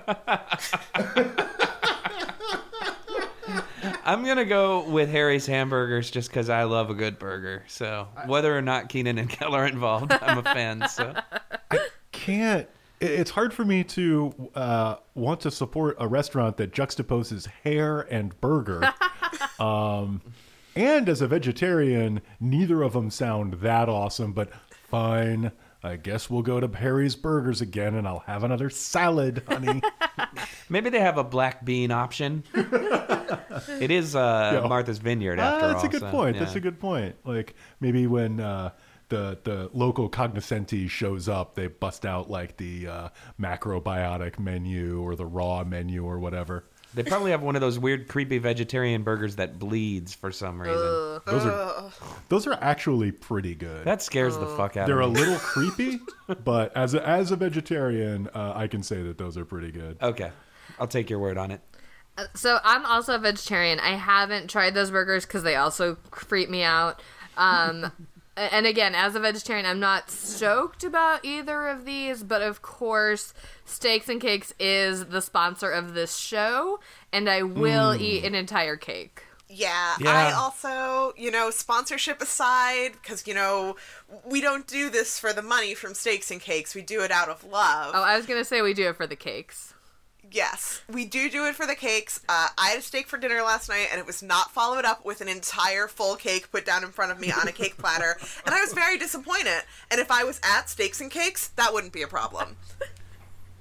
I'm 4.07 4.25
gonna 4.25 4.45
go 4.45 4.83
with 4.89 5.11
Harry's 5.11 5.47
Hamburgers 5.47 6.11
just 6.11 6.29
because 6.29 6.49
I 6.49 6.65
love 6.65 6.91
a 6.91 6.95
good 6.95 7.19
burger. 7.19 7.65
So 7.67 8.09
whether 8.27 8.57
or 8.57 8.63
not 8.63 8.89
Kenan 8.89 9.19
and 9.19 9.29
Kel 9.29 9.55
are 9.55 9.67
involved, 9.67 10.13
I'm 10.13 10.39
a 10.39 10.43
fan. 10.43 10.89
So 10.89 11.15
I 11.71 11.79
Can't. 12.13 12.69
It- 13.05 13.21
It's 13.21 13.31
hard 13.31 13.53
for 13.55 13.65
me 13.65 13.85
to 13.85 14.51
uh, 14.55 14.97
want 15.15 15.41
to 15.41 15.51
support 15.51 15.97
a 16.01 16.09
restaurant 16.09 16.57
that 16.59 16.73
juxtaposes 16.73 17.47
hair 17.65 18.01
and 18.11 18.39
burger. 18.41 18.93
um, 19.61 20.21
and 20.77 21.09
as 21.09 21.21
a 21.21 21.29
vegetarian, 21.29 22.21
neither 22.41 22.83
of 22.83 22.93
them 22.95 23.11
sound 23.11 23.55
that 23.55 23.89
awesome, 23.89 24.33
but 24.33 24.51
fine. 24.89 25.53
I 25.83 25.97
guess 25.97 26.31
we'll 26.31 26.41
go 26.43 26.61
to 26.61 26.67
Harry's 26.79 27.15
Burgers 27.15 27.61
again 27.61 27.95
and 27.95 28.09
I'll 28.09 28.21
have 28.21 28.43
another 28.43 28.71
salad, 28.71 29.43
honey. 29.47 29.83
maybe 30.71 30.89
they 30.89 30.99
have 31.01 31.19
a 31.19 31.25
black 31.25 31.63
bean 31.63 31.91
option. 31.91 32.43
it 32.55 33.91
is 33.91 34.17
uh, 34.17 34.61
Yeah. 34.63 34.67
Martha's 34.69 34.97
Vineyard 34.99 35.39
Ah, 35.39 35.43
after 35.57 35.67
all. 35.67 35.73
that's 35.73 35.85
a 35.85 35.89
good 35.89 36.01
so, 36.01 36.11
point. 36.11 36.37
yeah. 36.37 36.43
That's 36.45 36.57
a 36.57 36.61
good 36.61 36.81
point. 36.81 37.17
Like 37.25 37.55
maybe 37.81 38.07
when 38.07 38.41
uh, 38.41 38.71
the 39.09 39.39
the 39.45 39.71
local 39.73 40.09
cognoscenti 40.09 40.89
shows 40.89 41.29
up, 41.29 41.55
they 41.55 41.67
bust 41.67 42.05
out 42.07 42.31
like 42.31 42.57
the 42.57 42.89
uh, 42.89 43.09
macrobiotic 43.41 44.39
menu 44.39 45.01
or 45.03 45.17
the 45.17 45.27
raw 45.27 45.65
menu 45.65 46.05
or 46.05 46.19
whatever. 46.19 46.65
They 46.95 47.03
probably 47.03 47.33
have 47.33 47.43
one 47.43 47.57
of 47.57 47.61
those 47.61 47.77
weird, 47.77 48.07
creepy 48.07 48.39
vegetarian 48.39 49.03
burgers 49.03 49.37
that 49.37 49.59
bleeds 49.59 50.15
for 50.15 50.31
some 50.31 50.61
reason. 50.61 50.77
Those 51.27 51.45
are 51.45 51.91
those 52.29 52.47
are 52.47 52.57
actually 52.61 53.11
pretty 53.11 53.57
good. 53.57 53.85
That 53.85 54.01
scares 54.01 54.37
the 54.37 54.47
fuck 54.47 54.77
out 54.77 54.85
of 54.85 54.89
you. 54.89 54.95
They're 54.95 55.01
a 55.01 55.07
of 55.07 55.13
me. 55.13 55.21
little 55.21 55.39
creepy, 55.39 56.01
but 56.45 56.77
as 56.77 56.95
a, 56.95 57.07
as 57.07 57.33
a 57.33 57.37
vegetarian, 57.37 58.29
uh, 58.33 58.53
I 58.55 58.69
can 58.69 58.83
say 58.83 59.03
that 59.03 59.19
those 59.19 59.37
are 59.37 59.45
pretty 59.45 59.73
good. 59.73 59.99
Okay, 60.01 60.31
I'll 60.79 60.87
take 60.87 61.11
your 61.11 61.19
word 61.19 61.37
on 61.37 61.51
it. 61.51 61.61
So 62.35 62.61
I'm 62.63 62.87
also 62.87 63.17
a 63.17 63.19
vegetarian. 63.19 63.81
I 63.81 63.97
haven't 63.97 64.49
tried 64.49 64.75
those 64.75 64.93
burgers 64.93 65.27
because 65.27 65.43
they 65.43 65.57
also 65.57 65.97
creep 66.13 66.49
me 66.49 66.63
out. 66.63 67.03
Um, 67.37 67.91
and 68.37 68.67
again, 68.67 68.95
as 68.95 69.15
a 69.15 69.21
vegetarian, 69.21 69.67
I'm 69.67 69.81
not 69.81 70.11
stoked 70.11 70.85
about 70.85 71.25
either 71.25 71.69
of 71.69 71.85
these. 71.85 72.23
But 72.23 72.43
of 72.43 72.63
course, 72.63 73.33
Steaks 73.65 74.09
and 74.09 74.21
Cakes 74.21 74.53
is 74.59 75.07
the 75.07 75.21
sponsor 75.21 75.71
of 75.71 75.95
this 75.95 76.17
show, 76.17 76.81
and 77.13 77.29
I 77.29 77.43
will 77.43 77.95
hmm. 77.95 78.03
eat 78.03 78.25
an 78.25 78.35
entire 78.35 78.77
cake. 78.77 79.23
Yeah, 79.49 79.95
Yeah. 80.01 80.11
I 80.11 80.33
also, 80.33 81.13
you 81.17 81.31
know, 81.31 81.51
sponsorship 81.51 82.21
aside, 82.21 82.93
because, 82.93 83.27
you 83.27 83.35
know, 83.35 83.77
we 84.25 84.41
don't 84.41 84.67
do 84.67 84.91
this 84.91 85.19
for 85.19 85.33
the 85.33 85.43
money 85.43 85.75
from 85.75 85.95
Steaks 85.95 86.31
and 86.31 86.41
Cakes. 86.41 86.75
We 86.75 86.83
do 86.83 87.03
it 87.03 87.11
out 87.11 87.29
of 87.29 87.45
love. 87.45 87.93
Oh, 87.95 88.03
I 88.03 88.17
was 88.17 88.27
gonna 88.27 88.45
say 88.45 88.63
we 88.63 88.75
do 88.75 88.89
it 88.89 88.97
for 88.97 89.07
the 89.07 89.17
cakes. 89.17 89.75
Yes, 90.35 90.83
we 90.93 91.05
do 91.05 91.31
do 91.31 91.47
it 91.47 91.55
for 91.55 91.65
the 91.65 91.77
cakes. 91.77 92.19
Uh, 92.29 92.49
I 92.59 92.71
had 92.71 92.81
a 92.81 92.83
steak 92.83 93.07
for 93.07 93.17
dinner 93.17 93.41
last 93.43 93.69
night, 93.69 93.87
and 93.93 94.01
it 94.01 94.07
was 94.07 94.21
not 94.21 94.51
followed 94.51 94.85
up 94.85 95.05
with 95.05 95.21
an 95.21 95.29
entire 95.29 95.87
full 95.87 96.17
cake 96.17 96.51
put 96.51 96.67
down 96.67 96.83
in 96.83 96.91
front 96.91 97.13
of 97.13 97.21
me 97.21 97.31
on 97.31 97.47
a 97.47 97.53
cake 97.53 97.77
platter, 97.77 98.17
and 98.45 98.53
I 98.53 98.61
was 98.61 98.73
very 98.73 98.99
disappointed. 98.99 99.63
And 99.93 100.01
if 100.01 100.11
I 100.11 100.25
was 100.25 100.41
at 100.43 100.69
Steaks 100.69 101.01
and 101.01 101.09
Cakes, 101.09 101.49
that 101.55 101.73
wouldn't 101.73 101.93
be 101.93 102.03
a 102.03 102.09
problem. 102.09 102.57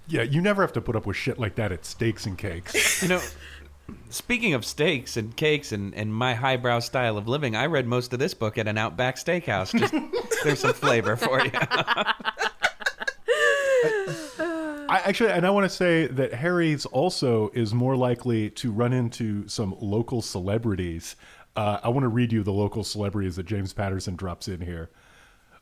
Yeah, 0.07 0.23
you 0.23 0.41
never 0.41 0.63
have 0.63 0.73
to 0.73 0.81
put 0.81 0.95
up 0.95 1.05
with 1.05 1.15
shit 1.15 1.37
like 1.37 1.53
that 1.55 1.71
at 1.71 1.85
steaks 1.85 2.25
and 2.25 2.39
cakes. 2.39 3.03
You 3.03 3.09
know, 3.09 3.21
speaking 4.09 4.55
of 4.55 4.65
steaks 4.65 5.15
and 5.15 5.37
cakes 5.37 5.73
and, 5.73 5.93
and 5.93 6.11
my 6.11 6.33
highbrow 6.33 6.79
style 6.79 7.19
of 7.19 7.27
living, 7.27 7.55
I 7.55 7.67
read 7.67 7.85
most 7.85 8.13
of 8.13 8.19
this 8.19 8.33
book 8.33 8.57
at 8.57 8.67
an 8.67 8.79
Outback 8.79 9.17
Steakhouse. 9.17 9.77
Just 9.77 9.93
there's 10.43 10.61
some 10.61 10.73
flavor 10.73 11.17
for 11.17 11.39
you. 11.39 11.51
I 13.83 14.32
actually, 14.99 15.31
and 15.31 15.45
I 15.45 15.49
want 15.49 15.69
to 15.69 15.75
say 15.75 16.07
that 16.07 16.33
Harry's 16.33 16.85
also 16.85 17.49
is 17.53 17.73
more 17.73 17.95
likely 17.95 18.49
to 18.51 18.71
run 18.71 18.93
into 18.93 19.47
some 19.47 19.75
local 19.79 20.21
celebrities. 20.21 21.15
Uh, 21.55 21.79
I 21.83 21.89
want 21.89 22.03
to 22.03 22.09
read 22.09 22.33
you 22.33 22.43
the 22.43 22.51
local 22.51 22.83
celebrities 22.83 23.35
that 23.37 23.45
James 23.45 23.73
Patterson 23.73 24.15
drops 24.15 24.47
in 24.47 24.61
here. 24.61 24.89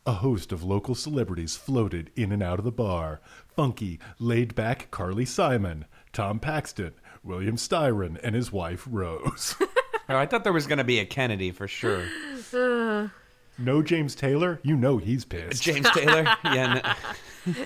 A 0.05 0.13
host 0.13 0.51
of 0.51 0.63
local 0.63 0.95
celebrities 0.95 1.55
floated 1.55 2.09
in 2.15 2.31
and 2.31 2.41
out 2.41 2.57
of 2.57 2.65
the 2.65 2.71
bar. 2.71 3.21
Funky, 3.55 3.99
laid 4.17 4.55
back 4.55 4.89
Carly 4.89 5.25
Simon, 5.25 5.85
Tom 6.11 6.39
Paxton, 6.39 6.93
William 7.23 7.55
Styron, 7.55 8.19
and 8.23 8.33
his 8.33 8.51
wife 8.51 8.87
Rose. 8.89 9.55
Oh, 10.09 10.17
I 10.17 10.25
thought 10.25 10.43
there 10.43 10.51
was 10.51 10.67
going 10.67 10.79
to 10.79 10.83
be 10.83 10.99
a 10.99 11.05
Kennedy 11.05 11.51
for 11.51 11.69
sure. 11.69 12.03
no 13.61 13.81
James 13.81 14.15
Taylor? 14.15 14.59
You 14.63 14.75
know 14.75 14.97
he's 14.97 15.25
pissed. 15.25 15.61
James 15.63 15.89
Taylor? 15.91 16.23
Yeah. 16.45 16.81
No. 16.83 16.93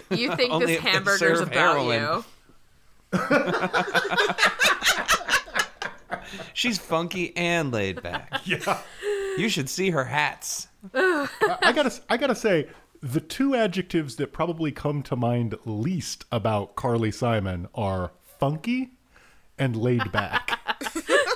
You 0.10 0.34
think 0.38 0.54
this 0.62 0.70
if 0.70 0.82
they 0.84 0.90
hamburger's 0.90 1.20
serve 1.40 1.48
about 1.50 1.76
heroin. 1.76 2.02
you? 2.02 2.24
She's 6.54 6.78
funky 6.78 7.36
and 7.36 7.74
laid 7.74 8.02
back. 8.02 8.32
yeah. 8.46 8.80
You 9.38 9.50
should 9.50 9.70
see 9.70 9.90
her 9.90 10.06
hats. 10.06 10.70
I 10.94 11.74
gotta, 11.76 11.92
I 12.10 12.16
gotta 12.18 12.36
say, 12.36 12.70
the 13.02 13.20
two 13.20 13.54
adjectives 13.54 14.16
that 14.16 14.32
probably 14.32 14.72
come 14.72 15.04
to 15.04 15.16
mind 15.16 15.56
least 15.66 16.24
about 16.32 16.76
Carly 16.76 17.12
Simon 17.12 17.68
are 17.76 18.12
funky 18.40 18.92
and 19.58 19.76
laid 19.76 20.10
back. 20.12 20.58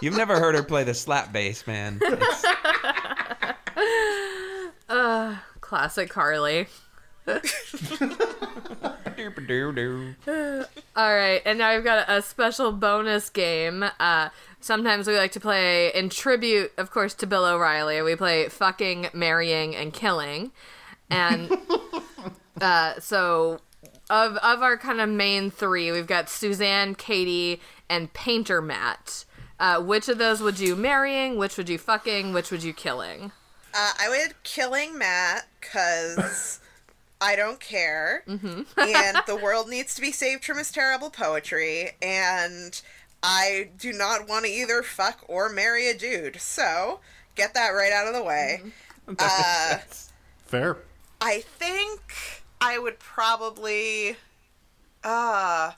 You've 0.01 0.15
never 0.17 0.39
heard 0.39 0.55
her 0.55 0.63
play 0.63 0.83
the 0.85 0.93
slap 0.93 1.33
bass, 1.33 1.67
man. 1.67 1.99
It's- 4.89 5.37
Classic 5.61 6.09
Carly. 6.09 6.67
All 7.27 7.39
right, 11.15 11.41
and 11.45 11.59
now 11.59 11.75
we've 11.75 11.83
got 11.83 12.09
a 12.09 12.21
special 12.21 12.71
bonus 12.71 13.29
game. 13.29 13.85
Uh, 13.99 14.29
sometimes 14.61 15.07
we 15.07 15.15
like 15.15 15.31
to 15.33 15.39
play 15.39 15.93
in 15.93 16.09
tribute, 16.09 16.71
of 16.77 16.91
course, 16.91 17.13
to 17.15 17.27
Bill 17.27 17.45
O'Reilly. 17.45 18.01
We 18.01 18.15
play 18.15 18.47
fucking, 18.49 19.09
marrying, 19.13 19.75
and 19.75 19.93
killing, 19.93 20.51
and 21.09 21.51
uh, 22.61 22.99
so 22.99 23.59
of 24.09 24.37
of 24.37 24.63
our 24.63 24.77
kind 24.77 25.01
of 25.01 25.09
main 25.09 25.51
three, 25.51 25.91
we've 25.91 26.07
got 26.07 26.29
Suzanne, 26.29 26.95
Katie, 26.95 27.61
and 27.89 28.11
Painter 28.13 28.61
Matt. 28.61 29.25
Uh, 29.59 29.81
which 29.81 30.07
of 30.07 30.17
those 30.17 30.41
would 30.41 30.59
you 30.59 30.75
marrying? 30.75 31.37
Which 31.37 31.57
would 31.57 31.69
you 31.69 31.77
fucking? 31.77 32.33
Which 32.33 32.49
would 32.49 32.63
you 32.63 32.73
killing? 32.73 33.33
Uh, 33.79 33.93
I 33.97 34.09
would 34.09 34.43
killing 34.43 34.97
Matt 34.97 35.47
because 35.61 36.59
I 37.21 37.37
don't 37.37 37.61
care, 37.61 38.25
and 38.27 39.17
the 39.25 39.39
world 39.41 39.69
needs 39.69 39.95
to 39.95 40.01
be 40.01 40.11
saved 40.11 40.43
from 40.43 40.57
his 40.57 40.69
terrible 40.69 41.09
poetry, 41.09 41.91
and 42.01 42.81
I 43.23 43.69
do 43.77 43.93
not 43.93 44.27
want 44.27 44.43
to 44.43 44.51
either 44.51 44.83
fuck 44.83 45.23
or 45.29 45.47
marry 45.47 45.87
a 45.89 45.97
dude. 45.97 46.41
So 46.41 46.99
get 47.35 47.53
that 47.53 47.69
right 47.69 47.93
out 47.93 48.07
of 48.07 48.13
the 48.13 48.23
way. 48.23 48.61
Uh, 49.17 49.79
Fair. 50.45 50.77
I 51.19 51.39
think 51.39 52.43
I 52.61 52.77
would 52.77 52.99
probably, 52.99 54.17
uh, 55.03 55.71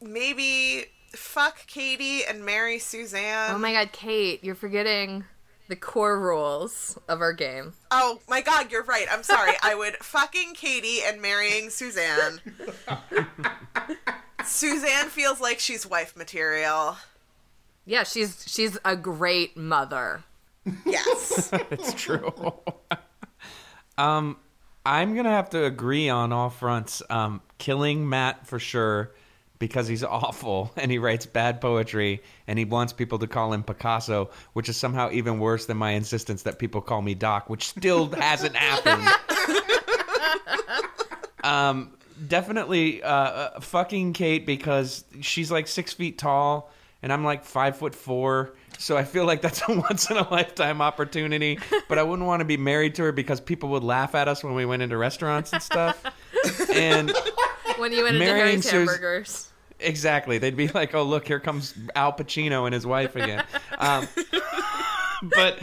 maybe 0.00 0.86
fuck 1.12 1.64
Katie 1.68 2.24
and 2.24 2.44
marry 2.44 2.80
Suzanne. 2.80 3.52
Oh 3.54 3.58
my 3.58 3.72
god, 3.72 3.92
Kait, 3.92 4.40
you're 4.42 4.56
forgetting 4.56 5.22
the 5.68 5.76
core 5.76 6.20
rules 6.20 6.98
of 7.08 7.20
our 7.20 7.32
game. 7.32 7.74
Oh 7.90 8.20
my 8.28 8.40
god, 8.40 8.70
you're 8.70 8.84
right. 8.84 9.06
I'm 9.10 9.22
sorry. 9.22 9.52
I 9.62 9.74
would 9.74 9.96
fucking 10.02 10.54
Katie 10.54 11.00
and 11.04 11.20
marrying 11.22 11.70
Suzanne. 11.70 12.40
Suzanne 14.44 15.08
feels 15.08 15.40
like 15.40 15.58
she's 15.60 15.86
wife 15.86 16.16
material. 16.16 16.96
Yeah, 17.86 18.02
she's 18.04 18.44
she's 18.46 18.78
a 18.84 18.96
great 18.96 19.56
mother. 19.56 20.24
Yes. 20.84 21.50
It's 21.70 21.94
true. 21.94 22.32
um, 23.98 24.36
I'm 24.84 25.14
gonna 25.14 25.30
have 25.30 25.50
to 25.50 25.64
agree 25.64 26.08
on 26.08 26.32
all 26.32 26.50
fronts. 26.50 27.02
Um, 27.10 27.40
killing 27.58 28.08
Matt 28.08 28.46
for 28.46 28.58
sure 28.58 29.12
because 29.62 29.86
he's 29.86 30.02
awful 30.20 30.72
and 30.76 30.90
he 30.90 30.98
writes 30.98 31.24
bad 31.24 31.60
poetry 31.60 32.20
and 32.48 32.58
he 32.58 32.64
wants 32.64 32.92
people 32.92 33.20
to 33.20 33.28
call 33.28 33.52
him 33.52 33.62
Picasso, 33.62 34.28
which 34.54 34.68
is 34.68 34.76
somehow 34.76 35.08
even 35.12 35.38
worse 35.38 35.66
than 35.66 35.76
my 35.76 35.92
insistence 35.92 36.42
that 36.42 36.58
people 36.58 36.80
call 36.80 37.00
me 37.00 37.14
Doc, 37.14 37.48
which 37.48 37.68
still 37.68 38.10
hasn't 38.20 38.56
happened. 38.56 39.08
um, 41.44 41.92
definitely 42.26 43.04
uh, 43.04 43.08
uh, 43.08 43.60
fucking 43.60 44.14
Kate 44.14 44.44
because 44.44 45.04
she's 45.20 45.52
like 45.52 45.68
six 45.68 45.92
feet 45.92 46.18
tall 46.18 46.68
and 47.00 47.12
I'm 47.12 47.24
like 47.24 47.44
five 47.44 47.76
foot 47.76 47.94
four. 47.94 48.54
So 48.78 48.96
I 48.96 49.04
feel 49.04 49.26
like 49.26 49.42
that's 49.42 49.62
a 49.68 49.78
once 49.78 50.10
in 50.10 50.16
a 50.16 50.28
lifetime 50.28 50.82
opportunity. 50.82 51.60
But 51.88 52.00
I 52.00 52.02
wouldn't 52.02 52.26
want 52.26 52.40
to 52.40 52.44
be 52.44 52.56
married 52.56 52.96
to 52.96 53.02
her 53.04 53.12
because 53.12 53.40
people 53.40 53.68
would 53.68 53.84
laugh 53.84 54.16
at 54.16 54.26
us 54.26 54.42
when 54.42 54.54
we 54.54 54.66
went 54.66 54.82
into 54.82 54.96
restaurants 54.96 55.52
and 55.52 55.62
stuff. 55.62 56.04
And 56.74 57.12
When 57.78 57.92
you 57.92 58.04
went 58.04 58.16
into 58.16 58.26
Harry's 58.26 58.68
Hamburgers. 58.68 59.51
Exactly, 59.82 60.38
they'd 60.38 60.56
be 60.56 60.68
like, 60.68 60.94
"Oh, 60.94 61.02
look, 61.02 61.26
here 61.26 61.40
comes 61.40 61.74
Al 61.94 62.12
Pacino 62.12 62.66
and 62.66 62.74
his 62.74 62.86
wife 62.86 63.16
again." 63.16 63.44
Um, 63.78 64.08
but 65.34 65.58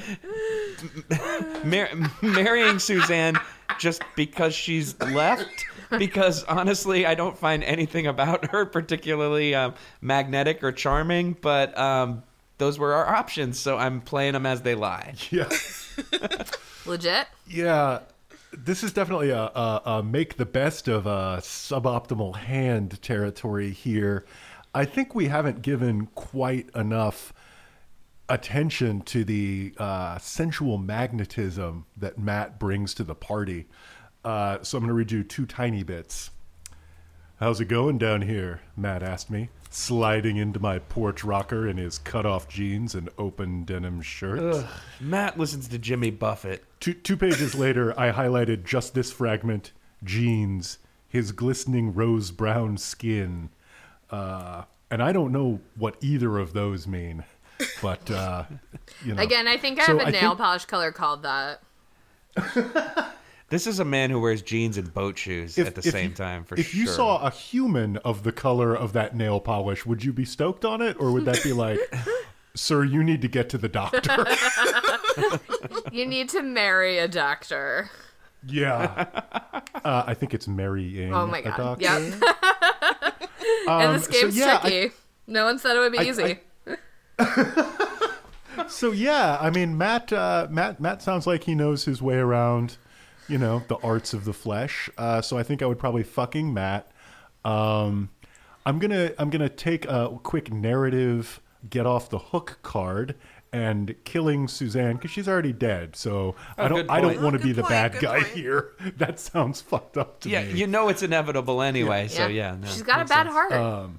mar- 1.65 1.89
marrying 2.21 2.79
Suzanne 2.79 3.39
just 3.79 4.03
because 4.15 4.53
she's 4.53 4.99
left. 4.99 5.65
Because 5.97 6.43
honestly, 6.43 7.05
I 7.05 7.15
don't 7.15 7.37
find 7.37 7.63
anything 7.63 8.05
about 8.05 8.51
her 8.51 8.65
particularly 8.65 9.55
um, 9.55 9.73
magnetic 10.01 10.63
or 10.63 10.71
charming. 10.71 11.35
But 11.41 11.75
um, 11.77 12.23
those 12.59 12.77
were 12.77 12.93
our 12.93 13.07
options, 13.07 13.59
so 13.59 13.77
I'm 13.77 14.01
playing 14.01 14.33
them 14.33 14.45
as 14.45 14.61
they 14.61 14.75
lie. 14.75 15.15
Yeah. 15.31 15.49
Legit? 16.85 17.27
Yeah. 17.47 17.99
This 18.51 18.84
is 18.84 18.91
definitely 18.91 19.30
a, 19.30 19.43
a, 19.43 19.81
a 19.85 20.03
make 20.03 20.38
the 20.38 20.45
best 20.45 20.88
of 20.88 21.05
a 21.05 21.38
suboptimal 21.41 22.35
hand 22.35 23.01
territory 23.01 23.71
here. 23.71 24.26
I 24.73 24.85
think 24.85 25.13
we 25.13 25.27
haven't 25.27 25.61
given 25.61 26.07
quite 26.15 26.69
enough 26.76 27.34
attention 28.27 29.01
to 29.01 29.23
the 29.23 29.73
uh, 29.77 30.17
sensual 30.19 30.77
magnetism 30.77 31.85
that 31.97 32.17
Matt 32.17 32.59
brings 32.59 32.93
to 32.95 33.03
the 33.03 33.15
party. 33.15 33.67
Uh, 34.23 34.59
so 34.61 34.77
I'm 34.77 34.84
going 34.84 34.89
to 34.89 34.93
read 34.93 35.11
you 35.11 35.23
two 35.23 35.45
tiny 35.45 35.84
bits. 35.84 36.31
How's 37.39 37.61
it 37.61 37.65
going 37.65 37.97
down 37.97 38.23
here? 38.23 38.61
Matt 38.76 39.01
asked 39.01 39.31
me, 39.31 39.49
sliding 39.69 40.37
into 40.37 40.59
my 40.59 40.79
porch 40.79 41.23
rocker 41.23 41.67
in 41.67 41.77
his 41.77 41.99
cut 41.99 42.25
off 42.25 42.47
jeans 42.49 42.95
and 42.95 43.09
open 43.17 43.63
denim 43.63 44.01
shirt. 44.01 44.65
Matt 44.99 45.37
listens 45.37 45.67
to 45.67 45.77
Jimmy 45.77 46.09
Buffett. 46.11 46.63
Two, 46.79 46.93
two 46.93 47.15
pages 47.15 47.53
later, 47.55 47.97
I 47.99 48.11
highlighted 48.11 48.63
just 48.65 48.93
this 48.95 49.11
fragment 49.11 49.71
jeans, 50.03 50.79
his 51.07 51.31
glistening 51.31 51.93
rose 51.93 52.31
brown 52.31 52.77
skin. 52.77 53.49
Uh, 54.09 54.63
and 54.89 55.03
I 55.03 55.11
don't 55.11 55.31
know 55.31 55.59
what 55.77 55.97
either 56.01 56.39
of 56.39 56.53
those 56.53 56.87
mean, 56.87 57.23
but, 57.81 58.09
uh, 58.09 58.45
you 59.05 59.13
know. 59.13 59.21
Again, 59.21 59.47
I 59.47 59.57
think 59.57 59.79
I 59.79 59.85
So 59.85 59.97
have 59.99 60.07
a 60.07 60.07
I 60.07 60.11
nail 60.11 60.29
think- 60.31 60.37
polish 60.39 60.65
color 60.65 60.91
called 60.91 61.21
that. 61.23 61.61
This 63.49 63.65
is 63.65 63.80
a 63.80 63.85
man 63.85 64.09
who 64.11 64.19
wears 64.19 64.41
jeans 64.41 64.77
and 64.77 64.93
boat 64.93 65.17
shoes 65.17 65.57
at 65.57 65.73
the 65.76 65.81
same 65.81 66.11
you, 66.11 66.15
time. 66.15 66.43
For 66.43 66.55
sure. 66.55 66.61
if 66.61 66.69
sure. 66.69 66.80
you 66.81 66.88
saw 66.88 67.26
a 67.26 67.31
human 67.31 67.97
of 67.97 68.23
the 68.23 68.31
color 68.31 68.76
of 68.76 68.93
that 68.93 69.15
nail 69.15 69.39
polish, 69.39 69.85
would 69.85 70.03
you 70.03 70.13
be 70.13 70.23
stoked 70.26 70.63
on 70.65 70.81
it, 70.81 70.97
or 70.99 71.11
would 71.11 71.26
that 71.26 71.41
be 71.43 71.53
like, 71.53 71.80
"Sir, 72.53 72.84
you 72.84 73.03
need 73.03 73.21
to 73.21 73.27
get 73.27 73.49
to 73.49 73.57
the 73.57 73.69
doctor"? 73.69 74.26
You 75.91 76.05
need 76.05 76.30
to 76.30 76.41
marry 76.43 76.97
a 76.99 77.07
doctor. 77.07 77.89
yeah, 78.45 79.07
uh, 79.84 80.03
I 80.05 80.13
think 80.13 80.34
it's 80.34 80.47
marrying. 80.47 81.13
Oh 81.13 81.26
my 81.27 81.39
a 81.39 81.43
god. 81.43 81.80
doctor. 81.80 81.84
Yep. 81.84 82.23
Um, 83.67 83.81
and 83.81 83.95
this 83.95 84.05
so 84.05 84.11
game's 84.11 84.38
yeah, 84.38 84.59
I- 84.63 84.69
tricky. 84.69 84.95
no 85.27 85.45
one 85.45 85.59
said 85.59 85.76
it 85.76 85.80
would 85.80 85.91
be 85.91 85.99
I- 85.99 86.03
easy. 86.03 86.39
So 88.67 88.91
yeah, 88.91 89.38
I 89.41 89.49
mean 89.49 89.77
Matt 89.77 90.11
uh, 90.13 90.47
Matt 90.49 90.80
Matt 90.80 91.01
sounds 91.01 91.26
like 91.27 91.43
he 91.43 91.55
knows 91.55 91.85
his 91.85 92.01
way 92.01 92.15
around, 92.17 92.77
you 93.30 93.38
know, 93.38 93.64
the 93.68 93.77
arts 93.77 94.14
of 94.14 94.26
the 94.26 94.34
flesh. 94.34 94.89
Uh, 94.97 95.22
so 95.22 95.38
I 95.38 95.43
think 95.43 95.61
I 95.61 95.65
would 95.65 95.80
probably 95.80 96.03
fucking 96.03 96.53
Matt. 96.53 96.91
Um, 97.45 98.10
I'm 98.65 98.80
gonna 98.80 99.11
I'm 99.18 99.30
gonna 99.30 99.49
take 99.49 99.85
a 99.85 100.18
quick 100.23 100.51
narrative 100.51 101.39
get 101.69 101.85
off 101.85 102.10
the 102.10 102.19
hook 102.19 102.60
card 102.64 103.15
and 103.51 103.95
killing 104.03 104.47
Suzanne 104.47 104.95
because 104.95 105.11
she's 105.11 105.27
already 105.27 105.51
dead. 105.53 105.95
So 105.95 106.35
I 106.57 106.68
don't 106.68 106.89
I 106.89 107.01
don't 107.01 107.11
point. 107.11 107.22
want 107.23 107.35
Oh, 107.35 107.38
to 107.39 107.43
be 107.43 107.51
the 107.51 107.61
point, 107.64 107.69
bad 107.72 107.99
guy 107.99 108.22
point. 108.22 108.34
here. 108.34 108.72
That 108.97 109.19
sounds 109.19 109.61
fucked 109.61 109.97
up 109.97 110.19
to 110.22 110.30
yeah, 110.30 110.43
me. 110.43 110.49
Yeah, 110.49 110.56
you 110.56 110.68
know 110.68 110.89
it's 110.89 111.01
inevitable 111.03 111.61
anyway. 111.61 112.07
So 112.10 112.27
yeah, 112.27 112.56
no, 112.60 112.68
She's 112.68 112.81
got 112.84 113.01
a 113.01 113.06
bad 113.06 113.27
sense. 113.27 113.34
heart. 113.34 113.89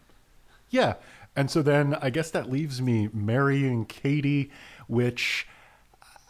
Yeah. 0.70 0.94
And 1.36 1.50
so 1.50 1.62
then 1.62 1.94
I 2.00 2.10
guess 2.10 2.30
that 2.32 2.50
leaves 2.50 2.80
me 2.82 3.08
marrying 3.12 3.86
Katie, 3.86 4.50
which 4.88 5.46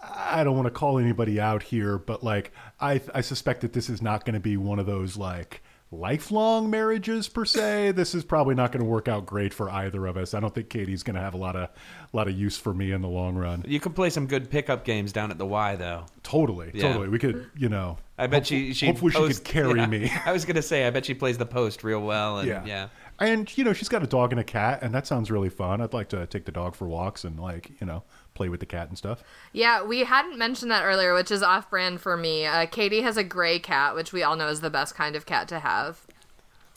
I 0.03 0.45
don't 0.45 0.55
want 0.57 0.67
to 0.67 0.71
call 0.71 0.99
anybody 0.99 1.41
out 1.41 1.65
here, 1.65 1.99
but 1.99 2.23
like 2.23 2.53
I 2.81 3.01
I 3.15 3.21
suspect 3.21 3.61
that 3.63 3.73
this 3.73 3.89
is 3.91 4.01
not 4.03 4.25
going 4.25 4.35
to 4.35 4.41
be 4.41 4.57
one 4.57 4.79
of 4.79 4.87
those 4.87 5.17
like 5.17 5.63
lifelong 5.93 6.71
marriages 6.71 7.29
per 7.29 7.45
se. 7.45 7.93
This 7.93 8.15
is 8.15 8.25
probably 8.25 8.55
not 8.55 8.71
going 8.73 8.85
to 8.85 8.89
work 8.89 9.09
out 9.09 9.27
great 9.27 9.53
for 9.53 9.69
either 9.71 10.07
of 10.07 10.17
us. 10.17 10.35
I 10.35 10.41
don't 10.41 10.55
think 10.55 10.69
Katie's 10.69 11.03
going 11.03 11.17
to 11.17 11.21
have 11.21 11.35
a 11.35 11.37
lot 11.37 11.57
of 11.57 11.63
a 11.65 12.17
lot 12.17 12.29
of 12.29 12.35
use 12.39 12.57
for 12.57 12.73
me 12.73 12.93
in 12.93 13.03
the 13.03 13.09
long 13.09 13.35
run. 13.35 13.65
You 13.67 13.81
can 13.81 13.93
play 13.93 14.11
some 14.11 14.27
good 14.27 14.51
pickup 14.51 14.85
games 14.85 15.13
down 15.13 15.31
at 15.31 15.39
the 15.39 15.47
Y 15.47 15.77
though. 15.77 16.07
Totally, 16.23 16.71
Yeah. 16.75 16.83
totally. 16.89 17.09
We 17.09 17.19
could, 17.19 17.51
you 17.57 17.69
know. 17.69 17.99
I 18.19 18.27
bet 18.27 18.43
hopefully- 18.43 18.69
she 18.69 18.75
she 18.75 18.87
hopefully 18.87 19.13
she 19.13 19.19
post- 19.19 19.45
could 19.45 19.53
carry 19.53 19.81
yeah. 19.81 19.87
me. 19.87 20.13
I 20.25 20.33
was 20.33 20.45
gonna 20.45 20.63
say 20.63 20.87
I 20.87 20.91
bet 20.91 21.05
she 21.07 21.15
plays 21.15 21.39
the 21.39 21.47
post 21.47 21.83
real 21.85 22.01
well 22.03 22.39
and 22.39 22.49
Yeah. 22.49 22.65
yeah. 22.65 22.89
And 23.19 23.55
you 23.59 23.65
know, 23.65 23.75
she's 23.75 23.89
got 23.91 24.03
a 24.03 24.07
dog 24.07 24.33
and 24.33 24.41
a 24.41 24.45
cat, 24.45 24.79
and 24.83 24.95
that 24.95 25.07
sounds 25.07 25.31
really 25.31 25.51
fun. 25.51 25.83
I'd 25.83 25.93
like 25.93 26.09
to 26.11 26.27
take 26.27 26.47
the 26.47 26.53
dog 26.53 26.75
for 26.75 26.89
walks 26.89 27.25
and 27.25 27.39
like, 27.39 27.71
you 27.79 27.87
know, 27.87 28.03
play 28.41 28.49
with 28.49 28.61
the 28.61 28.65
cat 28.65 28.89
and 28.89 28.97
stuff. 28.97 29.23
Yeah, 29.53 29.83
we 29.85 30.05
hadn't 30.05 30.39
mentioned 30.39 30.71
that 30.71 30.83
earlier, 30.83 31.13
which 31.13 31.31
is 31.31 31.43
off 31.43 31.69
brand 31.69 32.01
for 32.01 32.17
me. 32.17 32.47
Uh, 32.47 32.65
Katie 32.65 33.03
has 33.03 33.19
a 33.19 33.23
gray 33.23 33.59
cat, 33.59 33.95
which 33.95 34.15
we 34.15 34.23
all 34.23 34.35
know 34.35 34.49
is 34.49 34.63
the 34.63 34.71
best 34.71 34.95
kind 34.95 35.15
of 35.15 35.27
cat 35.27 35.47
to 35.49 35.59
have. 35.59 36.01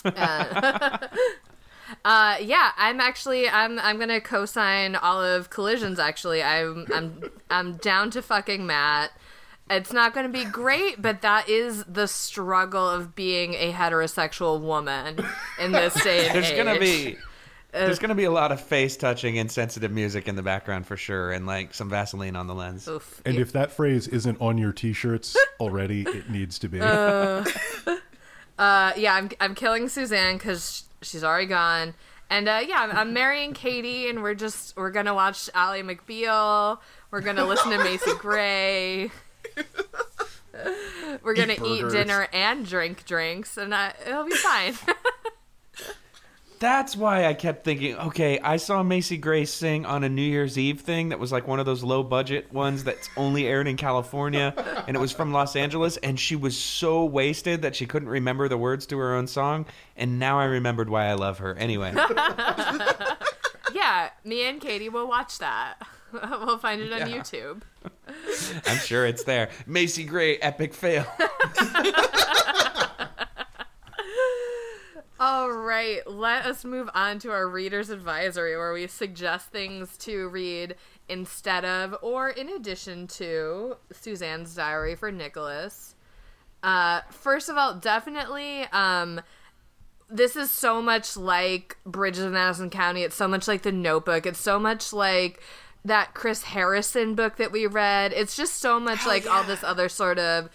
Uh, 0.03 1.07
uh, 2.03 2.35
yeah, 2.41 2.71
I'm 2.75 2.99
actually 2.99 3.47
I'm 3.47 3.79
I'm 3.79 3.97
gonna 3.97 4.19
co-sign 4.19 4.97
all 4.97 5.23
of 5.23 5.49
Collision's. 5.49 5.99
Actually, 5.99 6.43
I'm 6.43 6.85
I'm 6.93 7.31
I'm 7.49 7.77
down 7.77 8.11
to 8.11 8.21
fucking 8.21 8.65
Matt. 8.65 9.11
It's 9.69 9.93
not 9.93 10.13
going 10.13 10.25
to 10.25 10.31
be 10.37 10.43
great, 10.43 11.01
but 11.01 11.21
that 11.21 11.47
is 11.47 11.85
the 11.85 12.05
struggle 12.05 12.89
of 12.89 13.15
being 13.15 13.53
a 13.53 13.71
heterosexual 13.71 14.59
woman 14.59 15.25
in 15.57 15.71
this 15.71 15.93
day 16.03 16.27
and 16.27 16.35
There's 16.35 16.51
age. 16.51 16.57
gonna 16.57 16.77
be 16.77 17.17
Uh, 17.73 17.79
there's 17.85 17.97
gonna 17.99 18.13
be 18.13 18.25
a 18.25 18.31
lot 18.31 18.51
of 18.51 18.61
face 18.61 18.95
touching 18.95 19.39
and 19.39 19.51
sensitive 19.51 19.91
music 19.91 20.27
in 20.27 20.35
the 20.35 20.43
background 20.43 20.85
for 20.85 20.95
sure, 20.95 21.31
and 21.31 21.47
like 21.47 21.73
some 21.73 21.89
Vaseline 21.89 22.35
on 22.35 22.45
the 22.47 22.53
lens. 22.53 22.87
Oof. 22.87 23.21
And 23.25 23.37
if 23.37 23.51
that 23.53 23.71
phrase 23.71 24.07
isn't 24.07 24.39
on 24.39 24.57
your 24.59 24.71
t-shirts 24.71 25.35
already, 25.59 26.03
it 26.03 26.29
needs 26.29 26.59
to 26.59 26.69
be. 26.69 26.79
Uh, 26.79 27.43
yeah, 28.59 29.15
I'm 29.15 29.29
I'm 29.41 29.55
killing 29.55 29.89
Suzanne 29.89 30.35
because 30.37 30.83
she's 31.01 31.23
already 31.23 31.47
gone, 31.47 31.95
and 32.29 32.47
uh, 32.47 32.61
yeah, 32.65 32.81
I'm, 32.81 32.91
I'm 32.91 33.13
marrying 33.13 33.53
Katie, 33.53 34.07
and 34.07 34.21
we're 34.21 34.35
just 34.35 34.77
we're 34.77 34.91
gonna 34.91 35.15
watch 35.15 35.49
Ally 35.55 35.81
McBeal. 35.81 36.77
We're 37.09 37.21
gonna 37.21 37.45
listen 37.45 37.71
to 37.71 37.77
Macy 37.83 38.13
Gray. 38.19 39.09
we're 41.23 41.33
gonna 41.33 41.53
eat, 41.53 41.81
burgers. 41.81 41.93
dinner 41.93 42.27
and 42.31 42.67
drink 42.67 43.05
drinks, 43.05 43.57
and 43.57 43.73
uh, 43.73 43.93
it'll 44.05 44.25
be 44.25 44.35
fine. 44.35 44.75
That's 46.63 46.95
why 46.95 47.25
I 47.25 47.33
kept 47.33 47.65
thinking, 47.65 47.97
okay, 47.97 48.39
I 48.39 48.55
saw 48.55 48.83
Macy 48.83 49.17
Gray 49.17 49.43
sing 49.43 49.85
on 49.85 50.05
a 50.05 50.07
New 50.09 50.21
Year's 50.21 50.57
Eve 50.57 50.79
thing 50.79 51.09
that 51.09 51.19
was 51.19 51.29
like 51.29 51.45
one 51.45 51.59
of 51.59 51.65
those 51.65 51.83
low 51.83 52.03
budget 52.03 52.53
ones 52.53 52.85
that's 52.85 53.09
only 53.17 53.47
aired 53.47 53.67
in 53.67 53.75
California, 53.75 54.53
and 54.87 54.95
it 54.95 54.99
was 55.01 55.11
from 55.11 55.33
Los 55.33 55.57
Angeles, 55.57 55.97
and 55.97 56.17
she 56.17 56.37
was 56.37 56.57
so 56.57 57.03
wasted 57.03 57.63
that 57.63 57.75
she 57.75 57.85
couldn't 57.85 58.07
remember 58.07 58.47
the 58.47 58.57
words 58.57 58.85
to 58.85 58.97
her 58.97 59.13
own 59.13 59.27
song, 59.27 59.65
and 59.97 60.19
now 60.19 60.39
I 60.39 60.45
remembered 60.45 60.87
why 60.89 61.07
I 61.07 61.15
love 61.15 61.39
her. 61.39 61.53
Anyway, 61.55 61.93
yeah, 63.73 64.11
me 64.23 64.47
and 64.47 64.61
Katie 64.61 64.87
will 64.87 65.09
watch 65.09 65.39
that. 65.39 65.75
we'll 66.13 66.59
find 66.59 66.79
it 66.81 66.93
on 66.93 67.09
Yeah. 67.09 67.17
YouTube. 67.17 67.61
I'm 68.67 68.77
sure 68.77 69.05
it's 69.05 69.25
there. 69.25 69.49
Macy 69.67 70.05
Gray, 70.05 70.37
epic 70.37 70.73
fail. 70.73 71.05
All 75.25 75.49
right, 75.49 76.05
let 76.05 76.45
us 76.45 76.65
move 76.65 76.89
on 76.93 77.17
to 77.19 77.31
our 77.31 77.47
reader's 77.47 77.89
advisory 77.89 78.57
where 78.57 78.73
we 78.73 78.87
suggest 78.87 79.51
things 79.51 79.95
to 79.99 80.27
read 80.27 80.75
instead 81.07 81.63
of 81.63 81.95
or 82.01 82.27
in 82.27 82.49
addition 82.49 83.07
to 83.07 83.77
Suzanne's 83.89 84.53
diary 84.53 84.95
for 84.95 85.13
Nicholas. 85.13 85.95
Uh, 86.61 87.03
first 87.09 87.47
of 87.47 87.55
all, 87.55 87.73
definitely 87.75 88.63
um, 88.73 89.21
this 90.09 90.35
is 90.35 90.51
so 90.51 90.81
much 90.81 91.15
like 91.15 91.77
Bridges 91.85 92.25
of 92.25 92.33
Madison 92.33 92.69
County. 92.69 93.03
It's 93.03 93.15
so 93.15 93.29
much 93.29 93.47
like 93.47 93.61
The 93.61 93.71
Notebook. 93.71 94.25
It's 94.25 94.41
so 94.41 94.59
much 94.59 94.91
like 94.91 95.41
that 95.85 96.13
Chris 96.13 96.43
Harrison 96.43 97.15
book 97.15 97.37
that 97.37 97.53
we 97.53 97.65
read. 97.65 98.11
It's 98.11 98.35
just 98.35 98.55
so 98.55 98.77
much 98.77 99.05
like 99.05 99.25
all 99.25 99.45
this 99.45 99.63
other 99.63 99.87
sort 99.87 100.19
of 100.19 100.49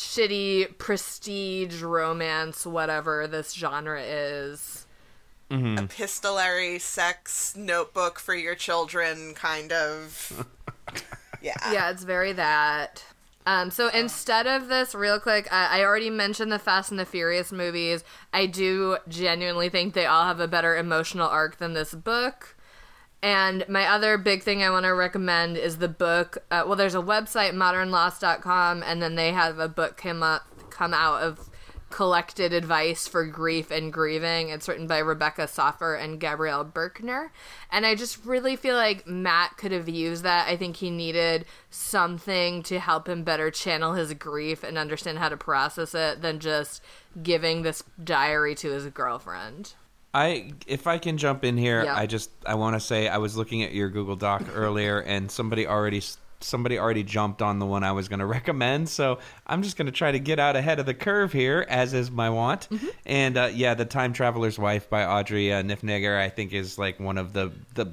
shitty 0.00 0.78
prestige 0.78 1.82
romance, 1.82 2.66
whatever 2.66 3.26
this 3.26 3.52
genre 3.54 4.00
is. 4.02 4.86
epistolary 5.50 6.78
sex 6.78 7.54
notebook 7.56 8.18
for 8.18 8.34
your 8.34 8.54
children 8.54 9.32
kind 9.34 9.72
of 9.72 10.46
yeah 11.42 11.54
Yeah, 11.72 11.90
it's 11.90 12.04
very 12.04 12.32
that. 12.34 13.02
Um, 13.46 13.70
so 13.70 13.88
instead 13.88 14.46
of 14.46 14.68
this, 14.68 14.94
real 14.94 15.18
quick, 15.18 15.50
I, 15.50 15.80
I 15.80 15.84
already 15.84 16.10
mentioned 16.10 16.52
the 16.52 16.58
Fast 16.58 16.90
and 16.90 17.00
the 17.00 17.06
Furious 17.06 17.50
movies. 17.50 18.04
I 18.30 18.44
do 18.44 18.98
genuinely 19.08 19.70
think 19.70 19.94
they 19.94 20.04
all 20.04 20.24
have 20.24 20.38
a 20.38 20.46
better 20.46 20.76
emotional 20.76 21.26
arc 21.26 21.56
than 21.56 21.72
this 21.72 21.94
book. 21.94 22.54
And 23.22 23.64
my 23.68 23.86
other 23.86 24.16
big 24.16 24.42
thing 24.42 24.62
I 24.62 24.70
want 24.70 24.84
to 24.84 24.94
recommend 24.94 25.56
is 25.56 25.78
the 25.78 25.88
book. 25.88 26.38
Uh, 26.50 26.64
well, 26.66 26.76
there's 26.76 26.94
a 26.94 26.98
website, 26.98 27.52
modernloss.com, 27.52 28.82
and 28.84 29.02
then 29.02 29.16
they 29.16 29.32
have 29.32 29.58
a 29.58 29.68
book 29.68 29.96
come 29.96 30.22
up, 30.22 30.42
come 30.70 30.94
out 30.94 31.22
of 31.22 31.50
collected 31.90 32.52
advice 32.52 33.08
for 33.08 33.24
grief 33.24 33.70
and 33.70 33.92
grieving. 33.92 34.50
It's 34.50 34.68
written 34.68 34.86
by 34.86 34.98
Rebecca 34.98 35.48
Soffer 35.48 35.94
and 35.94 36.20
Gabrielle 36.20 36.64
Birkner. 36.64 37.30
And 37.72 37.86
I 37.86 37.94
just 37.94 38.24
really 38.24 38.56
feel 38.56 38.76
like 38.76 39.06
Matt 39.06 39.56
could 39.56 39.72
have 39.72 39.88
used 39.88 40.22
that. 40.22 40.48
I 40.48 40.56
think 40.56 40.76
he 40.76 40.90
needed 40.90 41.46
something 41.70 42.62
to 42.64 42.78
help 42.78 43.08
him 43.08 43.24
better 43.24 43.50
channel 43.50 43.94
his 43.94 44.12
grief 44.14 44.62
and 44.62 44.76
understand 44.76 45.18
how 45.18 45.28
to 45.28 45.36
process 45.36 45.94
it 45.94 46.20
than 46.20 46.40
just 46.40 46.82
giving 47.22 47.62
this 47.62 47.82
diary 48.02 48.54
to 48.56 48.70
his 48.70 48.86
girlfriend. 48.86 49.74
I 50.14 50.52
if 50.66 50.86
I 50.86 50.98
can 50.98 51.18
jump 51.18 51.44
in 51.44 51.56
here, 51.56 51.84
Yeah. 51.84 51.94
I 51.96 52.06
just 52.06 52.30
I 52.46 52.54
want 52.54 52.74
to 52.76 52.80
say 52.80 53.08
I 53.08 53.18
was 53.18 53.36
looking 53.36 53.62
at 53.62 53.72
your 53.72 53.88
Google 53.88 54.16
Doc 54.16 54.42
earlier, 54.54 55.00
and 55.00 55.30
somebody 55.30 55.66
already 55.66 56.02
somebody 56.40 56.78
already 56.78 57.02
jumped 57.02 57.42
on 57.42 57.58
the 57.58 57.66
one 57.66 57.82
I 57.84 57.92
was 57.92 58.08
going 58.08 58.18
to 58.26 58.26
recommend. 58.26 58.88
So 58.88 59.18
I'm 59.46 59.62
just 59.62 59.76
going 59.76 59.86
to 59.86 59.92
try 59.92 60.12
to 60.12 60.18
get 60.18 60.38
out 60.38 60.56
ahead 60.56 60.78
of 60.78 60.86
the 60.86 60.94
curve 60.94 61.32
here, 61.32 61.66
as 61.68 61.94
is 61.94 62.10
my 62.10 62.30
want. 62.30 62.68
And 63.04 63.36
uh, 63.36 63.50
yeah, 63.52 63.74
the 63.74 63.84
Time 63.84 64.12
Traveler's 64.12 64.58
Wife 64.58 64.88
by 64.88 65.04
Audrey 65.04 65.52
uh, 65.52 65.62
Niffenegger, 65.62 66.16
I 66.18 66.28
think 66.28 66.52
is 66.52 66.78
like 66.78 66.98
one 67.00 67.18
of 67.18 67.32
the 67.32 67.52
the 67.74 67.92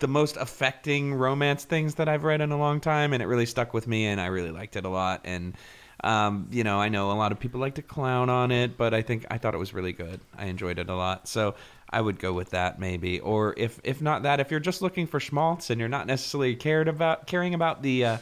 the 0.00 0.08
most 0.08 0.36
affecting 0.38 1.12
romance 1.14 1.64
things 1.64 1.96
that 1.96 2.08
I've 2.08 2.24
read 2.24 2.40
in 2.40 2.52
a 2.52 2.58
long 2.58 2.80
time, 2.80 3.12
and 3.12 3.22
it 3.22 3.26
really 3.26 3.46
stuck 3.46 3.74
with 3.74 3.86
me, 3.86 4.06
and 4.06 4.18
I 4.20 4.26
really 4.26 4.50
liked 4.50 4.76
it 4.76 4.84
a 4.84 4.88
lot. 4.88 5.20
And 5.24 5.54
um, 6.02 6.48
you 6.50 6.64
know, 6.64 6.80
I 6.80 6.88
know 6.88 7.10
a 7.10 7.14
lot 7.14 7.32
of 7.32 7.40
people 7.40 7.60
like 7.60 7.74
to 7.74 7.82
clown 7.82 8.30
on 8.30 8.50
it, 8.50 8.76
but 8.76 8.94
I 8.94 9.02
think 9.02 9.26
I 9.30 9.38
thought 9.38 9.54
it 9.54 9.58
was 9.58 9.74
really 9.74 9.92
good. 9.92 10.20
I 10.36 10.46
enjoyed 10.46 10.78
it 10.78 10.88
a 10.88 10.94
lot, 10.94 11.28
so 11.28 11.54
I 11.88 12.00
would 12.00 12.18
go 12.18 12.32
with 12.32 12.50
that 12.50 12.78
maybe. 12.78 13.20
Or 13.20 13.54
if 13.56 13.80
if 13.84 14.00
not 14.00 14.22
that, 14.22 14.40
if 14.40 14.50
you're 14.50 14.60
just 14.60 14.82
looking 14.82 15.06
for 15.06 15.20
schmaltz 15.20 15.70
and 15.70 15.78
you're 15.78 15.88
not 15.88 16.06
necessarily 16.06 16.56
cared 16.56 16.88
about 16.88 17.26
caring 17.26 17.54
about 17.54 17.82
the 17.82 18.04
uh, 18.04 18.18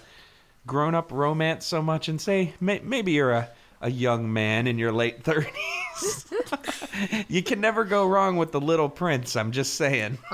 grown 0.67 0.95
up 0.95 1.13
romance 1.13 1.67
so 1.67 1.83
much, 1.83 2.09
and 2.09 2.21
say 2.21 2.55
may, 2.61 2.81
maybe 2.81 3.13
you're 3.13 3.33
a 3.33 3.49
a 3.81 3.91
young 3.91 4.33
man 4.33 4.67
in 4.67 4.79
your 4.79 4.93
late 4.93 5.23
thirties. 5.23 5.53
you 7.29 7.43
can 7.43 7.61
never 7.61 7.85
go 7.85 8.07
wrong 8.07 8.37
with 8.37 8.53
the 8.53 8.61
Little 8.61 8.89
Prince. 8.89 9.37
I'm 9.37 9.53
just 9.53 9.75
saying. 9.75 10.19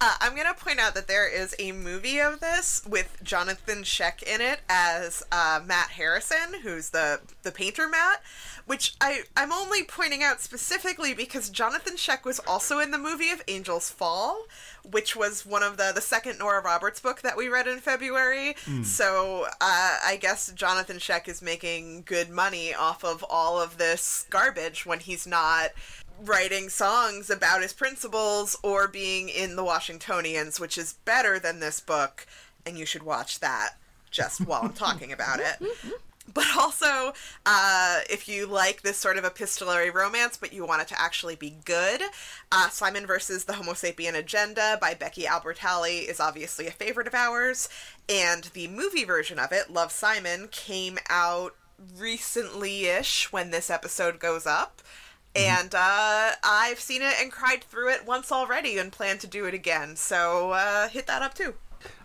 Uh, 0.00 0.14
I'm 0.20 0.36
gonna 0.36 0.54
point 0.54 0.78
out 0.78 0.94
that 0.94 1.08
there 1.08 1.28
is 1.28 1.56
a 1.58 1.72
movie 1.72 2.20
of 2.20 2.38
this 2.40 2.82
with 2.88 3.18
Johnathon 3.24 3.84
Schaech 3.84 4.22
in 4.22 4.40
it 4.40 4.60
as 4.68 5.24
uh, 5.32 5.60
Matt 5.64 5.90
Harrison, 5.90 6.60
who's 6.62 6.90
the 6.90 7.20
the 7.42 7.50
painter 7.50 7.88
Matt. 7.88 8.22
Which 8.66 8.94
I 9.00 9.22
I'm 9.36 9.52
only 9.52 9.82
pointing 9.82 10.22
out 10.22 10.40
specifically 10.40 11.14
because 11.14 11.50
Johnathon 11.50 11.96
Schaech 11.96 12.24
was 12.24 12.38
also 12.40 12.78
in 12.78 12.90
the 12.90 12.98
movie 12.98 13.30
of 13.30 13.42
Angels 13.48 13.90
Fall, 13.90 14.44
which 14.88 15.16
was 15.16 15.44
one 15.46 15.62
of 15.62 15.78
the 15.78 15.90
the 15.94 16.00
second 16.02 16.38
Nora 16.38 16.62
Roberts 16.62 17.00
book 17.00 17.22
that 17.22 17.36
we 17.36 17.48
read 17.48 17.66
in 17.66 17.78
February. 17.78 18.54
So 18.84 19.46
uh, 19.60 19.96
I 20.04 20.18
guess 20.20 20.52
Johnathon 20.52 21.00
Schaech 21.00 21.26
is 21.28 21.40
making 21.42 22.02
good 22.02 22.28
money 22.30 22.74
off 22.74 23.02
of 23.04 23.24
all 23.28 23.60
of 23.60 23.78
this 23.78 24.26
garbage 24.30 24.84
when 24.86 25.00
he's 25.00 25.26
not 25.26 25.70
writing 26.24 26.68
songs 26.68 27.30
about 27.30 27.62
his 27.62 27.72
principles 27.72 28.56
or 28.62 28.88
being 28.88 29.28
in 29.28 29.56
the 29.56 29.64
Washingtonians, 29.64 30.58
which 30.58 30.76
is 30.78 30.94
better 31.04 31.38
than 31.38 31.60
this 31.60 31.80
book, 31.80 32.26
and 32.66 32.78
you 32.78 32.86
should 32.86 33.02
watch 33.02 33.40
that 33.40 33.70
just 34.10 34.40
while 34.46 34.62
I'm 34.62 34.72
talking 34.72 35.12
about 35.12 35.40
it. 35.40 35.60
But 36.32 36.46
also, 36.56 37.12
uh, 37.46 38.00
if 38.10 38.28
you 38.28 38.46
like 38.46 38.82
this 38.82 38.98
sort 38.98 39.16
of 39.16 39.24
epistolary 39.24 39.90
romance, 39.90 40.36
but 40.36 40.52
you 40.52 40.66
want 40.66 40.82
it 40.82 40.88
to 40.88 41.00
actually 41.00 41.36
be 41.36 41.56
good, 41.64 42.02
uh, 42.52 42.68
Simon 42.68 43.06
versus 43.06 43.44
the 43.44 43.54
Homo 43.54 43.72
sapien 43.72 44.14
Agenda 44.14 44.76
by 44.80 44.94
Becky 44.94 45.22
Albertalli 45.22 46.06
is 46.06 46.20
obviously 46.20 46.66
a 46.66 46.72
favorite 46.72 47.06
of 47.06 47.14
ours. 47.14 47.68
And 48.08 48.44
the 48.52 48.68
movie 48.68 49.04
version 49.04 49.38
of 49.38 49.52
it, 49.52 49.70
Love 49.70 49.90
Simon, 49.90 50.48
came 50.50 50.98
out 51.08 51.54
recently 51.96 52.86
ish 52.86 53.32
when 53.32 53.50
this 53.50 53.70
episode 53.70 54.18
goes 54.18 54.46
up. 54.46 54.82
And 55.36 55.74
uh, 55.74 56.30
I've 56.42 56.80
seen 56.80 57.02
it 57.02 57.14
and 57.20 57.30
cried 57.30 57.62
through 57.62 57.90
it 57.90 58.06
once 58.06 58.32
already 58.32 58.78
and 58.78 58.90
plan 58.90 59.18
to 59.18 59.26
do 59.26 59.44
it 59.44 59.54
again. 59.54 59.94
So 59.96 60.50
uh, 60.50 60.88
hit 60.88 61.06
that 61.06 61.22
up 61.22 61.34
too. 61.34 61.54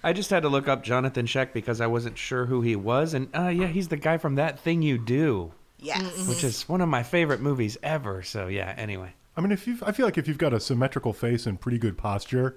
I 0.04 0.14
just 0.14 0.30
had 0.30 0.44
to 0.44 0.50
look 0.50 0.68
up 0.68 0.84
Johnathon 0.84 1.26
Schaech 1.28 1.52
because 1.52 1.82
I 1.82 1.88
wasn't 1.88 2.18
sure 2.18 2.46
who 2.46 2.62
he 2.62 2.76
was, 2.76 3.16
and 3.16 3.28
uh, 3.36 3.48
yeah, 3.48 3.68
he's 3.68 3.88
the 3.88 3.98
guy 3.98 4.18
from 4.18 4.36
That 4.36 4.60
Thing 4.60 4.84
You 4.84 5.00
Do, 5.00 5.52
Yes. 5.80 6.28
which 6.28 6.44
is 6.44 6.70
one 6.70 6.80
of 6.82 6.90
my 6.90 7.02
favorite 7.02 7.42
movies 7.42 7.78
ever. 7.82 8.22
So 8.22 8.48
yeah. 8.48 8.76
Anyway, 8.78 9.14
I 9.36 9.42
mean, 9.42 9.52
if 9.52 9.66
you, 9.66 9.80
I 9.82 9.92
feel 9.92 10.06
like 10.06 10.18
if 10.18 10.28
you've 10.28 10.38
got 10.38 10.54
a 10.54 10.60
symmetrical 10.60 11.12
face 11.12 11.48
and 11.48 11.60
pretty 11.60 11.80
good 11.80 11.98
posture, 11.98 12.56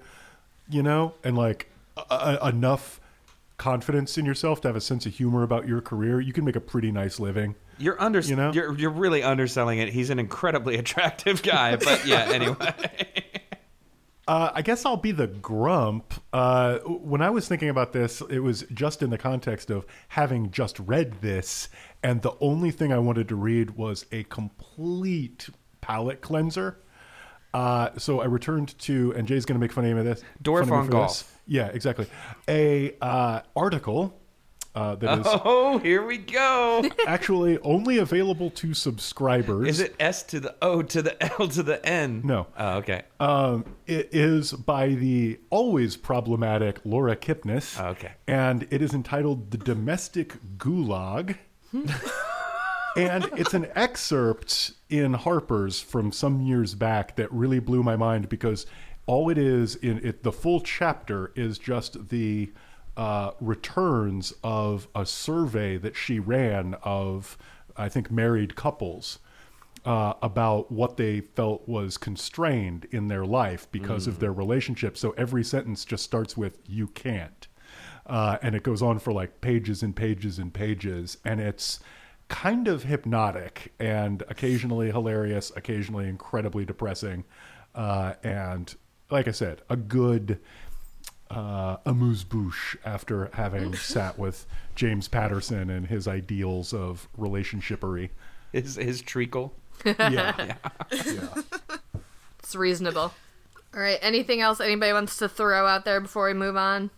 you 0.68 0.82
know, 0.82 1.14
and 1.24 1.38
like 1.38 1.70
a, 1.96 2.38
a, 2.42 2.48
enough 2.50 3.00
confidence 3.56 4.18
in 4.18 4.26
yourself 4.26 4.60
to 4.60 4.68
have 4.68 4.76
a 4.76 4.80
sense 4.80 5.06
of 5.06 5.14
humor 5.14 5.42
about 5.42 5.66
your 5.66 5.80
career, 5.80 6.20
you 6.20 6.32
can 6.34 6.44
make 6.44 6.56
a 6.56 6.60
pretty 6.60 6.92
nice 6.92 7.18
living. 7.18 7.54
You're 7.78 8.00
under 8.00 8.20
You 8.20 8.36
know? 8.36 8.52
you're 8.52 8.76
you're 8.78 8.90
really 8.90 9.22
underselling 9.22 9.78
it. 9.78 9.88
He's 9.90 10.10
an 10.10 10.18
incredibly 10.18 10.76
attractive 10.82 11.42
guy, 11.42 11.76
but 11.76 12.06
yeah. 12.06 12.30
Anyway, 12.32 12.74
Uh, 14.28 14.50
I 14.54 14.62
guess 14.62 14.84
I'll 14.84 14.96
be 14.96 15.12
the 15.12 15.28
grump. 15.28 16.12
Uh, 16.32 16.78
when 16.80 17.22
I 17.22 17.30
was 17.30 17.46
thinking 17.46 17.68
about 17.68 17.92
this, 17.92 18.20
it 18.28 18.40
was 18.40 18.64
just 18.74 19.00
in 19.02 19.10
the 19.10 19.18
context 19.18 19.70
of 19.70 19.86
having 20.08 20.50
just 20.50 20.80
read 20.80 21.20
this, 21.20 21.68
and 22.02 22.22
the 22.22 22.32
only 22.40 22.72
thing 22.72 22.92
I 22.92 22.98
wanted 22.98 23.28
to 23.28 23.36
read 23.36 23.76
was 23.76 24.04
a 24.10 24.24
complete 24.24 25.48
palate 25.80 26.22
cleanser. 26.22 26.78
Uh, 27.54 27.90
so 27.98 28.20
I 28.20 28.24
returned 28.24 28.76
to, 28.80 29.14
and 29.16 29.28
Jay's 29.28 29.44
going 29.46 29.54
to 29.54 29.60
make 29.60 29.72
fun 29.72 29.84
of 29.84 29.96
me 29.96 30.02
this. 30.02 30.22
Dorf 30.42 30.68
fun 30.68 30.80
of 30.80 30.84
me 30.86 30.86
on 30.86 30.90
golf. 30.90 31.08
this. 31.20 31.32
Yeah, 31.46 31.68
exactly. 31.68 32.08
A 32.48 32.96
uh, 33.00 33.42
article 33.54 34.20
uh, 34.76 34.94
that 34.96 35.20
is 35.20 35.26
oh, 35.44 35.78
here 35.78 36.04
we 36.04 36.18
go. 36.18 36.84
actually 37.06 37.58
only 37.60 37.96
available 37.96 38.50
to 38.50 38.74
subscribers. 38.74 39.68
Is 39.68 39.80
it 39.80 39.96
S 39.98 40.22
to 40.24 40.38
the 40.38 40.54
O 40.60 40.82
to 40.82 41.00
the 41.00 41.22
L 41.40 41.48
to 41.48 41.62
the 41.62 41.84
N? 41.84 42.20
No. 42.22 42.46
Oh, 42.58 42.76
okay. 42.78 43.04
Um, 43.18 43.64
it 43.86 44.10
is 44.12 44.52
by 44.52 44.88
the 44.88 45.40
always 45.48 45.96
problematic 45.96 46.78
Laura 46.84 47.16
Kipnis. 47.16 47.80
Oh, 47.82 47.88
okay. 47.88 48.12
And 48.28 48.68
it 48.70 48.82
is 48.82 48.92
entitled 48.92 49.50
The 49.50 49.58
Domestic 49.58 50.34
Gulag. 50.58 51.38
and 52.96 53.24
it's 53.32 53.54
an 53.54 53.68
excerpt 53.74 54.72
in 54.90 55.14
Harper's 55.14 55.80
from 55.80 56.12
some 56.12 56.42
years 56.42 56.74
back 56.74 57.16
that 57.16 57.32
really 57.32 57.60
blew 57.60 57.82
my 57.82 57.96
mind 57.96 58.28
because 58.28 58.66
all 59.06 59.30
it 59.30 59.38
is 59.38 59.76
in 59.76 60.04
it, 60.04 60.22
the 60.22 60.32
full 60.32 60.60
chapter 60.60 61.32
is 61.34 61.58
just 61.58 62.08
the 62.10 62.50
uh, 62.96 63.32
returns 63.40 64.32
of 64.42 64.88
a 64.94 65.04
survey 65.04 65.76
that 65.76 65.96
she 65.96 66.18
ran 66.18 66.74
of, 66.82 67.36
I 67.76 67.88
think, 67.88 68.10
married 68.10 68.56
couples 68.56 69.18
uh, 69.84 70.14
about 70.20 70.72
what 70.72 70.96
they 70.96 71.20
felt 71.20 71.68
was 71.68 71.96
constrained 71.96 72.86
in 72.90 73.08
their 73.08 73.24
life 73.24 73.68
because 73.70 74.06
of 74.06 74.18
their 74.18 74.32
relationship. 74.32 74.96
So 74.98 75.10
every 75.12 75.44
sentence 75.44 75.84
just 75.84 76.04
starts 76.04 76.36
with 76.36 76.58
"you 76.66 76.88
can't," 76.88 77.46
uh, 78.06 78.38
and 78.42 78.54
it 78.56 78.64
goes 78.64 78.82
on 78.82 78.98
for 78.98 79.12
like 79.12 79.40
pages 79.40 79.82
and 79.82 79.94
pages 79.94 80.38
and 80.38 80.52
pages, 80.52 81.18
and 81.24 81.40
it's 81.40 81.78
kind 82.28 82.66
of 82.66 82.82
hypnotic 82.82 83.72
and 83.78 84.24
occasionally 84.28 84.90
hilarious, 84.90 85.52
occasionally 85.54 86.08
incredibly 86.08 86.64
depressing, 86.64 87.24
uh, 87.76 88.14
and 88.24 88.74
like 89.10 89.28
I 89.28 89.32
said, 89.32 89.62
a 89.70 89.76
good 89.76 90.40
uh, 91.30 91.76
amuse 91.84 92.24
bouche 92.24 92.76
after 92.84 93.30
having 93.32 93.74
sat 93.74 94.18
with 94.18 94.46
James 94.74 95.08
Patterson 95.08 95.70
and 95.70 95.86
his 95.86 96.06
ideals 96.06 96.72
of 96.72 97.08
relationshipery. 97.16 98.10
His 98.52 98.76
his 98.76 99.00
treacle. 99.02 99.52
Yeah. 99.84 100.54
yeah. 100.90 101.42
It's 102.38 102.54
reasonable. 102.56 103.12
All 103.74 103.80
right. 103.80 103.98
Anything 104.00 104.40
else 104.40 104.60
anybody 104.60 104.92
wants 104.92 105.18
to 105.18 105.28
throw 105.28 105.66
out 105.66 105.84
there 105.84 106.00
before 106.00 106.26
we 106.26 106.32
move 106.34 106.56
on? 106.56 106.90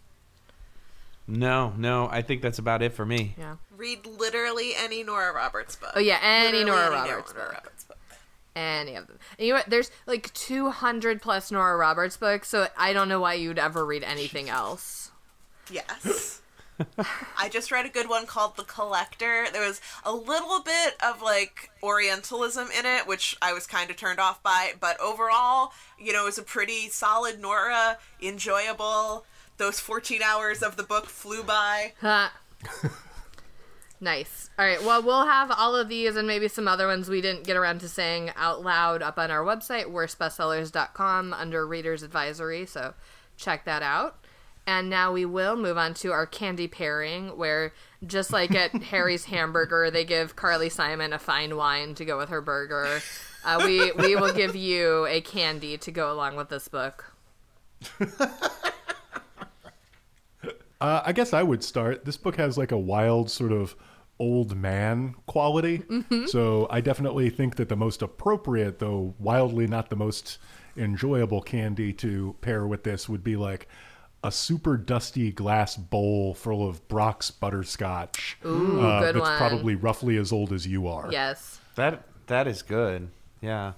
No, 1.26 1.72
no. 1.76 2.08
I 2.10 2.22
think 2.22 2.40
that's 2.40 2.58
about 2.58 2.82
it 2.82 2.92
for 2.94 3.04
me. 3.04 3.34
Yeah. 3.38 3.56
Read 3.76 4.06
literally 4.06 4.72
any 4.76 5.02
Nora 5.02 5.32
Roberts 5.32 5.76
book. 5.76 5.92
Oh, 5.94 6.00
yeah, 6.00 6.18
any 6.22 6.58
Literally 6.58 6.64
Nora 6.70 6.90
Roberts 6.90 7.32
book. 7.32 7.52
Roberts 7.52 7.64
book. 7.64 7.77
Any 8.58 8.96
of 8.96 9.06
them. 9.06 9.18
And 9.38 9.46
you 9.46 9.52
know 9.52 9.60
what? 9.60 9.70
There's 9.70 9.90
like 10.06 10.32
200 10.34 11.22
plus 11.22 11.52
Nora 11.52 11.76
Roberts 11.76 12.16
books, 12.16 12.48
so 12.48 12.66
I 12.76 12.92
don't 12.92 13.08
know 13.08 13.20
why 13.20 13.34
you'd 13.34 13.58
ever 13.58 13.86
read 13.86 14.02
anything 14.02 14.48
else. 14.48 15.12
Yes. 15.70 16.42
I 17.36 17.48
just 17.48 17.70
read 17.70 17.86
a 17.86 17.88
good 17.88 18.08
one 18.08 18.26
called 18.26 18.56
The 18.56 18.64
Collector. 18.64 19.46
There 19.52 19.66
was 19.66 19.80
a 20.04 20.12
little 20.12 20.60
bit 20.62 20.96
of 21.04 21.22
like 21.22 21.70
Orientalism 21.82 22.68
in 22.76 22.86
it, 22.86 23.06
which 23.06 23.36
I 23.40 23.52
was 23.52 23.66
kind 23.66 23.90
of 23.90 23.96
turned 23.96 24.18
off 24.18 24.42
by, 24.42 24.72
but 24.80 25.00
overall, 25.00 25.72
you 25.98 26.12
know, 26.12 26.22
it 26.22 26.26
was 26.26 26.38
a 26.38 26.42
pretty 26.42 26.88
solid 26.88 27.40
Nora, 27.40 27.98
enjoyable. 28.20 29.24
Those 29.56 29.80
14 29.80 30.22
hours 30.22 30.62
of 30.62 30.76
the 30.76 30.84
book 30.84 31.06
flew 31.06 31.42
by. 31.42 31.92
Ha. 34.00 34.04
nice. 34.04 34.50
All 34.58 34.64
right. 34.64 34.82
Well, 34.82 35.02
we'll 35.02 35.26
have 35.26 35.50
all 35.50 35.76
of 35.76 35.88
these 35.88 36.16
and 36.16 36.26
maybe 36.26 36.48
some 36.48 36.68
other 36.68 36.86
ones 36.86 37.08
we 37.08 37.20
didn't 37.20 37.44
get 37.44 37.56
around 37.56 37.80
to 37.80 37.88
saying 37.88 38.30
out 38.36 38.62
loud 38.62 39.02
up 39.02 39.18
on 39.18 39.30
our 39.30 39.44
website, 39.44 39.86
worstbestsellers.com, 39.86 41.32
under 41.32 41.66
Reader's 41.66 42.02
Advisory. 42.02 42.66
So 42.66 42.94
check 43.36 43.64
that 43.64 43.82
out. 43.82 44.24
And 44.66 44.90
now 44.90 45.12
we 45.12 45.24
will 45.24 45.56
move 45.56 45.78
on 45.78 45.94
to 45.94 46.12
our 46.12 46.26
candy 46.26 46.68
pairing, 46.68 47.38
where 47.38 47.72
just 48.06 48.32
like 48.32 48.54
at 48.54 48.70
Harry's 48.84 49.24
Hamburger, 49.24 49.90
they 49.90 50.04
give 50.04 50.36
Carly 50.36 50.68
Simon 50.68 51.14
a 51.14 51.18
fine 51.18 51.56
wine 51.56 51.94
to 51.94 52.04
go 52.04 52.18
with 52.18 52.28
her 52.28 52.42
burger. 52.42 53.00
Uh, 53.44 53.62
we 53.64 53.92
we 53.92 54.14
will 54.14 54.32
give 54.32 54.54
you 54.54 55.06
a 55.06 55.22
candy 55.22 55.78
to 55.78 55.90
go 55.90 56.12
along 56.12 56.36
with 56.36 56.50
this 56.50 56.68
book. 56.68 57.14
Uh, 60.80 61.02
I 61.04 61.12
guess 61.12 61.32
I 61.32 61.42
would 61.42 61.64
start. 61.64 62.04
This 62.04 62.16
book 62.16 62.36
has 62.36 62.56
like 62.56 62.70
a 62.70 62.78
wild 62.78 63.30
sort 63.30 63.52
of 63.52 63.74
old 64.18 64.56
man 64.56 65.14
quality. 65.26 65.82
So 66.26 66.66
I 66.70 66.80
definitely 66.80 67.30
think 67.30 67.56
that 67.56 67.68
the 67.68 67.76
most 67.76 68.02
appropriate, 68.02 68.78
though 68.78 69.14
wildly 69.18 69.66
not 69.66 69.90
the 69.90 69.96
most 69.96 70.38
enjoyable 70.76 71.40
candy 71.42 71.92
to 71.92 72.36
pair 72.40 72.66
with 72.66 72.84
this 72.84 73.08
would 73.08 73.24
be 73.24 73.36
like 73.36 73.68
a 74.24 74.32
super 74.32 74.76
dusty 74.76 75.30
glass 75.30 75.76
bowl 75.76 76.34
full 76.34 76.68
of 76.68 76.86
Brach's 76.88 77.30
butterscotch. 77.30 78.36
Ooh, 78.44 78.80
uh, 78.80 79.00
good 79.00 79.14
that's 79.14 79.28
one. 79.28 79.38
probably 79.38 79.74
roughly 79.76 80.16
as 80.16 80.32
old 80.32 80.52
as 80.52 80.66
you 80.66 80.88
are. 80.88 81.08
Yes. 81.12 81.60
That 81.76 82.02
that 82.26 82.46
is 82.48 82.62
good. 82.62 83.10
Yeah. 83.40 83.74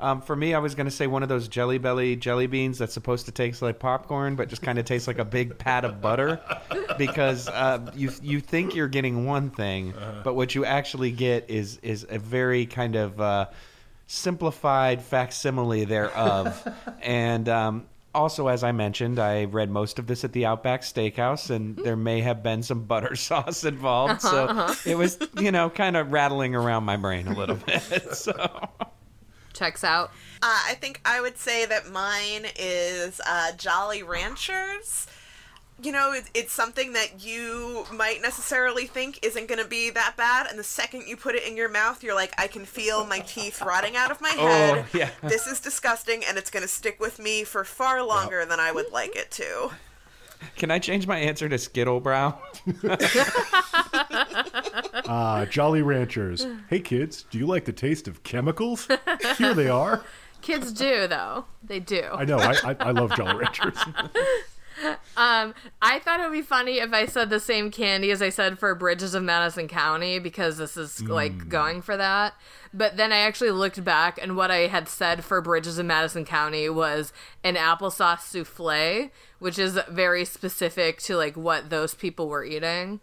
Um, 0.00 0.20
for 0.20 0.36
me, 0.36 0.54
I 0.54 0.60
was 0.60 0.74
gonna 0.74 0.90
say 0.90 1.06
one 1.06 1.22
of 1.22 1.28
those 1.28 1.48
Jelly 1.48 1.78
Belly 1.78 2.14
jelly 2.14 2.46
beans 2.46 2.78
that's 2.78 2.94
supposed 2.94 3.26
to 3.26 3.32
taste 3.32 3.62
like 3.62 3.78
popcorn, 3.78 4.36
but 4.36 4.48
just 4.48 4.62
kind 4.62 4.78
of 4.78 4.84
tastes 4.84 5.08
like 5.08 5.18
a 5.18 5.24
big 5.24 5.58
pat 5.58 5.84
of 5.84 6.00
butter, 6.00 6.40
because 6.96 7.48
uh, 7.48 7.90
you 7.96 8.12
you 8.22 8.40
think 8.40 8.74
you're 8.74 8.88
getting 8.88 9.24
one 9.24 9.50
thing, 9.50 9.92
but 10.22 10.34
what 10.34 10.54
you 10.54 10.64
actually 10.64 11.10
get 11.10 11.50
is 11.50 11.78
is 11.82 12.06
a 12.08 12.18
very 12.18 12.64
kind 12.64 12.94
of 12.94 13.20
uh, 13.20 13.46
simplified 14.06 15.02
facsimile 15.02 15.84
thereof, 15.84 16.68
and. 17.02 17.48
Um, 17.48 17.86
also, 18.14 18.48
as 18.48 18.64
I 18.64 18.72
mentioned, 18.72 19.18
I 19.18 19.44
read 19.44 19.70
most 19.70 19.98
of 19.98 20.06
this 20.06 20.24
at 20.24 20.32
the 20.32 20.46
Outback 20.46 20.80
Steakhouse, 20.80 21.50
and 21.50 21.76
there 21.76 21.94
may 21.94 22.20
have 22.22 22.42
been 22.42 22.62
some 22.62 22.84
butter 22.84 23.14
sauce 23.16 23.64
involved. 23.64 24.22
So 24.22 24.74
it 24.86 24.96
was, 24.96 25.18
you 25.38 25.52
know, 25.52 25.70
kind 25.70 25.96
of 25.96 26.10
rattling 26.10 26.54
around 26.54 26.84
my 26.84 26.96
brain 26.96 27.28
a 27.28 27.34
little 27.34 27.56
bit. 27.56 27.82
So 28.14 28.32
checks 29.58 29.82
out. 29.84 30.10
Uh, 30.42 30.62
I 30.66 30.74
think 30.74 31.00
I 31.04 31.20
would 31.20 31.36
say 31.36 31.66
that 31.66 31.90
mine 31.90 32.46
is 32.56 33.20
uh, 33.26 33.52
Jolly 33.56 34.02
Ranchers. 34.02 35.06
You 35.80 35.92
know, 35.92 36.12
it, 36.12 36.24
it's 36.34 36.52
something 36.52 36.92
that 36.94 37.24
you 37.24 37.86
might 37.92 38.20
necessarily 38.20 38.86
think 38.86 39.20
isn't 39.24 39.46
going 39.46 39.62
to 39.62 39.68
be 39.68 39.90
that 39.90 40.16
bad, 40.16 40.48
and 40.50 40.58
the 40.58 40.64
second 40.64 41.06
you 41.06 41.16
put 41.16 41.36
it 41.36 41.46
in 41.46 41.56
your 41.56 41.68
mouth, 41.68 42.02
you're 42.02 42.16
like, 42.16 42.32
I 42.36 42.48
can 42.48 42.64
feel 42.64 43.06
my 43.06 43.20
teeth 43.20 43.62
rotting 43.62 43.94
out 43.96 44.10
of 44.10 44.20
my 44.20 44.30
head. 44.30 44.84
Oh, 44.84 44.98
yeah. 44.98 45.10
This 45.22 45.46
is 45.46 45.60
disgusting, 45.60 46.24
and 46.28 46.36
it's 46.36 46.50
going 46.50 46.64
to 46.64 46.68
stick 46.68 46.98
with 46.98 47.20
me 47.20 47.44
for 47.44 47.62
far 47.62 48.02
longer 48.02 48.44
than 48.44 48.58
I 48.58 48.72
would 48.72 48.90
like 48.90 49.14
it 49.14 49.30
to. 49.32 49.70
Can 50.56 50.70
I 50.70 50.78
change 50.80 51.06
my 51.06 51.18
answer 51.18 51.48
to 51.48 51.58
Skittle 51.58 52.00
Brow? 52.00 52.38
Ah, 55.08 55.46
Jolly 55.46 55.82
Ranchers. 55.82 56.46
Hey 56.68 56.80
kids, 56.80 57.24
do 57.30 57.38
you 57.38 57.46
like 57.46 57.64
the 57.64 57.72
taste 57.72 58.06
of 58.08 58.22
chemicals? 58.22 58.86
Here 59.38 59.54
they 59.54 59.68
are. 59.68 60.04
Kids 60.40 60.72
do 60.72 61.08
though. 61.08 61.46
They 61.64 61.80
do. 61.80 62.04
I 62.12 62.24
know. 62.24 62.38
I, 62.38 62.54
I, 62.62 62.76
I 62.78 62.90
love 62.92 63.16
Jolly 63.16 63.34
Ranchers. 63.44 63.78
Um, 65.16 65.54
I 65.82 65.98
thought 65.98 66.20
it 66.20 66.24
would 66.24 66.32
be 66.32 66.42
funny 66.42 66.78
if 66.78 66.92
I 66.92 67.06
said 67.06 67.30
the 67.30 67.40
same 67.40 67.72
candy 67.72 68.12
as 68.12 68.22
I 68.22 68.28
said 68.28 68.58
for 68.58 68.72
Bridges 68.76 69.14
of 69.14 69.24
Madison 69.24 69.66
County 69.66 70.20
because 70.20 70.58
this 70.58 70.76
is 70.76 71.02
like 71.02 71.48
going 71.48 71.82
for 71.82 71.96
that. 71.96 72.34
But 72.72 72.96
then 72.96 73.12
I 73.12 73.18
actually 73.18 73.50
looked 73.50 73.82
back 73.82 74.20
and 74.22 74.36
what 74.36 74.52
I 74.52 74.68
had 74.68 74.88
said 74.88 75.24
for 75.24 75.40
Bridges 75.40 75.78
of 75.78 75.86
Madison 75.86 76.24
County 76.24 76.68
was 76.68 77.12
an 77.42 77.56
applesauce 77.56 78.20
souffle, 78.20 79.10
which 79.40 79.58
is 79.58 79.78
very 79.88 80.24
specific 80.24 81.00
to 81.02 81.16
like 81.16 81.36
what 81.36 81.70
those 81.70 81.94
people 81.94 82.28
were 82.28 82.44
eating. 82.44 83.00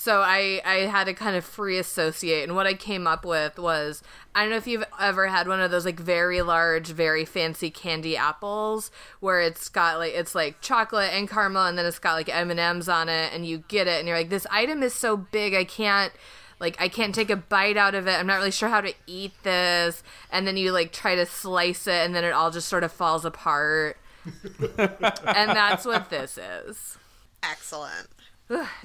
So 0.00 0.22
I, 0.22 0.62
I 0.64 0.76
had 0.86 1.04
to 1.08 1.12
kind 1.12 1.36
of 1.36 1.44
free 1.44 1.76
associate, 1.76 2.44
and 2.44 2.56
what 2.56 2.66
I 2.66 2.72
came 2.72 3.06
up 3.06 3.22
with 3.22 3.58
was 3.58 4.02
I 4.34 4.40
don't 4.40 4.48
know 4.48 4.56
if 4.56 4.66
you've 4.66 4.86
ever 4.98 5.26
had 5.26 5.46
one 5.46 5.60
of 5.60 5.70
those 5.70 5.84
like 5.84 6.00
very 6.00 6.40
large, 6.40 6.88
very 6.88 7.26
fancy 7.26 7.68
candy 7.70 8.16
apples 8.16 8.90
where 9.20 9.42
it's 9.42 9.68
got 9.68 9.98
like 9.98 10.14
it's 10.14 10.34
like 10.34 10.62
chocolate 10.62 11.10
and 11.12 11.28
caramel, 11.28 11.66
and 11.66 11.76
then 11.76 11.84
it's 11.84 11.98
got 11.98 12.14
like 12.14 12.34
M 12.34 12.50
and 12.50 12.58
M's 12.58 12.88
on 12.88 13.10
it, 13.10 13.34
and 13.34 13.44
you 13.44 13.62
get 13.68 13.86
it, 13.88 13.98
and 13.98 14.08
you're 14.08 14.16
like, 14.16 14.30
this 14.30 14.46
item 14.50 14.82
is 14.82 14.94
so 14.94 15.18
big, 15.18 15.52
I 15.52 15.64
can't 15.64 16.14
like 16.60 16.80
I 16.80 16.88
can't 16.88 17.14
take 17.14 17.28
a 17.28 17.36
bite 17.36 17.76
out 17.76 17.94
of 17.94 18.08
it. 18.08 18.12
I'm 18.12 18.26
not 18.26 18.38
really 18.38 18.52
sure 18.52 18.70
how 18.70 18.80
to 18.80 18.94
eat 19.06 19.34
this, 19.42 20.02
and 20.32 20.46
then 20.46 20.56
you 20.56 20.72
like 20.72 20.92
try 20.92 21.14
to 21.14 21.26
slice 21.26 21.86
it, 21.86 22.06
and 22.06 22.14
then 22.14 22.24
it 22.24 22.30
all 22.30 22.50
just 22.50 22.68
sort 22.68 22.84
of 22.84 22.90
falls 22.90 23.26
apart, 23.26 23.98
and 24.78 25.50
that's 25.50 25.84
what 25.84 26.08
this 26.08 26.38
is. 26.38 26.96
Excellent. 27.42 28.08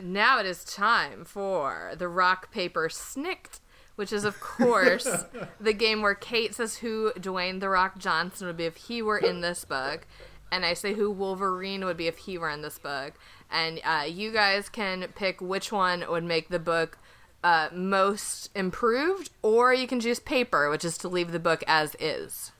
Now 0.02 0.40
it 0.40 0.46
is 0.46 0.64
time 0.64 1.26
for 1.26 1.94
the 1.98 2.08
rock 2.08 2.52
paper 2.52 2.88
snikt, 2.88 3.60
which 3.96 4.14
is 4.14 4.24
of 4.24 4.40
course 4.40 5.08
the 5.60 5.74
game 5.74 6.02
where 6.02 6.16
Kait 6.16 6.54
says 6.54 6.78
who 6.78 7.12
Dwayne 7.14 7.60
the 7.60 7.70
Rock 7.70 7.98
Johnson 7.98 8.48
would 8.48 8.58
be 8.58 8.66
if 8.66 8.76
he 8.76 9.02
were 9.02 9.18
in 9.18 9.42
this 9.42 9.66
book, 9.66 10.06
and 10.52 10.66
I 10.66 10.74
say 10.76 10.94
who 10.94 11.10
Wolverine 11.10 11.84
would 11.86 11.98
be 11.98 12.08
if 12.08 12.20
he 12.20 12.38
were 12.38 12.50
in 12.50 12.62
this 12.62 12.78
book, 12.78 13.14
and 13.50 13.80
uh, 13.84 14.06
you 14.08 14.32
guys 14.32 14.70
can 14.70 15.08
pick 15.16 15.42
which 15.42 15.72
one 15.72 16.06
would 16.10 16.24
make 16.24 16.50
the 16.50 16.60
book. 16.60 16.98
Uh, 17.44 17.70
most 17.72 18.50
improved, 18.56 19.30
or 19.44 19.72
you 19.72 19.86
can 19.86 20.00
choose 20.00 20.20
paper, 20.20 20.68
which 20.72 20.84
is 20.84 20.98
to 20.98 21.08
leave 21.08 21.32
the 21.32 21.38
book 21.38 21.64
as 21.68 21.96
is. 22.00 22.52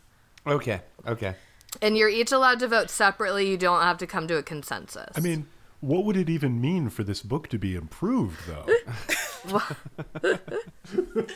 Okay, 0.46 0.80
okay. 1.08 1.34
And 1.82 1.98
you're 1.98 2.08
each 2.08 2.32
allowed 2.32 2.60
to 2.60 2.68
vote 2.68 2.92
separately. 2.92 3.50
You 3.50 3.58
don't 3.58 3.82
have 3.82 3.98
to 3.98 4.06
come 4.06 4.28
to 4.28 4.38
a 4.38 4.44
consensus. 4.44 5.10
I 5.16 5.22
mean, 5.22 5.48
what 5.86 6.04
would 6.06 6.18
it 6.18 6.30
even 6.30 6.60
mean 6.60 6.90
for 6.90 7.04
this 7.04 7.22
book 7.22 7.48
to 7.50 7.58
be 7.60 7.76
improved, 7.76 8.40
though? 8.48 8.66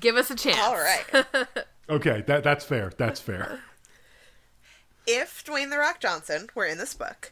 give 0.00 0.16
us 0.16 0.30
a 0.30 0.36
chance. 0.36 0.58
All 0.58 0.74
right. 0.74 1.26
Okay, 1.88 2.24
that 2.26 2.42
that's 2.42 2.64
fair. 2.64 2.90
That's 2.98 3.20
fair. 3.20 3.60
if 5.06 5.44
Dwayne 5.44 5.70
The 5.70 5.78
Rock 5.78 6.00
Johnson 6.00 6.48
were 6.52 6.66
in 6.66 6.78
this 6.78 6.94
book, 6.94 7.30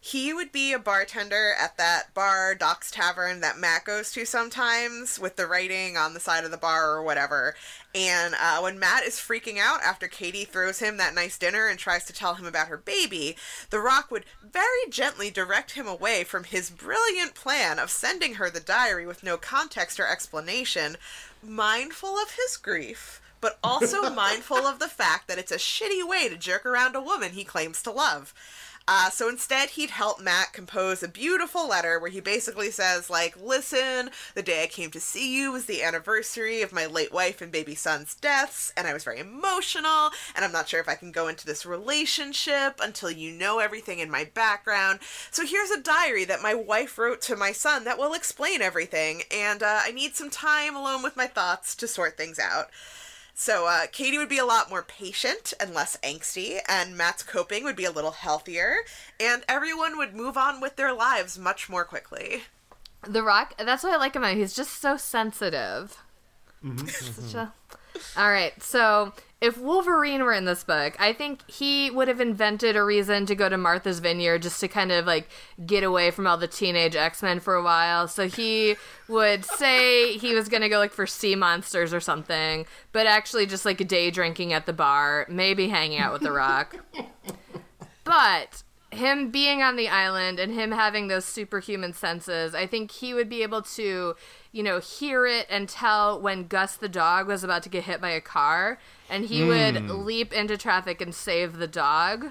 he 0.00 0.32
would 0.32 0.52
be 0.52 0.72
a 0.72 0.78
bartender 0.78 1.54
at 1.58 1.76
that 1.78 2.14
bar, 2.14 2.54
Doc's 2.54 2.90
Tavern, 2.90 3.40
that 3.40 3.58
Matt 3.58 3.84
goes 3.84 4.12
to 4.12 4.24
sometimes 4.24 5.18
with 5.18 5.36
the 5.36 5.46
writing 5.46 5.96
on 5.96 6.14
the 6.14 6.20
side 6.20 6.44
of 6.44 6.50
the 6.50 6.56
bar 6.56 6.92
or 6.92 7.02
whatever. 7.02 7.56
And 7.94 8.34
uh, 8.34 8.60
when 8.60 8.78
Matt 8.78 9.04
is 9.04 9.16
freaking 9.16 9.58
out 9.58 9.82
after 9.82 10.06
Katie 10.06 10.44
throws 10.44 10.78
him 10.78 10.96
that 10.98 11.14
nice 11.14 11.38
dinner 11.38 11.66
and 11.66 11.78
tries 11.78 12.04
to 12.04 12.12
tell 12.12 12.34
him 12.34 12.46
about 12.46 12.68
her 12.68 12.76
baby, 12.76 13.36
The 13.70 13.80
Rock 13.80 14.10
would 14.10 14.24
very 14.42 14.90
gently 14.90 15.30
direct 15.30 15.72
him 15.72 15.86
away 15.86 16.24
from 16.24 16.44
his 16.44 16.70
brilliant 16.70 17.34
plan 17.34 17.78
of 17.78 17.90
sending 17.90 18.34
her 18.34 18.50
the 18.50 18.60
diary 18.60 19.06
with 19.06 19.24
no 19.24 19.36
context 19.36 19.98
or 19.98 20.06
explanation, 20.06 20.96
mindful 21.42 22.16
of 22.18 22.32
his 22.32 22.56
grief 22.56 23.20
but 23.40 23.58
also 23.62 24.10
mindful 24.14 24.66
of 24.66 24.78
the 24.78 24.88
fact 24.88 25.28
that 25.28 25.38
it's 25.38 25.52
a 25.52 25.56
shitty 25.56 26.06
way 26.06 26.28
to 26.28 26.36
jerk 26.36 26.64
around 26.66 26.96
a 26.96 27.00
woman 27.00 27.32
he 27.32 27.44
claims 27.44 27.82
to 27.82 27.90
love. 27.90 28.34
Uh, 28.88 29.10
so 29.10 29.28
instead, 29.28 29.70
he'd 29.70 29.90
help 29.90 30.20
Matt 30.20 30.52
compose 30.52 31.02
a 31.02 31.08
beautiful 31.08 31.68
letter 31.68 31.98
where 31.98 32.10
he 32.10 32.20
basically 32.20 32.70
says, 32.70 33.10
like, 33.10 33.36
listen, 33.40 34.10
the 34.34 34.42
day 34.44 34.62
I 34.62 34.68
came 34.68 34.92
to 34.92 35.00
see 35.00 35.36
you 35.36 35.50
was 35.50 35.64
the 35.64 35.82
anniversary 35.82 36.62
of 36.62 36.72
my 36.72 36.86
late 36.86 37.12
wife 37.12 37.40
and 37.40 37.50
baby 37.50 37.74
son's 37.74 38.14
deaths, 38.14 38.72
and 38.76 38.86
I 38.86 38.92
was 38.92 39.02
very 39.02 39.18
emotional, 39.18 40.10
and 40.36 40.44
I'm 40.44 40.52
not 40.52 40.68
sure 40.68 40.78
if 40.78 40.88
I 40.88 40.94
can 40.94 41.10
go 41.10 41.26
into 41.26 41.46
this 41.46 41.66
relationship 41.66 42.78
until 42.80 43.10
you 43.10 43.32
know 43.32 43.58
everything 43.58 43.98
in 43.98 44.10
my 44.10 44.22
background. 44.22 45.00
So 45.32 45.44
here's 45.44 45.70
a 45.70 45.82
diary 45.82 46.24
that 46.24 46.40
my 46.40 46.54
wife 46.54 46.96
wrote 46.96 47.20
to 47.22 47.34
my 47.34 47.50
son 47.50 47.82
that 47.84 47.98
will 47.98 48.14
explain 48.14 48.62
everything, 48.62 49.22
and 49.32 49.64
uh, 49.64 49.80
I 49.82 49.90
need 49.90 50.14
some 50.14 50.30
time 50.30 50.76
alone 50.76 51.02
with 51.02 51.16
my 51.16 51.26
thoughts 51.26 51.74
to 51.76 51.88
sort 51.88 52.16
things 52.16 52.38
out. 52.38 52.70
So 53.38 53.66
uh, 53.66 53.82
Katie 53.92 54.16
would 54.16 54.30
be 54.30 54.38
a 54.38 54.46
lot 54.46 54.70
more 54.70 54.82
patient 54.82 55.52
and 55.60 55.74
less 55.74 55.98
angsty, 56.02 56.58
and 56.66 56.96
Matt's 56.96 57.22
coping 57.22 57.64
would 57.64 57.76
be 57.76 57.84
a 57.84 57.90
little 57.90 58.12
healthier, 58.12 58.76
and 59.20 59.44
everyone 59.46 59.98
would 59.98 60.14
move 60.14 60.38
on 60.38 60.58
with 60.58 60.76
their 60.76 60.94
lives 60.94 61.38
much 61.38 61.68
more 61.68 61.84
quickly. 61.84 62.44
The 63.06 63.22
Rock, 63.22 63.52
that's 63.58 63.84
what 63.84 63.92
I 63.92 63.96
like 63.98 64.16
about 64.16 64.32
him. 64.32 64.38
He's 64.38 64.54
just 64.56 64.80
so 64.80 64.96
sensitive. 64.96 65.98
Such 66.86 67.34
a- 67.34 67.52
All 68.16 68.30
right, 68.30 68.60
so 68.62 69.12
if 69.40 69.58
Wolverine 69.58 70.22
were 70.22 70.32
in 70.32 70.46
this 70.46 70.64
book, 70.64 70.96
I 70.98 71.12
think 71.12 71.48
he 71.48 71.90
would 71.90 72.08
have 72.08 72.20
invented 72.20 72.74
a 72.74 72.82
reason 72.82 73.26
to 73.26 73.34
go 73.34 73.48
to 73.48 73.58
Martha's 73.58 73.98
Vineyard 73.98 74.42
just 74.42 74.60
to 74.60 74.68
kind 74.68 74.90
of 74.90 75.06
like 75.06 75.28
get 75.66 75.84
away 75.84 76.10
from 76.10 76.26
all 76.26 76.38
the 76.38 76.48
teenage 76.48 76.96
X 76.96 77.22
Men 77.22 77.40
for 77.40 77.54
a 77.54 77.62
while. 77.62 78.08
So 78.08 78.28
he 78.28 78.76
would 79.08 79.44
say 79.44 80.16
he 80.16 80.34
was 80.34 80.48
going 80.48 80.62
to 80.62 80.70
go 80.70 80.78
look 80.78 80.92
for 80.92 81.06
sea 81.06 81.34
monsters 81.34 81.92
or 81.92 82.00
something, 82.00 82.64
but 82.92 83.06
actually 83.06 83.44
just 83.44 83.66
like 83.66 83.86
day 83.86 84.10
drinking 84.10 84.54
at 84.54 84.64
the 84.64 84.72
bar, 84.72 85.26
maybe 85.28 85.68
hanging 85.68 85.98
out 85.98 86.14
with 86.14 86.22
The 86.22 86.32
Rock. 86.32 86.76
But 88.04 88.62
him 88.90 89.30
being 89.30 89.62
on 89.62 89.76
the 89.76 89.88
island 89.88 90.38
and 90.38 90.54
him 90.54 90.70
having 90.70 91.08
those 91.08 91.24
superhuman 91.24 91.92
senses, 91.92 92.54
I 92.54 92.66
think 92.66 92.90
he 92.90 93.12
would 93.12 93.28
be 93.28 93.42
able 93.42 93.62
to, 93.62 94.14
you 94.56 94.62
know, 94.62 94.80
hear 94.80 95.26
it 95.26 95.46
and 95.50 95.68
tell 95.68 96.18
when 96.18 96.46
Gus 96.46 96.76
the 96.76 96.88
dog 96.88 97.26
was 97.26 97.44
about 97.44 97.62
to 97.64 97.68
get 97.68 97.84
hit 97.84 98.00
by 98.00 98.08
a 98.08 98.22
car, 98.22 98.78
and 99.10 99.26
he 99.26 99.44
would 99.44 99.90
leap 99.90 100.32
into 100.32 100.56
traffic 100.56 101.02
and 101.02 101.14
save 101.14 101.58
the 101.58 101.66
dog. 101.66 102.28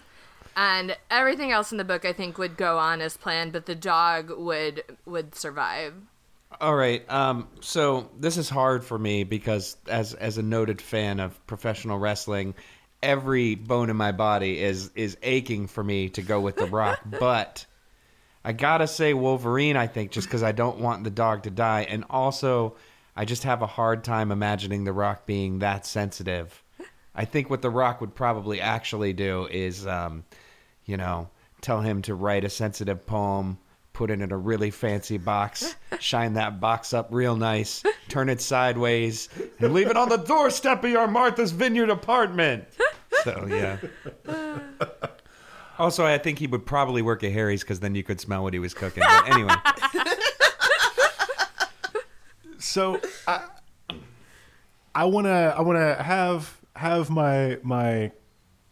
And 0.58 0.98
everything 1.12 1.52
else 1.52 1.72
in 1.72 1.78
the 1.78 1.84
book, 1.84 2.04
I 2.04 2.14
think, 2.14 2.40
would 2.40 2.58
go 2.58 2.80
on 2.80 3.00
as 3.00 3.16
planned, 3.16 3.52
but 3.52 3.68
the 3.68 3.76
dog 3.76 4.32
would 4.36 4.84
would 5.06 5.36
survive. 5.36 5.94
All 6.60 6.76
right. 6.76 7.08
Um, 7.12 7.48
so 7.60 8.10
this 8.18 8.38
is 8.38 8.50
hard 8.50 8.84
for 8.84 8.98
me 8.98 9.24
because, 9.24 9.78
as 9.88 10.16
as 10.16 10.40
a 10.40 10.44
noted 10.44 10.82
fan 10.82 11.20
of 11.20 11.46
professional 11.46 12.00
wrestling, 12.00 12.56
every 13.04 13.54
bone 13.54 13.92
in 13.92 13.98
my 13.98 14.12
body 14.12 14.60
is 14.60 14.90
is 14.96 15.16
aching 15.22 15.68
for 15.68 15.84
me 15.84 16.10
to 16.10 16.24
go 16.24 16.40
with 16.40 16.56
the 16.56 16.66
Rock. 16.66 17.02
but 17.20 17.68
I 18.46 18.54
gotta 18.54 18.88
say 18.88 19.14
Wolverine. 19.14 19.76
I 19.76 19.88
think 19.88 20.12
just 20.12 20.28
because 20.28 20.44
I 20.44 20.52
don't 20.52 20.80
want 20.80 21.04
the 21.04 21.10
dog 21.10 21.44
to 21.44 21.50
die, 21.50 21.82
and 21.90 22.06
also 22.10 22.76
I 23.16 23.26
just 23.26 23.44
have 23.44 23.62
a 23.62 23.68
hard 23.68 24.04
time 24.04 24.32
imagining 24.32 24.84
the 24.84 24.94
Rock 24.94 25.26
being 25.26 25.60
that 25.60 25.86
sensitive. 25.86 26.64
I 27.14 27.26
think 27.26 27.50
what 27.50 27.62
the 27.62 27.70
Rock 27.70 28.02
would 28.02 28.14
probably 28.14 28.62
actually 28.62 29.14
do 29.14 29.48
is, 29.50 29.88
um, 29.88 30.26
you 30.86 30.98
know, 30.98 31.30
tell 31.62 31.82
him 31.82 32.02
to 32.04 32.14
write 32.14 32.44
a 32.44 32.50
sensitive 32.50 33.06
poem 33.06 33.58
put 33.96 34.12
it 34.12 34.22
in 34.22 34.32
a 34.32 34.38
really 34.38 34.70
fancy 34.70 35.18
box, 35.18 35.76
shine 36.00 36.34
that 36.34 36.60
box 36.60 36.94
up 36.94 37.08
real 37.12 37.36
nice, 37.36 37.82
turn 38.10 38.30
it 38.30 38.42
sideways, 38.42 39.30
and 39.60 39.74
leave 39.74 39.88
it 39.88 39.98
on 39.98 40.10
the 40.10 40.18
doorstep 40.18 40.84
of 40.84 40.92
your 40.92 41.08
Martha's 41.08 41.52
Vineyard 41.52 41.90
apartment. 41.90 42.66
So, 43.24 43.48
yeah. 43.50 43.78
Also, 45.78 46.06
I 46.06 46.18
think 46.18 46.40
he 46.40 46.48
would 46.48 46.66
probably 46.66 47.02
work 47.02 47.24
at 47.24 47.32
Harry's 47.32 47.62
because 47.62 47.80
then 47.80 47.96
you 47.96 48.04
could 48.04 48.22
smell 48.22 48.44
what 48.44 48.54
he 48.54 48.60
was 48.60 48.74
cooking. 48.74 49.04
But 49.06 49.30
anyway, 49.30 49.54
So 52.66 53.00
I, 53.28 53.46
I 54.94 55.06
wanna 55.06 55.54
I 55.58 55.62
wanna 55.62 56.02
have 56.02 56.58
have 56.76 57.10
my 57.10 57.58
my 57.64 58.12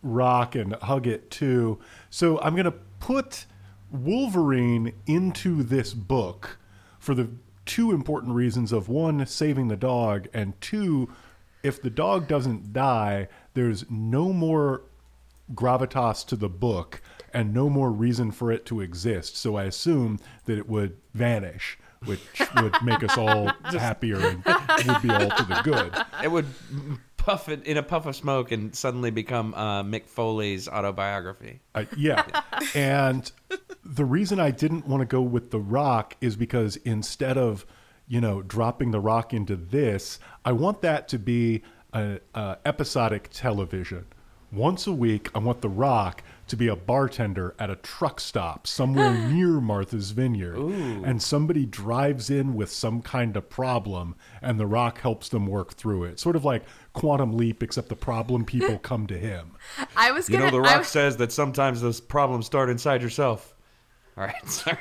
rock 0.01 0.55
and 0.55 0.75
hug 0.75 1.07
it 1.07 1.31
too. 1.31 1.79
So 2.09 2.37
I'm 2.41 2.55
gonna 2.55 2.73
put 2.99 3.45
Wolverine 3.91 4.93
into 5.05 5.63
this 5.63 5.93
book 5.93 6.57
for 6.99 7.15
the 7.15 7.29
two 7.65 7.91
important 7.91 8.33
reasons 8.33 8.73
of 8.73 8.89
one 8.89 9.25
saving 9.25 9.69
the 9.69 9.77
dog 9.77 10.27
and 10.33 10.59
two 10.59 11.09
if 11.61 11.81
the 11.81 11.89
dog 11.89 12.27
doesn't 12.27 12.73
die 12.73 13.29
there's 13.53 13.89
no 13.89 14.33
more 14.33 14.81
gravitas 15.53 16.25
to 16.27 16.35
the 16.35 16.49
book 16.49 17.01
and 17.33 17.53
no 17.53 17.69
more 17.69 17.91
reason 17.91 18.31
for 18.31 18.51
it 18.51 18.65
to 18.67 18.81
exist. 18.81 19.35
So 19.37 19.55
I 19.55 19.63
assume 19.63 20.19
that 20.45 20.57
it 20.57 20.69
would 20.69 20.97
vanish, 21.13 21.77
which 22.05 22.21
would 22.61 22.75
make 22.83 23.03
us 23.03 23.17
all 23.17 23.47
happier 23.63 24.17
and 24.17 24.43
would 24.45 25.01
be 25.01 25.09
all 25.09 25.29
to 25.29 25.43
the 25.43 25.61
good. 25.63 25.93
It 26.23 26.31
would 26.31 26.45
puff 27.17 27.47
it 27.47 27.65
in 27.65 27.77
a 27.77 27.83
puff 27.83 28.05
of 28.05 28.15
smoke 28.15 28.51
and 28.51 28.75
suddenly 28.75 29.09
become 29.09 29.53
uh, 29.53 29.81
Mick 29.83 30.07
Foley's 30.07 30.67
autobiography. 30.67 31.61
Uh, 31.73 31.85
yeah. 31.97 32.25
And 32.75 33.31
the 33.83 34.05
reason 34.05 34.39
I 34.39 34.51
didn't 34.51 34.87
want 34.87 35.01
to 35.01 35.05
go 35.05 35.21
with 35.21 35.49
The 35.51 35.59
Rock 35.59 36.15
is 36.21 36.35
because 36.35 36.75
instead 36.77 37.37
of, 37.37 37.65
you 38.07 38.21
know, 38.21 38.41
dropping 38.41 38.91
The 38.91 38.99
Rock 38.99 39.33
into 39.33 39.55
this, 39.55 40.19
I 40.43 40.51
want 40.51 40.81
that 40.81 41.07
to 41.09 41.19
be 41.19 41.63
a, 41.93 42.19
a 42.35 42.57
episodic 42.65 43.29
television. 43.31 44.05
Once 44.53 44.85
a 44.85 44.91
week, 44.91 45.29
I 45.33 45.39
want 45.39 45.61
The 45.61 45.69
Rock 45.69 46.23
to 46.47 46.55
be 46.55 46.67
a 46.67 46.75
bartender 46.75 47.55
at 47.57 47.69
a 47.69 47.75
truck 47.77 48.19
stop 48.19 48.67
somewhere 48.67 49.13
near 49.29 49.59
Martha's 49.59 50.11
Vineyard. 50.11 50.57
And 50.57 51.21
somebody 51.21 51.65
drives 51.65 52.29
in 52.29 52.53
with 52.53 52.69
some 52.69 53.01
kind 53.01 53.35
of 53.35 53.49
problem, 53.49 54.15
and 54.41 54.59
The 54.59 54.67
Rock 54.67 54.99
helps 54.99 55.29
them 55.29 55.47
work 55.47 55.73
through 55.73 56.03
it. 56.03 56.19
Sort 56.19 56.35
of 56.35 56.45
like 56.45 56.63
Quantum 56.93 57.35
Leap, 57.35 57.63
except 57.63 57.89
the 57.89 57.95
problem 57.95 58.45
people 58.45 58.77
come 58.83 59.07
to 59.07 59.17
him. 59.17 59.53
I 59.95 60.11
was 60.11 60.29
gonna. 60.29 60.45
You 60.45 60.51
know, 60.51 60.57
The 60.57 60.61
Rock 60.61 60.79
was- 60.79 60.87
says 60.89 61.17
that 61.17 61.31
sometimes 61.31 61.81
those 61.81 61.99
problems 61.99 62.45
start 62.45 62.69
inside 62.69 63.01
yourself. 63.01 63.55
All 64.15 64.23
right, 64.25 64.47
sorry. 64.49 64.77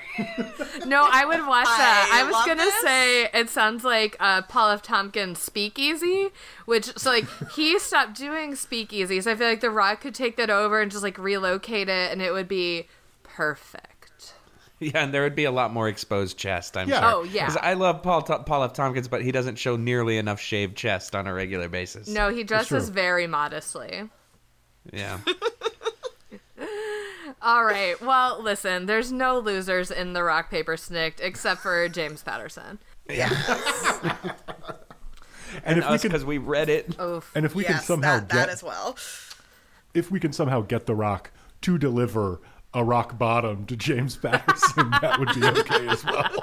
No, 0.84 1.08
I 1.10 1.24
would 1.24 1.46
watch 1.46 1.64
that. 1.64 2.10
I 2.12 2.20
I, 2.20 2.24
was 2.24 2.34
gonna 2.46 2.56
this. 2.64 2.82
say 2.82 3.24
it 3.32 3.48
sounds 3.48 3.82
like 3.82 4.14
uh, 4.20 4.42
Paul 4.42 4.70
F. 4.72 4.82
Tompkins' 4.82 5.38
Speakeasy, 5.38 6.28
which 6.66 6.96
so 6.98 7.10
like 7.10 7.24
he 7.52 7.78
stopped 7.80 8.14
doing 8.14 8.52
Speakeasies. 8.52 9.26
I 9.26 9.34
feel 9.34 9.48
like 9.48 9.60
The 9.60 9.70
Rock 9.70 10.02
could 10.02 10.14
take 10.14 10.36
that 10.36 10.50
over 10.50 10.82
and 10.82 10.90
just 10.90 11.02
like 11.02 11.16
relocate 11.16 11.88
it, 11.88 12.12
and 12.12 12.20
it 12.20 12.32
would 12.32 12.46
be 12.48 12.88
perfect. 13.22 14.34
Yeah, 14.80 15.04
and 15.04 15.14
there 15.14 15.22
would 15.22 15.36
be 15.36 15.44
a 15.44 15.50
lot 15.52 15.72
more 15.72 15.88
exposed 15.88 16.36
chest. 16.36 16.76
I'm 16.76 16.88
Yeah. 16.88 17.00
sure. 17.00 17.20
Oh, 17.20 17.22
yeah. 17.22 17.46
'Cause 17.46 17.56
I 17.56 17.74
love 17.74 18.02
Paul 18.02 18.22
T- 18.22 18.34
Paul 18.44 18.64
F. 18.64 18.72
Tompkins, 18.72 19.06
but 19.08 19.22
he 19.22 19.30
doesn't 19.32 19.56
show 19.56 19.76
nearly 19.76 20.18
enough 20.18 20.40
shaved 20.40 20.76
chest 20.76 21.14
on 21.14 21.26
a 21.26 21.32
regular 21.32 21.68
basis. 21.68 22.08
No, 22.08 22.30
he 22.30 22.42
dresses 22.42 22.88
very 22.88 23.26
modestly. 23.26 24.10
Yeah. 24.92 25.18
All 27.42 27.64
right. 27.64 28.00
Well, 28.00 28.40
listen, 28.40 28.86
there's 28.86 29.10
no 29.10 29.38
losers 29.38 29.90
in 29.90 30.12
the 30.12 30.22
rock 30.22 30.48
paper 30.50 30.76
snikt 30.76 31.20
except 31.20 31.60
for 31.60 31.88
James 31.88 32.22
Patterson. 32.22 32.78
Yeah. 33.10 33.28
and, 35.64 35.78
if 35.78 35.88
we 35.88 35.94
Us 35.94 36.02
can, 36.02 36.10
because 36.10 36.24
we 36.24 36.38
read 36.38 36.68
it. 36.68 36.94
Oof. 37.00 37.32
and 37.34 37.44
if 37.44 37.54
we 37.54 37.64
can 37.64 37.80
somehow 37.80 38.20
that, 38.20 38.28
get 38.28 38.36
that 38.36 38.48
as 38.48 38.62
well. 38.62 38.96
if 39.92 40.10
we 40.10 40.20
can 40.20 40.32
somehow 40.32 40.60
get 40.60 40.86
The 40.86 40.94
Rock 40.94 41.32
to 41.62 41.78
deliver 41.78 42.40
a 42.74 42.84
rock 42.84 43.18
bottom 43.18 43.66
to 43.66 43.76
James 43.76 44.16
Patterson, 44.16 44.90
that 45.02 45.18
would 45.18 45.34
be 45.34 45.44
okay 45.44 45.88
as 45.88 46.04
well. 46.04 46.30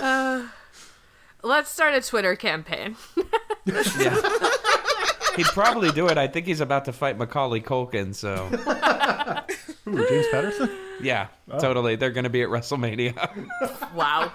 Uh, 0.00 0.46
let's 1.42 1.68
start 1.70 1.92
a 1.92 2.00
Twitter 2.00 2.36
campaign. 2.36 2.96
Yeah. 3.66 3.82
He'd 5.38 5.46
probably 5.46 5.90
do 5.92 6.08
it. 6.08 6.18
I 6.18 6.26
think 6.26 6.46
he's 6.46 6.60
about 6.60 6.84
to 6.86 6.92
fight 6.92 7.16
Macaulay 7.16 7.60
Culkin, 7.60 8.14
so 8.14 8.48
Ooh, 9.88 10.08
James 10.08 10.26
Patterson? 10.30 10.70
yeah, 11.00 11.28
oh. 11.50 11.58
totally. 11.58 11.96
They're 11.96 12.10
going 12.10 12.24
to 12.24 12.30
be 12.30 12.42
at 12.42 12.48
WrestleMania. 12.48 13.14
Wow. 13.94 14.32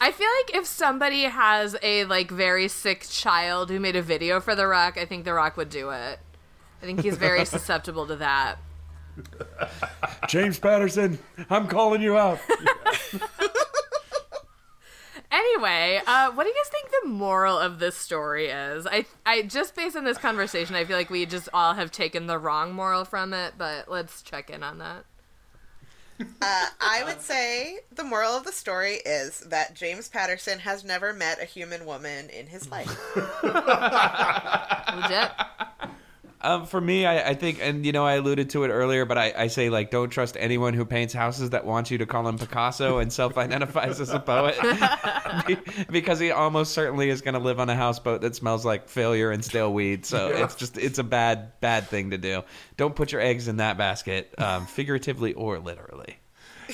I 0.00 0.12
feel 0.12 0.28
like 0.40 0.56
if 0.56 0.66
somebody 0.66 1.22
has 1.24 1.76
a 1.82 2.04
like 2.04 2.30
very 2.30 2.68
sick 2.68 3.06
child 3.08 3.70
who 3.70 3.80
made 3.80 3.96
a 3.96 4.02
video 4.02 4.40
for 4.40 4.54
The 4.54 4.66
Rock, 4.66 4.96
I 4.96 5.04
think 5.04 5.24
The 5.24 5.34
Rock 5.34 5.56
would 5.56 5.70
do 5.70 5.90
it. 5.90 6.18
I 6.80 6.86
think 6.86 7.02
he's 7.02 7.16
very 7.16 7.44
susceptible 7.54 8.06
to 8.06 8.16
that. 8.16 8.58
James 10.28 10.58
Patterson, 10.58 11.18
I'm 11.50 11.66
calling 11.66 12.00
you 12.00 12.16
out. 12.16 12.38
Anyway, 15.30 16.00
uh, 16.06 16.30
what 16.30 16.44
do 16.44 16.48
you 16.48 16.54
guys 16.54 16.70
think 16.70 16.90
the 17.02 17.08
moral 17.08 17.58
of 17.58 17.78
this 17.78 17.96
story 17.96 18.46
is? 18.46 18.86
I, 18.86 19.04
I 19.26 19.42
just 19.42 19.74
based 19.74 19.94
on 19.94 20.04
this 20.04 20.16
conversation, 20.16 20.74
I 20.74 20.84
feel 20.84 20.96
like 20.96 21.10
we 21.10 21.26
just 21.26 21.48
all 21.52 21.74
have 21.74 21.90
taken 21.90 22.26
the 22.26 22.38
wrong 22.38 22.72
moral 22.72 23.04
from 23.04 23.34
it, 23.34 23.54
but 23.58 23.90
let's 23.90 24.22
check 24.22 24.48
in 24.48 24.62
on 24.62 24.78
that. 24.78 25.04
Uh, 26.20 26.66
I 26.80 27.04
would 27.04 27.20
say 27.20 27.78
the 27.94 28.02
moral 28.02 28.32
of 28.32 28.44
the 28.44 28.52
story 28.52 28.94
is 29.06 29.40
that 29.40 29.74
James 29.74 30.08
Patterson 30.08 30.58
has 30.60 30.82
never 30.82 31.12
met 31.12 31.40
a 31.40 31.44
human 31.44 31.86
woman 31.86 32.28
in 32.30 32.46
his 32.46 32.68
life. 32.70 32.88
Legit. 33.44 35.30
Um, 36.40 36.66
for 36.66 36.80
me, 36.80 37.04
I, 37.04 37.30
I 37.30 37.34
think, 37.34 37.58
and 37.60 37.84
you 37.84 37.92
know, 37.92 38.04
I 38.04 38.14
alluded 38.14 38.50
to 38.50 38.64
it 38.64 38.68
earlier, 38.68 39.04
but 39.04 39.18
I, 39.18 39.32
I 39.36 39.46
say 39.48 39.70
like, 39.70 39.90
don't 39.90 40.08
trust 40.10 40.36
anyone 40.38 40.72
who 40.74 40.84
paints 40.84 41.12
houses 41.12 41.50
that 41.50 41.66
wants 41.66 41.90
you 41.90 41.98
to 41.98 42.06
call 42.06 42.28
him 42.28 42.38
Picasso 42.38 42.98
and 42.98 43.12
self-identifies 43.12 44.00
as 44.00 44.10
a 44.10 44.20
poet, 44.20 44.56
because 45.90 46.20
he 46.20 46.30
almost 46.30 46.72
certainly 46.72 47.10
is 47.10 47.22
going 47.22 47.34
to 47.34 47.40
live 47.40 47.58
on 47.58 47.68
a 47.68 47.74
houseboat 47.74 48.20
that 48.20 48.36
smells 48.36 48.64
like 48.64 48.88
failure 48.88 49.30
and 49.32 49.44
stale 49.44 49.72
weed. 49.72 50.06
So 50.06 50.28
it's 50.28 50.54
just, 50.54 50.78
it's 50.78 50.98
a 50.98 51.04
bad, 51.04 51.60
bad 51.60 51.88
thing 51.88 52.10
to 52.10 52.18
do. 52.18 52.42
Don't 52.76 52.94
put 52.94 53.10
your 53.10 53.20
eggs 53.20 53.48
in 53.48 53.56
that 53.56 53.76
basket, 53.76 54.32
um, 54.38 54.66
figuratively 54.66 55.34
or 55.34 55.58
literally. 55.58 56.18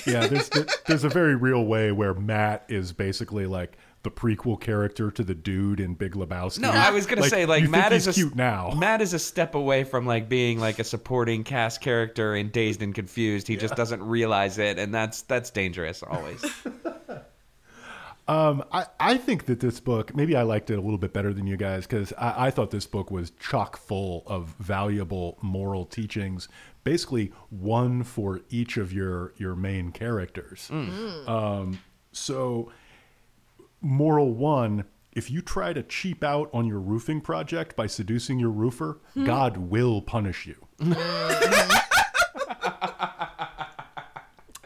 Yeah, 0.07 0.27
there's 0.27 0.51
there's 0.87 1.05
a 1.05 1.09
very 1.09 1.37
real 1.37 1.65
way 1.65 1.93
where 1.93 2.15
Matt 2.15 2.65
is 2.69 2.93
basically 2.93 3.47
like 3.47 3.79
the 4.05 4.11
prequel 4.11 4.61
character 4.61 5.11
to 5.11 5.25
the 5.25 5.35
dude 5.35 5.81
in 5.81 5.95
Big 5.95 6.13
Lebowski. 6.15 6.61
No, 6.61 6.71
I 6.71 6.91
was 6.91 7.07
gonna 7.07 7.23
Like, 7.23 7.31
say 7.31 7.47
like 7.47 7.69
Matt 7.69 7.93
is 7.93 8.07
a, 8.07 8.13
cute 8.13 8.37
now. 8.37 8.71
Matt 8.77 9.03
is 9.03 9.13
a 9.15 9.19
step 9.19 9.55
away 9.57 9.83
from 9.83 10.07
like 10.07 10.29
being 10.29 10.61
like 10.61 10.79
a 10.79 10.85
supporting 10.85 11.43
cast 11.43 11.81
character 11.81 12.37
in 12.37 12.51
Dazed 12.51 12.83
and 12.83 12.95
Confused. 12.95 13.49
He 13.49 13.57
just 13.57 13.75
doesn't 13.75 14.03
realize 14.03 14.59
it, 14.59 14.79
and 14.79 14.95
that's 14.95 15.23
that's 15.23 15.51
dangerous 15.51 16.03
always. 16.03 16.45
Um, 18.27 18.65
I, 18.73 18.87
I 18.99 19.17
think 19.19 19.45
that 19.47 19.61
this 19.61 19.81
book, 19.81 20.17
maybe 20.17 20.35
I 20.35 20.43
liked 20.45 20.71
it 20.71 20.79
a 20.79 20.81
little 20.81 20.97
bit 20.97 21.13
better 21.13 21.35
than 21.35 21.47
you 21.47 21.59
guys 21.59 21.87
because 21.87 22.11
I, 22.15 22.47
I 22.47 22.51
thought 22.51 22.71
this 22.71 22.87
book 22.87 23.11
was 23.11 23.33
chock 23.39 23.77
full 23.77 24.23
of 24.27 24.55
valuable 24.59 25.37
moral 25.43 25.85
teachings, 25.85 26.49
basically 26.85 27.33
one 27.51 28.03
for 28.03 28.41
each 28.49 28.79
of 28.79 28.95
your 28.95 29.35
your 29.37 29.55
main 29.55 29.93
characters. 29.93 30.71
Um, 30.71 31.81
so, 32.13 32.73
moral 33.85 34.33
one: 34.33 34.85
if 35.13 35.31
you 35.31 35.43
try 35.43 35.73
to 35.73 35.83
cheap 35.83 36.25
out 36.25 36.51
on 36.53 36.67
your 36.67 36.81
roofing 36.81 37.21
project 37.21 37.77
by 37.77 37.87
seducing 37.87 38.39
your 38.39 38.51
roofer, 38.51 38.99
God 39.25 39.57
will 39.57 40.03
punish 40.03 40.47
you. 40.47 40.57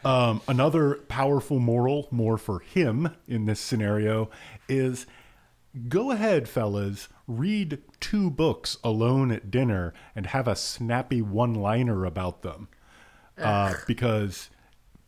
Um, 0.04 0.40
another 0.48 0.94
powerful 1.08 1.58
moral, 1.58 2.08
more 2.10 2.38
for 2.38 2.60
him 2.60 3.14
in 3.26 3.44
this 3.44 3.60
scenario, 3.60 4.30
is 4.68 5.06
go 5.88 6.10
ahead, 6.10 6.48
fellas, 6.48 7.08
read 7.26 7.82
two 8.00 8.30
books 8.30 8.78
alone 8.82 9.30
at 9.30 9.50
dinner 9.50 9.92
and 10.16 10.26
have 10.26 10.48
a 10.48 10.56
snappy 10.56 11.20
one 11.20 11.52
liner 11.52 12.04
about 12.04 12.42
them. 12.42 12.68
Uh, 13.36 13.74
because 13.86 14.50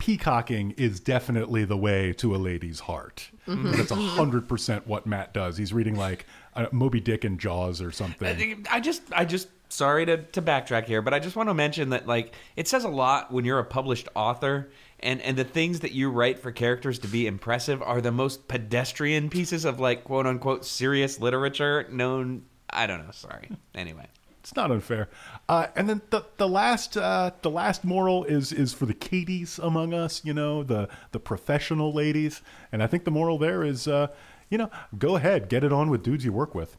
peacocking 0.01 0.71
is 0.77 0.99
definitely 0.99 1.63
the 1.63 1.77
way 1.77 2.11
to 2.11 2.35
a 2.35 2.37
lady's 2.37 2.79
heart. 2.79 3.29
That's 3.45 3.91
100% 3.91 4.87
what 4.87 5.05
Matt 5.05 5.31
does. 5.31 5.57
He's 5.57 5.71
reading 5.71 5.95
like 5.95 6.25
uh, 6.55 6.65
Moby 6.71 6.99
Dick 6.99 7.23
and 7.23 7.39
Jaws 7.39 7.83
or 7.83 7.91
something. 7.91 8.65
I 8.71 8.79
just, 8.79 9.03
I 9.11 9.25
just, 9.25 9.49
sorry 9.69 10.07
to, 10.07 10.17
to 10.23 10.41
backtrack 10.41 10.85
here, 10.85 11.03
but 11.03 11.13
I 11.13 11.19
just 11.19 11.35
want 11.35 11.49
to 11.49 11.53
mention 11.53 11.91
that 11.91 12.07
like 12.07 12.33
it 12.55 12.67
says 12.67 12.83
a 12.83 12.89
lot 12.89 13.31
when 13.31 13.45
you're 13.45 13.59
a 13.59 13.63
published 13.63 14.09
author, 14.15 14.71
and 15.01 15.21
and 15.21 15.37
the 15.37 15.43
things 15.43 15.81
that 15.81 15.91
you 15.91 16.09
write 16.09 16.39
for 16.39 16.51
characters 16.51 16.97
to 16.99 17.07
be 17.07 17.27
impressive 17.27 17.83
are 17.83 18.01
the 18.01 18.11
most 18.11 18.47
pedestrian 18.47 19.29
pieces 19.29 19.65
of 19.65 19.79
like 19.79 20.03
quote 20.03 20.25
unquote 20.25 20.65
serious 20.65 21.19
literature 21.19 21.87
known. 21.91 22.45
I 22.71 22.87
don't 22.87 23.05
know. 23.05 23.11
Sorry. 23.11 23.49
Anyway. 23.75 24.07
It's 24.41 24.55
not 24.55 24.71
unfair. 24.71 25.07
Uh, 25.49 25.67
and 25.75 25.89
then 25.89 26.01
the 26.11 26.23
the 26.37 26.47
last 26.47 26.95
uh, 26.95 27.31
the 27.41 27.49
last 27.49 27.83
moral 27.83 28.23
is 28.23 28.51
is 28.53 28.73
for 28.73 28.85
the 28.85 28.93
Katies 28.93 29.59
among 29.59 29.93
us, 29.93 30.21
you 30.23 30.33
know, 30.33 30.63
the 30.63 30.87
the 31.11 31.19
professional 31.19 31.91
ladies. 31.91 32.41
And 32.71 32.81
I 32.81 32.87
think 32.87 33.03
the 33.03 33.11
moral 33.11 33.37
there 33.37 33.63
is, 33.63 33.87
uh, 33.87 34.07
you 34.49 34.57
know, 34.57 34.69
go 34.97 35.17
ahead, 35.17 35.49
get 35.49 35.63
it 35.63 35.73
on 35.73 35.89
with 35.89 36.03
dudes 36.03 36.23
you 36.23 36.31
work 36.31 36.55
with. 36.55 36.77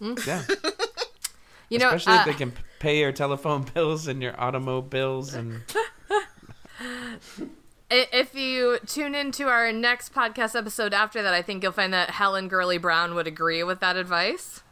Yeah. 0.00 0.42
You 1.68 1.80
know, 1.80 1.88
Especially 1.88 2.12
uh, 2.12 2.20
if 2.20 2.26
they 2.26 2.34
can 2.34 2.52
pay 2.78 3.00
your 3.00 3.10
telephone 3.10 3.62
bills 3.74 4.06
and 4.06 4.22
your 4.22 4.40
automobiles 4.40 5.34
and 5.34 5.62
If 7.88 8.34
you 8.34 8.78
tune 8.86 9.14
into 9.14 9.46
our 9.46 9.72
next 9.72 10.12
podcast 10.12 10.56
episode 10.56 10.92
after 10.92 11.22
that, 11.22 11.32
I 11.32 11.42
think 11.42 11.62
you'll 11.62 11.72
find 11.72 11.92
that 11.92 12.10
Helen 12.10 12.48
Gurley 12.48 12.78
Brown 12.78 13.14
would 13.14 13.28
agree 13.28 13.62
with 13.62 13.78
that 13.80 13.96
advice 13.96 14.62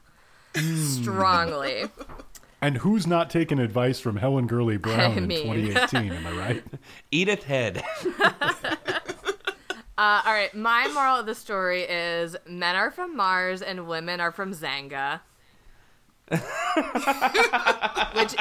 strongly. 0.55 1.85
And 2.65 2.79
who's 2.79 3.07
not 3.07 3.29
taking 3.29 3.59
advice 3.59 4.01
from 4.01 4.17
Helen 4.17 4.47
Gurley 4.47 4.79
Brown 4.79 4.99
I 4.99 5.17
in 5.19 5.29
2018? 5.29 6.11
Am 6.11 6.27
I 6.27 6.33
right? 6.33 6.65
Edith 7.11 7.43
Head. 7.43 7.83
Uh, 9.99 10.23
all 10.25 10.33
right, 10.33 10.55
my 10.55 10.89
moral 10.95 11.17
of 11.19 11.27
the 11.27 11.35
story 11.35 11.83
is 11.83 12.35
men 12.49 12.75
are 12.75 12.91
from 12.91 13.15
Mars 13.19 13.61
and 13.61 13.87
women 13.87 14.19
are 14.19 14.33
from 14.33 14.55
Xanga. 14.55 15.21
Which, 16.31 16.41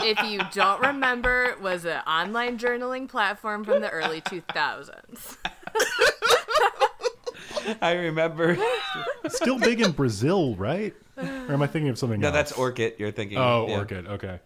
if 0.02 0.24
you 0.24 0.40
don't 0.54 0.80
remember, 0.80 1.58
was 1.62 1.84
an 1.84 2.00
online 2.08 2.58
journaling 2.58 3.10
platform 3.10 3.66
from 3.66 3.82
the 3.82 3.90
early 3.90 4.22
2000s. 4.22 5.36
I 7.82 7.92
remember. 7.92 8.58
Still 9.28 9.60
big 9.60 9.82
in 9.82 9.92
Brazil, 9.92 10.56
right? 10.56 10.96
Or 11.18 11.54
am 11.54 11.62
I 11.62 11.68
thinking 11.68 11.90
of 11.90 11.98
something 12.00 12.20
No, 12.20 12.28
else? 12.30 12.34
that's 12.36 12.52
Orkut. 12.54 12.98
You're 13.00 13.12
thinking. 13.12 13.38
Oh, 13.38 13.68
yeah. 13.68 13.84
Orkut. 13.84 14.08
Okay. 14.08 14.40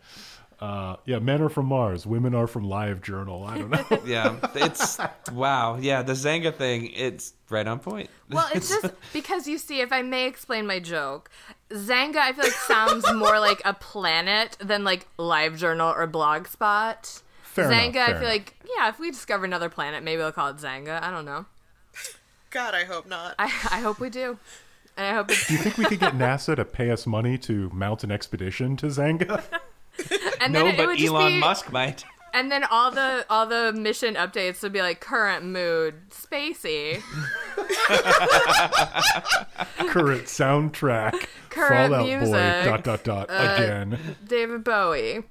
Uh, 0.60 0.95
yeah, 1.06 1.19
men 1.19 1.39
are 1.44 1.49
from 1.49 1.68
Mars. 1.68 2.07
Women 2.07 2.34
are 2.34 2.48
from 2.48 2.64
Live 2.68 3.03
Journal. 3.03 3.44
I 3.45 3.60
don't 3.60 3.69
know. 3.69 4.02
Yeah, 4.07 4.38
it's 4.56 4.98
wow. 5.31 5.77
Yeah, 5.80 6.02
the 6.02 6.14
Xanga 6.14 6.52
thing. 6.53 6.91
It's 6.94 7.34
right 7.52 7.68
on 7.68 7.77
point. 7.80 8.10
Well, 8.31 8.48
it's 8.56 8.69
just 8.69 8.91
because 9.14 9.48
you 9.48 9.60
see, 9.60 9.81
if 9.81 9.91
I 9.94 10.02
may 10.02 10.26
explain 10.26 10.65
my 10.65 10.80
joke, 10.80 11.30
Xanga 11.69 12.15
I 12.18 12.34
feel 12.34 12.45
like 12.45 12.53
sounds 12.53 13.06
more 13.14 13.39
like 13.39 13.61
a 13.65 13.76
planet 13.76 14.57
than 14.60 14.84
like 14.84 15.06
LiveJournal 15.19 15.95
or 15.95 16.07
Blogspot. 16.07 17.22
Fair 17.44 17.72
enough, 17.72 17.94
Xanga, 17.94 17.98
I 17.98 18.06
feel 18.07 18.18
enough. 18.18 18.23
like 18.23 18.56
yeah, 18.77 18.89
if 18.89 18.99
we 18.99 19.11
discover 19.11 19.45
another 19.45 19.69
planet, 19.69 20.03
maybe 20.03 20.23
we'll 20.23 20.31
call 20.31 20.48
it 20.48 20.57
Xanga. 20.57 20.99
I 21.03 21.11
don't 21.11 21.26
know. 21.26 21.45
God, 22.49 22.73
I 22.73 22.84
hope 22.85 23.06
not. 23.07 23.35
I 23.38 23.45
I 23.45 23.80
hope 23.81 23.99
we 23.99 24.10
do, 24.10 24.39
and 24.97 25.07
I 25.07 25.13
hope 25.13 25.31
it's 25.31 25.47
Do 25.47 25.53
you 25.53 25.59
think 25.59 25.77
we 25.77 25.85
could 25.85 25.99
get 25.99 26.13
NASA 26.13 26.55
to 26.55 26.65
pay 26.65 26.91
us 26.91 27.07
money 27.07 27.37
to 27.39 27.69
mount 27.73 28.03
an 28.03 28.11
expedition 28.11 28.75
to 28.77 28.87
Xanga? 28.87 29.43
and 30.41 30.53
no, 30.53 30.59
then 30.59 30.67
it, 30.67 30.73
it 30.73 30.77
but 30.77 30.87
would 30.87 31.01
Elon 31.01 31.31
be, 31.33 31.39
Musk 31.39 31.71
might. 31.71 32.03
and 32.33 32.51
then 32.51 32.63
all 32.65 32.91
the 32.91 33.25
all 33.31 33.47
the 33.47 33.73
mission 33.73 34.13
updates 34.13 34.61
would 34.61 34.71
be 34.73 34.81
like 34.81 34.99
current 34.99 35.43
mood, 35.45 35.95
spacey, 36.11 37.01
Current 39.89 40.25
soundtrack. 40.25 41.25
Current 41.49 41.91
Fallout 41.93 42.05
music. 42.05 42.31
Boy. 42.31 42.61
Dot 42.65 42.83
dot 42.83 43.03
dot. 43.03 43.29
Uh, 43.31 43.55
again. 43.57 43.99
David 44.27 44.63
Bowie. 44.63 45.23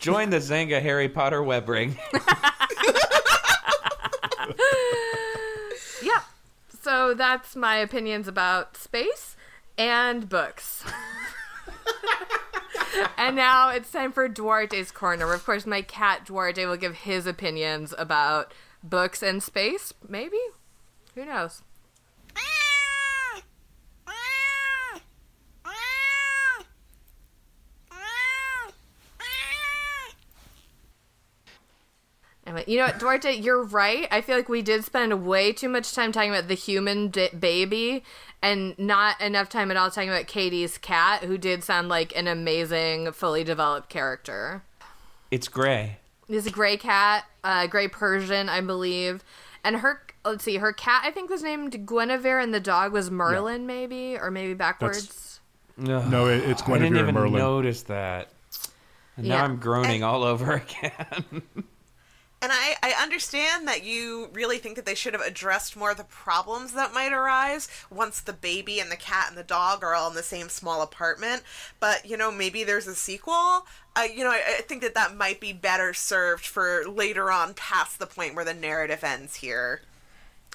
Join 0.00 0.30
the 0.30 0.38
Xanga 0.38 0.82
Harry 0.82 1.08
Potter 1.08 1.40
web 1.42 1.68
ring. 1.68 1.96
So 6.86 7.14
that's 7.14 7.56
my 7.56 7.78
opinions 7.78 8.28
about 8.28 8.76
space 8.76 9.36
and 9.76 10.28
books. 10.28 10.84
and 13.18 13.34
now 13.34 13.70
it's 13.70 13.90
time 13.90 14.12
for 14.12 14.28
Duarte's 14.28 14.92
Corner. 14.92 15.32
Of 15.32 15.44
course, 15.44 15.66
my 15.66 15.82
cat 15.82 16.24
Duarte 16.24 16.64
will 16.64 16.76
give 16.76 16.94
his 16.98 17.26
opinions 17.26 17.92
about 17.98 18.54
books 18.84 19.20
and 19.20 19.42
space. 19.42 19.92
Maybe? 20.08 20.38
Who 21.16 21.24
knows? 21.24 21.62
You 32.66 32.78
know 32.78 32.86
what, 32.86 32.98
Duarte, 32.98 33.32
you're 33.32 33.62
right. 33.62 34.08
I 34.10 34.20
feel 34.20 34.36
like 34.36 34.48
we 34.48 34.62
did 34.62 34.84
spend 34.84 35.24
way 35.26 35.52
too 35.52 35.68
much 35.68 35.92
time 35.94 36.12
talking 36.12 36.30
about 36.30 36.48
the 36.48 36.54
human 36.54 37.08
d- 37.08 37.28
baby 37.38 38.02
and 38.42 38.78
not 38.78 39.20
enough 39.20 39.48
time 39.48 39.70
at 39.70 39.76
all 39.76 39.90
talking 39.90 40.08
about 40.10 40.26
Katie's 40.26 40.76
cat, 40.78 41.24
who 41.24 41.38
did 41.38 41.64
sound 41.64 41.88
like 41.88 42.14
an 42.16 42.26
amazing, 42.26 43.12
fully 43.12 43.44
developed 43.44 43.88
character. 43.88 44.62
It's 45.30 45.48
gray. 45.48 45.98
It's 46.28 46.46
a 46.46 46.50
gray 46.50 46.76
cat, 46.76 47.24
uh, 47.44 47.66
gray 47.68 47.88
Persian, 47.88 48.48
I 48.48 48.60
believe. 48.60 49.22
And 49.64 49.76
her, 49.76 50.02
let's 50.24 50.44
see, 50.44 50.56
her 50.56 50.72
cat, 50.72 51.02
I 51.04 51.10
think, 51.10 51.30
was 51.30 51.42
named 51.42 51.86
Guinevere, 51.86 52.38
and 52.40 52.52
the 52.54 52.60
dog 52.60 52.92
was 52.92 53.10
Merlin, 53.10 53.66
maybe, 53.66 54.16
or 54.16 54.30
maybe 54.30 54.54
backwards. 54.54 55.40
Ugh, 55.80 55.86
No, 56.10 56.26
it, 56.28 56.44
it's 56.44 56.62
I 56.62 56.78
didn't 56.78 56.94
Guinevere 56.94 57.02
even 57.02 57.14
Merlin. 57.14 57.32
notice 57.38 57.82
that. 57.84 58.28
And 59.16 59.28
now 59.28 59.42
I'm 59.44 59.56
groaning 59.56 60.02
all 60.04 60.22
over 60.24 60.52
again. 60.82 61.42
And 62.42 62.52
I, 62.52 62.76
I 62.82 63.02
understand 63.02 63.66
that 63.66 63.82
you 63.82 64.28
really 64.32 64.58
think 64.58 64.76
that 64.76 64.84
they 64.84 64.94
should 64.94 65.14
have 65.14 65.22
addressed 65.22 65.74
more 65.74 65.92
of 65.92 65.96
the 65.96 66.04
problems 66.04 66.72
that 66.74 66.92
might 66.92 67.12
arise 67.12 67.66
once 67.90 68.20
the 68.20 68.34
baby 68.34 68.78
and 68.78 68.90
the 68.90 68.96
cat 68.96 69.26
and 69.30 69.38
the 69.38 69.42
dog 69.42 69.82
are 69.82 69.94
all 69.94 70.10
in 70.10 70.14
the 70.14 70.22
same 70.22 70.50
small 70.50 70.82
apartment. 70.82 71.42
But, 71.80 72.04
you 72.04 72.16
know, 72.16 72.30
maybe 72.30 72.62
there's 72.62 72.86
a 72.86 72.94
sequel. 72.94 73.66
Uh, 73.96 74.02
you 74.14 74.22
know, 74.22 74.30
I, 74.30 74.42
I 74.58 74.60
think 74.60 74.82
that 74.82 74.94
that 74.94 75.16
might 75.16 75.40
be 75.40 75.54
better 75.54 75.94
served 75.94 76.44
for 76.44 76.84
later 76.86 77.32
on 77.32 77.54
past 77.54 77.98
the 77.98 78.06
point 78.06 78.34
where 78.34 78.44
the 78.44 78.54
narrative 78.54 79.02
ends 79.02 79.36
here. 79.36 79.80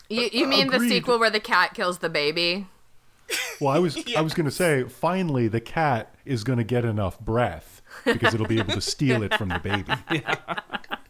You, 0.08 0.30
you 0.32 0.48
mean 0.48 0.70
the 0.70 0.80
sequel 0.80 1.18
where 1.18 1.30
the 1.30 1.40
cat 1.40 1.74
kills 1.74 2.00
the 2.00 2.10
baby? 2.10 2.68
Well, 3.60 3.72
I 3.72 3.80
was 3.80 3.98
I 4.16 4.22
was 4.22 4.34
going 4.36 4.46
to 4.46 4.52
say 4.52 4.84
finally 4.84 5.48
the 5.48 5.62
cat 5.62 6.14
is 6.26 6.44
going 6.44 6.58
to 6.58 6.64
get 6.64 6.86
enough 6.86 7.20
breath 7.20 7.82
because 8.06 8.34
it'll 8.34 8.48
be 8.48 8.60
able 8.60 8.74
to 8.74 8.82
steal 8.82 9.24
it 9.24 9.34
from 9.36 9.50
the 9.50 9.60
baby. 9.60 9.94
Yeah, 10.12 10.36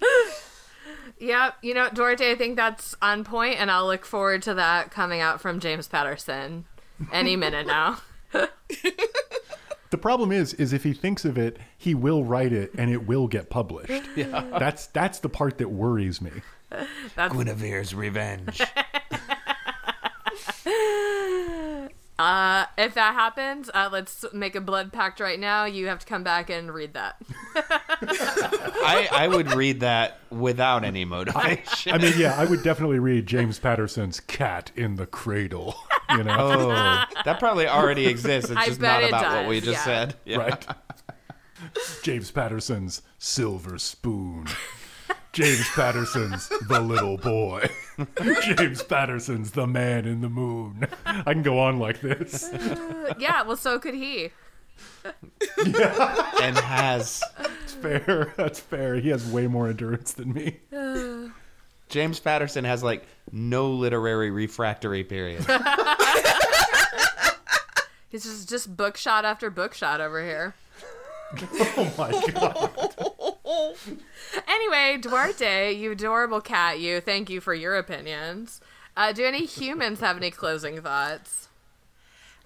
you 1.21 1.73
know, 1.73 1.89
Duarte, 1.93 2.31
I 2.31 2.35
think 2.35 2.55
that's 2.55 2.95
on 3.01 3.23
point, 3.23 3.59
and 3.59 3.69
I'll 3.69 3.85
look 3.85 4.05
forward 4.05 4.41
to 4.43 4.53
that 4.55 4.91
coming 4.91 5.21
out 5.21 5.39
from 5.39 5.59
James 5.59 5.87
Patterson 5.87 6.65
any 7.11 7.35
minute 7.35 7.67
now. 7.67 7.99
The 9.91 9.97
problem 9.97 10.31
is 10.31 10.53
is 10.53 10.71
if 10.71 10.85
he 10.85 10.93
thinks 10.93 11.25
of 11.25 11.37
it, 11.37 11.57
he 11.77 11.93
will 11.93 12.23
write 12.23 12.53
it 12.53 12.71
and 12.77 12.89
it 12.89 13.05
will 13.05 13.27
get 13.27 13.49
published. 13.49 13.91
Yeah. 14.15 14.45
That's 14.57 14.87
that's 14.87 15.19
the 15.19 15.29
part 15.29 15.57
that 15.57 15.69
worries 15.69 16.21
me. 16.21 16.31
That's 17.15 17.33
Guinevere's 17.33 17.93
revenge. 17.93 18.61
uh, 22.21 22.65
if 22.77 22.93
that 22.93 23.15
happens, 23.15 23.71
uh, 23.73 23.89
let's 23.91 24.23
make 24.31 24.55
a 24.55 24.61
blood 24.61 24.93
pact 24.93 25.19
right 25.19 25.39
now. 25.39 25.65
You 25.65 25.87
have 25.87 25.97
to 25.99 26.05
come 26.05 26.23
back 26.23 26.51
and 26.51 26.71
read 26.71 26.93
that. 26.93 27.19
I, 27.55 29.09
I 29.11 29.27
would 29.27 29.53
read 29.55 29.79
that 29.79 30.19
without 30.29 30.83
any 30.83 31.03
motivation. 31.03 31.93
I 31.93 31.97
mean, 31.97 32.13
yeah, 32.17 32.35
I 32.37 32.45
would 32.45 32.61
definitely 32.61 32.99
read 32.99 33.25
James 33.25 33.57
Patterson's 33.57 34.19
Cat 34.19 34.71
in 34.75 34.97
the 34.97 35.07
Cradle, 35.07 35.75
you 36.11 36.23
know. 36.23 36.35
oh, 36.37 37.03
that 37.25 37.39
probably 37.39 37.67
already 37.67 38.05
exists. 38.05 38.51
It's 38.51 38.59
I 38.59 38.67
just 38.67 38.79
bet 38.79 39.01
not 39.01 39.03
it 39.03 39.09
about 39.09 39.23
what 39.23 39.41
does, 39.41 39.49
we 39.49 39.61
just 39.61 39.71
yeah. 39.71 39.83
said. 39.83 40.15
Yeah. 40.23 40.37
Right. 40.37 40.67
James 42.03 42.29
Patterson's 42.29 43.01
Silver 43.17 43.79
Spoon. 43.79 44.45
James 45.33 45.65
Patterson's 45.69 46.49
The 46.67 46.81
Little 46.81 47.17
Boy. 47.17 47.69
James 48.57 48.83
Patterson's 48.83 49.51
The 49.51 49.65
Man 49.65 50.05
in 50.05 50.19
the 50.21 50.29
Moon. 50.29 50.87
I 51.05 51.31
can 51.33 51.41
go 51.41 51.59
on 51.59 51.79
like 51.79 52.01
this. 52.01 52.49
yeah, 53.17 53.43
well, 53.43 53.55
so 53.55 53.79
could 53.79 53.93
he. 53.93 54.31
yeah. 55.65 56.31
And 56.41 56.57
has 56.57 57.23
It's 57.63 57.73
fair. 57.73 58.33
That's 58.35 58.59
fair. 58.59 58.95
He 58.95 59.09
has 59.09 59.25
way 59.31 59.47
more 59.47 59.69
endurance 59.69 60.13
than 60.13 60.33
me. 60.33 60.59
James 61.89 62.19
Patterson 62.19 62.65
has 62.65 62.83
like 62.83 63.05
no 63.31 63.69
literary 63.71 64.31
refractory 64.31 65.03
period. 65.03 65.45
He's 68.09 68.23
just 68.23 68.49
just 68.49 68.75
bookshot 68.75 69.23
after 69.23 69.49
bookshot 69.49 70.01
over 70.01 70.21
here. 70.23 70.53
Oh 71.77 71.93
my 71.97 72.11
god. 72.31 73.10
Anyway, 74.47 74.97
Duarte, 75.01 75.73
you 75.73 75.91
adorable 75.91 76.39
cat, 76.39 76.79
you. 76.79 77.01
Thank 77.01 77.29
you 77.29 77.41
for 77.41 77.53
your 77.53 77.75
opinions. 77.75 78.61
Uh, 78.95 79.11
do 79.11 79.25
any 79.25 79.45
humans 79.45 79.99
have 79.99 80.15
any 80.15 80.31
closing 80.31 80.81
thoughts? 80.81 81.49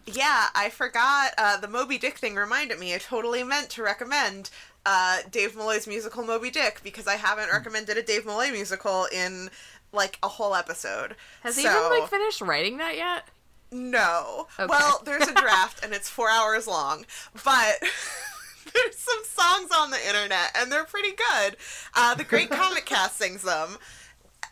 Yeah, 0.07 0.47
I 0.55 0.69
forgot. 0.69 1.33
Uh, 1.37 1.57
the 1.57 1.67
Moby 1.67 1.97
Dick 1.97 2.17
thing 2.17 2.35
reminded 2.35 2.79
me. 2.79 2.95
I 2.95 2.97
totally 2.97 3.43
meant 3.43 3.69
to 3.71 3.83
recommend 3.83 4.49
uh, 4.85 5.19
Dave 5.31 5.55
Malloy's 5.55 5.87
musical 5.87 6.23
Moby 6.23 6.49
Dick 6.51 6.81
because 6.83 7.07
I 7.07 7.15
haven't 7.15 7.49
recommended 7.51 7.97
a 7.97 8.03
Dave 8.03 8.25
Malloy 8.25 8.51
musical 8.51 9.07
in 9.11 9.49
like 9.91 10.19
a 10.21 10.27
whole 10.27 10.55
episode. 10.55 11.15
Has 11.41 11.57
he 11.57 11.65
even 11.65 11.89
like 11.89 12.09
finished 12.09 12.41
writing 12.41 12.77
that 12.77 12.95
yet? 12.95 13.23
No. 13.71 14.47
Okay. 14.59 14.67
Well, 14.69 15.01
there's 15.05 15.27
a 15.27 15.33
draft 15.33 15.83
and 15.83 15.93
it's 15.93 16.09
four 16.09 16.29
hours 16.29 16.67
long, 16.67 17.05
but 17.43 17.79
there's 18.73 18.97
some 18.97 19.23
songs 19.23 19.69
on 19.75 19.91
the 19.91 20.07
internet 20.07 20.55
and 20.55 20.71
they're 20.71 20.85
pretty 20.85 21.11
good. 21.11 21.57
Uh, 21.93 22.15
the 22.15 22.23
Great 22.23 22.49
Comet 22.51 22.85
Cast 22.85 23.17
sings 23.17 23.43
them. 23.43 23.77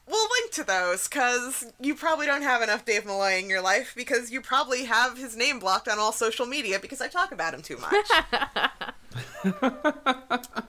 We'll 0.06 0.30
link 0.42 0.52
to 0.52 0.64
those 0.66 1.08
because 1.08 1.66
you 1.80 1.96
probably 1.96 2.26
don't 2.26 2.42
have 2.42 2.62
enough 2.62 2.84
Dave 2.84 3.06
Malloy 3.06 3.38
in 3.38 3.50
your 3.50 3.62
life 3.62 3.94
because 3.96 4.32
you 4.32 4.42
probably 4.42 4.84
have 4.84 5.18
his 5.18 5.38
name 5.38 5.60
blocked 5.60 5.88
on 5.88 5.98
all 5.98 6.12
social 6.12 6.46
media 6.46 6.78
because 6.78 7.00
I 7.00 7.08
talk 7.08 7.32
about 7.32 7.54
him 7.54 7.62
too 7.62 7.78
much. 7.78 7.94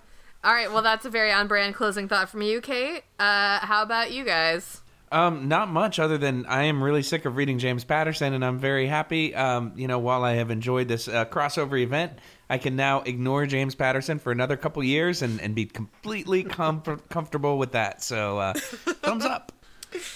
All 0.45 0.53
right, 0.53 0.71
well, 0.71 0.83
that's 0.83 1.05
a 1.07 1.11
very 1.11 1.33
on 1.33 1.49
brand 1.49 1.75
closing 1.75 2.07
thought 2.07 2.29
from 2.29 2.43
you, 2.43 2.61
Kait. 2.61 2.99
Uh, 3.19 3.61
how 3.61 3.83
about 3.83 4.12
you 4.12 4.25
guys? 4.25 4.83
Um, 5.15 5.47
not 5.47 5.69
much 5.69 6.01
other 6.01 6.19
than 6.19 6.45
I 6.47 6.65
am 6.65 6.82
really 6.82 7.05
sick 7.05 7.24
of 7.24 7.36
reading 7.36 7.61
James 7.61 7.85
Patterson, 7.85 8.35
and 8.35 8.45
I'm 8.45 8.59
very 8.59 8.89
happy. 8.89 9.32
Um, 9.32 9.73
you 9.77 9.86
know, 9.86 10.01
while 10.01 10.24
I 10.24 10.32
have 10.35 10.51
enjoyed 10.51 10.89
this 10.89 11.07
uh, 11.07 11.24
crossover 11.24 11.81
event, 11.81 12.19
I 12.51 12.59
can 12.59 12.74
now 12.74 13.03
ignore 13.03 13.47
James 13.47 13.77
Patterson 13.77 14.19
for 14.19 14.32
another 14.32 14.57
couple 14.57 14.82
years 14.82 15.23
and, 15.23 15.41
and 15.41 15.55
be 15.55 15.66
completely 15.66 16.43
com- 16.43 16.82
comfortable 17.09 17.59
with 17.59 17.73
that. 17.73 18.03
So, 18.03 18.39
uh, 18.39 18.55
thumbs 18.55 19.24
up. 19.24 19.53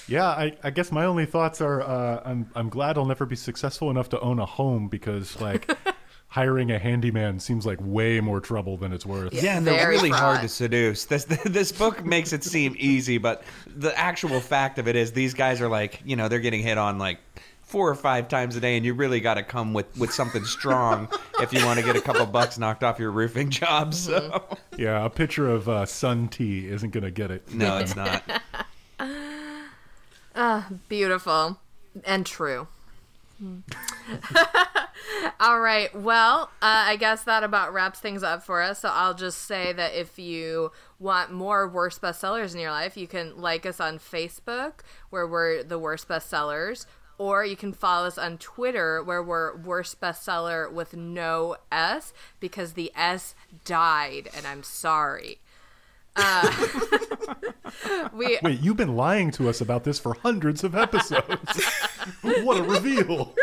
Yeah, 0.08 0.26
I, 0.26 0.56
I 0.64 0.70
guess 0.70 0.90
my 0.90 1.04
only 1.04 1.26
thoughts 1.26 1.60
are 1.60 1.80
uh, 1.80 2.22
I'm 2.24 2.50
I'm 2.56 2.68
glad 2.68 2.98
I'll 2.98 3.04
never 3.06 3.24
be 3.24 3.36
successful 3.36 3.90
enough 3.90 4.08
to 4.08 4.20
own 4.20 4.40
a 4.40 4.46
home 4.46 4.88
because 4.88 5.40
like 5.40 5.70
hiring 6.28 6.70
a 6.70 6.78
handyman 6.78 7.40
seems 7.40 7.64
like 7.64 7.78
way 7.80 8.20
more 8.20 8.40
trouble 8.40 8.76
than 8.76 8.92
it's 8.92 9.06
worth. 9.06 9.32
Yeah, 9.32 9.56
and 9.56 9.66
they're 9.66 9.76
Very 9.78 9.96
really 9.96 10.10
hard 10.10 10.42
to 10.42 10.48
seduce. 10.48 11.06
This 11.06 11.24
this 11.44 11.72
book 11.72 12.04
makes 12.04 12.32
it 12.32 12.44
seem 12.44 12.76
easy, 12.78 13.18
but 13.18 13.42
the 13.66 13.98
actual 13.98 14.40
fact 14.40 14.78
of 14.78 14.88
it 14.88 14.96
is 14.96 15.12
these 15.12 15.34
guys 15.34 15.60
are 15.60 15.68
like, 15.68 16.00
you 16.04 16.16
know, 16.16 16.28
they're 16.28 16.38
getting 16.38 16.62
hit 16.62 16.78
on 16.78 16.98
like 16.98 17.18
four 17.62 17.88
or 17.88 17.94
five 17.94 18.28
times 18.28 18.56
a 18.56 18.60
day, 18.60 18.76
and 18.76 18.84
you 18.86 18.94
really 18.94 19.20
got 19.20 19.34
to 19.34 19.42
come 19.42 19.72
with 19.72 19.86
with 19.98 20.12
something 20.12 20.44
strong 20.44 21.08
if 21.40 21.52
you 21.52 21.64
want 21.64 21.78
to 21.78 21.84
get 21.84 21.96
a 21.96 22.00
couple 22.00 22.24
bucks 22.26 22.58
knocked 22.58 22.84
off 22.84 22.98
your 22.98 23.10
roofing 23.10 23.50
job. 23.50 23.94
So 23.94 24.44
Yeah, 24.76 25.04
a 25.04 25.10
picture 25.10 25.48
of 25.50 25.68
uh, 25.68 25.86
sun 25.86 26.28
tea 26.28 26.68
isn't 26.68 26.90
going 26.90 27.04
to 27.04 27.10
get 27.10 27.30
it. 27.30 27.52
no, 27.54 27.78
it's 27.78 27.96
not. 27.96 28.22
ah 30.34 30.68
Beautiful 30.88 31.58
and 32.04 32.26
true. 32.26 32.68
All 35.40 35.60
right. 35.60 35.94
Well, 35.94 36.50
uh, 36.60 36.84
I 36.86 36.96
guess 36.96 37.22
that 37.24 37.44
about 37.44 37.72
wraps 37.72 38.00
things 38.00 38.22
up 38.22 38.42
for 38.42 38.60
us. 38.60 38.80
So 38.80 38.90
I'll 38.92 39.14
just 39.14 39.42
say 39.42 39.72
that 39.72 39.94
if 39.94 40.18
you 40.18 40.72
want 40.98 41.32
more 41.32 41.68
worst 41.68 42.02
bestsellers 42.02 42.54
in 42.54 42.60
your 42.60 42.72
life, 42.72 42.96
you 42.96 43.06
can 43.06 43.40
like 43.40 43.64
us 43.64 43.80
on 43.80 43.98
Facebook, 43.98 44.80
where 45.10 45.26
we're 45.26 45.62
the 45.62 45.78
worst 45.78 46.08
bestsellers, 46.08 46.86
or 47.16 47.44
you 47.44 47.56
can 47.56 47.72
follow 47.72 48.06
us 48.06 48.18
on 48.18 48.38
Twitter, 48.38 49.02
where 49.02 49.22
we're 49.22 49.56
worst 49.56 50.00
bestseller 50.00 50.70
with 50.70 50.94
no 50.94 51.56
S 51.70 52.12
because 52.40 52.72
the 52.72 52.92
S 52.96 53.34
died, 53.64 54.28
and 54.36 54.46
I'm 54.46 54.62
sorry. 54.62 55.38
Uh, 56.18 56.52
we 58.12 58.38
Wait, 58.42 58.60
you've 58.60 58.76
been 58.76 58.96
lying 58.96 59.30
to 59.32 59.48
us 59.48 59.60
about 59.60 59.84
this 59.84 59.98
for 59.98 60.14
hundreds 60.14 60.64
of 60.64 60.74
episodes. 60.74 61.64
what 62.22 62.58
a 62.58 62.62
reveal. 62.62 63.34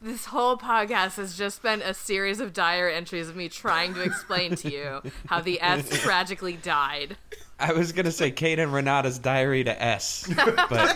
This 0.00 0.26
whole 0.26 0.56
podcast 0.56 1.16
has 1.16 1.36
just 1.36 1.62
been 1.62 1.82
a 1.82 1.94
series 1.94 2.38
of 2.38 2.52
dire 2.52 2.88
entries 2.88 3.28
of 3.28 3.36
me 3.36 3.48
trying 3.48 3.94
to 3.94 4.02
explain 4.02 4.54
to 4.56 4.70
you 4.70 5.02
how 5.26 5.40
the 5.40 5.60
S 5.60 5.88
tragically 6.02 6.54
died. 6.54 7.16
I 7.58 7.72
was 7.72 7.92
gonna 7.92 8.12
say 8.12 8.30
Kait 8.30 8.58
and 8.58 8.72
Renata's 8.72 9.18
Diary 9.18 9.64
to 9.64 9.82
S, 9.82 10.30
but 10.36 10.94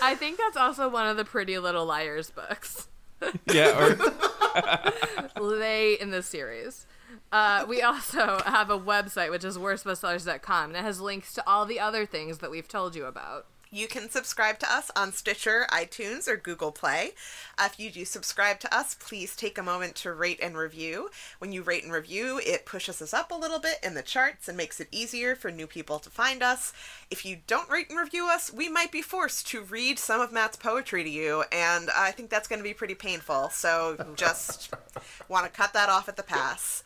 I 0.00 0.14
think 0.16 0.38
that's 0.38 0.56
also 0.56 0.88
one 0.88 1.08
of 1.08 1.16
the 1.16 1.24
Pretty 1.24 1.58
Little 1.58 1.86
Liars 1.86 2.30
books. 2.30 2.88
yeah, 3.52 3.96
or 5.36 5.56
They 5.56 5.94
in 6.00 6.10
the 6.10 6.22
series. 6.22 6.86
Uh, 7.32 7.64
we 7.68 7.82
also 7.82 8.40
have 8.46 8.70
a 8.70 8.78
website, 8.78 9.30
which 9.30 9.44
is 9.44 9.58
worstbestsellers.com, 9.58 10.70
and 10.70 10.76
it 10.76 10.82
has 10.82 11.00
links 11.00 11.32
to 11.34 11.48
all 11.48 11.66
the 11.66 11.80
other 11.80 12.06
things 12.06 12.38
that 12.38 12.50
we've 12.50 12.68
told 12.68 12.94
you 12.94 13.06
about. 13.06 13.46
You 13.74 13.88
can 13.88 14.08
subscribe 14.08 14.60
to 14.60 14.72
us 14.72 14.92
on 14.94 15.12
Stitcher, 15.12 15.66
iTunes, 15.68 16.28
or 16.28 16.36
Google 16.36 16.70
Play. 16.70 17.10
Uh, 17.58 17.68
if 17.72 17.80
you 17.80 17.90
do 17.90 18.04
subscribe 18.04 18.60
to 18.60 18.72
us, 18.72 18.94
please 18.94 19.34
take 19.34 19.58
a 19.58 19.64
moment 19.64 19.96
to 19.96 20.12
rate 20.12 20.38
and 20.40 20.56
review. 20.56 21.10
When 21.40 21.50
you 21.50 21.60
rate 21.62 21.82
and 21.82 21.92
review, 21.92 22.40
it 22.46 22.66
pushes 22.66 23.02
us 23.02 23.12
up 23.12 23.32
a 23.32 23.34
little 23.34 23.58
bit 23.58 23.80
in 23.82 23.94
the 23.94 24.02
charts 24.02 24.46
and 24.46 24.56
makes 24.56 24.78
it 24.78 24.86
easier 24.92 25.34
for 25.34 25.50
new 25.50 25.66
people 25.66 25.98
to 25.98 26.08
find 26.08 26.40
us. 26.40 26.72
If 27.10 27.26
you 27.26 27.38
don't 27.48 27.68
rate 27.68 27.90
and 27.90 27.98
review 27.98 28.28
us, 28.28 28.52
we 28.52 28.68
might 28.68 28.92
be 28.92 29.02
forced 29.02 29.48
to 29.48 29.62
read 29.62 29.98
some 29.98 30.20
of 30.20 30.30
Matt's 30.30 30.56
poetry 30.56 31.02
to 31.02 31.10
you, 31.10 31.42
and 31.50 31.90
I 31.96 32.12
think 32.12 32.30
that's 32.30 32.46
going 32.46 32.60
to 32.60 32.62
be 32.62 32.74
pretty 32.74 32.94
painful. 32.94 33.50
So 33.50 33.96
just 34.14 34.72
want 35.28 35.46
to 35.46 35.50
cut 35.50 35.72
that 35.72 35.88
off 35.88 36.08
at 36.08 36.14
the 36.14 36.22
pass. 36.22 36.84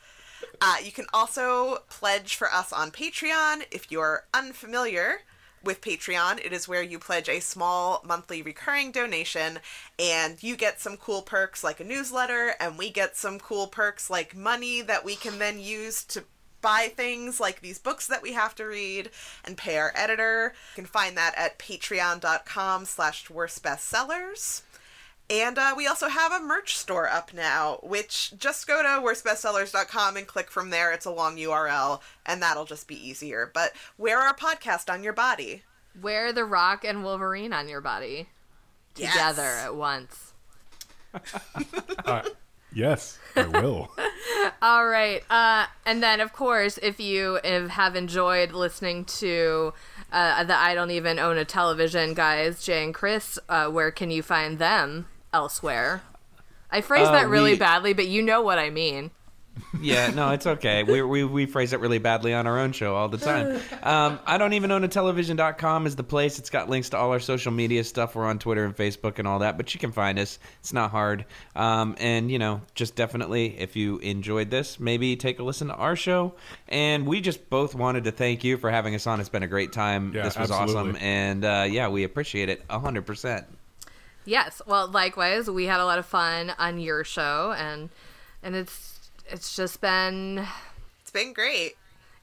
Uh, 0.60 0.76
you 0.82 0.92
can 0.92 1.06
also 1.12 1.78
pledge 1.88 2.34
for 2.36 2.52
us 2.52 2.72
on 2.72 2.90
Patreon. 2.90 3.64
If 3.70 3.90
you're 3.90 4.24
unfamiliar 4.34 5.22
with 5.62 5.80
Patreon, 5.80 6.44
it 6.44 6.52
is 6.52 6.68
where 6.68 6.82
you 6.82 6.98
pledge 6.98 7.28
a 7.28 7.40
small 7.40 8.02
monthly 8.06 8.42
recurring 8.42 8.92
donation 8.92 9.58
and 9.98 10.42
you 10.42 10.56
get 10.56 10.80
some 10.80 10.96
cool 10.96 11.22
perks 11.22 11.64
like 11.64 11.80
a 11.80 11.84
newsletter, 11.84 12.54
and 12.60 12.78
we 12.78 12.90
get 12.90 13.16
some 13.16 13.38
cool 13.38 13.66
perks 13.66 14.08
like 14.08 14.36
money 14.36 14.82
that 14.82 15.04
we 15.04 15.16
can 15.16 15.38
then 15.38 15.58
use 15.58 16.04
to 16.04 16.24
buy 16.60 16.92
things 16.94 17.38
like 17.38 17.60
these 17.60 17.78
books 17.78 18.06
that 18.08 18.22
we 18.22 18.32
have 18.32 18.54
to 18.56 18.64
read 18.64 19.10
and 19.44 19.56
pay 19.56 19.78
our 19.78 19.92
editor. 19.94 20.54
You 20.76 20.82
can 20.82 20.86
find 20.86 21.16
that 21.16 21.34
at 21.36 21.58
patreon.com 21.58 22.84
slash 22.84 23.30
worst 23.30 23.62
bestsellers. 23.62 24.62
And 25.30 25.58
uh, 25.58 25.74
we 25.76 25.86
also 25.86 26.08
have 26.08 26.32
a 26.32 26.40
merch 26.40 26.76
store 26.76 27.06
up 27.08 27.34
now, 27.34 27.80
which 27.82 28.32
just 28.38 28.66
go 28.66 28.82
to 28.82 28.88
worstbestsellers.com 29.06 30.16
and 30.16 30.26
click 30.26 30.50
from 30.50 30.70
there. 30.70 30.90
It's 30.92 31.04
a 31.04 31.10
long 31.10 31.36
URL, 31.36 32.00
and 32.24 32.42
that'll 32.42 32.64
just 32.64 32.88
be 32.88 32.96
easier. 32.96 33.50
But 33.52 33.72
wear 33.98 34.18
our 34.20 34.34
podcast 34.34 34.90
on 34.92 35.02
your 35.02 35.12
body. 35.12 35.64
Wear 36.00 36.32
the 36.32 36.44
Rock 36.46 36.82
and 36.84 37.04
Wolverine 37.04 37.52
on 37.52 37.68
your 37.68 37.80
body 37.82 38.28
together 38.94 39.42
Yes. 39.42 39.64
at 39.64 39.74
once. 39.76 40.32
Uh, 42.04 42.22
yes, 42.72 43.18
I 43.36 43.46
will. 43.46 43.90
All 44.62 44.86
right. 44.86 45.22
Uh, 45.28 45.66
and 45.84 46.02
then, 46.02 46.20
of 46.20 46.32
course, 46.32 46.78
if 46.82 47.00
you 47.00 47.38
have- 47.44 47.70
have 47.70 47.96
enjoyed 47.96 48.52
listening 48.52 49.04
to 49.06 49.74
uh, 50.12 50.44
the 50.44 50.54
I 50.56 50.74
Don't 50.74 50.90
Even 50.90 51.18
Own 51.18 51.36
a 51.38 51.44
Television 51.44 52.14
guys, 52.14 52.62
Jay 52.62 52.82
and 52.84 52.94
Chris, 52.94 53.38
uh, 53.48 53.68
where 53.68 53.90
can 53.90 54.10
you 54.10 54.22
find 54.22 54.58
them 54.58 55.06
elsewhere? 55.32 56.02
I 56.70 56.80
phrased 56.82 57.08
Uh, 57.08 57.12
that 57.12 57.28
really 57.28 57.52
we- 57.52 57.58
badly, 57.58 57.92
but 57.94 58.06
you 58.08 58.22
know 58.22 58.42
what 58.42 58.58
I 58.58 58.70
mean. 58.70 59.10
yeah, 59.80 60.10
no, 60.10 60.30
it's 60.30 60.46
okay. 60.46 60.84
We, 60.84 61.02
we 61.02 61.24
we 61.24 61.46
phrase 61.46 61.72
it 61.72 61.80
really 61.80 61.98
badly 61.98 62.32
on 62.32 62.46
our 62.46 62.60
own 62.60 62.70
show 62.70 62.94
all 62.94 63.08
the 63.08 63.18
time. 63.18 63.60
Um, 63.82 64.20
I 64.24 64.38
don't 64.38 64.52
even 64.52 64.70
own 64.70 64.84
a 64.84 64.88
television.com 64.88 65.84
is 65.88 65.96
the 65.96 66.04
place. 66.04 66.38
It's 66.38 66.48
got 66.48 66.68
links 66.70 66.90
to 66.90 66.96
all 66.96 67.10
our 67.10 67.18
social 67.18 67.50
media 67.50 67.82
stuff. 67.82 68.14
We're 68.14 68.24
on 68.26 68.38
Twitter 68.38 68.64
and 68.64 68.76
Facebook 68.76 69.18
and 69.18 69.26
all 69.26 69.40
that, 69.40 69.56
but 69.56 69.74
you 69.74 69.80
can 69.80 69.90
find 69.90 70.16
us. 70.20 70.38
It's 70.60 70.72
not 70.72 70.92
hard. 70.92 71.24
Um, 71.56 71.96
and 71.98 72.30
you 72.30 72.38
know, 72.38 72.60
just 72.76 72.94
definitely 72.94 73.58
if 73.58 73.74
you 73.74 73.98
enjoyed 73.98 74.48
this, 74.48 74.78
maybe 74.78 75.16
take 75.16 75.40
a 75.40 75.42
listen 75.42 75.66
to 75.68 75.74
our 75.74 75.96
show. 75.96 76.34
And 76.68 77.04
we 77.04 77.20
just 77.20 77.50
both 77.50 77.74
wanted 77.74 78.04
to 78.04 78.12
thank 78.12 78.44
you 78.44 78.58
for 78.58 78.70
having 78.70 78.94
us 78.94 79.08
on. 79.08 79.18
It's 79.18 79.28
been 79.28 79.42
a 79.42 79.48
great 79.48 79.72
time. 79.72 80.12
Yeah, 80.14 80.22
this 80.22 80.38
was 80.38 80.52
absolutely. 80.52 80.90
awesome, 80.92 80.96
and 81.02 81.44
uh, 81.44 81.66
yeah, 81.68 81.88
we 81.88 82.04
appreciate 82.04 82.48
it 82.48 82.62
a 82.70 82.78
hundred 82.78 83.06
percent. 83.06 83.44
Yes. 84.28 84.60
Well, 84.66 84.88
likewise, 84.88 85.48
we 85.50 85.64
had 85.64 85.80
a 85.80 85.84
lot 85.86 85.98
of 85.98 86.06
fun 86.06 86.52
on 86.58 86.78
your 86.78 87.02
show, 87.04 87.54
and 87.56 87.88
and 88.42 88.54
it's 88.54 89.10
it's 89.30 89.56
just 89.56 89.80
been 89.80 90.46
It's 91.00 91.10
been 91.10 91.32
great. 91.32 91.76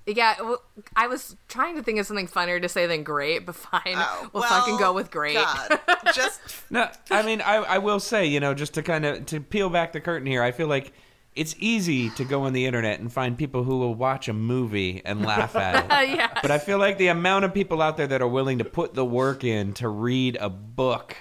yeah. 0.05 0.35
well, 0.39 0.61
I 0.95 1.07
was 1.07 1.35
trying 1.47 1.75
to 1.77 1.83
think 1.83 1.99
of 1.99 2.05
something 2.05 2.27
funnier 2.27 2.59
to 2.59 2.69
say 2.69 2.85
than 2.85 3.03
great, 3.03 3.45
but 3.45 3.55
fine, 3.55 3.81
Oh, 3.95 4.29
we'll 4.33 4.41
well, 4.41 4.49
fucking 4.61 4.77
go 4.77 4.93
with 4.93 5.09
great. 5.09 5.35
God. 5.35 5.79
Just 6.13 6.39
No, 6.69 6.87
I 7.09 7.23
mean, 7.23 7.41
I, 7.41 7.55
I 7.55 7.77
will 7.79 7.99
say, 7.99 8.27
you 8.27 8.39
know, 8.39 8.53
just 8.53 8.75
to 8.75 8.83
kind 8.83 9.03
of 9.05 9.25
to 9.27 9.39
peel 9.39 9.69
back 9.71 9.93
the 9.93 9.99
curtain 9.99 10.27
here, 10.27 10.43
I 10.43 10.51
feel 10.51 10.67
like 10.67 10.93
it's 11.35 11.55
easy 11.59 12.11
to 12.11 12.23
go 12.23 12.43
on 12.43 12.53
the 12.53 12.65
internet 12.67 12.99
and 12.99 13.11
find 13.11 13.35
people 13.37 13.63
who 13.63 13.79
will 13.79 13.95
watch 13.95 14.27
a 14.29 14.33
movie 14.33 15.01
and 15.03 15.25
laugh 15.25 15.55
at 15.55 15.85
it. 15.85 16.09
yeah. 16.17 16.29
But 16.41 16.51
I 16.51 16.59
feel 16.59 16.77
like 16.77 16.97
the 16.99 17.07
amount 17.07 17.43
of 17.45 17.53
people 17.53 17.81
out 17.81 17.97
there 17.97 18.07
that 18.07 18.21
are 18.21 18.27
willing 18.27 18.59
to 18.59 18.63
put 18.65 18.93
the 18.93 19.03
work 19.03 19.43
in 19.43 19.73
to 19.73 19.89
read 19.89 20.37
a 20.39 20.49
book 20.49 21.17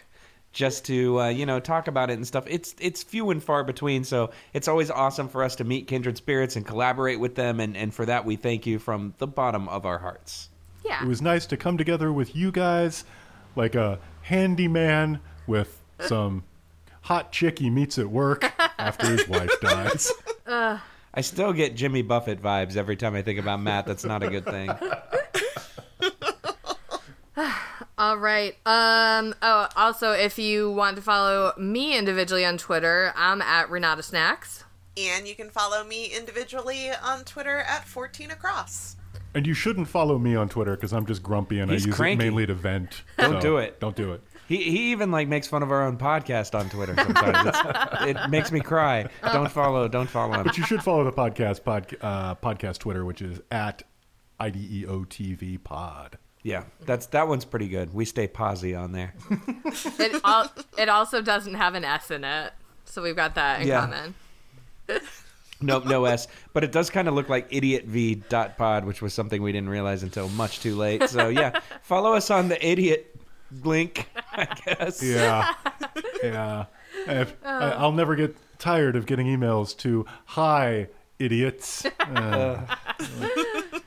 just 0.55 0.86
to 0.86 1.20
uh, 1.20 1.28
you 1.28 1.44
know 1.44 1.60
talk 1.60 1.89
about 1.89 2.09
it 2.09 2.14
and 2.14 2.26
stuff. 2.26 2.44
It's 2.47 2.74
it's 2.81 3.02
few 3.02 3.31
and 3.31 3.43
far 3.43 3.64
between 3.64 4.05
so 4.05 4.31
it's 4.55 4.68
always 4.68 4.90
awesome 4.90 5.28
for 5.28 5.43
us 5.43 5.56
to 5.56 5.64
meet 5.64 5.86
kindred 5.86 6.16
spirits 6.16 6.56
and 6.56 6.64
collaborate 6.64 7.20
with 7.20 7.35
them 7.35 7.60
and 7.60 7.76
and 7.76 7.93
for 7.93 8.06
that 8.06 8.24
we 8.24 8.36
thank 8.36 8.64
you 8.64 8.78
from 8.78 9.12
the 9.18 9.26
bottom 9.26 9.68
of 9.68 9.85
our 9.85 9.98
hearts. 9.98 10.48
Yeah. 10.85 11.02
It 11.02 11.09
was 11.09 11.20
nice 11.20 11.44
to 11.47 11.56
come 11.56 11.76
together 11.76 12.12
with 12.12 12.35
you 12.36 12.52
guys, 12.52 13.05
like 13.56 13.74
a 13.74 13.98
handyman 14.22 15.20
with 15.47 15.82
some 16.01 16.44
hot 17.02 17.32
chick 17.32 17.59
he 17.59 17.68
meets 17.68 17.98
at 17.98 18.09
work 18.09 18.51
after 18.78 19.06
his 19.09 19.28
wife 19.28 19.51
dies. 19.60 20.10
i 21.16 21.20
still 21.20 21.52
get 21.52 21.74
jimmy 21.74 22.02
buffett 22.02 22.43
vibes 22.43 22.76
every 22.76 22.97
time 22.97 23.14
i 23.14 23.22
think 23.22 23.39
about 23.39 23.60
matt. 23.60 23.86
That's 23.86 24.05
not 24.05 24.22
a 24.22 24.28
good 24.28 24.44
thing 24.44 24.70
All 27.96 28.18
right. 28.18 28.54
Um. 28.66 29.34
Oh, 29.42 29.68
also, 29.76 30.10
if 30.12 30.38
you 30.38 30.70
want 30.70 30.96
to 30.96 31.02
follow 31.02 31.52
me 31.58 31.96
individually 31.96 32.44
on 32.44 32.58
Twitter, 32.58 33.12
I'm 33.16 33.40
at 33.42 33.70
Renata 33.70 34.02
Snacks. 34.02 34.64
and 34.96 35.26
you 35.28 35.34
can 35.34 35.50
follow 35.50 35.84
me 35.84 36.06
individually 36.06 36.90
on 37.02 37.24
Twitter 37.24 37.58
at 37.58 37.84
14 37.86 38.30
across. 38.30 38.96
And 39.36 39.46
you 39.46 39.54
shouldn't 39.54 39.88
follow 39.88 40.16
me 40.18 40.36
on 40.36 40.48
Twitter 40.48 40.76
because 40.76 40.92
I'm 40.92 41.06
just 41.06 41.20
grumpy 41.22 41.58
and 41.58 41.68
He's 41.70 41.84
I 41.84 41.88
use 41.88 41.96
cranky. 41.96 42.14
it 42.14 42.26
mainly 42.28 42.46
to 42.46 42.54
vent. 42.54 43.02
Don't 43.18 43.34
So, 43.34 43.40
do 43.40 43.56
it. 43.56 43.80
Don't 43.80 43.96
do 43.96 44.12
it. 44.12 44.22
He, 44.46 44.58
he 44.58 44.92
even 44.92 45.10
like 45.10 45.26
makes 45.26 45.48
fun 45.48 45.62
of 45.64 45.72
our 45.72 45.82
own 45.84 45.96
podcast 45.96 46.56
on 46.56 46.68
Twitter 46.70 46.94
sometimes. 46.96 47.48
It's, 47.48 48.02
it 48.24 48.30
makes 48.30 48.52
me 48.52 48.60
cry. 48.60 49.08
Don't 49.22 49.50
follow. 49.50 49.88
Don't 49.88 50.08
follow 50.08 50.34
him. 50.34 50.44
But 50.44 50.56
you 50.58 50.64
should 50.64 50.82
follow 50.82 51.02
the 51.02 51.12
podcast 51.12 51.64
pod, 51.64 51.96
uh, 52.00 52.34
podcast 52.36 52.78
Twitter, 52.78 53.04
which 53.04 53.22
is 53.22 53.40
at 53.50 53.82
E 54.40 54.84
IDEOTV 54.86 55.64
Pod. 55.64 56.18
Yeah, 56.44 56.64
that's 56.84 57.06
that 57.06 57.26
one's 57.26 57.44
pretty 57.46 57.68
good. 57.68 57.92
We 57.94 58.04
stay 58.04 58.28
posy 58.28 58.74
on 58.74 58.92
there. 58.92 59.14
It 59.98 60.20
al- 60.24 60.52
it 60.78 60.88
also 60.90 61.20
doesn't 61.22 61.54
have 61.54 61.74
an 61.74 61.84
S 61.84 62.10
in 62.10 62.22
it, 62.22 62.52
so 62.84 63.02
we've 63.02 63.16
got 63.16 63.34
that 63.36 63.62
in 63.62 63.68
Yeah. 63.68 63.80
common. 63.80 64.14
Nope, 65.60 65.86
no 65.86 66.04
S. 66.04 66.28
But 66.52 66.64
it 66.64 66.72
does 66.72 66.90
kind 66.90 67.08
of 67.08 67.14
look 67.14 67.30
like 67.30 67.46
idiot 67.50 67.86
v 67.86 68.16
dot 68.16 68.58
pod, 68.58 68.84
which 68.84 69.00
was 69.00 69.14
something 69.14 69.40
we 69.40 69.50
didn't 69.52 69.70
realize 69.70 70.02
until 70.02 70.28
much 70.30 70.60
too 70.60 70.76
late. 70.76 71.08
So 71.08 71.28
yeah, 71.28 71.60
follow 71.82 72.12
us 72.12 72.30
on 72.30 72.48
the 72.48 72.66
idiot 72.66 73.16
link, 73.62 74.06
I 74.32 74.44
guess. 74.66 75.02
Yeah. 75.02 75.54
yeah. 76.22 76.64
If- 77.06 77.34
I, 77.44 77.70
I'll 77.70 77.92
never 77.92 78.14
get 78.16 78.36
tired 78.58 78.94
of 78.96 79.06
getting 79.06 79.26
emails 79.26 79.74
to 79.78 80.04
"Hi, 80.26 80.88
idiots." 81.18 81.86
Uh, 82.00 82.60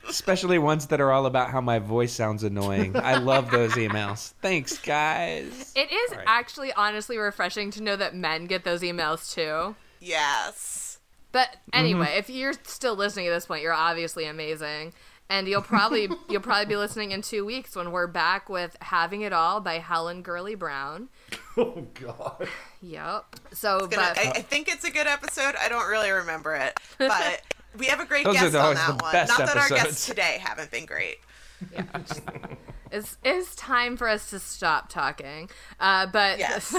Especially 0.08 0.58
ones 0.58 0.86
that 0.88 1.00
are 1.00 1.12
all 1.12 1.26
about 1.26 1.50
how 1.50 1.60
my 1.60 1.78
voice 1.78 2.12
sounds 2.12 2.42
annoying. 2.44 2.96
I 2.96 3.18
love 3.18 3.50
those 3.50 3.72
emails. 3.72 4.32
Thanks, 4.42 4.78
guys. 4.78 5.72
It 5.76 5.92
is 5.92 6.16
right. 6.16 6.24
actually 6.26 6.72
honestly 6.72 7.18
refreshing 7.18 7.70
to 7.72 7.82
know 7.82 7.96
that 7.96 8.14
men 8.14 8.46
get 8.46 8.64
those 8.64 8.82
emails 8.82 9.32
too. 9.32 9.76
Yes. 10.00 10.98
But 11.32 11.48
anyway, 11.72 12.06
Mm-hmm. 12.06 12.18
if 12.18 12.30
you're 12.30 12.54
still 12.64 12.96
listening 12.96 13.26
at 13.26 13.30
this 13.30 13.46
point, 13.46 13.62
you're 13.62 13.72
obviously 13.74 14.24
amazing. 14.26 14.94
And 15.30 15.46
you'll 15.46 15.60
probably 15.60 16.08
you'll 16.30 16.40
probably 16.40 16.64
be 16.64 16.76
listening 16.76 17.10
in 17.10 17.20
two 17.20 17.44
weeks 17.44 17.76
when 17.76 17.90
we're 17.92 18.06
back 18.06 18.48
with 18.48 18.74
"Having 18.80 19.20
It 19.22 19.32
All" 19.34 19.60
by 19.60 19.74
Helen 19.78 20.22
Gurley 20.22 20.54
Brown. 20.54 21.10
oh 21.58 21.86
God. 22.00 22.48
Yep. 22.80 23.36
So, 23.52 23.80
Gonna- 23.80 23.90
but 24.14 24.18
I, 24.18 24.30
I 24.36 24.40
think 24.42 24.68
it's 24.68 24.84
a 24.84 24.90
good 24.90 25.06
episode. 25.06 25.54
I 25.60 25.68
don't 25.68 25.86
really 25.86 26.10
remember 26.10 26.54
it, 26.54 26.80
but 26.98 27.42
we 27.78 27.86
have 27.86 28.00
a 28.00 28.04
great 28.04 28.24
Those 28.24 28.36
are 28.36 28.50
guest 28.50 28.56
on 28.56 28.74
that 28.74 29.02
one. 29.02 29.14
Not 29.14 29.38
that 29.38 29.56
our 29.56 29.68
guests 29.68 30.06
today 30.10 30.38
haven't 30.40 30.70
been 30.70 30.86
great. 30.86 31.18
Yeah, 31.72 31.82
it's 32.92 33.16
it's 33.24 33.54
time 33.56 33.96
for 33.96 34.08
us 34.08 34.30
to 34.30 34.38
stop 34.38 34.88
talking. 34.88 35.50
Uh, 35.80 36.06
but 36.06 36.38
Yes. 36.38 36.74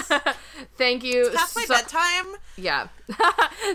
thank 0.78 1.04
you. 1.04 1.30
Past 1.34 1.56
my 1.56 1.66
bedtime. 1.68 2.36
Yeah. 2.56 2.88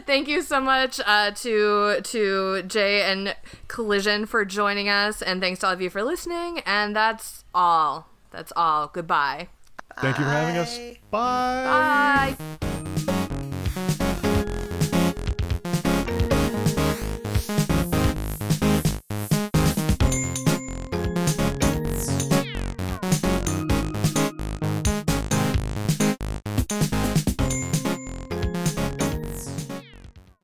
Thank 0.07 0.29
you 0.29 0.43
so 0.43 0.61
much 0.61 1.01
uh, 1.05 1.31
to 1.33 2.01
to 2.03 2.63
Jay 2.63 3.03
and 3.03 3.35
Collision 3.69 4.27
for 4.27 4.45
joining 4.45 4.89
us, 4.89 5.21
and 5.23 5.41
thanks 5.41 5.61
to 5.61 5.67
all 5.67 5.73
of 5.73 5.81
you 5.83 5.91
for 5.91 6.03
listening. 6.03 6.61
And 6.67 6.95
that's 6.97 7.45
all. 7.55 8.09
That's 8.31 8.53
all. 8.57 8.89
Goodbye. 8.89 9.49
Thank 10.01 10.19
you 10.19 10.25
for 10.25 10.31
having 10.31 10.57
us. 10.57 10.77
Bye. 11.11 12.35
Bye. 12.39 12.67
Bye. 13.07 13.14